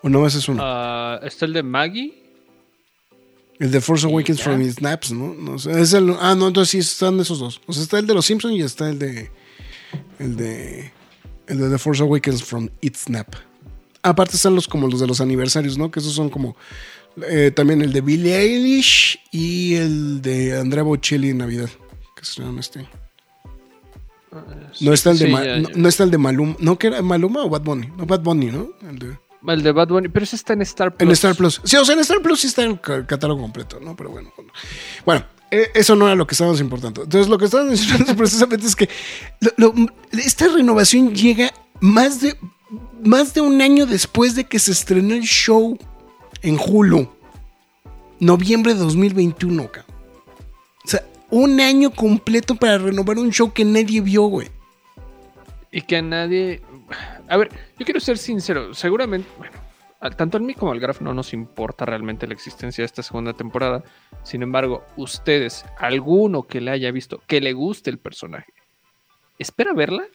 ¿O 0.02 0.10
no 0.10 0.22
más 0.22 0.36
es 0.36 0.48
uno? 0.48 0.62
Ah, 0.64 1.20
está 1.24 1.46
el 1.46 1.54
de 1.54 1.64
Maggie. 1.64 2.20
el 3.60 3.72
de 3.72 3.80
Force 3.80 4.06
Awakens 4.06 4.42
from 4.42 4.62
His 4.62 4.76
Snaps, 4.76 5.12
¿no? 5.12 5.34
No 5.36 5.58
sé, 5.60 5.80
es 5.80 5.94
el- 5.94 6.16
ah, 6.20 6.36
no, 6.36 6.48
entonces 6.48 6.72
sí 6.72 6.80
están 6.80 7.20
esos 7.20 7.40
dos. 7.40 7.62
O 7.66 7.72
sea, 7.72 7.84
está 7.84 8.00
el 8.00 8.08
de 8.08 8.14
los 8.14 8.26
Simpsons 8.26 8.56
y 8.56 8.62
está 8.62 8.90
el 8.90 9.00
de. 9.00 9.32
El 10.20 10.36
de. 10.36 10.92
El 11.48 11.60
de 11.60 11.70
The 11.70 11.78
Force 11.78 12.02
Awakens 12.04 12.44
from 12.44 12.70
Its 12.82 13.02
Snap. 13.04 13.36
Aparte 14.02 14.36
están 14.36 14.56
los 14.56 14.68
como 14.68 14.88
los 14.88 15.00
de 15.00 15.08
los 15.08 15.22
aniversarios, 15.22 15.78
¿no? 15.78 15.92
Que 15.92 16.00
esos 16.02 16.14
son 16.14 16.30
como. 16.30 16.58
Eh, 17.30 17.52
también 17.56 17.82
el 17.82 17.94
de 17.94 18.02
Billie 18.02 18.36
Eilish 18.38 19.20
y 19.32 19.76
el 19.76 20.22
de 20.22 20.60
Andrea 20.60 20.84
Bocelli 20.84 21.30
en 21.30 21.38
Navidad. 21.40 21.70
Que 22.16 22.26
se 22.26 22.42
llaman 22.42 22.60
este. 22.60 22.88
No 24.82 24.94
está 24.94 25.12
el 25.12 25.20
de, 25.20 25.26
Sí, 25.28 25.32
Ma- 25.32 25.44
ya, 25.46 25.58
no, 25.58 25.70
ya. 25.70 25.76
no 25.76 25.90
está 25.90 26.04
el 26.04 26.12
de 26.12 26.18
Maluma. 26.18 26.56
¿No 26.60 26.78
que 26.80 26.88
era 26.88 27.02
Maluma 27.02 27.44
o 27.44 27.50
Bad 27.50 27.62
Bunny? 27.62 27.88
No, 27.96 28.06
Bad 28.06 28.22
Bunny, 28.22 28.48
¿no? 28.48 28.70
El 28.90 28.98
de, 29.00 29.18
El 29.48 29.62
de 29.64 29.72
Bad 29.72 29.90
Bunny, 29.90 30.10
pero 30.10 30.24
ese 30.24 30.36
está 30.36 30.54
en 30.54 30.64
Star 30.64 30.96
Plus. 30.96 31.08
en 31.08 31.12
Star 31.14 31.36
Plus. 31.36 31.62
Sí, 31.64 31.76
o 31.78 31.86
sea, 31.86 31.94
en 31.94 32.02
Star 32.02 32.22
Plus 32.22 32.40
sí 32.42 32.48
está 32.48 32.64
el 32.64 32.80
ca- 32.82 33.06
catálogo 33.06 33.42
completo, 33.42 33.80
¿no? 33.80 33.96
Pero 33.96 34.10
bueno. 34.10 34.32
Bueno, 34.36 34.52
Bueno, 35.06 35.26
eh, 35.52 35.70
eso 35.76 35.96
no 35.96 36.08
era 36.08 36.16
lo 36.16 36.26
que 36.26 36.34
estábamos 36.34 36.60
importando. 36.62 37.04
Entonces, 37.04 37.30
lo 37.30 37.38
que 37.38 37.46
estábamos 37.46 37.72
mencionando 37.80 38.16
precisamente 38.16 38.66
es 38.66 38.76
que 38.76 38.90
lo- 39.40 39.52
lo- 39.74 39.76
esta 40.14 40.48
renovación 40.48 41.14
llega 41.14 41.54
más 41.80 42.22
de, 42.22 42.36
más 43.04 43.36
de 43.36 43.42
un 43.42 43.62
año 43.62 43.86
después 43.86 44.34
de 44.36 44.46
que 44.46 44.58
se 44.58 44.72
estrenó 44.72 45.14
el 45.14 45.24
show 45.24 45.78
en 46.44 46.60
Hulu. 46.60 47.10
Noviembre 48.20 48.74
de 48.74 48.80
2021, 48.80 49.72
cabrón. 49.72 49.96
O 50.86 50.88
sea, 50.88 51.04
un 51.32 51.60
año 51.60 51.92
completo 51.92 52.56
para 52.56 52.78
renovar 52.78 53.18
un 53.18 53.32
show 53.32 53.52
que 53.52 53.66
nadie 53.66 54.02
vio, 54.02 54.24
güey. 54.24 54.50
Y 55.72 55.82
que 55.82 55.98
a 55.98 56.02
nadie. 56.02 56.62
A 57.28 57.38
ver, 57.38 57.50
yo 57.80 57.86
quiero 57.86 58.00
ser 58.00 58.18
sincero. 58.18 58.74
Seguramente, 58.74 59.28
bueno, 59.38 59.54
tanto 60.12 60.38
a 60.38 60.40
mí 60.40 60.54
como 60.54 60.72
al 60.72 60.80
Graf 60.80 61.02
no 61.02 61.14
nos 61.14 61.34
importa 61.34 61.86
realmente 61.86 62.28
la 62.28 62.34
existencia 62.34 62.84
de 62.84 62.86
esta 62.86 63.02
segunda 63.02 63.34
temporada. 63.34 63.84
Sin 64.24 64.44
embargo, 64.44 64.86
ustedes, 64.98 65.66
alguno 65.80 66.44
que 66.44 66.62
le 66.62 66.72
haya 66.72 66.92
visto, 66.92 67.22
que 67.26 67.42
le 67.42 67.54
guste 67.54 67.90
el 67.90 67.98
personaje, 67.98 68.54
¿espera 69.40 69.74
verla? 69.74 70.06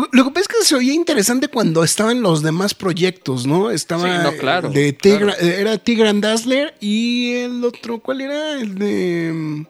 Lo, 0.00 0.08
lo 0.12 0.24
que 0.24 0.30
pasa 0.30 0.40
es 0.42 0.48
que 0.48 0.64
se 0.64 0.74
oía 0.74 0.92
interesante 0.92 1.48
cuando 1.48 1.82
estaban 1.84 2.20
los 2.22 2.42
demás 2.42 2.74
proyectos, 2.74 3.46
¿no? 3.46 3.70
Estaba 3.70 4.02
Sí, 4.04 4.22
no, 4.22 4.32
claro, 4.38 4.70
de 4.70 4.92
Tigra- 4.96 5.34
claro. 5.36 5.40
era 5.40 5.78
Tigran 5.78 6.20
Dazzler 6.20 6.74
y 6.80 7.32
el 7.34 7.64
otro, 7.64 7.98
¿cuál 8.00 8.20
era? 8.20 8.52
El 8.60 8.74
de 8.76 9.66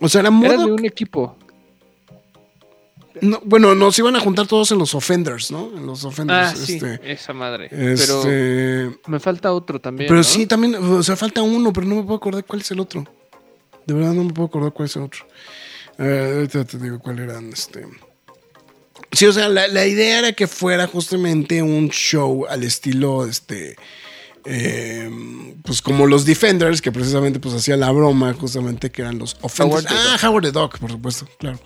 o 0.00 0.08
sea, 0.08 0.20
era 0.20 0.28
Era 0.28 0.30
modo 0.30 0.66
de 0.66 0.72
un 0.72 0.84
equipo. 0.86 1.36
no, 3.20 3.40
bueno, 3.44 3.74
nos 3.74 3.98
iban 3.98 4.14
a 4.14 4.20
juntar 4.20 4.46
todos 4.46 4.70
en 4.70 4.78
los 4.78 4.94
Offenders, 4.94 5.50
¿no? 5.50 5.70
En 5.76 5.84
los 5.86 6.04
Offenders 6.04 6.52
Ah, 6.52 6.54
sí, 6.56 6.74
este, 6.74 7.00
esa 7.12 7.32
madre. 7.32 7.68
Pero 7.70 7.92
este, 7.92 8.98
me 9.08 9.18
falta 9.18 9.52
otro 9.52 9.80
también. 9.80 10.06
pero 10.08 10.18
¿no? 10.18 10.24
sí 10.24 10.46
también, 10.46 10.76
o 10.76 11.02
sea, 11.02 11.16
falta 11.16 11.42
uno, 11.42 11.72
pero 11.72 11.86
no 11.86 11.96
me 11.96 12.02
puedo 12.02 12.16
acordar 12.16 12.44
cuál 12.44 12.60
es 12.60 12.70
el 12.70 12.78
otro. 12.78 13.04
De 13.86 13.94
verdad 13.94 14.12
no 14.12 14.22
me 14.22 14.32
puedo 14.32 14.46
acordar 14.46 14.72
cuál 14.72 14.86
es 14.86 14.94
el 14.96 15.02
otro. 15.02 15.24
Ver, 15.96 16.34
ahorita 16.36 16.64
te 16.64 16.78
digo 16.78 17.00
cuál 17.00 17.18
era 17.18 17.40
este 17.52 17.84
Sí, 19.12 19.26
o 19.26 19.32
sea, 19.32 19.48
la, 19.48 19.68
la 19.68 19.86
idea 19.86 20.18
era 20.18 20.32
que 20.32 20.46
fuera 20.46 20.86
justamente 20.86 21.62
un 21.62 21.88
show 21.90 22.46
al 22.48 22.62
estilo, 22.62 23.26
este, 23.26 23.76
eh, 24.44 25.10
pues 25.64 25.80
como 25.82 26.06
los 26.06 26.24
Defenders, 26.24 26.80
que 26.82 26.92
precisamente 26.92 27.40
pues 27.40 27.54
hacía 27.54 27.76
la 27.76 27.90
broma, 27.90 28.32
justamente 28.34 28.90
que 28.90 29.02
eran 29.02 29.18
los 29.18 29.36
Offenders. 29.40 29.86
Howard 29.86 29.96
ah. 30.22 30.26
Howard 30.28 30.44
the 30.44 30.52
Duck, 30.52 30.78
por 30.78 30.90
supuesto, 30.90 31.26
claro. 31.38 31.58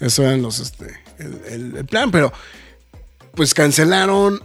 Eso 0.00 0.22
eran 0.22 0.42
los, 0.42 0.58
este, 0.60 0.98
el, 1.18 1.40
el- 1.50 1.76
el 1.76 1.86
plan, 1.86 2.10
pero 2.10 2.32
pues 3.34 3.52
cancelaron, 3.52 4.42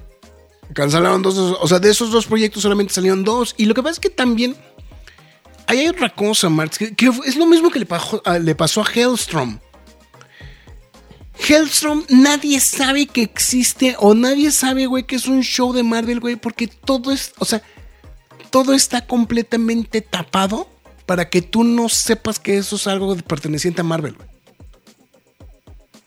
cancelaron 0.73 1.21
dos, 1.21 1.37
o 1.37 1.67
sea, 1.67 1.79
de 1.79 1.89
esos 1.91 2.11
dos 2.11 2.25
proyectos 2.25 2.63
solamente 2.63 2.93
salieron 2.93 3.23
dos. 3.23 3.53
Y 3.57 3.65
lo 3.65 3.73
que 3.73 3.83
pasa 3.83 3.93
es 3.93 3.99
que 3.99 4.09
también 4.09 4.55
hay 5.67 5.87
otra 5.87 6.09
cosa, 6.13 6.49
Marx, 6.49 6.77
que, 6.77 6.95
que 6.95 7.07
es 7.25 7.35
lo 7.35 7.45
mismo 7.45 7.69
que 7.69 7.79
le 7.79 7.87
a- 8.25 8.39
le 8.39 8.55
pasó 8.55 8.81
a 8.81 8.89
Hellstrom. 8.91 9.59
Hellstrom, 11.47 12.03
nadie 12.09 12.59
sabe 12.59 13.07
que 13.07 13.23
existe 13.23 13.95
o 13.99 14.13
nadie 14.13 14.51
sabe, 14.51 14.85
güey, 14.85 15.03
que 15.05 15.15
es 15.15 15.27
un 15.27 15.41
show 15.43 15.73
de 15.73 15.83
Marvel, 15.83 16.19
güey, 16.19 16.35
porque 16.35 16.67
todo 16.67 17.11
es, 17.11 17.33
o 17.39 17.45
sea, 17.45 17.61
todo 18.51 18.73
está 18.73 19.05
completamente 19.07 20.01
tapado 20.01 20.67
para 21.05 21.29
que 21.29 21.41
tú 21.41 21.63
no 21.63 21.89
sepas 21.89 22.39
que 22.39 22.57
eso 22.57 22.75
es 22.75 22.85
algo 22.87 23.15
perteneciente 23.17 23.81
a 23.81 23.83
Marvel, 23.83 24.13
güey. 24.13 24.27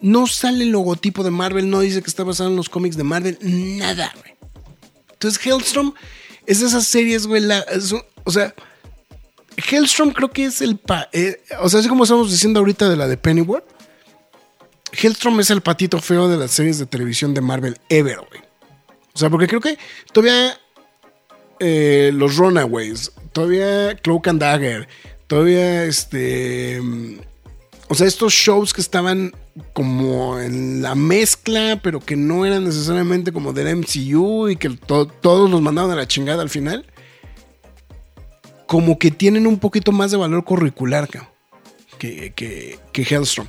No 0.00 0.26
sale 0.26 0.64
el 0.64 0.70
logotipo 0.70 1.24
de 1.24 1.30
Marvel, 1.30 1.70
no 1.70 1.80
dice 1.80 2.02
que 2.02 2.10
está 2.10 2.24
basado 2.24 2.50
en 2.50 2.56
los 2.56 2.68
cómics 2.68 2.96
de 2.96 3.04
Marvel, 3.04 3.38
nada, 3.40 4.12
güey. 4.20 4.34
Entonces, 5.12 5.44
Hellstrom 5.44 5.94
es 6.46 6.60
de 6.60 6.66
esas 6.66 6.86
series, 6.86 7.26
güey, 7.26 7.42
es 7.72 7.92
o 8.24 8.30
sea, 8.30 8.54
Hellstrom 9.56 10.10
creo 10.12 10.30
que 10.30 10.44
es 10.44 10.60
el, 10.60 10.76
pa- 10.78 11.08
eh, 11.12 11.40
o 11.60 11.68
sea, 11.68 11.80
así 11.80 11.88
como 11.88 12.04
estamos 12.04 12.30
diciendo 12.30 12.60
ahorita 12.60 12.88
de 12.88 12.96
la 12.96 13.08
de 13.08 13.16
Pennyworth, 13.16 13.64
Hellstrom 15.00 15.38
es 15.40 15.50
el 15.50 15.60
patito 15.60 15.98
feo 16.00 16.28
de 16.28 16.36
las 16.36 16.50
series 16.52 16.78
de 16.78 16.86
televisión 16.86 17.34
de 17.34 17.40
Marvel 17.40 17.78
ever, 17.88 18.18
güey. 18.18 18.40
O 19.14 19.18
sea, 19.18 19.30
porque 19.30 19.46
creo 19.46 19.60
que 19.60 19.78
todavía 20.12 20.58
eh, 21.60 22.10
los 22.14 22.36
Runaways, 22.36 23.12
todavía 23.32 23.94
Cloak 23.96 24.28
and 24.28 24.40
Dagger, 24.40 24.88
todavía 25.26 25.84
este. 25.84 26.80
mm, 26.82 27.18
O 27.88 27.94
sea, 27.94 28.06
estos 28.06 28.32
shows 28.32 28.72
que 28.72 28.80
estaban 28.80 29.32
como 29.72 30.40
en 30.40 30.82
la 30.82 30.94
mezcla, 30.96 31.78
pero 31.82 32.00
que 32.00 32.16
no 32.16 32.44
eran 32.44 32.64
necesariamente 32.64 33.30
como 33.32 33.52
del 33.52 33.76
MCU 33.76 34.48
y 34.48 34.56
que 34.56 34.70
to- 34.70 35.06
todos 35.06 35.48
los 35.48 35.62
mandaban 35.62 35.92
a 35.92 35.94
la 35.94 36.08
chingada 36.08 36.42
al 36.42 36.50
final. 36.50 36.84
Como 38.66 38.98
que 38.98 39.10
tienen 39.10 39.46
un 39.46 39.58
poquito 39.58 39.92
más 39.92 40.10
de 40.10 40.16
valor 40.16 40.42
curricular 40.44 41.06
ca, 41.08 41.30
que, 41.98 42.32
que, 42.34 42.78
que 42.92 43.02
Hellstrom. 43.02 43.46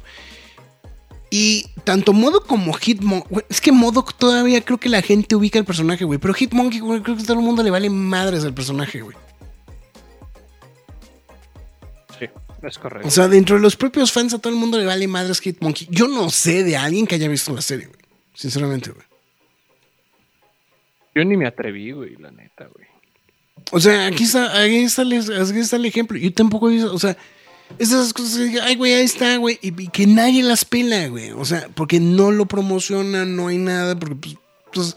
Y 1.38 1.66
tanto 1.84 2.14
Modo 2.14 2.40
como 2.46 2.72
Hitmonkey, 2.72 3.44
es 3.50 3.60
que 3.60 3.74
Modo 3.74 4.06
todavía 4.18 4.62
creo 4.62 4.78
que 4.78 4.88
la 4.88 5.02
gente 5.02 5.36
ubica 5.36 5.60
el 5.60 5.66
personaje, 5.66 6.06
güey. 6.06 6.18
Pero 6.18 6.34
Hitmonkey, 6.34 6.80
güey, 6.80 7.02
creo 7.02 7.18
que 7.18 7.24
a 7.24 7.26
todo 7.26 7.38
el 7.38 7.44
mundo 7.44 7.62
le 7.62 7.72
vale 7.72 7.90
madres 7.90 8.46
el 8.46 8.54
personaje, 8.54 9.02
güey. 9.02 9.18
Sí, 12.18 12.28
es 12.64 12.78
correcto. 12.78 13.06
O 13.06 13.12
sea, 13.12 13.28
dentro 13.28 13.58
de 13.58 13.62
los 13.62 13.76
propios 13.76 14.14
fans 14.14 14.34
a 14.34 14.40
todo 14.40 14.54
el 14.54 14.58
mundo 14.58 14.78
le 14.78 14.86
vale 14.86 15.10
madres 15.10 15.42
Hitmonkey. 15.42 15.90
Yo 15.92 16.08
no 16.08 16.30
sé 16.30 16.64
de 16.64 16.78
alguien 16.78 17.06
que 17.06 17.16
haya 17.16 17.28
visto 17.28 17.54
la 17.54 17.62
serie, 17.62 17.88
güey. 17.88 18.00
Sinceramente, 18.34 18.92
güey. 18.92 19.06
Yo 21.16 21.26
ni 21.26 21.36
me 21.36 21.48
atreví, 21.48 21.92
güey, 21.92 22.16
la 22.16 22.32
neta, 22.32 22.70
güey. 22.74 22.88
O 23.74 23.82
sea, 23.82 24.08
aquí 24.08 24.24
está, 24.24 24.58
aquí 24.58 24.78
está, 24.78 25.02
el, 25.02 25.16
aquí 25.16 25.60
está 25.60 25.76
el 25.76 25.86
ejemplo. 25.86 26.18
Yo 26.18 26.32
tampoco 26.32 26.70
he 26.70 26.76
visto, 26.76 26.94
o 26.94 27.00
sea, 27.00 27.18
esas 27.80 28.14
cosas 28.14 28.38
que 28.38 28.44
dije, 28.46 28.62
ay, 28.62 28.76
güey, 28.76 28.94
ahí 28.94 29.04
está, 29.04 29.38
güey. 29.38 29.60
Y, 29.62 29.72
que 29.90 30.08
nadie 30.08 30.44
las 30.44 30.66
pela, 30.66 31.08
güey. 31.08 31.32
O 31.32 31.46
sea, 31.46 31.70
porque 31.76 32.00
no 32.00 32.32
lo 32.32 32.46
promocionan, 32.46 33.36
no 33.36 33.48
hay 33.48 33.58
nada, 33.58 33.98
porque 33.98 34.16
pues, 34.16 34.38
pues, 34.74 34.96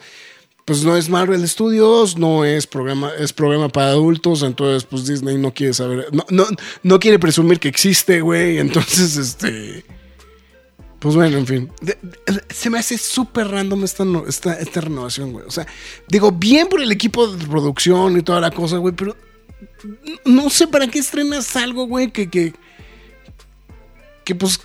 pues 0.65 0.85
no 0.85 0.97
es 0.97 1.09
Marvel 1.09 1.47
Studios, 1.49 2.19
no 2.19 2.45
es 2.45 2.67
programa, 2.67 3.11
es 3.19 3.33
programa 3.33 3.69
para 3.69 3.89
adultos, 3.89 4.43
entonces 4.43 4.85
pues 4.85 5.07
Disney 5.07 5.39
no 5.39 5.55
quiere 5.55 5.73
saber, 5.73 6.09
no, 6.13 6.27
no, 6.29 6.45
no 6.83 7.01
quiere 7.01 7.19
presumir 7.19 7.59
que 7.59 7.69
existe, 7.69 8.21
güey. 8.21 8.59
Entonces, 8.59 9.17
este. 9.17 9.85
Pues 10.99 11.15
bueno, 11.15 11.39
en 11.39 11.47
fin. 11.47 11.71
Se 12.51 12.71
me 12.71 12.79
hace 12.79 12.99
súper 12.99 13.49
random 13.49 13.85
esta, 13.85 14.05
esta, 14.27 14.55
esta 14.59 14.81
renovación, 14.81 15.33
güey. 15.33 15.47
O 15.47 15.51
sea, 15.51 15.67
digo, 16.09 16.33
bien 16.33 16.69
por 16.69 16.83
el 16.83 16.91
equipo 16.91 17.29
de 17.29 17.47
producción 17.47 18.17
y 18.17 18.23
toda 18.23 18.41
la 18.41 18.51
cosa, 18.51 18.79
güey, 18.79 18.95
pero 18.95 19.17
no 20.25 20.51
sé 20.51 20.67
para 20.69 20.87
qué 20.87 20.99
estrenas 20.99 21.55
algo, 21.57 21.87
güey, 21.87 22.11
que, 22.11 22.29
que, 22.31 22.53
que 24.25 24.35
pues, 24.35 24.61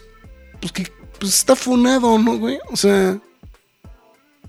pues 0.60 0.72
que 0.72 0.88
pues 1.20 1.34
está 1.40 1.56
funado, 1.56 2.18
¿no, 2.20 2.38
güey? 2.38 2.58
O 2.72 2.76
sea, 2.76 3.20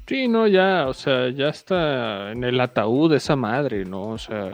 Sí, 0.06 0.28
no, 0.28 0.46
ya, 0.46 0.86
o 0.86 0.92
sea, 0.92 1.30
ya 1.30 1.48
está 1.48 2.30
en 2.32 2.44
el 2.44 2.60
ataúd 2.60 3.14
esa 3.14 3.36
madre, 3.36 3.86
¿no? 3.86 4.02
O 4.08 4.18
sea. 4.18 4.50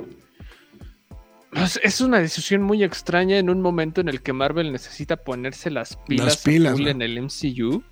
Es, 1.53 1.81
es 1.83 2.01
una 2.01 2.21
decisión 2.21 2.63
muy 2.63 2.85
extraña 2.85 3.37
en 3.37 3.51
un 3.51 3.61
momento 3.61 4.01
en 4.01 4.09
el 4.09 4.23
que 4.23 4.33
Marvel 4.33 4.71
necesita 4.71 5.17
ponerse 5.17 5.69
las 5.69 5.97
pilas, 6.07 6.37
pilas, 6.37 6.79
en 6.79 7.03
el 7.03 7.21
MCU. 7.21 7.83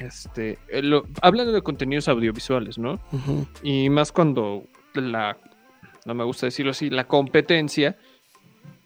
Este, 0.00 0.58
eh, 0.68 0.80
lo- 0.80 1.08
hablando 1.22 1.50
de 1.52 1.60
contenidos 1.62 2.06
audiovisuales, 2.06 2.78
¿no? 2.78 3.00
Y 3.64 3.90
más 3.90 4.12
cuando 4.12 4.62
la, 4.94 5.36
no 6.04 6.14
me 6.14 6.24
gusta 6.24 6.46
decirlo 6.46 6.72
así, 6.72 6.90
la 6.90 7.06
competencia, 7.06 7.96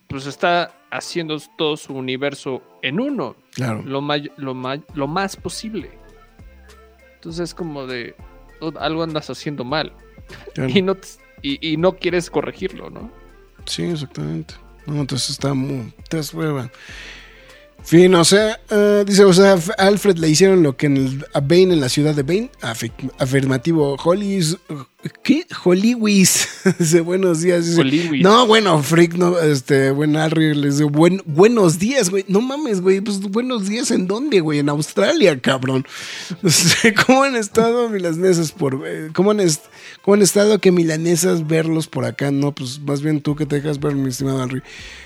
pues 0.08 0.26
está 0.26 0.74
haciendo 0.90 1.38
todo 1.56 1.76
su 1.76 1.94
universo 1.94 2.62
en 2.82 3.00
uno, 3.00 3.36
claro. 3.52 3.82
lo, 3.84 4.00
may- 4.00 4.30
lo, 4.36 4.54
may- 4.54 4.82
lo 4.94 5.06
más 5.06 5.36
posible. 5.36 5.90
Entonces 7.16 7.50
es 7.50 7.54
como 7.54 7.86
de, 7.86 8.14
"Oh, 8.60 8.72
algo 8.78 9.02
andas 9.02 9.28
haciendo 9.30 9.64
mal 9.64 9.92
claro. 10.54 10.70
y 10.74 10.82
no, 10.82 10.94
te- 10.94 11.08
y, 11.42 11.72
y 11.72 11.76
no 11.76 11.96
quieres 11.96 12.30
corregirlo, 12.30 12.90
¿no? 12.90 13.10
Sí, 13.66 13.82
exactamente. 13.82 14.54
No, 14.86 15.00
entonces 15.00 15.30
está 15.30 15.52
muy. 15.52 15.92
Entonces, 15.98 16.32
hueva. 16.32 16.70
Fin, 17.84 18.14
o 18.14 18.24
sea, 18.24 18.58
eh, 18.70 19.04
dice, 19.06 19.24
o 19.24 19.32
sea, 19.32 19.56
a 19.78 19.86
Alfred 19.86 20.16
le 20.16 20.28
hicieron 20.28 20.62
lo 20.62 20.76
que 20.76 20.86
en 20.86 20.96
el, 20.96 21.26
a 21.34 21.40
Bane 21.40 21.74
en 21.74 21.80
la 21.80 21.88
ciudad 21.88 22.14
de 22.14 22.22
Bane. 22.22 22.50
Afirmativo. 23.18 23.96
Hollis. 24.02 24.56
¿Qué? 25.22 25.46
Dice, 26.78 27.00
buenos 27.02 27.40
días. 27.40 27.78
Hollywiz. 27.78 28.20
no, 28.20 28.48
bueno, 28.48 28.82
freak, 28.82 29.14
no, 29.14 29.38
este, 29.38 29.92
buen 29.92 30.16
Harry, 30.16 30.54
les 30.56 30.78
digo, 30.78 30.90
buen, 30.90 31.22
buenos 31.24 31.78
días, 31.78 32.10
güey. 32.10 32.24
No 32.26 32.40
mames, 32.40 32.80
güey. 32.80 33.00
Pues 33.00 33.20
buenos 33.20 33.68
días 33.68 33.92
en 33.92 34.08
dónde, 34.08 34.40
güey? 34.40 34.58
En 34.58 34.68
Australia, 34.68 35.38
cabrón. 35.40 35.86
¿Cómo 37.06 37.22
han 37.22 37.36
estado 37.36 37.88
milanesas 37.88 38.50
por 38.50 38.82
eh, 38.86 39.10
cómo 39.14 39.30
han, 39.30 39.38
est- 39.38 39.66
cómo 40.02 40.16
han 40.16 40.22
estado 40.22 40.58
que 40.58 40.72
milanesas 40.72 41.46
verlos 41.46 41.86
por 41.86 42.04
acá? 42.04 42.32
No, 42.32 42.52
pues 42.52 42.80
más 42.80 43.00
bien 43.00 43.20
tú 43.20 43.36
que 43.36 43.46
te 43.46 43.56
dejas 43.60 43.78
ver, 43.78 43.94
mi 43.94 44.08
estimado 44.08 44.42
Harry. 44.42 44.62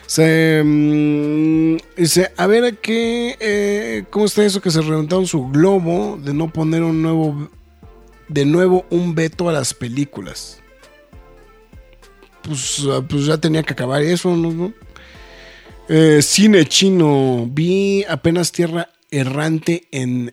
Se, 0.06 0.62
mm, 0.64 1.76
dice, 2.00 2.32
a 2.38 2.46
ver 2.46 2.64
a 2.64 2.72
qué, 2.72 3.36
eh, 3.40 4.04
¿cómo 4.08 4.24
está 4.24 4.42
eso 4.42 4.62
que 4.62 4.70
se 4.70 4.80
reventaron 4.80 5.26
su 5.26 5.48
globo 5.50 6.18
de 6.22 6.32
no 6.32 6.50
poner 6.50 6.82
un 6.82 7.02
nuevo, 7.02 7.50
de 8.32 8.44
nuevo 8.44 8.86
un 8.90 9.14
veto 9.14 9.48
a 9.48 9.52
las 9.52 9.74
películas? 9.74 10.60
Pues, 12.42 12.82
ah, 12.90 13.04
pues 13.08 13.26
ya 13.26 13.38
tenía 13.38 13.62
que 13.62 13.72
acabar 13.72 14.02
eso, 14.02 14.34
¿no? 14.34 14.72
Eh, 15.88 16.22
cine 16.22 16.64
chino, 16.66 17.46
vi 17.50 18.04
apenas 18.04 18.50
Tierra 18.50 18.88
Errante 19.10 19.86
en, 19.90 20.32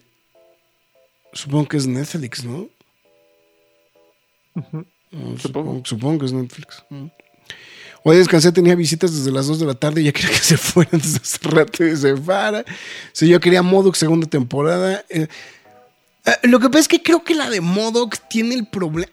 supongo 1.34 1.68
que 1.68 1.78
es 1.78 1.88
Netflix, 1.88 2.46
¿no? 2.46 2.70
Supongo. 4.56 4.86
Supongo, 5.38 5.82
supongo 5.86 6.20
que 6.20 6.26
es 6.26 6.34
Netflix. 6.34 6.84
Mm. 6.90 7.08
Hoy 8.04 8.18
descansé, 8.18 8.52
tenía 8.52 8.76
visitas 8.76 9.14
desde 9.14 9.32
las 9.32 9.48
2 9.48 9.60
de 9.60 9.66
la 9.66 9.74
tarde 9.74 10.02
y 10.02 10.06
ya 10.06 10.12
quería 10.14 10.30
que 10.30 10.38
se 10.38 10.58
fueran 10.58 11.02
desde 11.02 11.18
hace 11.18 11.38
rato 11.42 11.86
y 11.86 11.96
se 11.98 12.16
para. 12.16 12.64
Si 13.12 13.28
yo 13.28 13.40
quería 13.40 13.62
Modoc 13.62 13.96
segunda 13.96 14.28
temporada. 14.28 15.04
eh, 15.10 15.28
eh, 16.26 16.48
lo 16.48 16.60
que 16.60 16.68
pasa 16.68 16.80
es 16.80 16.88
que 16.88 17.02
creo 17.02 17.24
que 17.24 17.36
la 17.36 17.50
de 17.50 17.62
Modoc 17.62 18.18
tiene 18.30 18.56
el 18.56 18.68
problema. 18.68 19.12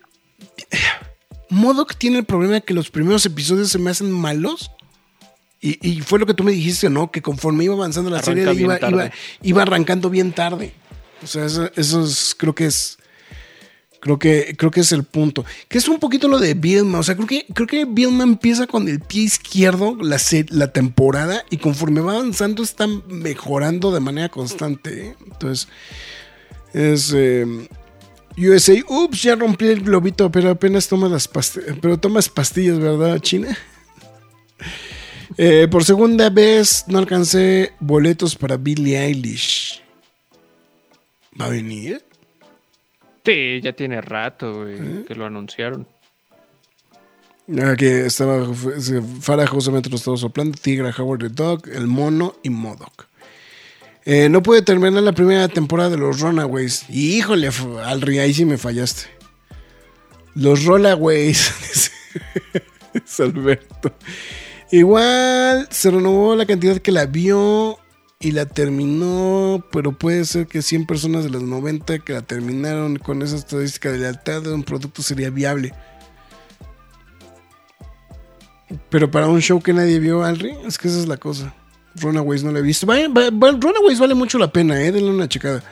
Modoc 1.49 1.95
tiene 1.95 2.19
el 2.19 2.25
problema 2.25 2.55
de 2.55 2.63
que 2.63 2.75
los 2.75 2.91
primeros 2.91 3.25
episodios 3.27 3.71
se 3.71 3.79
me 3.79 3.91
hacen 3.91 4.11
malos. 4.11 4.71
Y, 5.61 5.79
y 5.89 6.01
fue 6.01 6.19
lo 6.19 6.27
que 6.27 6.35
tú 6.35 6.45
me 6.45 6.53
dijiste, 6.53 6.91
¿no? 6.91 7.11
Que 7.11 7.23
conforme 7.23 7.65
iba 7.65 7.75
avanzando 7.75 8.11
la 8.11 8.19
Arranca 8.19 8.45
serie, 8.51 8.63
iba, 8.63 8.79
iba, 8.89 9.11
iba 9.43 9.63
arrancando 9.63 10.11
bien 10.11 10.33
tarde. 10.33 10.73
O 11.23 11.27
sea, 11.27 11.47
eso, 11.47 11.71
eso 11.77 12.05
es, 12.05 12.35
creo 12.37 12.55
que 12.55 12.67
es. 12.67 12.99
Creo 14.01 14.19
que, 14.19 14.55
creo 14.57 14.71
que 14.71 14.81
es 14.81 14.93
el 14.93 15.03
punto. 15.03 15.45
Que 15.69 15.79
es 15.79 15.89
un 15.89 15.99
poquito 15.99 16.29
lo 16.29 16.39
de 16.39 16.55
Vilma. 16.55 16.99
O 16.99 17.03
sea, 17.03 17.17
creo 17.17 17.27
que, 17.27 17.47
creo 17.53 17.67
que 17.67 17.85
Vilma 17.87 18.23
empieza 18.23 18.67
con 18.67 18.87
el 18.87 19.01
pie 19.01 19.23
izquierdo 19.23 19.97
la, 20.01 20.19
la 20.51 20.73
temporada 20.73 21.45
y 21.51 21.57
conforme 21.57 22.01
va 22.01 22.13
avanzando 22.13 22.63
está 22.63 22.87
mejorando 22.87 23.91
de 23.93 24.01
manera 24.01 24.29
constante. 24.29 25.07
¿eh? 25.07 25.17
Entonces, 25.25 25.67
es 26.73 27.13
eh, 27.15 27.47
USA. 28.39 28.75
Ups, 28.89 29.23
ya 29.23 29.35
rompí 29.37 29.67
el 29.67 29.83
globito, 29.83 30.31
pero 30.31 30.51
apenas 30.51 30.89
tomas 30.89 31.11
las 31.11 31.27
pastillas. 31.29 31.77
Pero 31.81 31.99
tomas 31.99 32.29
pastillas, 32.29 32.79
¿verdad, 32.79 33.19
China? 33.21 33.57
Eh, 35.39 35.69
por 35.71 35.85
segunda 35.85 36.31
vez 36.31 36.85
no 36.89 36.99
alcancé 36.99 37.73
boletos 37.81 38.37
para 38.37 38.57
Billie 38.57 38.97
Eilish. 38.99 39.83
¿Va 41.39 41.47
a 41.47 41.51
venir? 41.51 42.03
Sí, 43.25 43.61
ya 43.63 43.73
tiene 43.75 44.01
rato, 44.01 44.63
güey, 44.63 44.77
¿Eh? 44.77 45.05
que 45.07 45.15
lo 45.15 45.27
anunciaron. 45.27 45.87
Ah, 47.61 47.75
que 47.77 48.07
estaba 48.07 48.47
se- 48.79 49.03
Farah 49.21 49.47
justamente 49.47 49.91
lo 49.91 49.97
estaba 49.97 50.17
soplando, 50.17 50.57
Tigra, 50.59 50.95
Howard 50.97 51.21
the 51.21 51.29
Dog, 51.29 51.69
El 51.69 51.87
Mono 51.87 52.37
y 52.43 52.49
Modoc. 52.49 53.07
Eh, 54.09 54.29
no 54.29 54.41
pude 54.43 54.63
terminar 54.63 55.03
la 55.03 55.13
primera 55.13 55.49
temporada 55.49 55.91
de 55.91 55.97
los 55.99 56.21
Runaways. 56.21 56.85
Y 56.89 57.17
híjole, 57.17 57.51
Alri, 57.85 58.21
ahí 58.21 58.33
sí 58.33 58.45
me 58.45 58.57
fallaste. 58.57 59.03
Los 60.35 60.65
dice- 61.69 61.91
dice 62.95 63.23
Alberto. 63.25 63.93
Igual 64.71 65.67
se 65.71 65.91
renovó 65.91 66.37
la 66.37 66.47
cantidad 66.47 66.79
que 66.79 66.93
la 66.93 67.07
vio 67.07 67.79
y 68.21 68.31
la 68.31 68.47
terminó, 68.47 69.65
pero 69.73 69.93
puede 69.93 70.25
ser 70.25 70.47
que 70.47 70.63
100 70.63 70.87
personas 70.87 71.25
de 71.25 71.31
las 71.31 71.43
90 71.43 71.99
que 71.99 72.13
la 72.13 72.23
terminaron 72.23 72.97
con 72.97 73.23
esa 73.23 73.37
estadística 73.37 73.91
de 73.91 73.99
lealtad 73.99 74.43
de 74.43 74.53
un 74.55 74.63
producto 74.63 75.03
sería 75.03 75.31
viable. 75.31 75.75
Pero 78.89 79.11
para 79.11 79.29
un 79.29 79.41
show 79.41 79.61
que 79.61 79.73
nadie 79.73 79.99
vio, 80.01 80.25
Alri, 80.25 80.53
es 80.65 80.79
que 80.79 80.89
esa 80.89 80.99
es 80.99 81.07
la 81.09 81.17
cosa. 81.17 81.55
Runaways 82.01 82.43
no 82.45 82.53
la 82.53 82.59
he 82.61 82.63
visto. 82.63 82.87
Vaya, 82.87 83.09
va- 83.09 83.31
va- 83.31 83.53
Runaways 83.59 83.99
vale 83.99 84.15
mucho 84.15 84.39
la 84.39 84.51
pena, 84.53 84.81
eh, 84.81 84.93
denle 84.93 85.11
una 85.11 85.29
checada. 85.29 85.63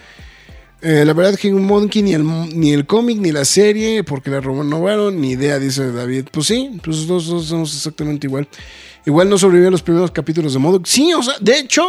Eh, 0.83 1.05
la 1.07 1.15
verdad 1.15 1.39
que 1.39 1.51
Monkey 1.51 2.03
ni 2.03 2.13
el, 2.13 2.25
ni 2.59 2.73
el 2.73 2.85
cómic 2.87 3.19
ni 3.19 3.33
la 3.33 3.45
serie, 3.47 4.05
porque 4.05 4.29
la 4.31 4.41
renovaron, 4.41 5.19
ni 5.21 5.31
idea, 5.31 5.59
dice 5.59 5.91
David. 5.93 6.27
Pues 6.31 6.47
sí, 6.47 6.79
pues 6.85 6.99
los 6.99 7.07
dos, 7.07 7.27
dos 7.29 7.47
somos 7.47 7.75
exactamente 7.75 8.27
igual. 8.27 8.47
Igual 9.07 9.29
no 9.31 9.39
sobrevivió 9.39 9.69
a 9.69 9.71
los 9.71 9.83
primeros 9.83 10.11
capítulos 10.11 10.53
de 10.53 10.59
Modoc. 10.59 10.85
Sí, 10.87 11.13
o 11.15 11.23
sea, 11.23 11.35
de 11.41 11.59
hecho, 11.59 11.83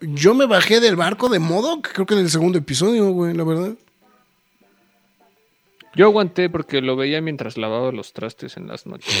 yo 0.00 0.34
me 0.34 0.46
bajé 0.46 0.78
del 0.80 0.94
barco 0.96 1.28
de 1.28 1.38
Modoc, 1.40 1.88
creo 1.92 2.06
que 2.06 2.14
en 2.14 2.20
el 2.20 2.30
segundo 2.30 2.58
episodio, 2.58 3.10
güey, 3.10 3.34
la 3.34 3.44
verdad. 3.44 3.72
Yo 5.96 6.04
aguanté 6.06 6.50
porque 6.50 6.82
lo 6.82 6.94
veía 6.94 7.20
mientras 7.22 7.56
lavaba 7.56 7.90
los 7.90 8.12
trastes 8.12 8.56
en 8.58 8.66
las 8.68 8.84
noches. 8.86 9.14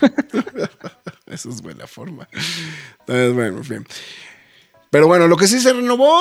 Esa 1.34 1.48
es 1.48 1.62
buena 1.62 1.86
forma. 1.86 2.28
Entonces, 3.00 3.34
bueno, 3.34 3.58
en 3.58 3.64
fin. 3.64 3.86
Pero 4.90 5.06
bueno, 5.06 5.28
lo 5.28 5.36
que 5.36 5.46
sí 5.46 5.60
se 5.60 5.72
renovó, 5.72 6.20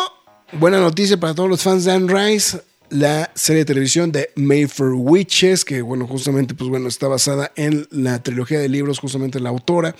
buena 0.53 0.79
noticia 0.79 1.19
para 1.19 1.33
todos 1.33 1.49
los 1.49 1.61
fans 1.63 1.85
de 1.85 1.91
Anne 1.91 2.13
Rice, 2.13 2.61
la 2.91 3.29
serie 3.35 3.59
de 3.61 3.65
televisión 3.65 4.11
de 4.11 4.29
for 4.67 4.93
Witches, 4.95 5.63
que 5.65 5.81
bueno, 5.81 6.07
justamente, 6.07 6.53
pues 6.55 6.69
bueno, 6.69 6.87
está 6.87 7.07
basada 7.07 7.51
en 7.55 7.87
la 7.91 8.21
trilogía 8.23 8.59
de 8.59 8.69
libros, 8.69 8.99
justamente 8.99 9.39
la 9.39 9.49
autora, 9.49 9.95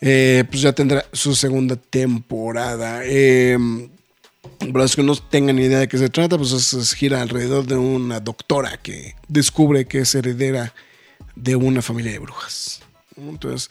eh, 0.00 0.44
pues 0.50 0.62
ya 0.62 0.72
tendrá 0.72 1.04
su 1.12 1.34
segunda 1.34 1.76
temporada. 1.76 3.00
Eh, 3.04 3.58
para 4.58 4.84
los 4.84 4.96
que 4.96 5.02
no 5.02 5.14
tengan 5.16 5.58
idea 5.58 5.78
de 5.80 5.88
qué 5.88 5.98
se 5.98 6.08
trata, 6.10 6.36
pues 6.38 6.52
es- 6.52 6.72
es- 6.74 6.94
gira 6.94 7.20
alrededor 7.22 7.66
de 7.66 7.76
una 7.76 8.20
doctora 8.20 8.78
que 8.82 9.14
descubre 9.28 9.86
que 9.86 10.00
es 10.00 10.14
heredera 10.14 10.74
de 11.36 11.56
una 11.56 11.80
familia 11.82 12.12
de 12.12 12.18
brujas. 12.18 12.80
Entonces, 13.28 13.70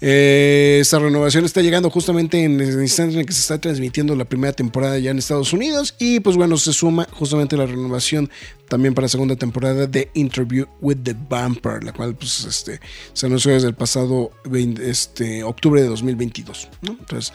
eh, 0.00 0.78
esta 0.80 0.98
renovación 0.98 1.44
está 1.44 1.60
llegando 1.62 1.90
justamente 1.90 2.42
en 2.42 2.60
el 2.60 2.80
instante 2.80 3.14
en 3.14 3.20
el 3.20 3.26
que 3.26 3.32
se 3.32 3.40
está 3.40 3.60
transmitiendo 3.60 4.14
la 4.16 4.24
primera 4.24 4.52
temporada 4.52 4.98
ya 4.98 5.10
en 5.10 5.18
Estados 5.18 5.52
Unidos 5.52 5.94
y 5.98 6.20
pues 6.20 6.36
bueno, 6.36 6.56
se 6.56 6.72
suma 6.72 7.06
justamente 7.12 7.56
la 7.56 7.66
renovación 7.66 8.30
también 8.68 8.94
para 8.94 9.06
la 9.06 9.08
segunda 9.08 9.36
temporada 9.36 9.86
de 9.86 10.10
Interview 10.14 10.66
with 10.80 10.98
the 11.02 11.14
Vampire, 11.28 11.80
la 11.82 11.92
cual 11.92 12.14
pues 12.14 12.44
este, 12.44 12.80
se 13.12 13.26
anunció 13.26 13.52
desde 13.52 13.68
el 13.68 13.74
pasado 13.74 14.30
20 14.44 14.88
este, 14.88 15.42
octubre 15.42 15.82
de 15.82 15.88
2022. 15.88 16.68
¿no? 16.82 16.96
Entonces, 16.98 17.32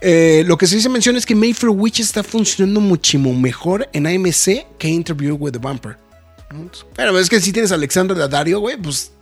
eh, 0.00 0.44
lo 0.46 0.56
que 0.56 0.66
sí 0.66 0.80
se 0.80 0.88
menciona 0.88 1.18
es 1.18 1.26
que 1.26 1.34
for 1.54 1.70
Witch 1.70 2.00
está 2.00 2.22
funcionando 2.22 2.80
muchísimo 2.80 3.32
mejor 3.34 3.88
en 3.92 4.06
AMC 4.06 4.78
que 4.78 4.88
Interview 4.88 5.36
with 5.36 5.52
the 5.52 5.58
Vampire. 5.58 5.96
Pero 6.94 7.18
es 7.18 7.28
que 7.28 7.40
si 7.40 7.52
tienes 7.52 7.72
a 7.72 7.74
Alexandra 7.74 8.16
Daddario, 8.16 8.60
güey, 8.60 8.76
pues 8.76 9.12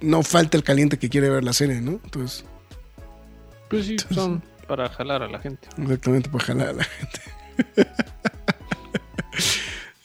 no 0.00 0.22
falta 0.22 0.56
el 0.56 0.62
caliente 0.62 0.98
que 0.98 1.08
quiere 1.08 1.28
ver 1.30 1.44
la 1.44 1.52
serie, 1.52 1.80
¿no? 1.80 2.00
Entonces, 2.04 2.44
Pues 3.68 3.86
sí, 3.86 3.96
son 4.12 4.42
para 4.66 4.88
jalar 4.88 5.22
a 5.22 5.28
la 5.28 5.38
gente. 5.38 5.68
exactamente 5.78 6.28
para 6.28 6.44
jalar 6.44 6.68
a 6.68 6.72
la 6.72 6.84
gente. 6.84 7.20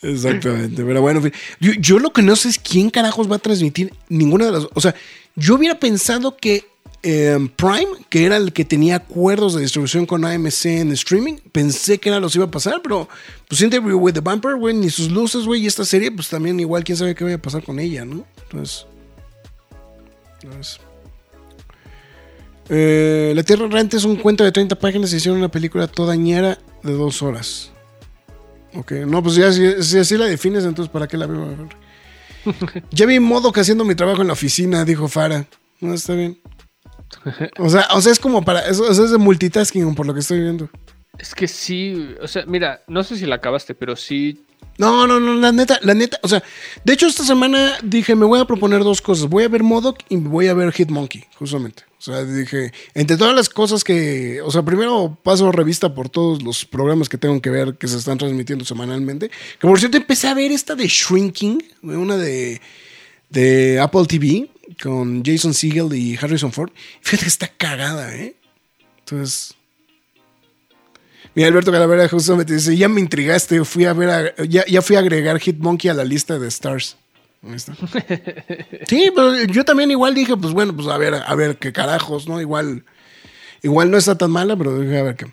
Exactamente, 0.03 0.83
pero 0.83 0.99
bueno, 1.01 1.21
yo, 1.59 1.73
yo 1.73 1.99
lo 1.99 2.11
que 2.11 2.23
no 2.23 2.35
sé 2.35 2.49
es 2.49 2.57
quién 2.57 2.89
carajos 2.89 3.29
va 3.31 3.35
a 3.35 3.39
transmitir 3.39 3.93
ninguna 4.09 4.45
de 4.47 4.51
las. 4.51 4.67
O 4.73 4.81
sea, 4.81 4.95
yo 5.35 5.55
hubiera 5.55 5.79
pensado 5.79 6.37
que 6.37 6.65
eh, 7.03 7.37
Prime, 7.55 7.87
que 8.09 8.25
era 8.25 8.37
el 8.37 8.51
que 8.51 8.65
tenía 8.65 8.95
acuerdos 8.95 9.53
de 9.53 9.61
distribución 9.61 10.07
con 10.07 10.25
AMC 10.25 10.65
en 10.65 10.91
streaming, 10.91 11.35
pensé 11.51 11.99
que 11.99 12.09
era 12.09 12.19
los 12.19 12.35
iba 12.35 12.45
a 12.45 12.51
pasar, 12.51 12.81
pero 12.81 13.07
pues 13.47 13.61
Interview 13.61 13.99
with 13.99 14.13
the 14.13 14.21
Vampire, 14.21 14.55
güey, 14.55 14.73
ni 14.75 14.89
sus 14.89 15.11
luces, 15.11 15.45
güey, 15.45 15.61
y 15.61 15.67
esta 15.67 15.85
serie, 15.85 16.11
pues 16.11 16.29
también 16.29 16.59
igual 16.59 16.83
quién 16.83 16.97
sabe 16.97 17.13
qué 17.13 17.23
vaya 17.23 17.35
a 17.35 17.41
pasar 17.41 17.63
con 17.63 17.79
ella, 17.79 18.03
¿no? 18.03 18.25
Entonces. 18.43 18.87
Eh, 22.69 23.33
La 23.35 23.43
Tierra 23.43 23.65
Errante 23.65 23.97
es 23.97 24.03
un 24.03 24.15
cuento 24.15 24.43
de 24.43 24.51
30 24.51 24.75
páginas 24.75 25.11
y 25.13 25.17
hicieron 25.17 25.39
una 25.39 25.49
película 25.49 25.87
toda 25.87 26.15
ñera 26.15 26.57
de 26.83 26.93
dos 26.93 27.21
horas. 27.21 27.71
Ok, 28.73 28.91
no, 29.05 29.21
pues 29.21 29.35
ya 29.35 29.51
si, 29.51 29.97
así 29.97 30.17
la 30.17 30.25
defines, 30.25 30.63
entonces 30.63 30.91
¿para 30.91 31.07
qué 31.07 31.17
la 31.17 31.27
veo? 31.27 31.69
ya 32.91 33.05
vi 33.05 33.19
modo 33.19 33.51
que 33.51 33.59
haciendo 33.59 33.83
mi 33.83 33.95
trabajo 33.95 34.21
en 34.21 34.27
la 34.27 34.33
oficina, 34.33 34.85
dijo 34.85 35.07
Fara. 35.07 35.45
No, 35.79 35.93
está 35.93 36.13
bien. 36.13 36.39
O 37.59 37.69
sea, 37.69 37.87
o 37.93 38.01
sea, 38.01 38.11
es 38.11 38.19
como 38.19 38.43
para. 38.43 38.61
Eso, 38.61 38.89
eso 38.89 39.03
es 39.03 39.11
de 39.11 39.17
multitasking, 39.17 39.93
por 39.93 40.05
lo 40.05 40.13
que 40.13 40.21
estoy 40.21 40.39
viendo. 40.39 40.69
Es 41.19 41.35
que 41.35 41.47
sí, 41.47 42.15
o 42.21 42.27
sea, 42.27 42.45
mira, 42.47 42.81
no 42.87 43.03
sé 43.03 43.17
si 43.17 43.25
la 43.25 43.35
acabaste, 43.35 43.75
pero 43.75 43.95
sí. 43.95 44.45
No, 44.81 45.05
no, 45.05 45.19
no, 45.19 45.35
la 45.35 45.51
neta, 45.51 45.77
la 45.83 45.93
neta. 45.93 46.19
O 46.23 46.27
sea, 46.27 46.41
de 46.83 46.93
hecho, 46.93 47.05
esta 47.05 47.23
semana 47.23 47.77
dije, 47.83 48.15
me 48.15 48.25
voy 48.25 48.39
a 48.39 48.45
proponer 48.45 48.83
dos 48.83 48.99
cosas. 48.99 49.29
Voy 49.29 49.43
a 49.43 49.47
ver 49.47 49.61
Modoc 49.61 49.99
y 50.09 50.15
voy 50.15 50.47
a 50.47 50.55
ver 50.55 50.73
Hitmonkey, 50.73 51.23
justamente. 51.37 51.83
O 51.99 52.01
sea, 52.01 52.23
dije, 52.23 52.73
entre 52.95 53.15
todas 53.15 53.35
las 53.35 53.47
cosas 53.47 53.83
que. 53.83 54.41
O 54.41 54.49
sea, 54.49 54.63
primero 54.63 55.15
paso 55.21 55.51
revista 55.51 55.93
por 55.93 56.09
todos 56.09 56.41
los 56.41 56.65
programas 56.65 57.09
que 57.09 57.19
tengo 57.19 57.39
que 57.43 57.51
ver 57.51 57.77
que 57.77 57.87
se 57.87 57.95
están 57.95 58.17
transmitiendo 58.17 58.65
semanalmente. 58.65 59.29
Que 59.59 59.67
por 59.67 59.77
cierto, 59.77 59.97
empecé 59.97 60.27
a 60.29 60.33
ver 60.33 60.51
esta 60.51 60.73
de 60.73 60.87
Shrinking, 60.87 61.63
una 61.83 62.17
de, 62.17 62.59
de 63.29 63.79
Apple 63.79 64.05
TV, 64.07 64.49
con 64.81 65.23
Jason 65.23 65.53
Segel 65.53 65.93
y 65.93 66.17
Harrison 66.19 66.51
Ford. 66.51 66.71
Fíjate 67.01 67.25
que 67.25 67.29
está 67.29 67.47
cagada, 67.49 68.15
¿eh? 68.15 68.35
Entonces. 68.97 69.53
Mira, 71.33 71.47
Alberto 71.47 71.71
Calavera 71.71 72.07
justamente 72.09 72.53
dice, 72.53 72.75
ya 72.75 72.89
me 72.89 72.99
intrigaste, 72.99 73.63
fui 73.63 73.85
a 73.85 73.93
ver 73.93 74.09
a- 74.09 74.43
ya, 74.45 74.65
ya 74.65 74.81
fui 74.81 74.95
a 74.95 74.99
agregar 74.99 75.39
Hitmonkey 75.39 75.89
a 75.89 75.93
la 75.93 76.03
lista 76.03 76.37
de 76.37 76.47
stars. 76.49 76.97
Ahí 77.43 77.55
está. 77.55 77.73
Sí, 78.87 79.11
pero 79.15 79.35
yo 79.45 79.63
también 79.63 79.89
igual 79.91 80.13
dije, 80.13 80.35
pues 80.35 80.53
bueno, 80.53 80.75
pues 80.75 80.87
a 80.89 80.97
ver, 80.97 81.13
a 81.15 81.35
ver 81.35 81.57
qué 81.57 81.71
carajos, 81.71 82.27
¿no? 82.27 82.41
Igual, 82.41 82.83
igual 83.63 83.89
no 83.89 83.97
está 83.97 84.17
tan 84.17 84.31
mala, 84.31 84.55
pero 84.57 84.77
dije 84.79 84.99
a 84.99 85.03
ver 85.03 85.15
qué. 85.15 85.25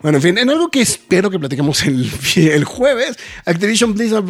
Bueno, 0.00 0.18
en 0.18 0.22
fin, 0.22 0.38
en 0.38 0.50
algo 0.50 0.70
que 0.70 0.82
espero 0.82 1.30
que 1.30 1.38
platiquemos 1.38 1.82
el, 1.84 2.10
el 2.36 2.64
jueves, 2.64 3.16
Activision 3.46 3.94
Blizzard 3.94 4.24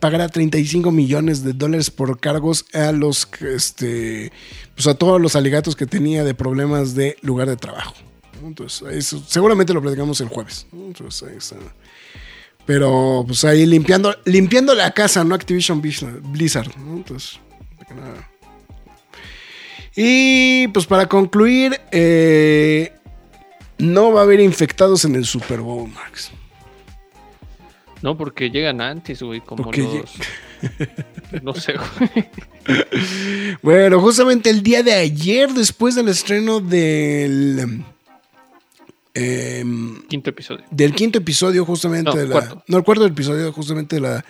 pagará 0.00 0.28
35 0.28 0.90
millones 0.90 1.44
de 1.44 1.52
dólares 1.52 1.90
por 1.90 2.18
cargos 2.18 2.64
a 2.72 2.92
los, 2.92 3.28
este, 3.42 4.32
pues 4.74 4.86
a 4.86 4.94
todos 4.94 5.20
los 5.20 5.36
alegatos 5.36 5.76
que 5.76 5.84
tenía 5.86 6.24
de 6.24 6.34
problemas 6.34 6.94
de 6.94 7.16
lugar 7.20 7.48
de 7.48 7.56
trabajo. 7.56 7.94
Entonces, 8.48 8.82
eso, 8.90 9.22
seguramente 9.26 9.72
lo 9.72 9.80
platicamos 9.80 10.20
el 10.20 10.28
jueves. 10.28 10.66
Entonces, 10.72 11.28
ahí 11.28 11.36
está. 11.36 11.56
Pero, 12.66 13.24
pues 13.26 13.44
ahí 13.44 13.64
limpiando, 13.64 14.14
limpiando 14.24 14.74
la 14.74 14.90
casa, 14.90 15.24
¿no? 15.24 15.34
Activision 15.34 15.80
Blizzard, 15.80 16.76
¿no? 16.76 16.96
Entonces. 16.96 17.40
Y 19.96 20.68
pues 20.68 20.86
para 20.86 21.08
concluir, 21.08 21.80
eh, 21.90 22.92
no 23.78 24.12
va 24.12 24.20
a 24.20 24.24
haber 24.24 24.40
infectados 24.40 25.04
en 25.04 25.14
el 25.14 25.24
Super 25.24 25.60
Bowl, 25.60 25.88
Max. 25.88 26.30
No, 28.02 28.16
porque 28.16 28.50
llegan 28.50 28.80
antes, 28.80 29.22
güey, 29.22 29.40
como 29.40 29.64
Porque 29.64 29.82
los... 29.82 30.12
No 31.42 31.54
sé, 31.54 31.74
güey. 31.74 32.28
Bueno, 33.62 34.00
justamente 34.00 34.50
el 34.50 34.62
día 34.62 34.82
de 34.82 34.92
ayer, 34.92 35.52
después 35.52 35.94
del 35.94 36.08
estreno 36.08 36.60
del. 36.60 37.82
Em, 39.14 40.02
Quinto 40.08 40.30
episodio. 40.30 40.64
del 40.70 40.94
quinto 40.94 41.18
episodio 41.18 41.64
justamente 41.64 42.10
No, 42.10 42.16
de 42.16 42.26
la, 42.26 42.32
cuarto. 42.32 42.62
no 42.68 42.78
el 42.78 42.84
cuarto 42.84 43.06
episodio 43.06 43.52
justamente 43.52 43.96
de 43.96 44.02
la 44.02 44.24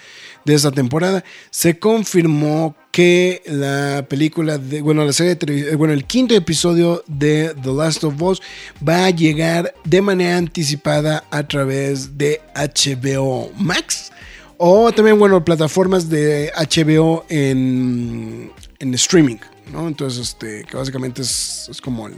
de 0.45 0.55
esta 0.55 0.71
temporada 0.71 1.25
se 1.51 1.79
confirmó 1.79 2.75
que 2.91 3.43
la 3.47 4.07
película 4.09 4.57
de 4.57 4.81
bueno 4.81 5.05
la 5.05 5.13
serie 5.13 5.31
de 5.31 5.37
televisión 5.37 5.77
bueno 5.79 5.93
el 5.95 6.05
quinto 6.05 6.35
episodio 6.35 7.03
de 7.07 7.55
The 7.63 7.73
Last 7.73 8.05
of 8.05 8.21
Us 8.23 8.41
va 8.87 9.05
a 9.07 9.11
llegar 9.11 9.75
de 9.85 10.01
manera 10.01 10.37
anticipada 10.39 11.25
a 11.31 11.47
través 11.47 12.17
de 12.17 12.41
HBO 12.55 13.51
Max 13.59 14.11
o 14.57 14.91
también 14.93 15.19
bueno 15.19 15.45
plataformas 15.45 16.09
de 16.09 16.51
HBO 16.57 17.25
en, 17.29 18.51
en 18.79 18.95
streaming 18.95 19.37
no 19.73 19.87
entonces 19.87 20.21
este 20.31 20.65
que 20.65 20.77
básicamente 20.77 21.21
es, 21.23 21.69
es 21.71 21.81
como 21.81 22.07
el 22.07 22.15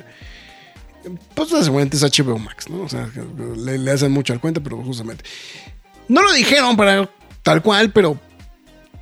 pues 1.34 1.50
básicamente 1.50 1.96
es 1.96 2.02
HBO 2.02 2.38
Max, 2.38 2.68
¿no? 2.68 2.82
O 2.82 2.88
sea, 2.88 3.10
le, 3.56 3.90
hacen 3.90 4.12
mucho 4.12 4.32
al 4.32 4.40
cuento, 4.40 4.62
pero 4.62 4.82
justamente. 4.82 5.24
No 6.08 6.22
lo 6.22 6.32
dijeron 6.32 6.76
para 6.76 7.08
tal 7.42 7.62
cual, 7.62 7.92
pero 7.92 8.18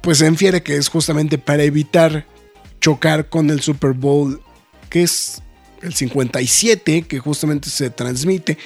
pues 0.01 0.19
se 0.19 0.27
infiere 0.27 0.63
que 0.63 0.77
es 0.77 0.89
justamente 0.89 1.39
para 1.39 1.63
evitar 1.63 2.27
chocar 2.81 3.29
con 3.29 3.51
el 3.51 3.61
Super 3.61 3.93
Bowl, 3.93 4.41
que 4.91 5.03
es 5.03 5.43
el 5.83 5.95
57, 5.95 7.03
que 7.03 7.19
justamente 7.19 7.71
se 7.71 7.91
transmite 7.91 8.59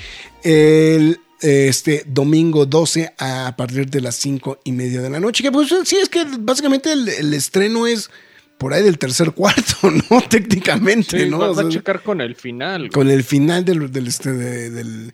el 0.43 1.18
este 1.41 2.05
domingo 2.07 2.66
12 2.66 3.14
a 3.18 3.55
partir 3.57 3.91
de 3.91 4.01
las 4.01 4.14
5 4.14 4.61
y 4.64 4.72
media 4.72 5.03
de 5.03 5.11
la 5.11 5.18
noche. 5.18 5.43
Que 5.43 5.51
pues 5.51 5.74
sí, 5.85 5.97
es 5.97 6.09
que 6.09 6.24
básicamente 6.39 6.93
el 6.93 7.35
estreno 7.35 7.87
es 7.87 8.11
por 8.59 8.73
ahí 8.75 8.83
del 8.83 8.99
tercer 8.99 9.33
cuarto, 9.33 9.77
¿no? 10.11 10.21
Técnicamente, 10.29 11.25
Sí, 11.25 11.29
¿no? 11.31 11.39
va, 11.39 11.51
O 11.51 11.55
va 11.55 11.63
a 11.63 11.65
sea, 11.65 11.73
checar 11.73 12.03
con 12.03 12.21
el 12.21 12.37
final. 12.37 12.81
güey. 12.83 12.91
con 12.91 13.11
el 13.11 13.25
final 13.25 13.65
del, 13.65 13.91
del, 13.91 14.07
este, 14.07 14.33
de- 14.33 14.71
del- 14.71 15.13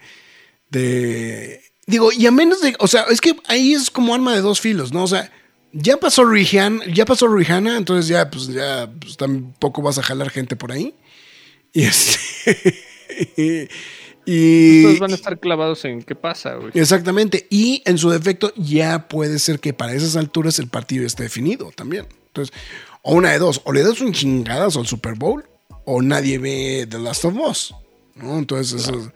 de- 0.70 1.62
digo, 1.86 2.10
y 2.12 2.26
a 2.26 2.30
menos 2.30 2.60
de, 2.60 2.74
o 2.78 2.86
sea, 2.86 3.02
es 3.10 3.20
que 3.20 3.34
ahí 3.46 3.72
es 3.74 3.90
como 3.90 4.14
arma 4.14 4.34
de 4.34 4.40
dos 4.42 4.60
filos, 4.60 4.92
¿no? 4.92 5.04
O 5.04 5.08
sea, 5.08 5.32
ya 5.72 5.96
pasó 5.98 6.24
Rihanna, 6.24 6.84
ya 6.92 7.04
pasó 7.04 7.28
Rihanna, 7.28 7.76
entonces 7.76 8.08
ya, 8.08 8.30
pues 8.30 8.48
ya, 8.48 8.90
pues 9.00 9.16
tampoco 9.16 9.82
vas 9.82 9.98
a 9.98 10.02
jalar 10.02 10.30
gente 10.30 10.56
por 10.56 10.72
ahí. 10.72 10.94
Y 11.72 11.82
este, 11.84 12.18
y, 14.26 14.82
Todos 14.82 14.98
van 14.98 15.12
a 15.12 15.14
estar 15.14 15.38
clavados 15.40 15.84
en 15.84 16.02
qué 16.02 16.14
pasa, 16.14 16.54
güey. 16.54 16.72
Exactamente. 16.74 17.46
Y 17.50 17.82
en 17.86 17.98
su 17.98 18.10
defecto, 18.10 18.52
ya 18.56 19.08
puede 19.08 19.38
ser 19.38 19.60
que 19.60 19.72
para 19.72 19.94
esas 19.94 20.16
alturas 20.16 20.58
el 20.58 20.68
partido 20.68 21.06
esté 21.06 21.24
definido 21.24 21.70
también. 21.74 22.06
Entonces, 22.28 22.54
o 23.02 23.14
una 23.14 23.30
de 23.32 23.38
dos, 23.38 23.60
o 23.64 23.72
le 23.72 23.82
das 23.82 24.00
un 24.00 24.12
chingadazo 24.12 24.80
al 24.80 24.86
Super 24.86 25.14
Bowl, 25.14 25.44
o 25.84 26.02
nadie 26.02 26.38
ve 26.38 26.86
The 26.88 26.98
Last 26.98 27.24
of 27.24 27.34
Us. 27.36 27.74
¿no? 28.16 28.36
Entonces, 28.36 28.82
eso- 28.82 29.12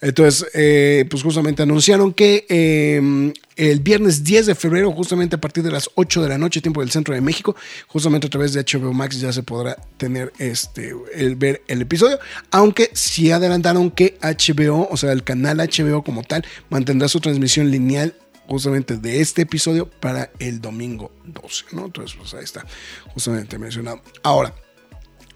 entonces 0.00 0.46
eh, 0.54 1.04
pues 1.10 1.22
justamente 1.24 1.62
anunciaron 1.64 2.12
que 2.12 2.46
eh, 2.48 3.32
el 3.56 3.80
viernes 3.80 4.22
10 4.22 4.46
de 4.46 4.54
febrero, 4.54 4.92
justamente 4.92 5.34
a 5.34 5.40
partir 5.40 5.64
de 5.64 5.72
las 5.72 5.90
8 5.96 6.22
de 6.22 6.28
la 6.28 6.38
noche, 6.38 6.60
tiempo 6.60 6.80
del 6.80 6.90
centro 6.92 7.14
de 7.16 7.20
México, 7.20 7.56
justamente 7.88 8.28
a 8.28 8.30
través 8.30 8.52
de 8.52 8.60
HBO 8.62 8.92
Max 8.92 9.18
ya 9.20 9.32
se 9.32 9.42
podrá 9.42 9.76
tener 9.96 10.32
este, 10.38 10.94
el 11.14 11.34
ver 11.34 11.62
el 11.66 11.82
episodio. 11.82 12.18
Aunque 12.52 12.90
sí 12.92 13.32
adelantaron 13.32 13.90
que 13.90 14.16
HBO, 14.22 14.86
o 14.88 14.96
sea, 14.96 15.10
el 15.10 15.24
canal 15.24 15.56
HBO 15.58 16.04
como 16.04 16.22
tal, 16.22 16.44
mantendrá 16.70 17.08
su 17.08 17.18
transmisión 17.20 17.70
lineal 17.72 18.14
justamente 18.46 18.96
de 18.96 19.20
este 19.20 19.42
episodio 19.42 19.88
para 19.88 20.30
el 20.38 20.60
domingo 20.60 21.10
12, 21.24 21.64
¿no? 21.72 21.86
Entonces, 21.86 22.16
pues 22.16 22.34
ahí 22.34 22.44
está, 22.44 22.66
justamente 23.12 23.58
mencionado. 23.58 24.00
Ahora, 24.22 24.54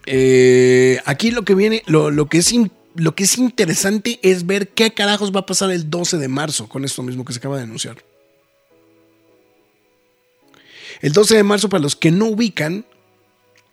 eh, 0.06 1.00
aquí 1.04 1.30
lo 1.30 1.44
que 1.44 1.54
viene, 1.54 1.82
lo, 1.86 2.11
lo 2.11 2.28
que 2.28 2.38
es 2.38 2.52
lo 2.94 3.14
que 3.14 3.24
es 3.24 3.38
interesante 3.38 4.18
es 4.22 4.46
ver 4.46 4.68
qué 4.68 4.92
carajos 4.92 5.34
va 5.34 5.40
a 5.40 5.46
pasar 5.46 5.70
el 5.70 5.88
12 5.88 6.18
de 6.18 6.28
marzo 6.28 6.68
con 6.68 6.84
esto 6.84 7.02
mismo 7.02 7.24
que 7.24 7.32
se 7.32 7.38
acaba 7.38 7.56
de 7.56 7.62
anunciar. 7.62 8.02
El 11.00 11.12
12 11.12 11.36
de 11.36 11.42
marzo, 11.44 11.68
para 11.68 11.82
los 11.82 11.94
que 11.94 12.11
no 12.11 12.26
ubican, 12.26 12.84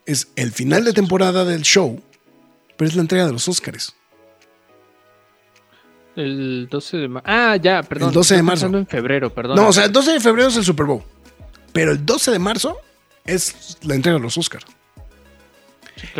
es 0.05 0.27
el 0.35 0.51
final 0.51 0.83
de 0.85 0.93
temporada 0.93 1.43
del 1.43 1.63
show, 1.63 2.01
pero 2.77 2.87
es 2.87 2.95
la 2.95 3.01
entrega 3.01 3.25
de 3.25 3.33
los 3.33 3.47
Óscares. 3.47 3.95
El 6.15 6.67
12 6.69 6.97
de 6.97 7.07
marzo. 7.07 7.29
Ah, 7.29 7.57
ya, 7.57 7.83
perdón. 7.83 8.09
El 8.09 8.13
12 8.13 8.35
de 8.35 8.43
marzo. 8.43 8.65
en 8.67 8.87
febrero, 8.87 9.33
perdón. 9.33 9.57
No, 9.57 9.67
o 9.67 9.73
sea, 9.73 9.85
el 9.85 9.91
12 9.91 10.13
de 10.13 10.19
febrero 10.19 10.49
es 10.49 10.55
el 10.57 10.63
Super 10.63 10.85
Bowl, 10.85 11.03
pero 11.73 11.91
el 11.91 12.05
12 12.05 12.31
de 12.31 12.39
marzo 12.39 12.77
es 13.25 13.77
la 13.83 13.95
entrega 13.95 14.17
de 14.17 14.23
los. 14.23 14.37
Claro, 14.49 14.67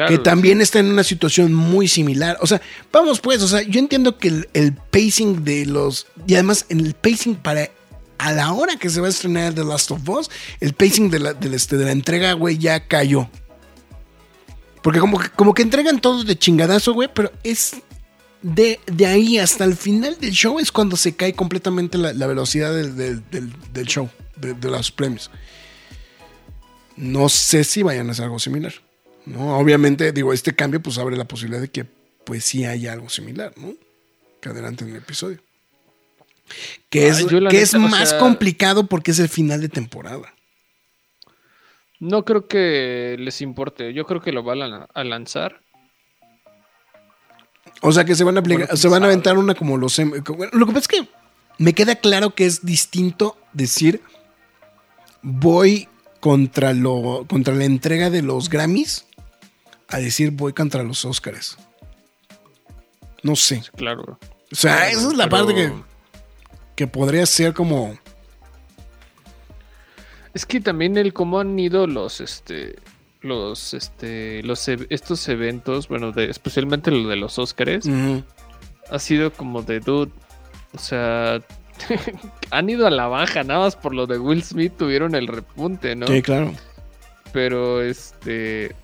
que 0.07 0.17
también 0.17 0.61
está 0.61 0.79
en 0.79 0.87
una 0.87 1.03
situación 1.03 1.53
muy 1.53 1.87
similar. 1.87 2.37
O 2.41 2.47
sea, 2.47 2.61
vamos 2.91 3.19
pues, 3.19 3.41
o 3.41 3.47
sea, 3.47 3.61
yo 3.61 3.79
entiendo 3.79 4.17
que 4.17 4.29
el, 4.29 4.49
el 4.53 4.73
pacing 4.73 5.43
de 5.43 5.65
los... 5.65 6.07
Y 6.25 6.33
además, 6.35 6.65
en 6.69 6.79
el 6.79 6.93
pacing 6.93 7.35
para... 7.35 7.69
A 8.17 8.31
la 8.31 8.53
hora 8.53 8.77
que 8.77 8.89
se 8.89 9.01
va 9.01 9.07
a 9.07 9.09
estrenar 9.09 9.53
The 9.53 9.65
Last 9.65 9.91
of 9.91 10.07
Us, 10.07 10.31
el 10.61 10.73
pacing 10.73 11.09
de 11.09 11.19
la, 11.19 11.35
este, 11.51 11.75
de 11.75 11.83
la 11.83 11.91
entrega, 11.91 12.31
güey, 12.31 12.57
ya 12.57 12.87
cayó. 12.87 13.29
Porque 14.81 14.99
como 15.01 15.19
que, 15.19 15.29
como 15.29 15.53
que 15.53 15.61
entregan 15.61 15.99
todos 15.99 16.25
de 16.25 16.37
chingadazo, 16.37 16.93
güey, 16.93 17.09
pero 17.13 17.31
es... 17.43 17.75
De, 18.47 18.79
de 18.85 19.07
ahí 19.07 19.39
hasta 19.39 19.63
el 19.63 19.75
final 19.75 20.19
del 20.19 20.29
show 20.31 20.59
es 20.59 20.71
cuando 20.71 20.95
se 20.97 21.15
cae 21.15 21.33
completamente 21.33 21.97
la, 21.97 22.13
la 22.13 22.27
velocidad 22.27 22.71
del, 22.75 22.95
del- 22.95 23.27
del- 23.31 23.51
del 23.73 23.87
show, 23.87 24.07
de, 24.35 24.53
de 24.53 24.69
los 24.69 24.91
premios. 24.91 25.31
No 26.95 27.27
sé 27.27 27.63
si 27.63 27.81
vayan 27.81 28.07
a 28.07 28.11
hacer 28.11 28.25
algo 28.25 28.37
similar. 28.37 28.71
¿no? 29.25 29.57
Obviamente, 29.57 30.11
digo, 30.11 30.31
este 30.31 30.53
cambio 30.55 30.79
pues 30.79 30.99
abre 30.99 31.17
la 31.17 31.25
posibilidad 31.25 31.59
de 31.59 31.69
que 31.71 31.85
pues 32.23 32.43
sí 32.43 32.65
haya 32.65 32.93
algo 32.93 33.09
similar, 33.09 33.51
¿no? 33.57 33.73
Que 34.41 34.49
adelante 34.49 34.83
en 34.83 34.91
el 34.91 34.97
episodio. 34.97 35.39
Que 36.91 37.07
es, 37.07 37.23
Ah, 37.23 37.47
que 37.49 37.61
es 37.63 37.73
neta, 37.73 37.85
o 37.85 37.89
más 37.89 38.09
sea- 38.11 38.19
complicado 38.19 38.85
porque 38.85 39.09
es 39.09 39.17
el 39.17 39.29
final 39.29 39.59
de 39.59 39.69
temporada. 39.69 40.35
No 41.99 42.23
creo 42.25 42.47
que 42.47 43.15
les 43.17 43.41
importe. 43.41 43.91
Yo 43.95 44.05
creo 44.05 44.21
que 44.21 44.31
lo 44.31 44.43
van 44.43 44.61
a, 44.61 44.83
a 44.93 45.03
lanzar. 45.03 45.61
O 47.81 47.91
sea 47.91 48.05
que 48.05 48.15
se 48.15 48.23
van 48.23 48.37
a 48.37 48.39
aplicar- 48.39 48.67
Bueno, 48.67 48.77
se 48.77 48.87
van 48.87 49.03
a 49.03 49.05
aventar 49.07 49.37
una 49.37 49.53
como 49.55 49.77
los 49.77 49.97
em- 49.99 50.11
Lo 50.53 50.65
que 50.65 50.73
pasa 50.73 50.79
es 50.79 50.87
que 50.87 51.09
me 51.57 51.73
queda 51.73 51.95
claro 51.95 52.33
que 52.35 52.45
es 52.45 52.65
distinto 52.65 53.37
decir 53.53 54.01
voy 55.21 55.87
contra 56.19 56.73
lo 56.73 57.25
contra 57.29 57.53
la 57.53 57.65
entrega 57.65 58.09
de 58.09 58.21
los 58.21 58.49
Grammys 58.49 59.05
a 59.87 59.97
decir 59.99 60.31
voy 60.31 60.53
contra 60.53 60.83
los 60.83 61.05
Oscars. 61.05 61.57
No 63.23 63.35
sé. 63.35 63.63
Claro. 63.75 64.19
O 64.51 64.55
sea, 64.55 64.75
Claro, 64.77 64.97
esa 64.97 65.07
es 65.09 65.13
la 65.17 65.29
pero- 65.29 65.45
parte 65.45 65.53
que, 65.55 65.73
que 66.75 66.87
podría 66.87 67.25
ser 67.25 67.53
como. 67.53 67.97
Es 70.33 70.45
que 70.45 70.59
también 70.59 70.97
el 70.97 71.13
cómo 71.13 71.39
han 71.39 71.57
ido 71.57 71.87
los, 71.87 72.19
este, 72.19 72.75
los, 73.25 73.73
este, 73.73 74.41
los, 74.43 74.67
estos 74.67 75.27
eventos, 75.27 75.87
bueno, 75.87 76.11
de, 76.11 76.29
especialmente 76.29 76.91
lo 76.91 77.09
de 77.09 77.15
los 77.15 77.37
Óscares, 77.39 77.85
Ujú. 77.85 78.23
ha 78.89 78.99
sido 78.99 79.33
como 79.33 79.61
de 79.61 79.79
dude. 79.79 80.11
O 80.73 80.77
sea, 80.77 81.41
han 82.51 82.69
ido 82.69 82.87
a 82.87 82.91
la 82.91 83.07
baja, 83.07 83.43
nada 83.43 83.61
más 83.61 83.75
por 83.75 83.93
lo 83.93 84.07
de 84.07 84.17
Will 84.19 84.43
Smith 84.43 84.73
tuvieron 84.77 85.15
el 85.15 85.27
repunte, 85.27 85.95
¿no? 85.95 86.07
Sí, 86.07 86.21
claro. 86.21 86.53
Pero 87.33 87.81
este. 87.81 88.75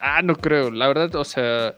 Ah, 0.00 0.22
no 0.22 0.36
creo. 0.36 0.70
La 0.70 0.88
verdad, 0.88 1.14
o 1.16 1.24
sea. 1.24 1.74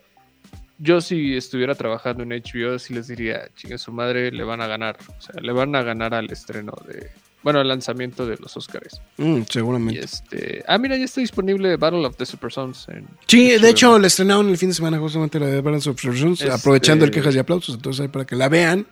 Yo 0.79 1.01
si 1.01 1.35
estuviera 1.35 1.75
trabajando 1.75 2.23
en 2.23 2.29
HBO, 2.29 2.79
sí 2.79 2.93
les 2.93 3.09
diría, 3.09 3.49
chingue 3.55 3.79
su 3.79 3.93
madre, 3.93 4.31
le 4.31 4.45
van 4.45 4.61
a 4.61 4.67
ganar. 4.67 4.99
O 5.17 5.21
sea, 5.23 5.41
le 5.41 5.51
van 5.53 5.75
a 5.75 5.83
ganar 5.83 6.13
al 6.13 6.31
estreno 6.31 6.73
de. 6.87 7.11
Bueno, 7.47 7.61
al 7.61 7.69
lanzamiento 7.69 8.27
de 8.27 8.37
los 8.39 8.57
Oscars. 8.57 9.01
Mm, 9.19 9.37
Y 9.37 9.45
seguramente. 9.49 10.01
este. 10.05 10.65
Ah, 10.67 10.79
mira, 10.79 10.97
ya 10.97 11.05
está 11.05 11.21
disponible 11.21 11.77
Battle 11.77 12.05
of 12.05 12.17
the 12.17 12.27
Super 12.27 12.51
Sons. 12.51 12.89
En 12.89 13.07
Sí, 13.29 13.51
de 13.57 13.71
hecho, 13.71 14.01
le 14.01 14.09
estrenaron 14.09 14.49
el 14.49 14.59
fin 14.59 14.71
de 14.71 14.75
semana 14.75 14.99
justamente 14.99 15.39
la 15.39 15.47
de 15.47 15.61
Balance 15.61 15.89
of 15.89 15.95
Observations, 15.95 16.41
Este- 16.41 16.53
aprovechando 16.53 17.05
el 17.05 17.13
quejas 17.13 17.37
y 17.37 17.39
aplausos. 17.39 17.77
Entonces, 17.77 18.01
ahí 18.01 18.09
para 18.09 18.25
que 18.25 18.35
la 18.35 18.49
vean. 18.49 18.85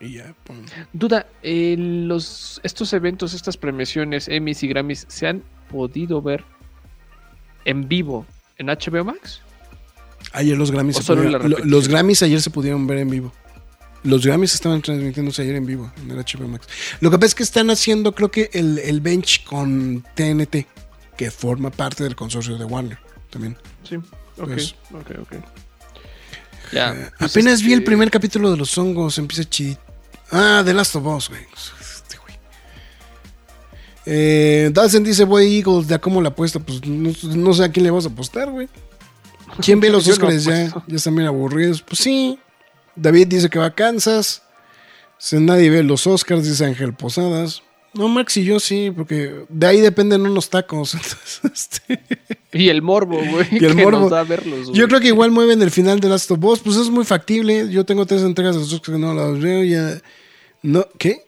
Y 0.00 0.14
ya. 0.14 0.34
pum. 0.42 0.56
Duda, 0.92 1.28
eh, 1.44 1.76
los, 1.78 2.60
estos 2.64 2.92
eventos, 2.94 3.32
estas 3.32 3.56
premiaciones, 3.56 4.26
Emmys 4.26 4.64
y 4.64 4.66
Grammys, 4.66 5.04
¿se 5.08 5.28
han 5.28 5.44
podido 5.70 6.20
ver 6.20 6.42
en 7.64 7.86
vivo 7.86 8.26
en 8.58 8.66
HBO 8.70 9.04
Max? 9.04 9.40
Ayer 10.32 10.58
los 10.58 10.72
Grammys 10.72 10.96
se 10.96 11.04
pudieron-. 11.14 11.54
Los 11.70 11.86
Grammys 11.86 12.24
ayer 12.24 12.42
se 12.42 12.50
pudieron 12.50 12.88
ver 12.88 12.98
en 12.98 13.10
vivo. 13.10 13.32
Los 14.02 14.24
Grammys 14.24 14.54
estaban 14.54 14.80
transmitiéndose 14.80 15.42
ayer 15.42 15.56
en 15.56 15.66
vivo 15.66 15.92
en 16.02 16.10
el 16.10 16.16
HBO 16.18 16.48
Max. 16.48 16.66
Lo 17.00 17.10
que 17.10 17.18
pasa 17.18 17.26
es 17.26 17.34
que 17.34 17.42
están 17.42 17.70
haciendo, 17.70 18.14
creo 18.14 18.30
que 18.30 18.50
el, 18.52 18.78
el 18.78 19.00
bench 19.00 19.44
con 19.44 20.04
TNT, 20.14 20.66
que 21.16 21.30
forma 21.30 21.70
parte 21.70 22.04
del 22.04 22.16
consorcio 22.16 22.56
de 22.56 22.64
Warner 22.64 22.98
también. 23.30 23.56
Sí, 23.88 23.96
ok, 23.96 24.04
Pues- 24.48 24.74
ok, 24.92 25.10
ok. 25.22 25.32
Ya. 26.72 26.92
Eh, 26.94 27.10
pues, 27.18 27.30
apenas 27.32 27.62
vi 27.62 27.72
el 27.72 27.82
primer 27.84 28.10
capítulo 28.10 28.50
de 28.50 28.56
los 28.56 28.76
hongos, 28.78 29.18
empieza 29.18 29.48
chidito. 29.48 29.80
Ah, 30.30 30.62
The 30.64 30.72
Last 30.72 30.94
of 30.96 31.04
Us, 31.06 31.28
güey. 31.28 31.42
Este 31.80 32.16
güey. 32.18 32.34
Eh, 34.06 34.72
dice, 35.02 35.24
voy 35.24 35.56
Eagles, 35.58 35.88
ya 35.88 35.98
cómo 36.00 36.22
la 36.22 36.28
apuesta, 36.28 36.60
pues 36.60 36.86
no, 36.86 37.12
no 37.34 37.52
sé 37.54 37.64
a 37.64 37.70
quién 37.72 37.84
le 37.84 37.90
vas 37.90 38.04
a 38.06 38.08
apostar, 38.08 38.50
güey. 38.50 38.68
¿Quién 39.60 39.80
ve 39.80 39.90
los 39.90 40.06
no 40.06 40.12
Oscars 40.12 40.44
ya? 40.44 40.68
Ya 40.86 40.96
están 40.96 41.16
bien 41.16 41.26
aburridos. 41.26 41.82
Pues 41.82 41.98
sí. 41.98 42.38
David 42.96 43.28
dice 43.28 43.48
que 43.48 43.58
va 43.58 43.66
a 43.66 43.74
Kansas. 43.74 44.42
Si 45.18 45.38
nadie 45.38 45.70
ve 45.70 45.82
los 45.82 46.06
Oscars, 46.06 46.44
dice 46.44 46.64
Ángel 46.64 46.94
Posadas. 46.94 47.62
No, 47.92 48.08
Max 48.08 48.36
y 48.36 48.44
yo 48.44 48.60
sí, 48.60 48.92
porque 48.94 49.44
de 49.48 49.66
ahí 49.66 49.80
dependen 49.80 50.22
unos 50.22 50.48
tacos. 50.48 50.94
Entonces, 50.94 51.40
este, 51.52 52.00
Y 52.52 52.68
el 52.68 52.82
morbo, 52.82 53.16
güey. 53.16 53.46
Y 53.50 53.64
el 53.64 53.76
que 53.76 53.82
morbo. 53.82 54.00
nos 54.00 54.10
da 54.10 54.22
verlos, 54.22 54.66
güey. 54.66 54.78
Yo 54.78 54.86
creo 54.88 55.00
que 55.00 55.08
igual 55.08 55.30
mueven 55.30 55.60
el 55.62 55.70
final 55.70 55.98
de 56.00 56.08
Last 56.08 56.30
of 56.30 56.44
Us, 56.44 56.60
pues 56.60 56.76
es 56.76 56.88
muy 56.88 57.04
factible. 57.04 57.68
Yo 57.70 57.84
tengo 57.84 58.06
tres 58.06 58.22
entregas 58.22 58.54
de 58.54 58.60
los 58.60 58.72
Oscars 58.72 58.96
que 58.96 59.00
no 59.00 59.12
las 59.12 59.40
veo, 59.40 59.64
ya. 59.64 60.00
No, 60.62 60.86
¿qué? 60.98 61.24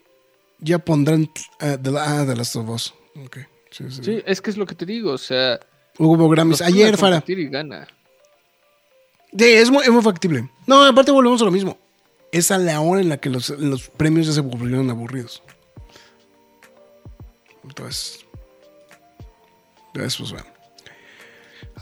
Ya 0.61 0.79
pondrán 0.79 1.29
ah, 1.59 1.77
de 1.77 1.91
la, 1.91 2.21
ah, 2.21 2.27
The 2.27 2.37
Last 2.37 2.55
of 2.55 2.69
Us. 2.69 2.95
Ok. 3.25 3.39
Sí, 3.71 3.85
sí. 3.89 4.05
Sí, 4.05 4.23
es 4.25 4.41
que 4.41 4.51
es 4.51 4.57
lo 4.57 4.67
que 4.67 4.75
te 4.75 4.87
digo, 4.87 5.13
o 5.13 5.19
sea. 5.19 5.59
Hubo 5.99 6.29
Grammys. 6.29 6.63
Ayer, 6.63 6.97
Fara. 6.97 7.25
Y 7.27 7.47
gana. 7.49 7.89
Sí, 9.37 9.45
es 9.45 9.70
muy, 9.70 9.83
es 9.85 9.91
muy 9.91 10.03
factible. 10.03 10.49
No, 10.66 10.85
aparte 10.85 11.11
volvemos 11.11 11.41
a 11.43 11.45
lo 11.47 11.51
mismo. 11.51 11.78
Es 12.30 12.51
a 12.51 12.59
la 12.59 12.80
hora 12.80 13.01
en 13.01 13.09
la 13.09 13.18
que 13.18 13.30
los, 13.30 13.51
los 13.51 13.89
premios 13.89 14.26
ya 14.26 14.33
se 14.33 14.41
volvieron 14.41 14.89
aburridos. 14.91 15.43
Entonces. 17.64 18.24
Entonces, 19.95 20.16
pues 20.18 20.33
bueno. 20.33 20.47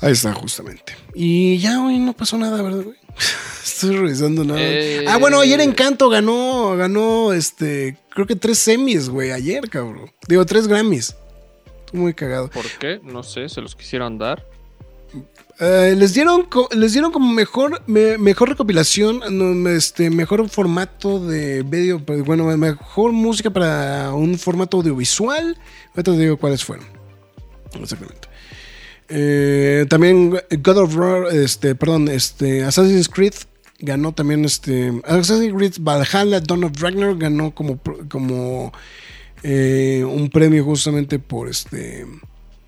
Ahí 0.03 0.13
está, 0.13 0.33
justamente. 0.33 0.97
Y 1.15 1.59
ya 1.59 1.83
hoy 1.85 1.99
no 1.99 2.13
pasó 2.15 2.39
nada, 2.39 2.63
¿verdad, 2.63 2.83
güey? 2.83 2.97
Estoy 3.65 3.97
revisando 3.97 4.45
nada. 4.45 4.61
Eh, 4.63 5.05
Ah, 5.09 5.19
bueno, 5.19 5.41
ayer 5.41 5.61
Encanto 5.61 6.09
ganó, 6.09 6.77
ganó, 6.77 7.33
este, 7.33 7.97
creo 8.11 8.27
que 8.27 8.37
tres 8.37 8.59
semis, 8.59 9.09
güey, 9.09 9.31
ayer, 9.33 9.69
cabrón. 9.69 10.11
Digo, 10.27 10.45
tres 10.47 10.67
Grammys. 10.67 11.17
Estuvo 11.87 12.03
muy 12.03 12.15
cagado. 12.15 12.49
¿Por 12.51 12.67
qué? 12.79 13.01
No 13.03 13.23
sé, 13.23 13.49
se 13.49 13.61
los 13.61 13.75
quisieron 13.77 14.17
dar. 14.17 14.47
Eh, 15.63 15.95
les 15.95 16.15
dieron 16.15 16.49
les 16.75 16.93
dieron 16.95 17.13
como 17.13 17.31
mejor 17.35 17.83
me- 17.87 18.17
mejor 18.17 18.49
recopilación 18.49 19.21
este 19.69 20.09
mejor 20.09 20.49
formato 20.49 21.21
de 21.27 21.63
video 21.63 21.99
pues, 22.03 22.25
bueno 22.25 22.45
mejor 22.57 23.13
música 23.13 23.51
para 23.51 24.15
un 24.15 24.39
formato 24.39 24.79
audiovisual. 24.79 25.59
Ahorita 25.91 26.13
te 26.13 26.19
digo 26.19 26.39
cuáles 26.39 26.65
fueron. 26.65 26.87
Exactamente. 27.75 28.29
Eh, 29.11 29.85
también 29.91 30.31
God 30.31 30.79
of 30.79 30.97
War 30.97 31.27
este 31.35 31.75
perdón 31.75 32.09
este 32.09 32.65
Assassin's 32.65 33.09
Creed 33.09 33.35
ganó 33.81 34.13
también 34.13 34.45
este 34.47 34.93
Assassin's 35.05 35.53
Creed 35.55 35.75
Valhalla 35.81 36.41
Dawn 36.41 36.65
of 36.65 36.81
Ragnar 36.81 37.17
ganó 37.19 37.53
como 37.55 37.79
como 38.09 38.73
eh, 39.43 40.05
un 40.09 40.31
premio 40.31 40.65
justamente 40.65 41.19
por 41.19 41.49
este 41.49 42.07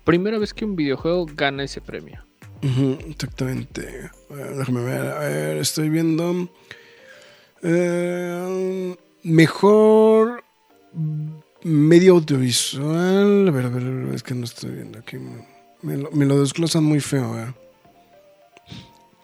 Primera 0.03 0.37
vez 0.37 0.53
que 0.53 0.65
un 0.65 0.75
videojuego 0.75 1.25
gana 1.33 1.63
ese 1.63 1.79
premio. 1.79 2.19
Ujú, 2.63 2.97
exactamente. 3.09 4.09
A 4.29 4.33
ver, 4.33 4.55
déjame 4.55 4.81
ver. 4.83 5.01
A 5.07 5.19
ver, 5.19 5.57
estoy 5.57 5.89
viendo. 5.89 6.49
Eh, 7.61 8.95
mejor 9.23 10.43
medio 11.63 12.13
audiovisual. 12.15 13.47
A 13.47 13.51
ver, 13.51 13.65
a 13.65 13.69
ver, 13.69 14.13
es 14.15 14.23
que 14.23 14.33
no 14.33 14.45
estoy 14.45 14.71
viendo 14.71 14.99
aquí. 14.99 15.17
Me 15.81 15.97
lo, 15.97 16.11
me 16.11 16.25
lo 16.25 16.39
desglosan 16.39 16.83
muy 16.83 16.99
feo. 16.99 17.37
eh. 17.39 17.53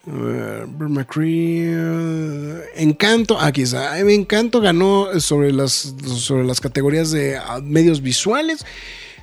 A 0.08 0.12
ver, 0.12 0.68
McCree, 0.68 1.66
eh, 1.72 2.62
Encanto, 2.78 3.40
aquí 3.40 3.62
está. 3.64 4.00
Encanto 4.00 4.60
ganó 4.60 5.20
sobre 5.20 5.52
las, 5.54 5.94
sobre 6.06 6.46
las 6.46 6.60
categorías 6.60 7.12
de 7.12 7.38
ah, 7.38 7.60
medios 7.62 8.02
visuales. 8.02 8.66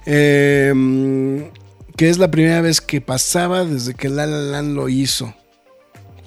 eh, 0.06 0.72
que 1.96 2.08
es 2.08 2.18
la 2.18 2.30
primera 2.30 2.60
vez 2.60 2.80
que 2.80 3.00
pasaba 3.00 3.64
desde 3.64 3.94
que 3.94 4.08
La 4.08 4.26
La 4.26 4.38
Land 4.38 4.74
lo 4.74 4.88
hizo. 4.88 5.34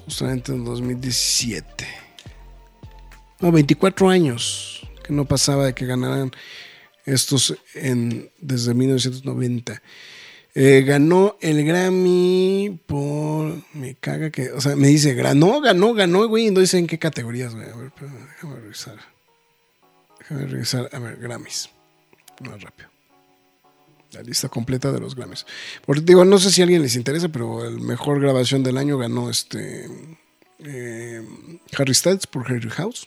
Justamente 0.04 0.52
en 0.52 0.64
2017. 0.64 1.86
No, 3.40 3.52
24 3.52 4.08
años 4.08 4.88
que 5.04 5.12
no 5.12 5.24
pasaba 5.24 5.66
de 5.66 5.74
que 5.74 5.86
ganaran 5.86 6.32
estos 7.04 7.56
desde 8.40 8.74
1990. 8.74 9.82
Eh, 10.54 10.82
ganó 10.84 11.36
el 11.40 11.64
Grammy 11.64 12.80
por. 12.86 13.54
Me 13.72 13.94
caga 13.94 14.30
que. 14.30 14.50
O 14.50 14.60
sea, 14.60 14.74
me 14.74 14.88
dice, 14.88 15.14
ganó, 15.14 15.60
ganó, 15.60 15.94
ganó, 15.94 16.26
güey. 16.26 16.48
Y 16.48 16.50
no 16.50 16.60
dice 16.60 16.78
en 16.78 16.88
qué 16.88 16.98
categorías, 16.98 17.54
güey. 17.54 17.70
A 17.70 17.76
ver, 17.76 17.92
déjame 18.00 18.56
revisar. 18.56 18.96
Déjame 20.18 20.46
revisar. 20.46 20.90
A 20.92 20.98
ver, 20.98 21.16
Grammys. 21.18 21.70
Más 22.40 22.60
rápido. 22.60 22.89
La 24.12 24.22
lista 24.22 24.48
completa 24.48 24.90
de 24.90 24.98
los 25.00 25.14
Grammys. 25.14 25.46
Digo, 26.02 26.24
no 26.24 26.38
sé 26.38 26.50
si 26.50 26.60
a 26.60 26.64
alguien 26.64 26.82
les 26.82 26.96
interesa, 26.96 27.28
pero 27.28 27.64
el 27.64 27.80
mejor 27.80 28.20
grabación 28.20 28.62
del 28.62 28.76
año 28.78 28.98
ganó 28.98 29.30
este. 29.30 29.86
eh, 30.58 31.22
Harry 31.78 31.94
Styles 31.94 32.26
por 32.26 32.50
Harry 32.50 32.68
House. 32.70 33.06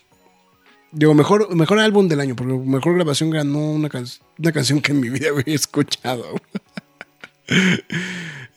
Digo, 0.91 1.13
mejor, 1.13 1.53
mejor 1.55 1.79
álbum 1.79 2.07
del 2.07 2.19
año, 2.19 2.35
porque 2.35 2.53
mejor 2.53 2.95
grabación 2.95 3.31
ganó 3.31 3.59
una, 3.71 3.89
una 4.37 4.51
canción 4.51 4.79
que 4.81 4.91
en 4.91 4.99
mi 4.99 5.09
vida 5.09 5.29
había 5.35 5.55
escuchado. 5.55 6.35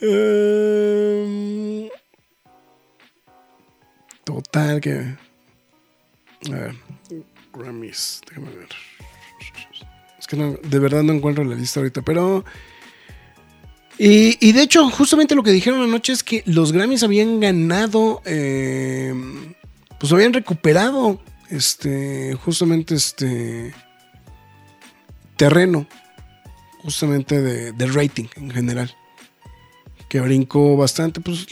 Em, 0.00 1.88
total, 4.24 4.80
que. 4.80 5.16
A 6.46 6.50
ver, 6.50 6.74
Grammys, 7.52 8.20
déjame 8.28 8.50
ver. 8.54 8.68
Es 10.26 10.36
que 10.36 10.36
de 10.36 10.78
verdad 10.80 11.04
no 11.04 11.12
encuentro 11.12 11.44
la 11.44 11.54
lista 11.54 11.78
ahorita, 11.80 12.02
pero. 12.02 12.44
Y, 13.98 14.52
de 14.52 14.62
hecho, 14.62 14.90
justamente 14.90 15.34
lo 15.34 15.42
que 15.42 15.52
dijeron 15.52 15.80
anoche 15.80 16.12
es 16.12 16.22
que 16.22 16.42
los 16.46 16.72
Grammys 16.72 17.02
habían 17.02 17.40
ganado. 17.40 18.22
eh, 18.26 19.14
pues 19.98 20.12
habían 20.12 20.32
recuperado. 20.32 21.20
Este. 21.48 22.34
Justamente 22.44 22.96
este. 22.96 23.72
Terreno. 25.36 25.86
Justamente 26.82 27.40
de, 27.40 27.72
de 27.72 27.86
rating 27.86 28.26
en 28.34 28.50
general. 28.50 28.94
Que 30.08 30.20
brincó 30.20 30.76
bastante. 30.76 31.20
Pues. 31.20 31.46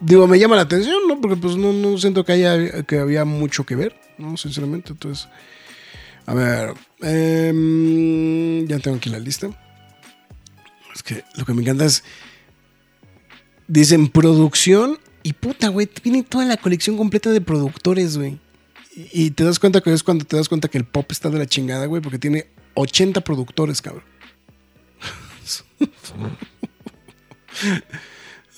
Digo, 0.00 0.26
me 0.26 0.40
llama 0.40 0.56
la 0.56 0.62
atención, 0.62 1.06
¿no? 1.06 1.20
Porque 1.20 1.36
pues 1.36 1.56
no, 1.56 1.72
no 1.72 1.96
siento 1.98 2.24
que 2.24 2.32
haya. 2.32 2.82
que 2.82 2.98
había 2.98 3.24
mucho 3.24 3.64
que 3.64 3.76
ver, 3.76 3.94
¿no? 4.18 4.36
Sinceramente. 4.36 4.92
Entonces. 4.92 5.28
A 6.26 6.34
ver. 6.34 6.74
Em, 7.02 8.66
ya 8.66 8.78
tengo 8.78 8.96
aquí 8.96 9.10
la 9.10 9.18
lista. 9.18 9.50
Es 10.94 11.02
que 11.02 11.24
lo 11.36 11.44
que 11.44 11.54
me 11.54 11.62
encanta 11.62 11.84
es. 11.84 12.04
Dicen 13.68 14.08
producción 14.08 14.98
y 15.22 15.32
puta, 15.32 15.68
güey. 15.68 15.88
Viene 16.02 16.22
toda 16.22 16.44
la 16.44 16.56
colección 16.56 16.96
completa 16.96 17.30
de 17.30 17.40
productores, 17.40 18.16
güey. 18.18 18.38
Y, 18.94 19.26
y 19.26 19.30
te 19.30 19.44
das 19.44 19.58
cuenta 19.58 19.80
que 19.80 19.92
es 19.92 20.02
cuando 20.02 20.24
te 20.24 20.36
das 20.36 20.48
cuenta 20.48 20.68
que 20.68 20.78
el 20.78 20.84
pop 20.84 21.10
está 21.10 21.30
de 21.30 21.38
la 21.38 21.46
chingada, 21.46 21.86
güey, 21.86 22.02
porque 22.02 22.18
tiene 22.18 22.48
80 22.74 23.22
productores, 23.22 23.80
cabrón. 23.80 24.04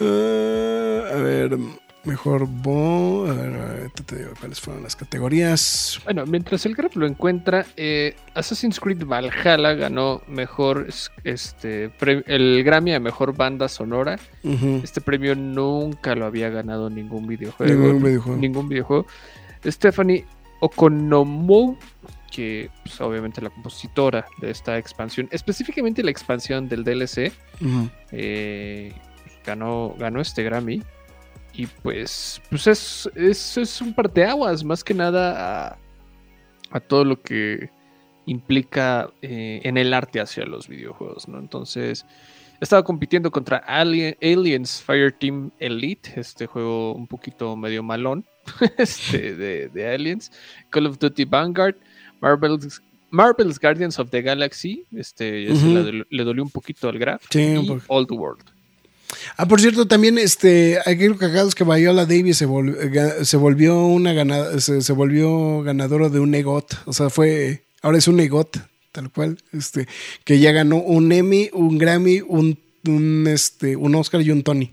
Ah, 0.01 1.11
a 1.13 1.17
ver, 1.19 1.57
mejor 2.05 2.47
Bo. 2.47 3.27
A 3.29 3.33
ver, 3.35 3.55
a 3.55 3.67
ver, 3.75 3.91
te 3.91 4.17
digo 4.17 4.31
cuáles 4.39 4.61
fueron 4.61 4.83
las 4.83 4.95
categorías. 4.97 6.01
Bueno, 6.05 6.25
mientras 6.27 6.65
el 6.67 6.75
Grab 6.75 6.91
lo 6.97 7.07
encuentra, 7.07 7.67
eh, 7.77 8.15
Assassin's 8.35 8.79
Creed 8.81 9.05
Valhalla 9.05 9.75
ganó 9.75 10.23
mejor 10.29 10.87
es- 10.89 11.11
este 11.25 11.91
el 12.27 12.63
Grammy 12.65 12.93
a 12.95 13.01
mejor 13.01 13.37
banda 13.37 13.69
sonora. 13.69 14.19
Este 14.83 15.01
premio 15.01 15.35
nunca 15.35 16.15
lo 16.15 16.27
había 16.27 16.51
ganado 16.51 16.91
ningún 16.91 17.27
videojuego. 17.27 17.73
Ningún 17.75 18.03
videojuego. 18.03 18.41
Ningún 18.41 18.69
videojuego. 18.69 19.07
Stephanie 19.65 20.25
Okonomou, 20.61 21.77
que 22.31 22.71
pues, 22.83 23.01
obviamente 23.01 23.41
la 23.41 23.51
compositora 23.51 24.27
de 24.41 24.51
esta 24.51 24.77
expansión, 24.77 25.29
específicamente 25.31 26.03
la 26.03 26.11
expansión 26.11 26.69
del 26.69 26.85
DLC, 26.85 27.33
eh, 28.13 28.93
ganó, 29.47 29.95
ganó 29.99 30.21
este 30.21 30.43
Grammy. 30.43 30.83
Y 31.57 31.67
pues, 31.67 32.43
pues 32.51 32.67
es, 32.67 33.11
es, 33.15 33.57
es 33.59 33.81
un 33.81 33.95
parteaguas, 33.95 34.65
más 34.65 34.83
que 34.83 34.93
nada 34.95 35.69
a, 35.71 35.79
a 36.71 36.81
todo 36.81 37.05
lo 37.05 37.21
que 37.23 37.71
implica 38.27 39.11
eh, 39.23 39.61
en 39.63 39.77
el 39.77 39.95
arte 39.95 40.21
hacia 40.21 40.45
los 40.47 40.67
videojuegos, 40.67 41.29
¿no? 41.29 41.39
Entonces, 41.39 42.05
estaba 42.61 42.83
compitiendo 42.83 43.31
contra 43.31 43.59
Alien- 43.69 44.17
Aliens 44.23 44.83
Fireteam 44.85 45.51
Elite, 45.59 46.13
este 46.17 46.47
juego 46.47 46.95
un 46.95 47.07
poquito 47.07 47.55
medio 47.57 47.83
malón 47.83 48.25
este, 48.79 49.35
de, 49.37 49.69
de 49.69 49.95
Aliens, 49.95 50.33
Call 50.71 50.87
of 50.87 50.99
Duty 50.99 51.25
Vanguard, 51.27 51.77
Marvel's, 52.21 52.83
Marvel's 53.11 53.61
Guardians 53.61 53.99
of 53.99 54.11
the 54.11 54.23
Galaxy, 54.23 54.85
este, 54.97 55.51
le, 56.11 56.25
dolió 56.25 56.43
un 56.43 56.51
poquito 56.51 56.89
al 56.89 56.99
Graf. 56.99 57.23
Sí, 57.31 57.55
y. 57.63 57.79
Old 57.89 58.11
World. 58.11 58.54
Ah, 59.37 59.47
por 59.47 59.61
cierto, 59.61 59.87
también 59.87 60.19
este, 60.19 60.79
aquí 60.87 61.07
lo 61.09 61.17
cagado 61.17 61.49
es 61.49 61.55
que 61.55 61.65
Viola 61.65 62.07
Davis 62.07 62.37
se, 62.39 62.47
vol- 62.47 62.77
ga- 62.91 63.25
se 63.25 63.37
volvió 63.37 63.85
una 63.85 64.13
ganada, 64.13 64.61
se, 64.61 64.93
volvió 64.93 65.63
ganadora 65.63 66.09
de 66.09 66.21
un 66.21 66.35
EGOT. 66.35 66.75
O 66.87 66.93
sea, 66.93 67.11
fue, 67.11 67.65
ahora 67.83 67.99
es 67.99 68.09
un 68.09 68.21
EGOT, 68.21 68.59
tal 68.93 69.11
cual, 69.11 69.39
este, 69.53 69.87
que 70.25 70.39
ya 70.39 70.53
ganó 70.53 70.77
un 70.77 71.11
Emmy, 71.13 71.51
un 71.53 71.79
Grammy, 71.79 72.21
un, 72.27 72.59
este, 73.29 73.77
un 73.77 73.95
Oscar 73.95 74.21
y 74.23 74.31
un 74.31 74.43
Tony. 74.43 74.73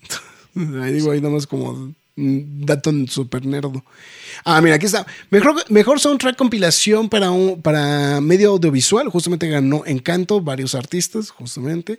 Ahí 0.82 0.92
digo, 0.94 1.10
ahí 1.12 1.20
nomás 1.20 1.46
como 1.46 1.94
dato 2.16 2.90
super 3.08 3.44
nerdo. 3.44 3.84
Ah, 4.44 4.60
mira, 4.60 4.76
aquí 4.76 4.86
está. 4.86 5.06
Mejor, 5.30 5.54
mejor 5.70 6.00
soundtrack 6.00 6.36
compilación 6.36 7.08
para, 7.08 7.30
un, 7.30 7.60
para 7.60 8.20
medio 8.20 8.50
audiovisual. 8.50 9.08
Justamente 9.08 9.48
ganó 9.48 9.84
Encanto, 9.86 10.40
varios 10.40 10.74
artistas, 10.74 11.30
justamente. 11.30 11.98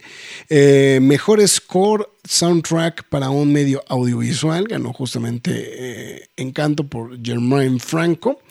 Eh, 0.50 1.00
mejor 1.02 1.46
score 1.48 2.10
soundtrack 2.24 3.04
para 3.10 3.30
un 3.30 3.54
medio 3.54 3.84
audiovisual. 3.88 4.68
Ganó 4.68 4.92
justamente 4.92 5.52
eh, 5.54 6.30
Encanto 6.36 6.86
por 6.88 7.24
Germain 7.24 7.80
Franco. 7.80 8.42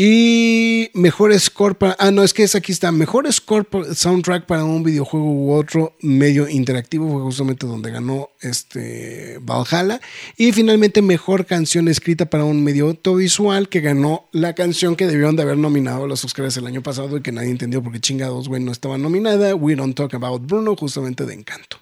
Y 0.00 0.92
mejor 0.94 1.36
score 1.40 1.76
para. 1.76 1.96
Ah, 1.98 2.12
no, 2.12 2.22
es 2.22 2.32
que 2.32 2.44
es 2.44 2.54
aquí 2.54 2.70
está. 2.70 2.92
Mejor 2.92 3.32
score 3.32 3.66
soundtrack 3.96 4.46
para 4.46 4.62
un 4.62 4.84
videojuego 4.84 5.26
u 5.26 5.52
otro 5.52 5.96
medio 6.02 6.48
interactivo. 6.48 7.10
Fue 7.10 7.20
justamente 7.22 7.66
donde 7.66 7.90
ganó 7.90 8.30
este 8.40 9.38
Valhalla. 9.40 10.00
Y 10.36 10.52
finalmente, 10.52 11.02
mejor 11.02 11.46
canción 11.46 11.88
escrita 11.88 12.26
para 12.26 12.44
un 12.44 12.62
medio 12.62 12.86
audiovisual. 12.86 13.68
Que 13.68 13.80
ganó 13.80 14.28
la 14.30 14.54
canción 14.54 14.94
que 14.94 15.08
debieron 15.08 15.34
de 15.34 15.42
haber 15.42 15.58
nominado 15.58 16.04
a 16.04 16.06
los 16.06 16.24
Oscars 16.24 16.56
el 16.58 16.68
año 16.68 16.80
pasado. 16.80 17.16
Y 17.16 17.20
que 17.20 17.32
nadie 17.32 17.50
entendió 17.50 17.82
porque 17.82 17.98
chingados, 17.98 18.48
güey, 18.48 18.62
no 18.62 18.70
estaba 18.70 18.98
nominada. 18.98 19.56
We 19.56 19.74
Don't 19.74 19.96
Talk 19.96 20.14
About 20.14 20.46
Bruno, 20.46 20.76
justamente 20.76 21.26
de 21.26 21.34
Encanto. 21.34 21.76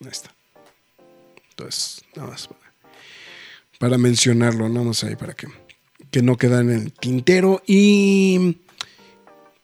Ahí 0.00 0.08
está. 0.10 0.34
Entonces, 1.50 2.02
nada 2.16 2.28
más 2.28 2.48
para 3.82 3.98
mencionarlo, 3.98 4.68
nada 4.68 4.86
más 4.86 5.02
ahí 5.02 5.16
para 5.16 5.34
que 5.34 5.48
que 6.12 6.22
no 6.22 6.36
quedan 6.36 6.70
en 6.70 6.76
el 6.82 6.92
tintero. 6.92 7.60
Y. 7.66 8.58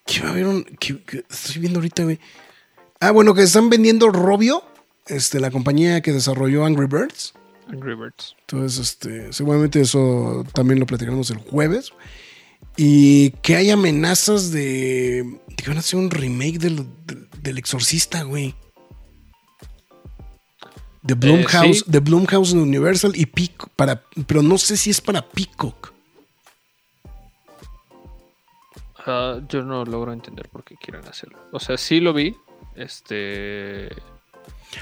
¿Qué 0.05 0.22
va 0.22 0.30
a 0.30 0.32
haber 0.32 0.46
un.? 0.46 0.64
que- 0.64 1.01
que 1.05 1.24
estoy 1.30 1.61
viendo 1.61 1.78
ahorita, 1.78 2.03
güey. 2.03 2.18
Ah, 2.99 3.12
bueno, 3.12 3.34
que 3.34 3.42
están 3.42 3.70
vendiendo 3.70 4.09
Robio, 4.09 4.64
este, 5.07 5.38
la 5.38 5.53
compañía 5.53 6.01
que 6.01 6.12
desarrolló 6.12 6.64
Angry 6.66 6.86
Birds. 6.86 7.34
Angry 7.68 7.94
Birds. 7.94 8.34
Entonces, 8.40 8.80
este, 8.80 9.32
seguramente 9.32 9.80
eso 9.80 10.44
también 10.55 10.80
lo 10.80 10.86
platicaremos 10.86 11.30
el 11.30 11.36
jueves. 11.38 11.92
Y 12.76 13.30
que 13.42 13.57
hay 13.57 13.70
amenazas 13.70 14.51
de, 14.51 15.22
de 15.46 15.55
que 15.57 15.68
van 15.68 15.76
a 15.76 15.80
hacer 15.80 15.99
un 15.99 16.11
remake 16.11 16.59
del, 16.59 16.86
del, 17.07 17.28
del 17.42 17.59
Exorcista, 17.59 18.22
güey. 18.22 18.55
De 21.03 21.14
Blumhouse, 21.14 21.78
sí. 21.78 21.84
de 21.86 22.01
Blumhouse 22.01 22.53
Universal 22.53 23.12
y 23.14 23.26
Peacock, 23.26 23.70
para, 23.76 24.03
pero 24.26 24.42
no 24.42 24.59
sé 24.59 24.76
si 24.76 24.90
es 24.90 25.01
para 25.01 25.28
Peacock. 25.28 25.92
Yo 29.49 29.63
no 29.63 29.85
logro 29.85 30.13
entender 30.13 30.49
por 30.49 30.65
qué 30.65 30.77
quieren 30.77 31.07
hacerlo. 31.07 31.39
O 31.53 31.61
sea, 31.61 31.77
sí 31.79 32.01
lo 32.01 32.13
vi. 32.13 32.37
Este. 32.77 33.89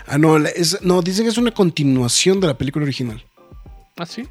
Ah, 0.07 0.19
no, 0.19 0.37
es, 0.39 0.83
no, 0.83 1.01
dicen 1.03 1.25
que 1.25 1.31
es 1.31 1.39
una 1.39 1.53
continuación 1.53 2.41
de 2.41 2.49
la 2.49 2.59
película 2.59 2.85
original. 2.85 3.25
Ah, 3.97 4.05
sí. 4.07 4.27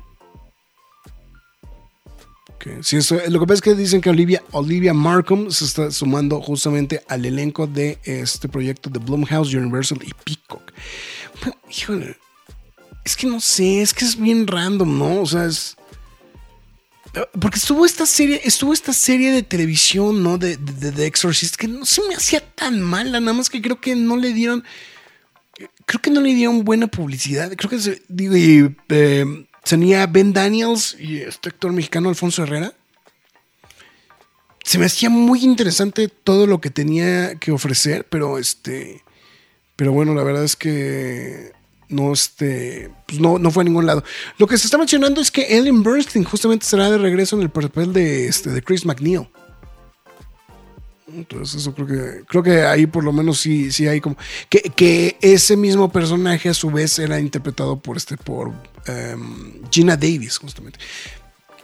Que 2.59 2.83
sí, 2.83 2.97
eso- 2.97 3.17
lo 3.29 3.39
que 3.39 3.45
pasa 3.45 3.55
es 3.55 3.61
que 3.61 3.75
dicen 3.75 4.01
que 4.01 4.09
Olivia, 4.09 4.43
Olivia 4.51 4.93
Markham 4.93 5.49
se 5.51 5.65
está 5.65 5.91
sumando 5.91 6.41
justamente 6.41 7.03
al 7.07 7.25
elenco 7.25 7.67
de 7.67 7.99
este 8.03 8.47
proyecto 8.49 8.89
de 8.89 8.99
Blumhouse, 8.99 9.53
Universal 9.53 9.99
y 10.03 10.11
Peacock. 10.23 10.71
Híjole, 11.69 12.17
es 13.03 13.15
que 13.15 13.27
no 13.27 13.39
sé, 13.39 13.81
es 13.81 13.93
que 13.93 14.05
es 14.05 14.19
bien 14.19 14.47
random, 14.47 14.97
¿no? 14.97 15.21
O 15.21 15.25
sea, 15.25 15.45
es... 15.45 15.75
Porque 17.39 17.57
estuvo 17.57 17.85
esta 17.85 18.05
serie, 18.05 18.41
estuvo 18.43 18.73
esta 18.73 18.93
serie 18.93 19.31
de 19.31 19.43
televisión, 19.43 20.23
¿no? 20.23 20.37
De, 20.37 20.57
de, 20.57 20.73
de 20.73 20.91
The 20.91 21.05
Exorcist, 21.05 21.55
que 21.55 21.67
no 21.67 21.85
se 21.85 22.01
me 22.07 22.15
hacía 22.15 22.41
tan 22.41 22.81
mala, 22.81 23.19
nada 23.19 23.33
más 23.33 23.49
que 23.49 23.61
creo 23.61 23.79
que 23.79 23.95
no 23.95 24.17
le 24.17 24.33
dieron 24.33 24.63
creo 25.85 26.01
que 26.01 26.11
no 26.11 26.21
le 26.21 26.33
dieron 26.33 26.63
buena 26.63 26.87
publicidad. 26.87 27.51
Creo 27.55 27.69
que 27.69 27.79
se, 27.79 28.01
eh, 28.89 29.45
tenía 29.63 30.07
Ben 30.07 30.33
Daniels 30.33 30.95
y 30.99 31.19
este 31.19 31.49
actor 31.49 31.71
mexicano 31.71 32.09
Alfonso 32.09 32.43
Herrera. 32.43 32.73
Se 34.63 34.79
me 34.79 34.85
hacía 34.85 35.09
muy 35.09 35.43
interesante 35.43 36.07
todo 36.07 36.47
lo 36.47 36.59
que 36.59 36.71
tenía 36.71 37.35
que 37.35 37.51
ofrecer, 37.51 38.05
pero 38.09 38.39
este, 38.39 39.03
pero 39.75 39.91
bueno, 39.91 40.15
la 40.15 40.23
verdad 40.23 40.43
es 40.43 40.55
que 40.55 41.51
no 41.89 42.13
este, 42.13 42.91
pues 43.07 43.19
no, 43.19 43.37
no 43.37 43.51
fue 43.51 43.61
a 43.61 43.65
ningún 43.65 43.85
lado. 43.85 44.03
Lo 44.37 44.47
que 44.47 44.57
se 44.57 44.67
está 44.67 44.77
mencionando 44.77 45.21
es 45.21 45.31
que 45.31 45.57
Ellen 45.57 45.83
Bernstein 45.83 46.23
justamente 46.23 46.65
será 46.65 46.89
de 46.89 46.97
regreso 46.97 47.35
en 47.35 47.43
el 47.43 47.49
papel 47.49 47.93
de 47.93 48.27
este 48.27 48.49
de 48.49 48.61
Chris 48.61 48.85
McNeil. 48.85 49.27
Entonces 51.07 51.61
eso 51.61 51.73
creo 51.73 51.87
que 51.87 52.23
creo 52.27 52.43
que 52.43 52.63
ahí 52.63 52.87
por 52.87 53.03
lo 53.03 53.13
menos 53.13 53.39
sí, 53.39 53.71
sí 53.71 53.87
hay 53.87 54.01
como 54.01 54.17
que, 54.49 54.61
que 54.61 55.17
ese 55.21 55.55
mismo 55.55 55.89
personaje 55.91 56.49
a 56.49 56.53
su 56.53 56.71
vez 56.71 56.97
era 56.99 57.19
interpretado 57.19 57.77
por 57.79 57.95
este 57.95 58.17
por 58.17 58.51
em, 58.87 59.61
Gina 59.71 59.95
Davis 59.95 60.37
justamente. 60.37 60.79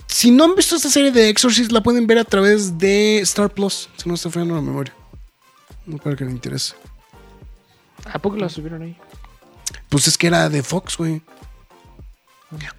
Si 0.08 0.30
no 0.30 0.44
han 0.44 0.56
visto 0.56 0.76
esta 0.76 0.90
serie 0.90 1.12
de 1.12 1.30
Exorcist 1.30 1.72
la 1.72 1.82
pueden 1.82 2.06
ver 2.06 2.20
a 2.20 2.24
través 2.24 2.78
de 2.78 3.20
Star 3.20 3.50
Plus, 3.50 3.90
si 3.98 4.08
no 4.08 4.16
está 4.16 4.30
fallando 4.30 4.56
la 4.56 4.62
memoria. 4.62 4.94
No 5.86 5.98
para 5.98 6.16
que 6.16 6.26
le 6.26 6.32
interese. 6.32 6.76
¿A 8.06 8.20
poco 8.20 8.38
la 8.38 8.50
subieron 8.50 8.82
ahí? 8.84 8.98
Pues 9.92 10.08
es 10.08 10.18
que 10.18 10.28
era 10.28 10.50
de 10.50 10.64
Fox, 10.64 10.98
güey. 10.98 11.22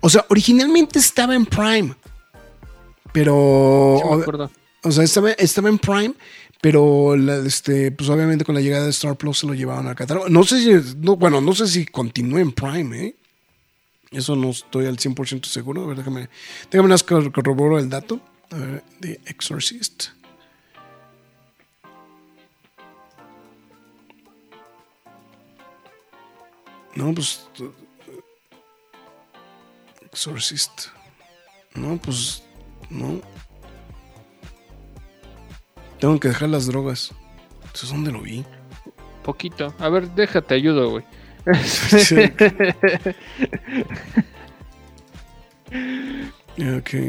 O 0.00 0.10
sea, 0.10 0.24
originalmente 0.30 0.98
estaba 0.98 1.34
en 1.36 1.46
Prime. 1.46 1.94
Pero 3.12 3.98
Sí, 4.02 4.08
me. 4.08 4.50
O 4.84 4.90
sea, 4.90 5.04
estaba, 5.04 5.30
estaba 5.32 5.68
en 5.68 5.78
Prime, 5.78 6.14
pero 6.60 7.14
la- 7.16 7.36
este, 7.36 7.92
pues 7.92 8.08
obviamente 8.10 8.44
con 8.44 8.54
la 8.54 8.60
llegada 8.60 8.84
de 8.84 8.90
Star 8.90 9.16
Plus 9.16 9.38
se 9.40 9.46
lo 9.46 9.54
llevaron 9.54 9.86
al 9.86 9.94
catálogo. 9.94 10.28
No 10.28 10.42
sé 10.44 10.60
si, 10.60 10.96
no, 10.98 11.16
bueno, 11.16 11.40
no 11.40 11.54
sé 11.54 11.66
si 11.68 11.84
continúe 11.86 12.38
en 12.38 12.52
Prime, 12.52 12.98
¿eh? 13.06 13.16
Eso 14.10 14.34
no 14.36 14.50
estoy 14.50 14.86
al 14.86 14.96
100% 14.98 15.46
seguro. 15.46 15.84
A 15.84 15.86
ver, 15.88 15.98
déjame, 15.98 16.28
déjame 16.70 16.88
nada 16.88 16.94
más 16.94 17.02
cor- 17.04 17.30
corroboro 17.32 17.78
el 17.78 17.88
dato. 17.88 18.20
A 18.50 18.56
ver, 18.56 18.82
The 19.00 19.20
Exorcist. 19.26 20.08
No, 26.94 27.14
pues. 27.14 27.46
Exorcist. 30.10 30.88
No, 31.74 31.96
pues. 31.98 32.42
No. 32.90 33.20
Tengo 35.98 36.18
que 36.20 36.28
dejar 36.28 36.48
las 36.48 36.66
drogas. 36.66 37.12
¿Eso 37.74 37.86
es 37.86 37.92
donde 37.92 38.12
lo 38.12 38.20
vi? 38.20 38.44
Poquito. 39.22 39.74
A 39.78 39.88
ver, 39.88 40.10
déjate, 40.10 40.54
ayudo, 40.54 40.90
güey. 40.90 41.04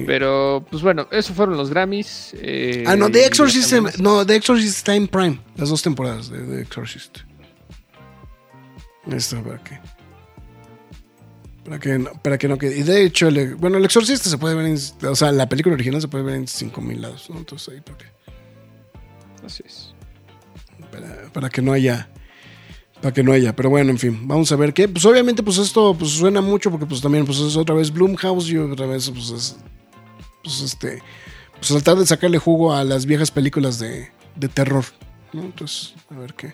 Pero, 0.06 0.66
pues 0.70 0.82
bueno, 0.82 1.08
esos 1.12 1.36
fueron 1.36 1.58
los 1.58 1.70
Grammys. 1.70 2.34
eh, 2.38 2.84
ah, 2.88 2.96
no, 2.96 3.10
The 3.10 3.26
Exorcist. 3.26 3.74
No, 4.00 4.26
The 4.26 4.36
Exorcist 4.36 4.78
está 4.78 4.96
en 4.96 5.08
Prime. 5.08 5.40
Las 5.58 5.70
dos 5.70 5.82
temporadas 5.82 6.30
de 6.30 6.40
The 6.40 6.62
Exorcist. 6.62 7.20
Esto 9.12 9.42
para 9.44 9.64
qué. 9.64 9.80
Para 11.66 11.80
que 11.80 11.98
no, 11.98 12.12
para 12.22 12.38
que 12.38 12.48
no 12.48 12.58
quede. 12.58 12.78
Y 12.78 12.84
de 12.84 13.04
hecho, 13.06 13.28
el- 13.30 13.56
bueno, 13.56 13.78
el 13.78 13.86
Exorcista 13.86 14.30
se 14.30 14.38
puede 14.38 14.56
ver 14.56 14.66
en. 14.66 14.78
O 15.08 15.16
sea, 15.16 15.32
la 15.32 15.48
película 15.48 15.76
original 15.76 16.02
se 16.02 16.08
puede 16.08 16.24
ver 16.24 16.36
en 16.36 16.48
5000 16.48 17.02
lados. 17.02 17.30
¿no? 17.30 17.38
Entonces 17.38 17.70
ahí 17.74 17.82
para 17.82 17.98
que, 17.98 18.06
Así 19.46 19.64
es. 19.66 19.94
para, 20.92 21.32
para 21.32 21.50
que 21.50 21.62
no 21.62 21.72
haya. 21.74 22.10
Para 23.02 23.14
que 23.14 23.24
no 23.24 23.32
haya. 23.34 23.56
Pero 23.56 23.70
bueno, 23.70 23.92
en 23.92 24.00
fin. 24.00 24.28
Vamos 24.28 24.52
a 24.52 24.56
ver 24.58 24.74
qué. 24.74 24.88
Pues 24.90 25.06
obviamente, 25.06 25.42
pues 25.44 25.58
esto 25.58 25.96
pues, 25.98 26.12
suena 26.12 26.42
mucho. 26.42 26.70
Porque 26.72 26.86
pues 26.86 27.02
también 27.02 27.26
pues 27.26 27.40
es 27.40 27.56
otra 27.56 27.76
vez 27.76 27.92
Bloomhouse. 27.92 28.50
Y 28.50 28.58
otra 28.58 28.86
vez, 28.86 29.10
pues 29.10 29.30
es. 29.30 29.56
Pues 30.44 30.62
este. 30.62 31.02
Pues 31.54 31.68
tratar 31.70 31.96
de 31.98 32.06
sacarle 32.06 32.40
jugo 32.40 32.74
a 32.74 32.84
las 32.84 33.06
viejas 33.06 33.32
películas 33.32 33.80
de, 33.80 34.10
de 34.36 34.48
terror. 34.50 34.84
¿no? 35.32 35.44
Entonces, 35.44 35.94
a 36.10 36.16
ver 36.20 36.34
qué. 36.34 36.54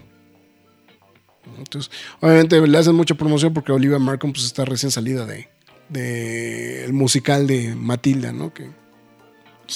Entonces, 1.58 1.92
obviamente 2.20 2.66
le 2.68 2.78
hacen 2.78 2.96
mucha 2.96 3.16
promoción 3.16 3.54
porque 3.54 3.72
Olivia 3.72 3.98
Markham 4.00 4.32
pues 4.34 4.46
está 4.46 4.66
recién 4.66 4.92
salida 4.92 5.26
de, 5.26 5.48
de 5.90 6.86
el 6.86 6.94
musical 6.94 7.48
de 7.48 7.76
Matilda, 7.76 8.32
¿no? 8.32 8.54
Que 8.54 8.70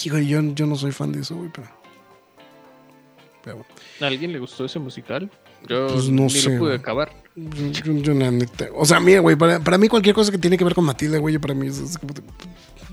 hijo, 0.06 0.18
yo, 0.20 0.42
yo 0.54 0.66
no 0.66 0.76
soy 0.76 0.92
fan 0.92 1.12
de 1.12 1.22
eso, 1.22 1.36
güey, 1.36 1.50
pero, 1.54 1.68
pero 3.44 3.58
bueno. 3.58 3.70
¿A 4.02 4.06
alguien 4.08 4.32
le 4.34 4.40
gustó 4.40 4.66
ese 4.66 4.80
musical? 4.80 5.30
Yo 5.68 5.88
Pues 5.88 6.10
no 6.10 6.24
ni 6.24 6.30
sé, 6.30 6.50
lo 6.54 6.60
pude 6.60 6.70
güey. 6.70 6.76
acabar. 6.80 7.14
Yo, 7.36 7.68
yo- 7.72 7.94
yo 8.02 8.14
la 8.14 8.30
neta- 8.32 8.70
o 8.76 8.86
sea, 8.86 9.00
mira, 9.00 9.20
güey, 9.22 9.36
para, 9.36 9.60
para 9.60 9.78
mí 9.78 9.88
cualquier 9.88 10.14
cosa 10.14 10.32
que 10.32 10.38
tiene 10.38 10.58
que 10.58 10.64
ver 10.64 10.76
con 10.76 10.84
Matilda, 10.84 11.18
güey, 11.20 11.38
para 11.40 11.54
mí 11.54 11.68
es, 11.68 11.80
es 11.80 11.98
como, 11.98 12.14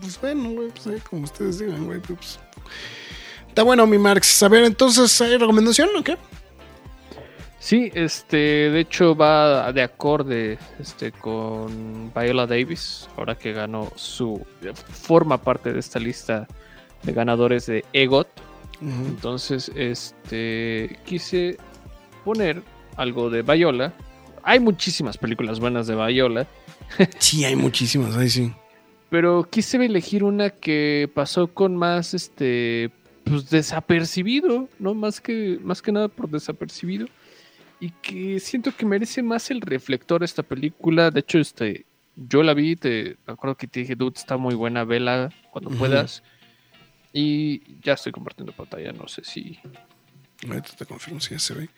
pues 0.00 0.20
bueno, 0.20 0.50
güey, 0.50 0.68
pues 0.70 0.86
ahí 0.86 1.00
como 1.08 1.24
ustedes 1.24 1.58
digan, 1.58 1.84
güey, 1.84 2.00
pues, 2.00 2.38
Está 3.48 3.64
bueno, 3.64 3.84
mi 3.86 3.98
Marx. 3.98 4.42
A 4.44 4.48
ver, 4.48 4.62
entonces, 4.64 5.20
¿hay 5.20 5.36
recomendación 5.36 5.88
o 5.98 6.04
qué? 6.04 6.16
Sí, 7.60 7.92
este, 7.94 8.36
de 8.36 8.80
hecho 8.80 9.14
va 9.14 9.70
de 9.72 9.82
acorde 9.82 10.58
este, 10.80 11.12
con 11.12 12.10
Viola 12.14 12.46
Davis, 12.46 13.06
ahora 13.16 13.36
que 13.36 13.52
ganó 13.52 13.92
su, 13.96 14.44
forma 14.88 15.36
parte 15.36 15.72
de 15.72 15.78
esta 15.78 15.98
lista 15.98 16.48
de 17.02 17.12
ganadores 17.12 17.66
de 17.66 17.84
EGOT. 17.92 18.28
Entonces, 18.80 19.70
este, 19.74 20.98
quise 21.04 21.58
poner 22.24 22.62
algo 22.96 23.28
de 23.28 23.42
Viola. 23.42 23.92
Hay 24.42 24.58
muchísimas 24.58 25.18
películas 25.18 25.60
buenas 25.60 25.86
de 25.86 25.94
Viola, 25.94 26.46
Sí, 27.18 27.44
hay 27.44 27.56
muchísimas, 27.56 28.16
ahí 28.16 28.30
sí. 28.30 28.52
pero 29.10 29.46
quise 29.48 29.76
elegir 29.84 30.24
una 30.24 30.50
que 30.50 31.10
pasó 31.12 31.48
con 31.48 31.76
más, 31.76 32.14
este, 32.14 32.90
pues 33.24 33.50
desapercibido, 33.50 34.68
¿no? 34.78 34.94
Más 34.94 35.20
que, 35.20 35.58
más 35.62 35.82
que 35.82 35.92
nada 35.92 36.08
por 36.08 36.28
desapercibido. 36.28 37.06
Y 37.80 37.90
que 38.02 38.38
siento 38.40 38.76
que 38.76 38.84
merece 38.84 39.22
más 39.22 39.50
el 39.50 39.62
reflector 39.62 40.22
esta 40.22 40.42
película. 40.42 41.10
De 41.10 41.20
hecho, 41.20 41.38
este, 41.38 41.86
yo 42.14 42.42
la 42.42 42.52
vi, 42.54 42.76
te 42.76 43.16
me 43.26 43.32
acuerdo 43.32 43.56
que 43.56 43.66
te 43.66 43.80
dije, 43.80 43.94
dude, 43.96 44.18
está 44.18 44.36
muy 44.36 44.54
buena, 44.54 44.84
vela 44.84 45.30
cuando 45.50 45.70
puedas. 45.70 46.22
Y 47.12 47.80
ya 47.80 47.94
estoy 47.94 48.12
compartiendo 48.12 48.52
pantalla, 48.52 48.92
no 48.92 49.08
sé 49.08 49.24
si... 49.24 49.58
Ahorita 50.46 50.70
te 50.76 50.86
confirmo 50.86 51.20
si 51.20 51.30
ya 51.30 51.38
se 51.38 51.54
ve. 51.54 51.68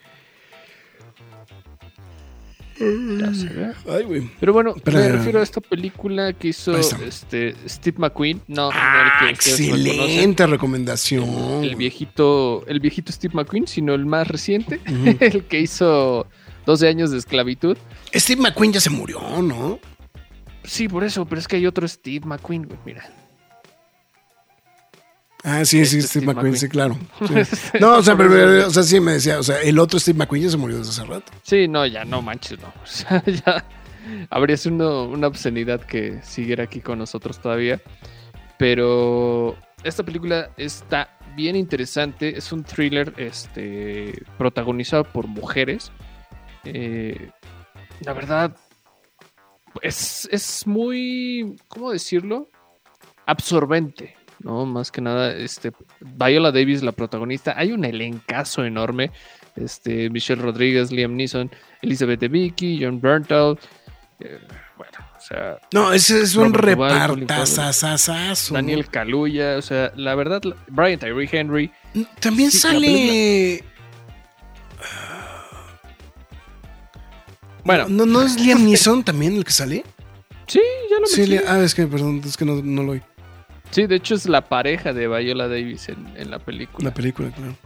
Ya 2.78 3.34
se 3.34 3.46
ve. 3.48 3.72
Ay, 3.88 4.04
güey. 4.04 4.30
Pero 4.40 4.52
bueno, 4.52 4.74
Pero- 4.82 4.98
me 4.98 5.08
refiero 5.08 5.40
a 5.40 5.42
esta 5.42 5.60
película 5.60 6.32
que 6.32 6.48
hizo 6.48 6.76
este, 6.76 7.54
Steve 7.68 7.96
McQueen. 7.98 8.40
No, 8.48 8.70
Ah, 8.72 9.20
no 9.22 9.28
el 9.28 9.38
que 9.38 9.50
excelente 9.50 10.46
recomendación. 10.46 11.62
El 11.64 11.76
viejito, 11.76 12.64
el 12.66 12.80
viejito 12.80 13.12
Steve 13.12 13.34
McQueen, 13.34 13.66
sino 13.66 13.94
el 13.94 14.06
más 14.06 14.26
reciente, 14.28 14.80
el 15.20 15.44
que 15.44 15.60
hizo 15.60 16.26
12 16.66 16.88
años 16.88 17.10
de 17.10 17.18
esclavitud. 17.18 17.76
Steve 18.14 18.40
McQueen 18.40 18.72
ya 18.72 18.80
se 18.80 18.90
murió, 18.90 19.20
¿no? 19.42 19.78
Sí, 20.64 20.88
por 20.88 21.02
eso, 21.04 21.24
pero 21.26 21.40
es 21.40 21.48
que 21.48 21.56
hay 21.56 21.66
otro 21.66 21.86
Steve 21.88 22.24
McQueen, 22.26 22.64
güey, 22.64 22.78
mira. 22.86 23.04
Ah, 25.44 25.64
sí, 25.64 25.84
sí, 25.84 25.98
Este 25.98 26.02
Steve 26.02 26.02
Steve 26.02 26.26
McQueen, 26.26 26.52
McQueen. 26.52 26.56
sí, 26.56 26.68
claro. 26.68 26.98
Sí. 27.44 27.78
No, 27.80 27.96
o 27.96 28.02
sea, 28.02 28.16
pero, 28.16 28.66
o 28.66 28.70
sea, 28.70 28.82
sí 28.82 29.00
me 29.00 29.12
decía, 29.14 29.38
o 29.38 29.42
sea, 29.42 29.60
el 29.60 29.78
otro 29.78 29.98
Steve 29.98 30.18
McQueen 30.18 30.44
ya 30.44 30.50
se 30.50 30.56
murió 30.56 30.78
desde 30.78 30.90
hace 30.90 31.04
rato. 31.04 31.32
Sí, 31.42 31.66
no, 31.68 31.84
ya 31.86 32.04
no 32.04 32.22
manches, 32.22 32.60
no. 32.60 32.68
O 32.82 32.86
sea, 32.86 33.22
ya 33.24 33.64
habría 34.30 34.56
sido 34.56 35.08
una 35.08 35.26
obscenidad 35.26 35.80
que 35.80 36.20
siguiera 36.22 36.64
aquí 36.64 36.80
con 36.80 36.98
nosotros 36.98 37.40
todavía. 37.40 37.80
Pero 38.58 39.56
esta 39.82 40.04
película 40.04 40.50
está 40.56 41.18
bien 41.34 41.56
interesante. 41.56 42.36
Es 42.36 42.52
un 42.52 42.62
thriller 42.62 43.12
este, 43.16 44.22
protagonizado 44.38 45.04
por 45.04 45.26
mujeres. 45.26 45.90
Eh, 46.64 47.30
la 48.04 48.12
verdad, 48.12 48.56
es, 49.80 50.28
es 50.30 50.66
muy, 50.66 51.56
¿cómo 51.68 51.90
decirlo? 51.90 52.48
Absorbente. 53.26 54.14
¿No? 54.44 54.66
Más 54.66 54.90
que 54.90 55.00
nada, 55.00 55.34
este, 55.34 55.72
Viola 56.00 56.52
Davis, 56.52 56.82
la 56.82 56.92
protagonista, 56.92 57.54
hay 57.56 57.72
un 57.72 57.84
elencazo 57.84 58.64
enorme. 58.64 59.10
Este, 59.56 60.08
Michelle 60.10 60.40
Rodríguez, 60.40 60.90
Liam 60.92 61.14
Neeson, 61.16 61.50
Elizabeth 61.82 62.20
Debicki, 62.20 62.78
John 62.82 63.00
Berntal. 63.00 63.58
eh, 64.20 64.38
bueno, 64.76 64.92
o 65.16 65.20
sea, 65.20 65.58
No, 65.72 65.92
ese 65.92 66.22
es 66.22 66.34
un 66.34 66.54
repartazazazazo. 66.54 68.54
Daniel 68.54 68.88
Kaluuya, 68.88 69.56
o 69.58 69.62
sea, 69.62 69.92
la 69.94 70.14
verdad, 70.14 70.40
Brian 70.68 70.98
Tyree 70.98 71.28
Henry. 71.30 71.70
También 72.20 72.50
Sí, 72.50 72.58
sale. 72.58 73.64
Bueno, 77.64 77.86
¿No, 77.88 78.06
¿No 78.06 78.22
es 78.22 78.40
Liam 78.40 78.64
Neeson 78.64 79.04
también 79.04 79.36
el 79.36 79.44
que 79.44 79.52
sale? 79.52 79.84
sí, 80.48 80.60
ya 80.90 80.98
lo 80.98 81.06
Sí, 81.06 81.38
ah, 81.46 81.60
es 81.60 81.74
que, 81.74 81.86
perdón, 81.86 82.20
es 82.24 82.36
que 82.36 82.44
no, 82.44 82.60
no 82.62 82.82
lo 82.82 82.92
oí. 82.92 83.02
Sí, 83.72 83.86
de 83.86 83.96
hecho 83.96 84.14
es 84.14 84.28
la 84.28 84.42
pareja 84.42 84.92
de 84.92 85.08
Viola 85.08 85.48
Davis 85.48 85.88
en, 85.88 86.06
en 86.16 86.30
la 86.30 86.38
película. 86.38 86.90
La 86.90 86.94
película, 86.94 87.30
claro. 87.30 87.56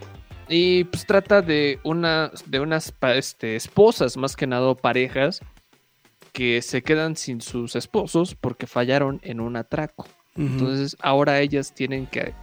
Y 0.49 0.85
pues 0.85 1.05
trata 1.05 1.43
de 1.43 1.81
una 1.83 2.31
de 2.47 2.61
unas 2.61 2.95
este, 3.15 3.57
esposas, 3.57 4.17
más 4.17 4.37
que 4.37 4.47
nada 4.47 4.75
parejas, 4.75 5.41
que 6.33 6.63
se 6.63 6.83
quedan 6.83 7.17
sin 7.17 7.41
sus 7.41 7.75
esposos 7.75 8.35
porque 8.35 8.67
fallaron 8.67 9.21
en 9.23 9.41
un 9.41 9.57
atraco. 9.57 10.07
Entonces 10.37 10.97
ahora 11.01 11.41
ellas 11.41 11.75
tienen 11.75 12.07
que, 12.07 12.35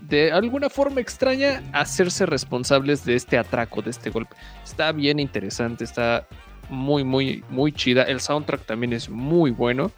de 0.00 0.32
alguna 0.32 0.68
forma 0.68 1.00
extraña, 1.00 1.62
hacerse 1.72 2.26
responsables 2.26 3.04
de 3.04 3.14
este 3.14 3.38
atraco, 3.38 3.80
de 3.80 3.90
este 3.90 4.10
golpe. 4.10 4.34
Está 4.64 4.90
bien 4.90 5.20
interesante, 5.20 5.84
está 5.84 6.26
muy, 6.68 7.04
muy, 7.04 7.44
muy 7.48 7.70
chida. 7.70 8.02
El 8.02 8.20
soundtrack 8.20 8.66
también 8.66 8.92
es 8.92 9.08
muy 9.08 9.52
bueno. 9.52 9.92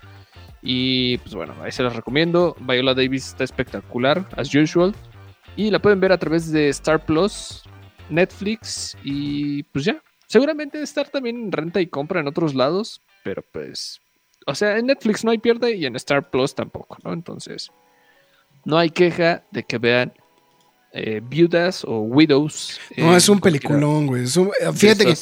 Y 0.62 1.18
pues 1.18 1.34
bueno, 1.34 1.54
ahí 1.62 1.72
se 1.72 1.82
las 1.82 1.96
recomiendo. 1.96 2.56
Viola 2.60 2.94
Davis 2.94 3.28
está 3.28 3.44
espectacular, 3.44 4.28
as 4.36 4.54
usual. 4.54 4.94
Y 5.56 5.70
la 5.70 5.80
pueden 5.80 6.00
ver 6.00 6.12
a 6.12 6.18
través 6.18 6.50
de 6.52 6.68
Star 6.68 7.04
Plus, 7.04 7.62
Netflix 8.08 8.96
y 9.02 9.62
pues 9.64 9.84
ya. 9.84 10.02
Seguramente 10.26 10.80
estar 10.80 11.08
también 11.08 11.36
en 11.36 11.52
renta 11.52 11.80
y 11.80 11.88
compra 11.88 12.20
en 12.20 12.28
otros 12.28 12.54
lados, 12.54 13.02
pero 13.24 13.42
pues... 13.52 14.00
O 14.46 14.54
sea, 14.54 14.78
en 14.78 14.86
Netflix 14.86 15.24
no 15.24 15.32
hay 15.32 15.38
pierde 15.38 15.76
y 15.76 15.86
en 15.86 15.96
Star 15.96 16.30
Plus 16.30 16.54
tampoco, 16.54 16.96
¿no? 17.04 17.12
Entonces, 17.12 17.70
no 18.64 18.78
hay 18.78 18.90
queja 18.90 19.44
de 19.50 19.64
que 19.64 19.78
vean 19.78 20.12
eh, 20.92 21.20
Viudas 21.22 21.84
o 21.84 22.00
Widows. 22.00 22.80
No, 22.96 23.16
es 23.16 23.28
un 23.28 23.40
peliculón, 23.40 24.06
güey. 24.06 24.24
Eh, 24.24 24.72
Fíjate 24.74 25.04
que 25.04 25.14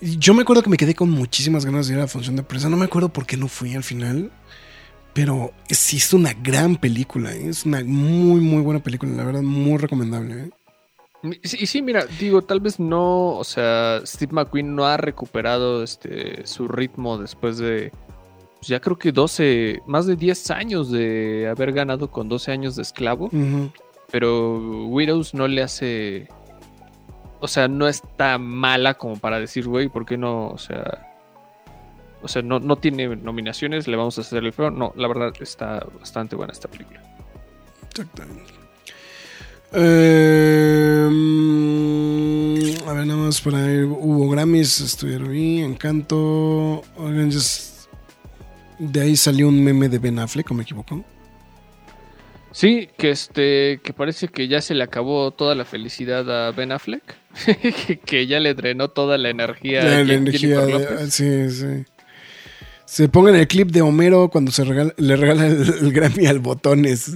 yo 0.00 0.34
me 0.34 0.42
acuerdo 0.42 0.62
que 0.62 0.70
me 0.70 0.76
quedé 0.76 0.94
con 0.94 1.10
muchísimas 1.10 1.64
ganas 1.64 1.86
de 1.86 1.94
ir 1.94 1.98
a 1.98 2.02
la 2.02 2.08
función 2.08 2.36
de 2.36 2.42
prensa. 2.42 2.68
No 2.68 2.76
me 2.76 2.86
acuerdo 2.86 3.08
por 3.12 3.26
qué 3.26 3.36
no 3.36 3.48
fui 3.48 3.74
al 3.74 3.82
final. 3.82 4.30
Pero 5.12 5.52
sí 5.68 5.96
es 5.96 6.12
una 6.12 6.32
gran 6.32 6.76
película. 6.76 7.34
¿eh? 7.34 7.48
Es 7.48 7.66
una 7.66 7.82
muy, 7.84 8.40
muy 8.40 8.62
buena 8.62 8.80
película. 8.80 9.12
La 9.12 9.24
verdad, 9.24 9.42
muy 9.42 9.78
recomendable. 9.78 10.44
¿eh? 10.44 10.50
Y 11.22 11.66
sí, 11.66 11.82
mira, 11.82 12.06
digo, 12.18 12.42
tal 12.42 12.60
vez 12.60 12.80
no, 12.80 13.36
o 13.36 13.44
sea, 13.44 14.00
Steve 14.06 14.32
McQueen 14.32 14.74
no 14.74 14.86
ha 14.86 14.96
recuperado 14.96 15.82
este 15.82 16.46
su 16.46 16.66
ritmo 16.66 17.18
después 17.18 17.58
de, 17.58 17.92
pues 18.56 18.68
ya 18.68 18.80
creo 18.80 18.98
que 18.98 19.12
12, 19.12 19.82
más 19.86 20.06
de 20.06 20.16
10 20.16 20.50
años 20.50 20.90
de 20.90 21.46
haber 21.46 21.72
ganado 21.72 22.10
con 22.10 22.30
12 22.30 22.52
años 22.52 22.74
de 22.76 22.82
esclavo, 22.82 23.28
pero 24.10 24.86
Widows 24.88 25.34
no 25.34 25.46
le 25.46 25.62
hace, 25.62 26.28
o 27.38 27.48
sea, 27.48 27.68
no 27.68 27.86
está 27.86 28.38
mala 28.38 28.94
como 28.94 29.18
para 29.18 29.38
decir, 29.40 29.68
güey, 29.68 29.90
¿por 29.90 30.06
qué 30.06 30.16
no? 30.16 30.48
O 30.48 30.58
sea, 30.58 31.06
o 32.22 32.28
sea, 32.28 32.42
no, 32.42 32.60
no 32.60 32.76
tiene 32.76 33.08
nominaciones, 33.16 33.86
le 33.88 33.96
vamos 33.96 34.18
a 34.18 34.20
hacer 34.22 34.44
el 34.44 34.52
feo. 34.52 34.70
No, 34.70 34.92
la 34.96 35.08
verdad 35.08 35.32
está 35.40 35.86
bastante 35.98 36.36
buena 36.36 36.52
esta 36.52 36.68
película. 36.68 37.00
Exactamente. 37.90 38.52
Eh, 41.00 42.76
a 42.86 42.92
ver, 42.92 43.06
nada 43.06 43.20
más 43.20 43.40
para 43.40 43.70
ir. 43.72 43.84
Hubo 43.84 44.28
Grammys, 44.30 44.80
estuvieron 44.80 45.30
ahí, 45.30 45.60
Encanto. 45.60 46.82
Oigan, 46.96 47.30
de 48.78 49.00
ahí 49.00 49.16
salió 49.16 49.48
un 49.48 49.62
meme 49.62 49.88
de 49.88 49.98
Ben 49.98 50.18
Affleck, 50.18 50.50
¿o 50.50 50.54
me 50.54 50.62
equivoco? 50.62 51.04
Sí, 52.52 52.88
que 52.96 53.10
este, 53.10 53.80
que 53.84 53.92
parece 53.92 54.26
que 54.28 54.48
ya 54.48 54.60
se 54.60 54.74
le 54.74 54.82
acabó 54.82 55.30
toda 55.30 55.54
la 55.54 55.64
felicidad 55.64 56.28
a 56.48 56.50
Ben 56.50 56.72
Affleck, 56.72 57.14
que, 58.04 58.26
ya 58.26 58.40
le 58.40 58.54
drenó 58.54 58.88
toda 58.88 59.18
la 59.18 59.30
energía. 59.30 59.84
La, 59.84 59.98
a 59.98 60.04
la 60.04 60.04
Jen- 60.14 60.16
energía. 60.16 60.60
De- 60.66 60.72
López. 60.72 61.14
sí, 61.14 61.50
sí. 61.50 61.84
Se 62.90 63.08
pongan 63.08 63.36
el 63.36 63.46
clip 63.46 63.70
de 63.70 63.82
Homero 63.82 64.28
cuando 64.30 64.50
se 64.50 64.64
regala- 64.64 64.94
le 64.96 65.14
regala 65.14 65.46
el, 65.46 65.62
el 65.62 65.92
Grammy 65.92 66.26
al 66.26 66.40
botones. 66.40 67.12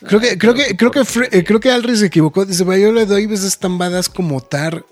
Creo 0.00 0.20
que, 0.20 0.36
creo 0.36 0.52
que, 0.52 0.76
creo 0.76 0.90
que, 0.90 1.00
eh, 1.30 1.42
creo 1.42 1.58
que 1.58 1.70
Alri 1.70 1.96
se 1.96 2.06
equivocó. 2.06 2.44
Dice, 2.44 2.64
Viola 2.64 3.06
Davis 3.06 3.42
es 3.42 3.56
tan 3.58 3.78
badass 3.78 4.10
como 4.10 4.42
Tar. 4.42 4.84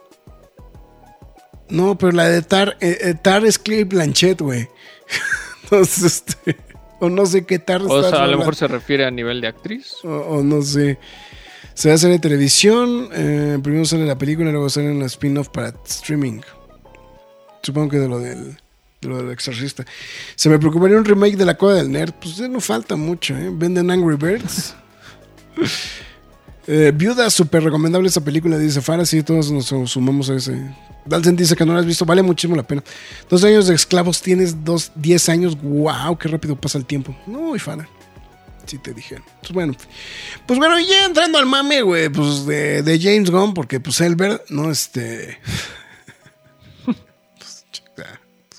No, 1.69 1.99
pero 1.99 2.13
la 2.13 2.29
de 2.31 2.41
Tar, 2.41 2.79
eh, 2.81 2.97
eh, 3.03 3.15
Tar 3.21 3.45
es 3.45 3.59
Clay 3.59 3.85
Blanchett, 3.85 4.41
güey. 4.41 4.69
Entonces, 5.65 6.05
este, 6.05 6.57
o 6.99 7.11
no 7.11 7.27
sé 7.27 7.45
qué 7.45 7.59
Tar 7.59 7.83
O 7.83 8.03
sea, 8.11 8.23
a 8.25 8.27
lo 8.27 8.39
mejor 8.39 8.57
se 8.57 8.69
refiere 8.69 9.05
a 9.05 9.11
nivel 9.11 9.43
de 9.43 9.49
actriz. 9.49 9.97
O, 10.03 10.09
o 10.09 10.43
no 10.43 10.63
sé. 10.63 10.99
Se 11.75 11.89
va 11.91 11.93
a 11.93 11.97
hacer 11.97 12.11
en 12.11 12.21
televisión. 12.23 13.11
eh, 13.13 13.59
primero 13.63 13.85
sale 13.85 14.07
la 14.07 14.17
película, 14.17 14.51
luego 14.51 14.71
sale 14.71 14.87
en 14.87 15.01
la 15.01 15.07
spin-off 15.07 15.49
para 15.51 15.75
streaming. 15.87 16.41
Supongo 17.63 17.91
que 17.91 17.99
de 17.99 18.09
lo 18.09 18.19
del, 18.19 18.57
de 19.01 19.09
lo 19.09 19.19
del 19.19 19.31
exorcista. 19.31 19.85
Se 20.35 20.49
me 20.49 20.59
preocuparía 20.59 20.97
un 20.97 21.05
remake 21.05 21.37
de 21.37 21.45
la 21.45 21.57
Cueva 21.57 21.75
del 21.75 21.91
Nerd. 21.91 22.13
Pues 22.21 22.37
ya 22.37 22.49
no 22.49 22.61
falta 22.61 22.97
mucho, 22.97 23.37
¿eh? 23.37 23.51
Venden 23.53 23.91
Angry 23.91 24.17
Birds. 24.17 24.75
Eh, 26.73 26.93
Viuda, 26.95 27.31
súper 27.31 27.65
recomendable 27.65 28.07
esa 28.07 28.23
película, 28.23 28.57
dice 28.57 28.81
Farah. 28.81 29.05
Sí, 29.05 29.25
todos 29.25 29.51
nos 29.51 29.67
sumamos 29.91 30.31
a 30.31 30.37
ese. 30.37 30.73
Dalton 31.05 31.35
dice 31.35 31.57
que 31.57 31.67
no 31.67 31.73
la 31.73 31.81
has 31.81 31.87
visto, 31.87 32.05
vale 32.05 32.23
muchísimo 32.23 32.55
la 32.55 32.63
pena. 32.63 32.85
Dos 33.29 33.43
años 33.43 33.67
de 33.67 33.75
esclavos, 33.75 34.23
tienes 34.23 34.65
dos, 34.65 34.93
diez 34.95 35.29
años. 35.29 35.61
¡Wow! 35.61 36.17
¡Qué 36.17 36.29
rápido 36.29 36.55
pasa 36.55 36.79
el 36.79 36.87
tiempo! 36.87 37.17
No, 37.27 37.59
Farah. 37.59 37.89
Si 38.67 38.79
te 38.79 38.95
dijeron. 38.95 39.25
Pues 39.41 39.53
bueno, 39.53 39.75
pues 40.47 40.61
bueno, 40.61 40.79
ya 40.79 41.07
entrando 41.07 41.39
al 41.39 41.47
mame, 41.47 41.83
güey, 41.83 42.09
pues 42.09 42.47
de, 42.47 42.85
de 42.85 43.01
James 43.01 43.31
Gunn, 43.31 43.53
porque 43.53 43.81
pues 43.81 44.01
Elbert, 44.01 44.49
no, 44.51 44.71
este... 44.71 45.39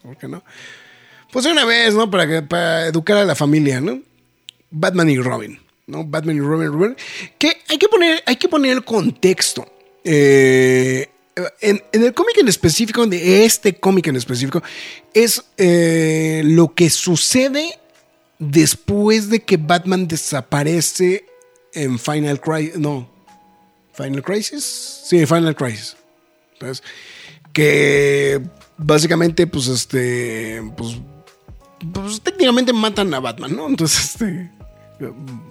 ¿por 0.01 0.17
qué 0.17 0.27
no? 0.27 0.43
Pues 1.31 1.45
una 1.45 1.65
vez, 1.65 1.93
¿no? 1.93 2.09
Para, 2.09 2.47
para 2.47 2.87
educar 2.87 3.17
a 3.17 3.25
la 3.25 3.35
familia, 3.35 3.79
¿no? 3.79 4.01
Batman 4.69 5.09
y 5.09 5.17
Robin, 5.17 5.59
¿no? 5.87 6.03
Batman 6.05 6.37
y 6.37 6.41
Robin, 6.41 6.71
Robin. 6.71 6.97
Que 7.37 7.57
hay 7.69 7.77
que 7.77 7.87
poner, 7.87 8.23
hay 8.25 8.35
que 8.35 8.49
poner 8.49 8.71
el 8.71 8.83
contexto. 8.83 9.65
Eh, 10.03 11.09
en, 11.61 11.83
en 11.91 12.03
el 12.03 12.13
cómic 12.13 12.37
en 12.37 12.47
específico, 12.47 13.05
de 13.05 13.45
este 13.45 13.75
cómic 13.75 14.07
en 14.07 14.15
específico, 14.17 14.61
es 15.13 15.43
eh, 15.57 16.41
lo 16.45 16.73
que 16.73 16.89
sucede 16.89 17.77
después 18.39 19.29
de 19.29 19.41
que 19.41 19.57
Batman 19.57 20.07
desaparece 20.07 21.25
en 21.73 21.99
Final 21.99 22.41
Crisis. 22.41 22.77
No. 22.77 23.09
Final 23.93 24.23
Crisis? 24.23 24.63
Sí, 25.05 25.25
Final 25.25 25.55
Crisis. 25.55 25.95
Entonces, 26.53 26.83
que 27.53 28.41
básicamente, 28.81 29.47
pues, 29.47 29.67
este, 29.67 30.61
pues, 30.75 30.97
pues 31.93 32.21
técnicamente 32.21 32.73
matan 32.73 33.13
a 33.13 33.19
Batman, 33.19 33.55
¿no? 33.55 33.67
Entonces, 33.67 34.11
este, 34.11 34.51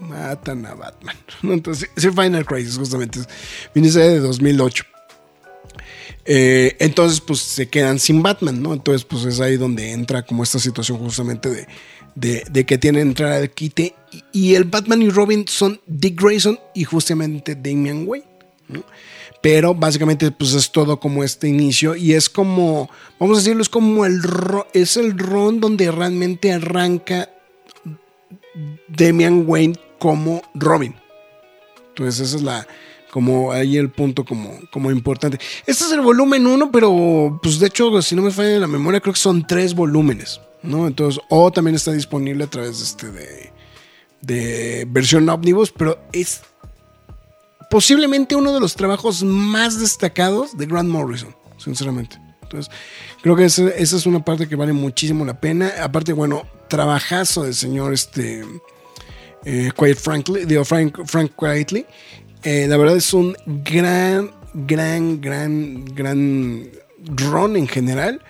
matan 0.00 0.66
a 0.66 0.74
Batman. 0.74 1.16
¿no? 1.42 1.52
Entonces, 1.52 1.90
sí, 1.96 2.10
Final 2.10 2.44
Crisis, 2.44 2.76
justamente. 2.76 3.20
Miniserie 3.74 4.10
de 4.10 4.20
2008. 4.20 4.84
Eh, 6.26 6.76
entonces, 6.78 7.20
pues 7.20 7.40
se 7.40 7.68
quedan 7.68 7.98
sin 7.98 8.22
Batman, 8.22 8.62
¿no? 8.62 8.74
Entonces, 8.74 9.04
pues 9.04 9.24
es 9.24 9.40
ahí 9.40 9.56
donde 9.56 9.92
entra 9.92 10.22
como 10.22 10.42
esta 10.42 10.58
situación 10.58 10.98
justamente 10.98 11.48
de, 11.48 11.66
de, 12.14 12.44
de 12.50 12.66
que 12.66 12.78
tienen 12.78 13.02
que 13.02 13.08
entrar 13.08 13.32
al 13.32 13.50
quite. 13.50 13.94
Y, 14.12 14.24
y 14.32 14.54
el 14.54 14.64
Batman 14.64 15.02
y 15.02 15.08
Robin 15.08 15.46
son 15.48 15.80
Dick 15.86 16.20
Grayson 16.20 16.58
y 16.74 16.84
justamente 16.84 17.54
Damian 17.54 18.06
Wayne, 18.06 18.26
¿no? 18.68 18.84
Pero 19.42 19.74
básicamente, 19.74 20.30
pues 20.30 20.52
es 20.52 20.70
todo 20.70 21.00
como 21.00 21.24
este 21.24 21.48
inicio. 21.48 21.96
Y 21.96 22.12
es 22.12 22.28
como, 22.28 22.90
vamos 23.18 23.38
a 23.38 23.40
decirlo, 23.40 23.62
es 23.62 23.68
como 23.68 24.04
el 24.04 24.20
es 24.74 24.96
el 24.96 25.18
ron 25.18 25.60
donde 25.60 25.90
realmente 25.90 26.52
arranca 26.52 27.30
Damian 28.88 29.44
Wayne 29.46 29.78
como 29.98 30.42
Robin. 30.54 30.94
Entonces, 31.88 32.28
esa 32.28 32.36
es 32.36 32.42
la. 32.42 32.66
Como 33.10 33.50
ahí 33.50 33.76
el 33.76 33.90
punto 33.90 34.24
como, 34.24 34.56
como 34.70 34.92
importante. 34.92 35.40
Este 35.66 35.82
es 35.82 35.90
el 35.90 36.00
volumen 36.00 36.46
1, 36.46 36.70
pero 36.70 37.40
pues 37.42 37.58
de 37.58 37.66
hecho, 37.66 38.00
si 38.02 38.14
no 38.14 38.22
me 38.22 38.30
falla 38.30 38.60
la 38.60 38.68
memoria, 38.68 39.00
creo 39.00 39.14
que 39.14 39.20
son 39.20 39.44
tres 39.44 39.74
volúmenes. 39.74 40.40
¿no? 40.62 40.86
Entonces, 40.86 41.22
o 41.28 41.50
también 41.50 41.74
está 41.74 41.92
disponible 41.92 42.44
a 42.44 42.46
través 42.46 42.78
de 42.78 42.84
este 42.84 43.10
de, 43.10 43.52
de 44.20 44.86
versión 44.88 45.28
ómnibus, 45.28 45.72
pero 45.72 45.98
es 46.12 46.42
posiblemente 47.70 48.36
uno 48.36 48.52
de 48.52 48.60
los 48.60 48.74
trabajos 48.74 49.22
más 49.22 49.80
destacados 49.80 50.58
de 50.58 50.66
Grant 50.66 50.90
Morrison, 50.90 51.34
sinceramente. 51.56 52.20
Entonces, 52.42 52.72
creo 53.22 53.36
que 53.36 53.44
esa, 53.44 53.68
es 53.68 54.06
una 54.06 54.24
parte 54.24 54.48
que 54.48 54.56
vale 54.56 54.72
muchísimo 54.72 55.24
la 55.24 55.40
pena. 55.40 55.72
Aparte, 55.80 56.12
bueno, 56.12 56.42
trabajazo 56.68 57.44
del 57.44 57.54
señor 57.54 57.92
este, 57.92 58.44
eh, 59.44 59.70
Quiet 59.76 59.98
Frankly, 59.98 60.44
digo, 60.44 60.64
Frank, 60.64 61.06
Frank 61.06 61.32
Quietly. 61.38 61.86
Eh, 62.42 62.66
la 62.68 62.76
verdad 62.76 62.96
es 62.96 63.14
un 63.14 63.36
gran, 63.46 64.32
gran, 64.52 65.20
gran, 65.20 65.84
gran 65.84 66.68
ron 66.98 67.56
en 67.56 67.68
general. 67.68 68.20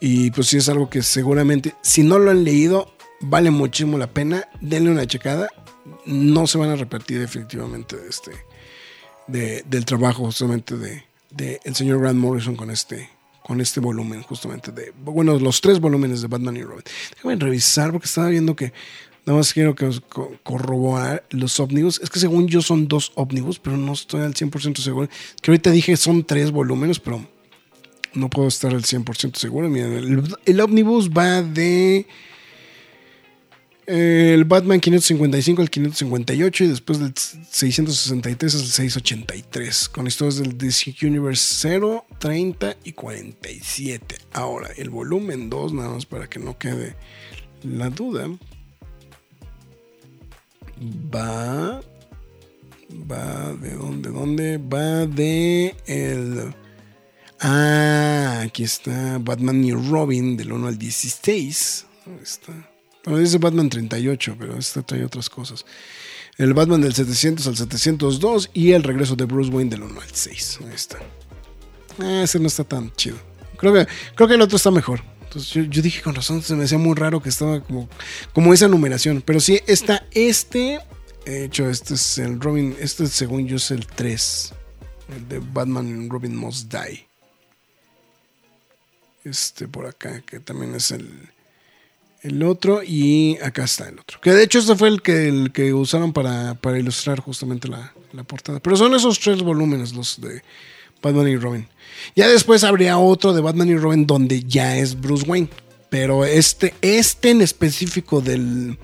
Y 0.00 0.30
pues 0.30 0.48
sí 0.48 0.58
es 0.58 0.68
algo 0.68 0.88
que 0.88 1.02
seguramente, 1.02 1.74
si 1.82 2.02
no 2.04 2.18
lo 2.18 2.30
han 2.30 2.44
leído, 2.44 2.94
vale 3.20 3.50
muchísimo 3.50 3.98
la 3.98 4.06
pena. 4.06 4.48
Denle 4.60 4.90
una 4.90 5.06
checada. 5.06 5.48
No 6.06 6.46
se 6.46 6.58
van 6.58 6.70
a 6.70 6.76
repetir 6.76 7.18
definitivamente 7.18 7.96
de 7.96 8.08
este, 8.08 8.32
de- 9.26 9.62
del 9.68 9.84
trabajo 9.84 10.24
justamente 10.24 10.76
de, 10.76 11.60
el 11.64 11.74
señor 11.74 12.00
Grant 12.00 12.18
Morrison 12.18 12.56
con 12.56 12.70
este, 12.70 13.08
con 13.42 13.60
este 13.60 13.80
volumen 13.80 14.22
justamente 14.22 14.72
bueno, 15.04 15.38
los 15.38 15.60
tres 15.60 15.80
volúmenes 15.80 16.22
de 16.22 16.28
Batman 16.28 16.56
y 16.56 16.62
Robin. 16.62 16.84
Déjame 17.16 17.36
revisar 17.36 17.90
porque 17.92 18.06
estaba 18.06 18.28
viendo 18.28 18.54
que 18.54 18.72
nada 19.26 19.38
más 19.38 19.52
quiero 19.52 19.74
que 19.74 19.90
corroborar 20.42 21.24
los 21.30 21.58
ómnibus. 21.60 22.00
Es 22.02 22.10
que 22.10 22.18
según 22.20 22.46
yo 22.46 22.62
son 22.62 22.88
dos 22.88 23.12
ómnibus, 23.14 23.58
pero 23.58 23.76
no 23.76 23.92
estoy 23.92 24.22
al 24.22 24.34
100% 24.34 24.78
seguro. 24.78 25.08
Que 25.40 25.50
ahorita 25.50 25.70
dije 25.70 25.96
son 25.96 26.24
tres 26.24 26.50
volúmenes, 26.50 27.00
pero 27.00 27.26
no 28.14 28.30
puedo 28.30 28.48
estar 28.48 28.72
al 28.72 28.82
100% 28.82 29.36
seguro. 29.36 29.68
Miren, 29.68 30.24
el, 30.44 30.60
ómnibus 30.60 31.10
va 31.10 31.42
de 31.42 32.06
el 33.86 34.44
Batman 34.44 34.80
555 34.80 35.62
al 35.62 35.70
558 35.70 36.64
y 36.64 36.68
después 36.68 36.98
del 36.98 37.12
663 37.14 38.54
al 38.54 38.60
683 38.60 39.88
con 39.88 40.06
historias 40.06 40.38
del 40.38 40.56
DC 40.56 40.94
Universe 41.02 41.42
0, 41.60 42.04
30 42.18 42.76
y 42.84 42.92
47. 42.92 44.16
Ahora, 44.32 44.70
el 44.76 44.90
volumen 44.90 45.50
2, 45.50 45.72
nada 45.74 45.90
más 45.90 46.06
para 46.06 46.28
que 46.28 46.38
no 46.38 46.58
quede 46.58 46.96
la 47.62 47.90
duda, 47.90 48.28
va 51.14 51.80
va 53.10 53.52
de 53.54 53.74
dónde, 53.74 54.10
dónde 54.10 54.58
va 54.58 55.06
de 55.06 55.74
el 55.86 56.54
Ah, 57.40 58.40
aquí 58.42 58.62
está 58.62 59.18
Batman 59.20 59.62
y 59.64 59.72
Robin 59.72 60.36
del 60.36 60.52
1 60.52 60.68
al 60.68 60.78
16. 60.78 61.86
Ahí 62.06 62.18
está. 62.22 62.73
Bueno, 63.04 63.18
dice 63.18 63.38
Batman 63.38 63.68
38, 63.68 64.36
pero 64.38 64.58
este 64.58 64.82
trae 64.82 65.04
otras 65.04 65.28
cosas. 65.28 65.64
El 66.36 66.54
Batman 66.54 66.80
del 66.80 66.94
700 66.94 67.46
al 67.46 67.56
702 67.56 68.50
y 68.54 68.72
el 68.72 68.82
regreso 68.82 69.14
de 69.14 69.24
Bruce 69.24 69.50
Wayne 69.50 69.70
del 69.70 69.82
1 69.82 70.00
al 70.00 70.10
6. 70.10 70.60
Ahí 70.62 70.74
está. 70.74 70.98
Ah, 71.98 72.22
ese 72.24 72.40
no 72.40 72.48
está 72.48 72.64
tan 72.64 72.92
chido. 72.96 73.16
Creo 73.56 73.72
que, 73.72 73.86
creo 74.14 74.28
que 74.28 74.34
el 74.34 74.42
otro 74.42 74.56
está 74.56 74.70
mejor. 74.70 75.02
Entonces 75.22 75.52
yo, 75.52 75.82
dije 75.82 76.00
con 76.02 76.14
razón, 76.14 76.42
se 76.42 76.54
me 76.54 76.64
hacía 76.64 76.78
muy 76.78 76.94
raro 76.94 77.20
que 77.20 77.28
estaba 77.28 77.60
como, 77.60 77.88
como 78.32 78.54
esa 78.54 78.68
numeración. 78.68 79.22
Pero 79.24 79.38
sí, 79.38 79.60
está 79.66 80.06
este. 80.12 80.80
De 81.24 81.44
hecho, 81.44 81.68
este 81.68 81.94
es 81.94 82.18
el 82.18 82.40
Robin. 82.40 82.76
Este, 82.80 83.06
según 83.06 83.46
yo, 83.46 83.56
es 83.56 83.70
el 83.70 83.86
3. 83.86 84.52
El 85.16 85.28
de 85.28 85.38
Batman 85.38 85.86
and 85.86 86.10
Robin 86.10 86.34
Must 86.34 86.72
Die. 86.72 87.06
Este 89.24 89.68
por 89.68 89.86
acá, 89.86 90.20
que 90.22 90.40
también 90.40 90.74
es 90.74 90.90
el, 90.90 91.33
el 92.24 92.42
otro. 92.42 92.82
Y 92.82 93.38
acá 93.42 93.64
está 93.64 93.88
el 93.88 93.98
otro. 94.00 94.20
Que 94.20 94.32
de 94.32 94.42
hecho, 94.42 94.58
este 94.58 94.74
fue 94.74 94.88
el 94.88 95.02
que, 95.02 95.28
el 95.28 95.52
que 95.52 95.72
usaron 95.72 96.12
para, 96.12 96.54
para 96.54 96.78
ilustrar 96.78 97.20
justamente 97.20 97.68
la, 97.68 97.92
la 98.12 98.24
portada. 98.24 98.60
Pero 98.60 98.76
son 98.76 98.94
esos 98.94 99.20
tres 99.20 99.42
volúmenes 99.42 99.94
los 99.94 100.20
de 100.20 100.42
Batman 101.00 101.28
y 101.28 101.36
Robin. 101.36 101.68
Ya 102.16 102.28
después 102.28 102.64
habría 102.64 102.98
otro 102.98 103.32
de 103.32 103.40
Batman 103.40 103.68
y 103.68 103.76
Robin 103.76 104.06
donde 104.06 104.42
ya 104.42 104.76
es 104.76 105.00
Bruce 105.00 105.24
Wayne. 105.28 105.48
Pero 105.90 106.24
este, 106.24 106.74
este 106.80 107.30
en 107.30 107.40
específico 107.40 108.20
del 108.20 108.76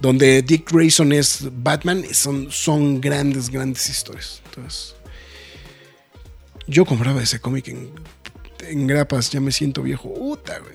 donde 0.00 0.42
Dick 0.42 0.70
Grayson 0.72 1.12
es 1.12 1.48
Batman 1.52 2.04
son, 2.12 2.50
son 2.50 3.00
grandes, 3.00 3.50
grandes 3.50 3.88
historias. 3.90 4.40
Entonces, 4.46 4.94
yo 6.66 6.84
compraba 6.84 7.22
ese 7.22 7.40
cómic 7.40 7.68
en, 7.68 7.90
en 8.60 8.86
grapas, 8.86 9.30
ya 9.30 9.40
me 9.40 9.50
siento 9.50 9.82
viejo. 9.82 10.14
Puta, 10.14 10.58
güey. 10.60 10.74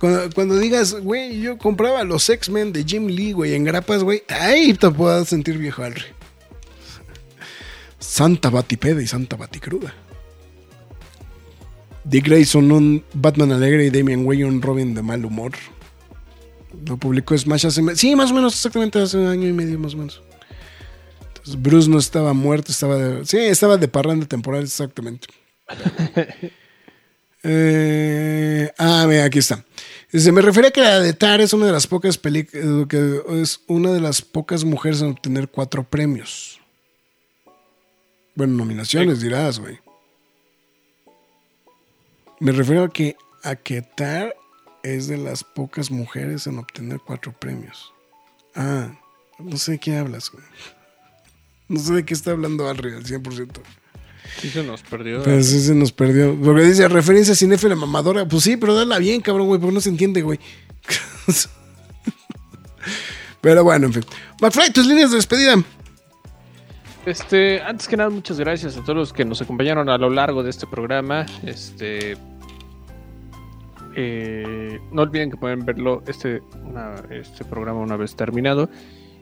Cuando, 0.00 0.30
cuando 0.34 0.58
digas, 0.58 0.94
güey, 0.94 1.40
yo 1.40 1.56
compraba 1.58 2.04
los 2.04 2.28
X-Men 2.28 2.72
de 2.72 2.84
Jim 2.84 3.06
Lee, 3.06 3.32
güey, 3.32 3.54
en 3.54 3.64
grapas, 3.64 4.02
güey, 4.02 4.22
ahí 4.28 4.74
te 4.74 4.90
puedo 4.90 5.24
sentir 5.24 5.58
viejo, 5.58 5.82
Alri. 5.82 6.04
Santa 7.98 8.50
Batipeda 8.50 9.00
y 9.00 9.06
Santa 9.06 9.36
Baticruda. 9.36 9.94
Dick 12.04 12.26
Grayson, 12.26 12.70
un 12.70 13.02
Batman 13.14 13.52
alegre 13.52 13.86
y 13.86 13.90
Damian 13.90 14.26
Wayne, 14.26 14.44
un 14.44 14.60
Robin 14.60 14.94
de 14.94 15.02
mal 15.02 15.24
humor. 15.24 15.52
Lo 16.86 16.96
publicó 16.98 17.36
Smash 17.36 17.66
hace... 17.66 17.82
Sí, 17.96 18.14
más 18.14 18.30
o 18.30 18.34
menos, 18.34 18.54
exactamente 18.54 19.00
hace 19.00 19.16
un 19.16 19.26
año 19.26 19.48
y 19.48 19.52
medio, 19.52 19.78
más 19.78 19.94
o 19.94 19.98
menos. 19.98 20.22
Entonces, 21.28 21.60
Bruce 21.60 21.88
no 21.88 21.98
estaba 21.98 22.34
muerto, 22.34 22.72
estaba 22.72 22.96
de... 22.96 23.24
Sí, 23.24 23.38
estaba 23.38 23.78
de 23.78 23.88
parranda 23.88 24.26
temporal, 24.26 24.64
exactamente. 24.64 25.28
Eh, 27.46 28.70
ah, 28.78 29.04
mira, 29.06 29.24
aquí 29.24 29.40
está. 29.40 29.62
Dice, 30.14 30.30
me 30.30 30.42
refiere 30.42 30.68
a 30.68 30.70
que 30.70 30.80
la 30.80 31.00
de 31.00 31.12
Tar 31.12 31.40
es 31.40 31.52
una 31.54 31.66
de 31.66 31.72
las 31.72 31.88
pocas 31.88 32.18
películas, 32.18 32.86
que 32.88 33.20
es 33.42 33.62
una 33.66 33.90
de 33.90 34.00
las 34.00 34.22
pocas 34.22 34.62
mujeres 34.62 35.02
en 35.02 35.08
obtener 35.08 35.48
cuatro 35.48 35.82
premios. 35.82 36.60
Bueno, 38.36 38.52
nominaciones, 38.52 39.20
dirás, 39.20 39.58
güey. 39.58 39.80
Me 42.38 42.52
refiero 42.52 42.84
a 42.84 42.90
que, 42.90 43.16
a 43.42 43.56
que 43.56 43.82
Tar 43.82 44.36
es 44.84 45.08
de 45.08 45.16
las 45.16 45.42
pocas 45.42 45.90
mujeres 45.90 46.46
en 46.46 46.58
obtener 46.58 47.00
cuatro 47.04 47.32
premios. 47.32 47.92
Ah, 48.54 48.96
no 49.40 49.56
sé 49.56 49.72
de 49.72 49.78
qué 49.80 49.96
hablas, 49.96 50.30
güey. 50.30 50.44
No 51.66 51.80
sé 51.80 51.92
de 51.92 52.04
qué 52.04 52.14
está 52.14 52.30
hablando 52.30 52.68
Alri 52.68 52.92
al 52.92 53.04
100%. 53.04 53.50
Sí 54.40 54.48
se 54.50 54.62
nos 54.62 54.82
perdió. 54.82 55.22
Pero 55.22 55.42
sí 55.42 55.60
se 55.60 55.74
nos 55.74 55.92
perdió. 55.92 56.36
Porque 56.40 56.62
dice 56.62 56.88
referencia 56.88 57.34
cinéfila 57.34 57.74
mamadora. 57.76 58.26
Pues 58.26 58.42
sí, 58.44 58.56
pero 58.56 58.74
dala 58.74 58.98
bien, 58.98 59.20
cabrón, 59.20 59.46
güey, 59.48 59.60
porque 59.60 59.74
no 59.74 59.80
se 59.80 59.88
entiende, 59.90 60.22
güey. 60.22 60.38
Pero 63.40 63.62
bueno, 63.64 63.86
en 63.86 63.92
fin. 63.92 64.04
McFly, 64.40 64.72
tus 64.72 64.86
líneas 64.86 65.10
de 65.10 65.16
despedida. 65.16 65.54
Este, 67.04 67.60
antes 67.60 67.86
que 67.86 67.96
nada, 67.96 68.08
muchas 68.08 68.38
gracias 68.40 68.76
a 68.76 68.80
todos 68.82 68.96
los 68.96 69.12
que 69.12 69.24
nos 69.26 69.42
acompañaron 69.42 69.88
a 69.90 69.98
lo 69.98 70.08
largo 70.08 70.42
de 70.42 70.48
este 70.50 70.66
programa. 70.66 71.26
Este, 71.42 72.16
eh, 73.96 74.78
no 74.90 75.02
olviden 75.02 75.30
que 75.30 75.36
pueden 75.36 75.64
verlo 75.66 76.02
este, 76.06 76.40
una- 76.64 76.94
este 77.10 77.44
programa 77.44 77.80
una 77.80 77.96
vez 77.96 78.16
terminado. 78.16 78.70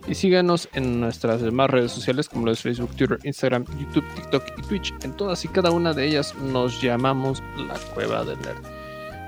Y 0.08 0.14
síganos 0.14 0.68
en 0.72 1.00
nuestras 1.00 1.40
demás 1.40 1.70
redes 1.70 1.92
sociales 1.92 2.28
como 2.28 2.46
lo 2.46 2.52
es 2.52 2.60
Facebook, 2.60 2.94
Twitter, 2.96 3.18
Instagram, 3.22 3.64
YouTube, 3.78 4.04
TikTok 4.14 4.44
y 4.58 4.62
Twitch. 4.62 4.94
En 5.02 5.16
todas 5.16 5.44
y 5.44 5.48
cada 5.48 5.70
una 5.70 5.92
de 5.92 6.06
ellas 6.06 6.34
nos 6.36 6.82
llamamos 6.82 7.42
La 7.56 7.74
Cueva 7.94 8.24
del 8.24 8.40
Nerd. 8.40 8.62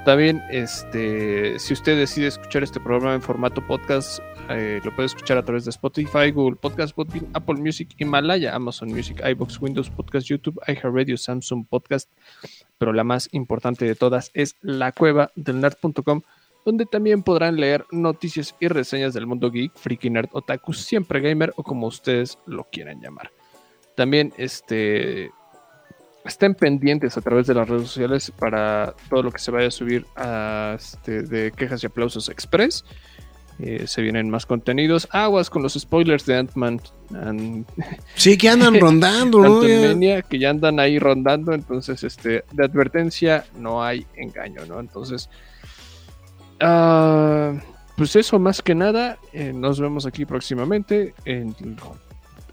También, 0.04 0.42
este, 0.50 1.58
si 1.58 1.72
usted 1.72 1.96
decide 1.96 2.26
escuchar 2.26 2.62
este 2.62 2.78
programa 2.78 3.14
en 3.14 3.22
formato 3.22 3.66
podcast, 3.66 4.18
eh, 4.50 4.80
lo 4.84 4.94
puede 4.94 5.06
escuchar 5.06 5.38
a 5.38 5.42
través 5.42 5.64
de 5.64 5.70
Spotify, 5.70 6.30
Google 6.30 6.56
Podcast, 6.56 6.94
Podbean, 6.94 7.26
Apple 7.32 7.54
Music, 7.54 7.94
Himalaya, 7.96 8.54
Amazon 8.54 8.90
Music, 8.90 9.22
iBox, 9.24 9.58
Windows 9.62 9.88
Podcast, 9.88 10.26
YouTube, 10.26 10.60
iHeartRadio, 10.66 11.16
Samsung 11.16 11.66
Podcast. 11.66 12.10
Pero 12.76 12.92
la 12.92 13.02
más 13.02 13.30
importante 13.32 13.86
de 13.86 13.94
todas 13.94 14.30
es 14.34 14.56
la 14.60 14.92
cueva 14.92 15.30
del 15.36 15.60
nerd.com, 15.60 16.20
donde 16.64 16.86
también 16.86 17.22
podrán 17.22 17.56
leer 17.56 17.84
noticias 17.90 18.54
y 18.60 18.68
reseñas 18.68 19.14
del 19.14 19.26
mundo 19.26 19.50
geek, 19.50 19.72
freaky 19.76 20.10
nerd, 20.10 20.28
otaku, 20.32 20.72
siempre 20.72 21.20
gamer 21.20 21.52
o 21.56 21.62
como 21.62 21.86
ustedes 21.86 22.38
lo 22.46 22.64
quieran 22.64 23.00
llamar. 23.00 23.30
También 23.94 24.32
este, 24.38 25.30
estén 26.24 26.54
pendientes 26.54 27.16
a 27.16 27.20
través 27.20 27.46
de 27.46 27.54
las 27.54 27.68
redes 27.68 27.88
sociales 27.88 28.32
para 28.38 28.94
todo 29.10 29.22
lo 29.24 29.30
que 29.30 29.38
se 29.38 29.50
vaya 29.50 29.68
a 29.68 29.70
subir 29.70 30.06
a, 30.16 30.76
este, 30.78 31.22
de 31.22 31.52
quejas 31.52 31.82
y 31.82 31.86
aplausos 31.86 32.28
express. 32.28 32.84
Eh, 33.60 33.86
se 33.86 34.02
vienen 34.02 34.30
más 34.30 34.46
contenidos. 34.46 35.06
Aguas 35.12 35.48
con 35.48 35.62
los 35.62 35.74
spoilers 35.74 36.26
de 36.26 36.36
Ant-Man 36.38 36.80
and 37.14 37.64
Sí, 38.16 38.36
que 38.36 38.48
andan 38.48 38.80
rondando, 38.80 39.38
¿no? 39.40 39.60
Ant-Mania, 39.60 40.22
que 40.22 40.40
ya 40.40 40.50
andan 40.50 40.80
ahí 40.80 40.98
rondando. 40.98 41.52
Entonces, 41.52 42.02
este, 42.02 42.44
de 42.50 42.64
advertencia 42.64 43.44
no 43.56 43.84
hay 43.84 44.06
engaño, 44.16 44.66
¿no? 44.66 44.80
Entonces, 44.80 45.30
ah, 46.60 47.52
pues 47.96 48.16
eso 48.16 48.38
más 48.38 48.62
que 48.62 48.74
nada. 48.74 49.18
eh, 49.32 49.52
nos 49.54 49.80
vemos 49.80 50.06
aquí 50.06 50.24
próximamente. 50.24 51.14
En- 51.24 51.54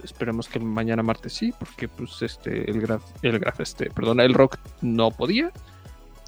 esperemos 0.04 0.48
que 0.48 0.60
mañana 0.60 1.04
martes 1.04 1.34
sí, 1.34 1.54
porque 1.60 1.88
pues 1.88 2.22
este, 2.22 2.70
el 2.70 2.82
graf, 2.82 3.04
el 3.22 3.38
graf, 3.40 3.60
este, 3.60 3.90
perdona, 3.92 4.24
el 4.24 4.34
rock 4.34 4.58
no 4.82 5.12
podía. 5.12 5.52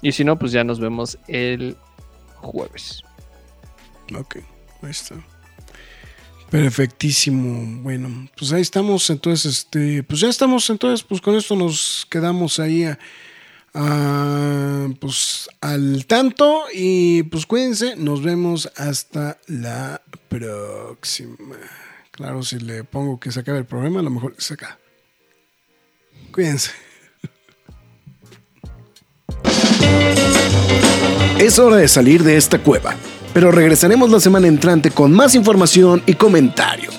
Y 0.02 0.12
si 0.12 0.22
no, 0.24 0.38
pues 0.38 0.52
ya 0.52 0.62
nos 0.64 0.78
vemos 0.80 1.18
el 1.28 1.76
jueves. 2.36 3.02
Ok, 4.14 4.36
ahí 4.82 4.90
está. 4.90 5.16
Perfectísimo. 6.50 7.82
Bueno, 7.82 8.28
pues 8.38 8.52
ahí 8.52 8.60
estamos. 8.62 9.08
Entonces, 9.10 9.46
este, 9.58 10.02
pues 10.02 10.20
ya 10.20 10.28
estamos. 10.28 10.68
Entonces, 10.70 11.02
pues 11.02 11.20
con 11.20 11.34
esto 11.34 11.56
nos 11.56 12.06
quedamos 12.10 12.60
ahí 12.60 12.84
a, 13.74 14.88
pues 15.00 15.48
al 15.60 16.06
tanto. 16.06 16.64
Y 16.72 17.24
pues 17.24 17.46
cuídense. 17.46 17.96
Nos 17.96 18.22
vemos 18.22 18.70
hasta 18.76 19.38
la 19.46 20.00
próxima. 20.28 21.56
Claro, 22.10 22.42
si 22.42 22.58
le 22.58 22.84
pongo 22.84 23.18
que 23.18 23.32
se 23.32 23.40
acabe 23.40 23.58
el 23.58 23.66
programa, 23.66 24.00
a 24.00 24.04
lo 24.04 24.10
mejor 24.10 24.34
se 24.38 24.54
acaba. 24.54 24.78
Cuídense. 26.32 26.70
Es 31.38 31.58
hora 31.58 31.76
de 31.76 31.88
salir 31.88 32.22
de 32.22 32.36
esta 32.36 32.58
cueva, 32.58 32.94
pero 33.32 33.50
regresaremos 33.50 34.10
la 34.10 34.20
semana 34.20 34.46
entrante 34.46 34.90
con 34.90 35.12
más 35.12 35.34
información 35.34 36.02
y 36.06 36.14
comentarios. 36.14 36.98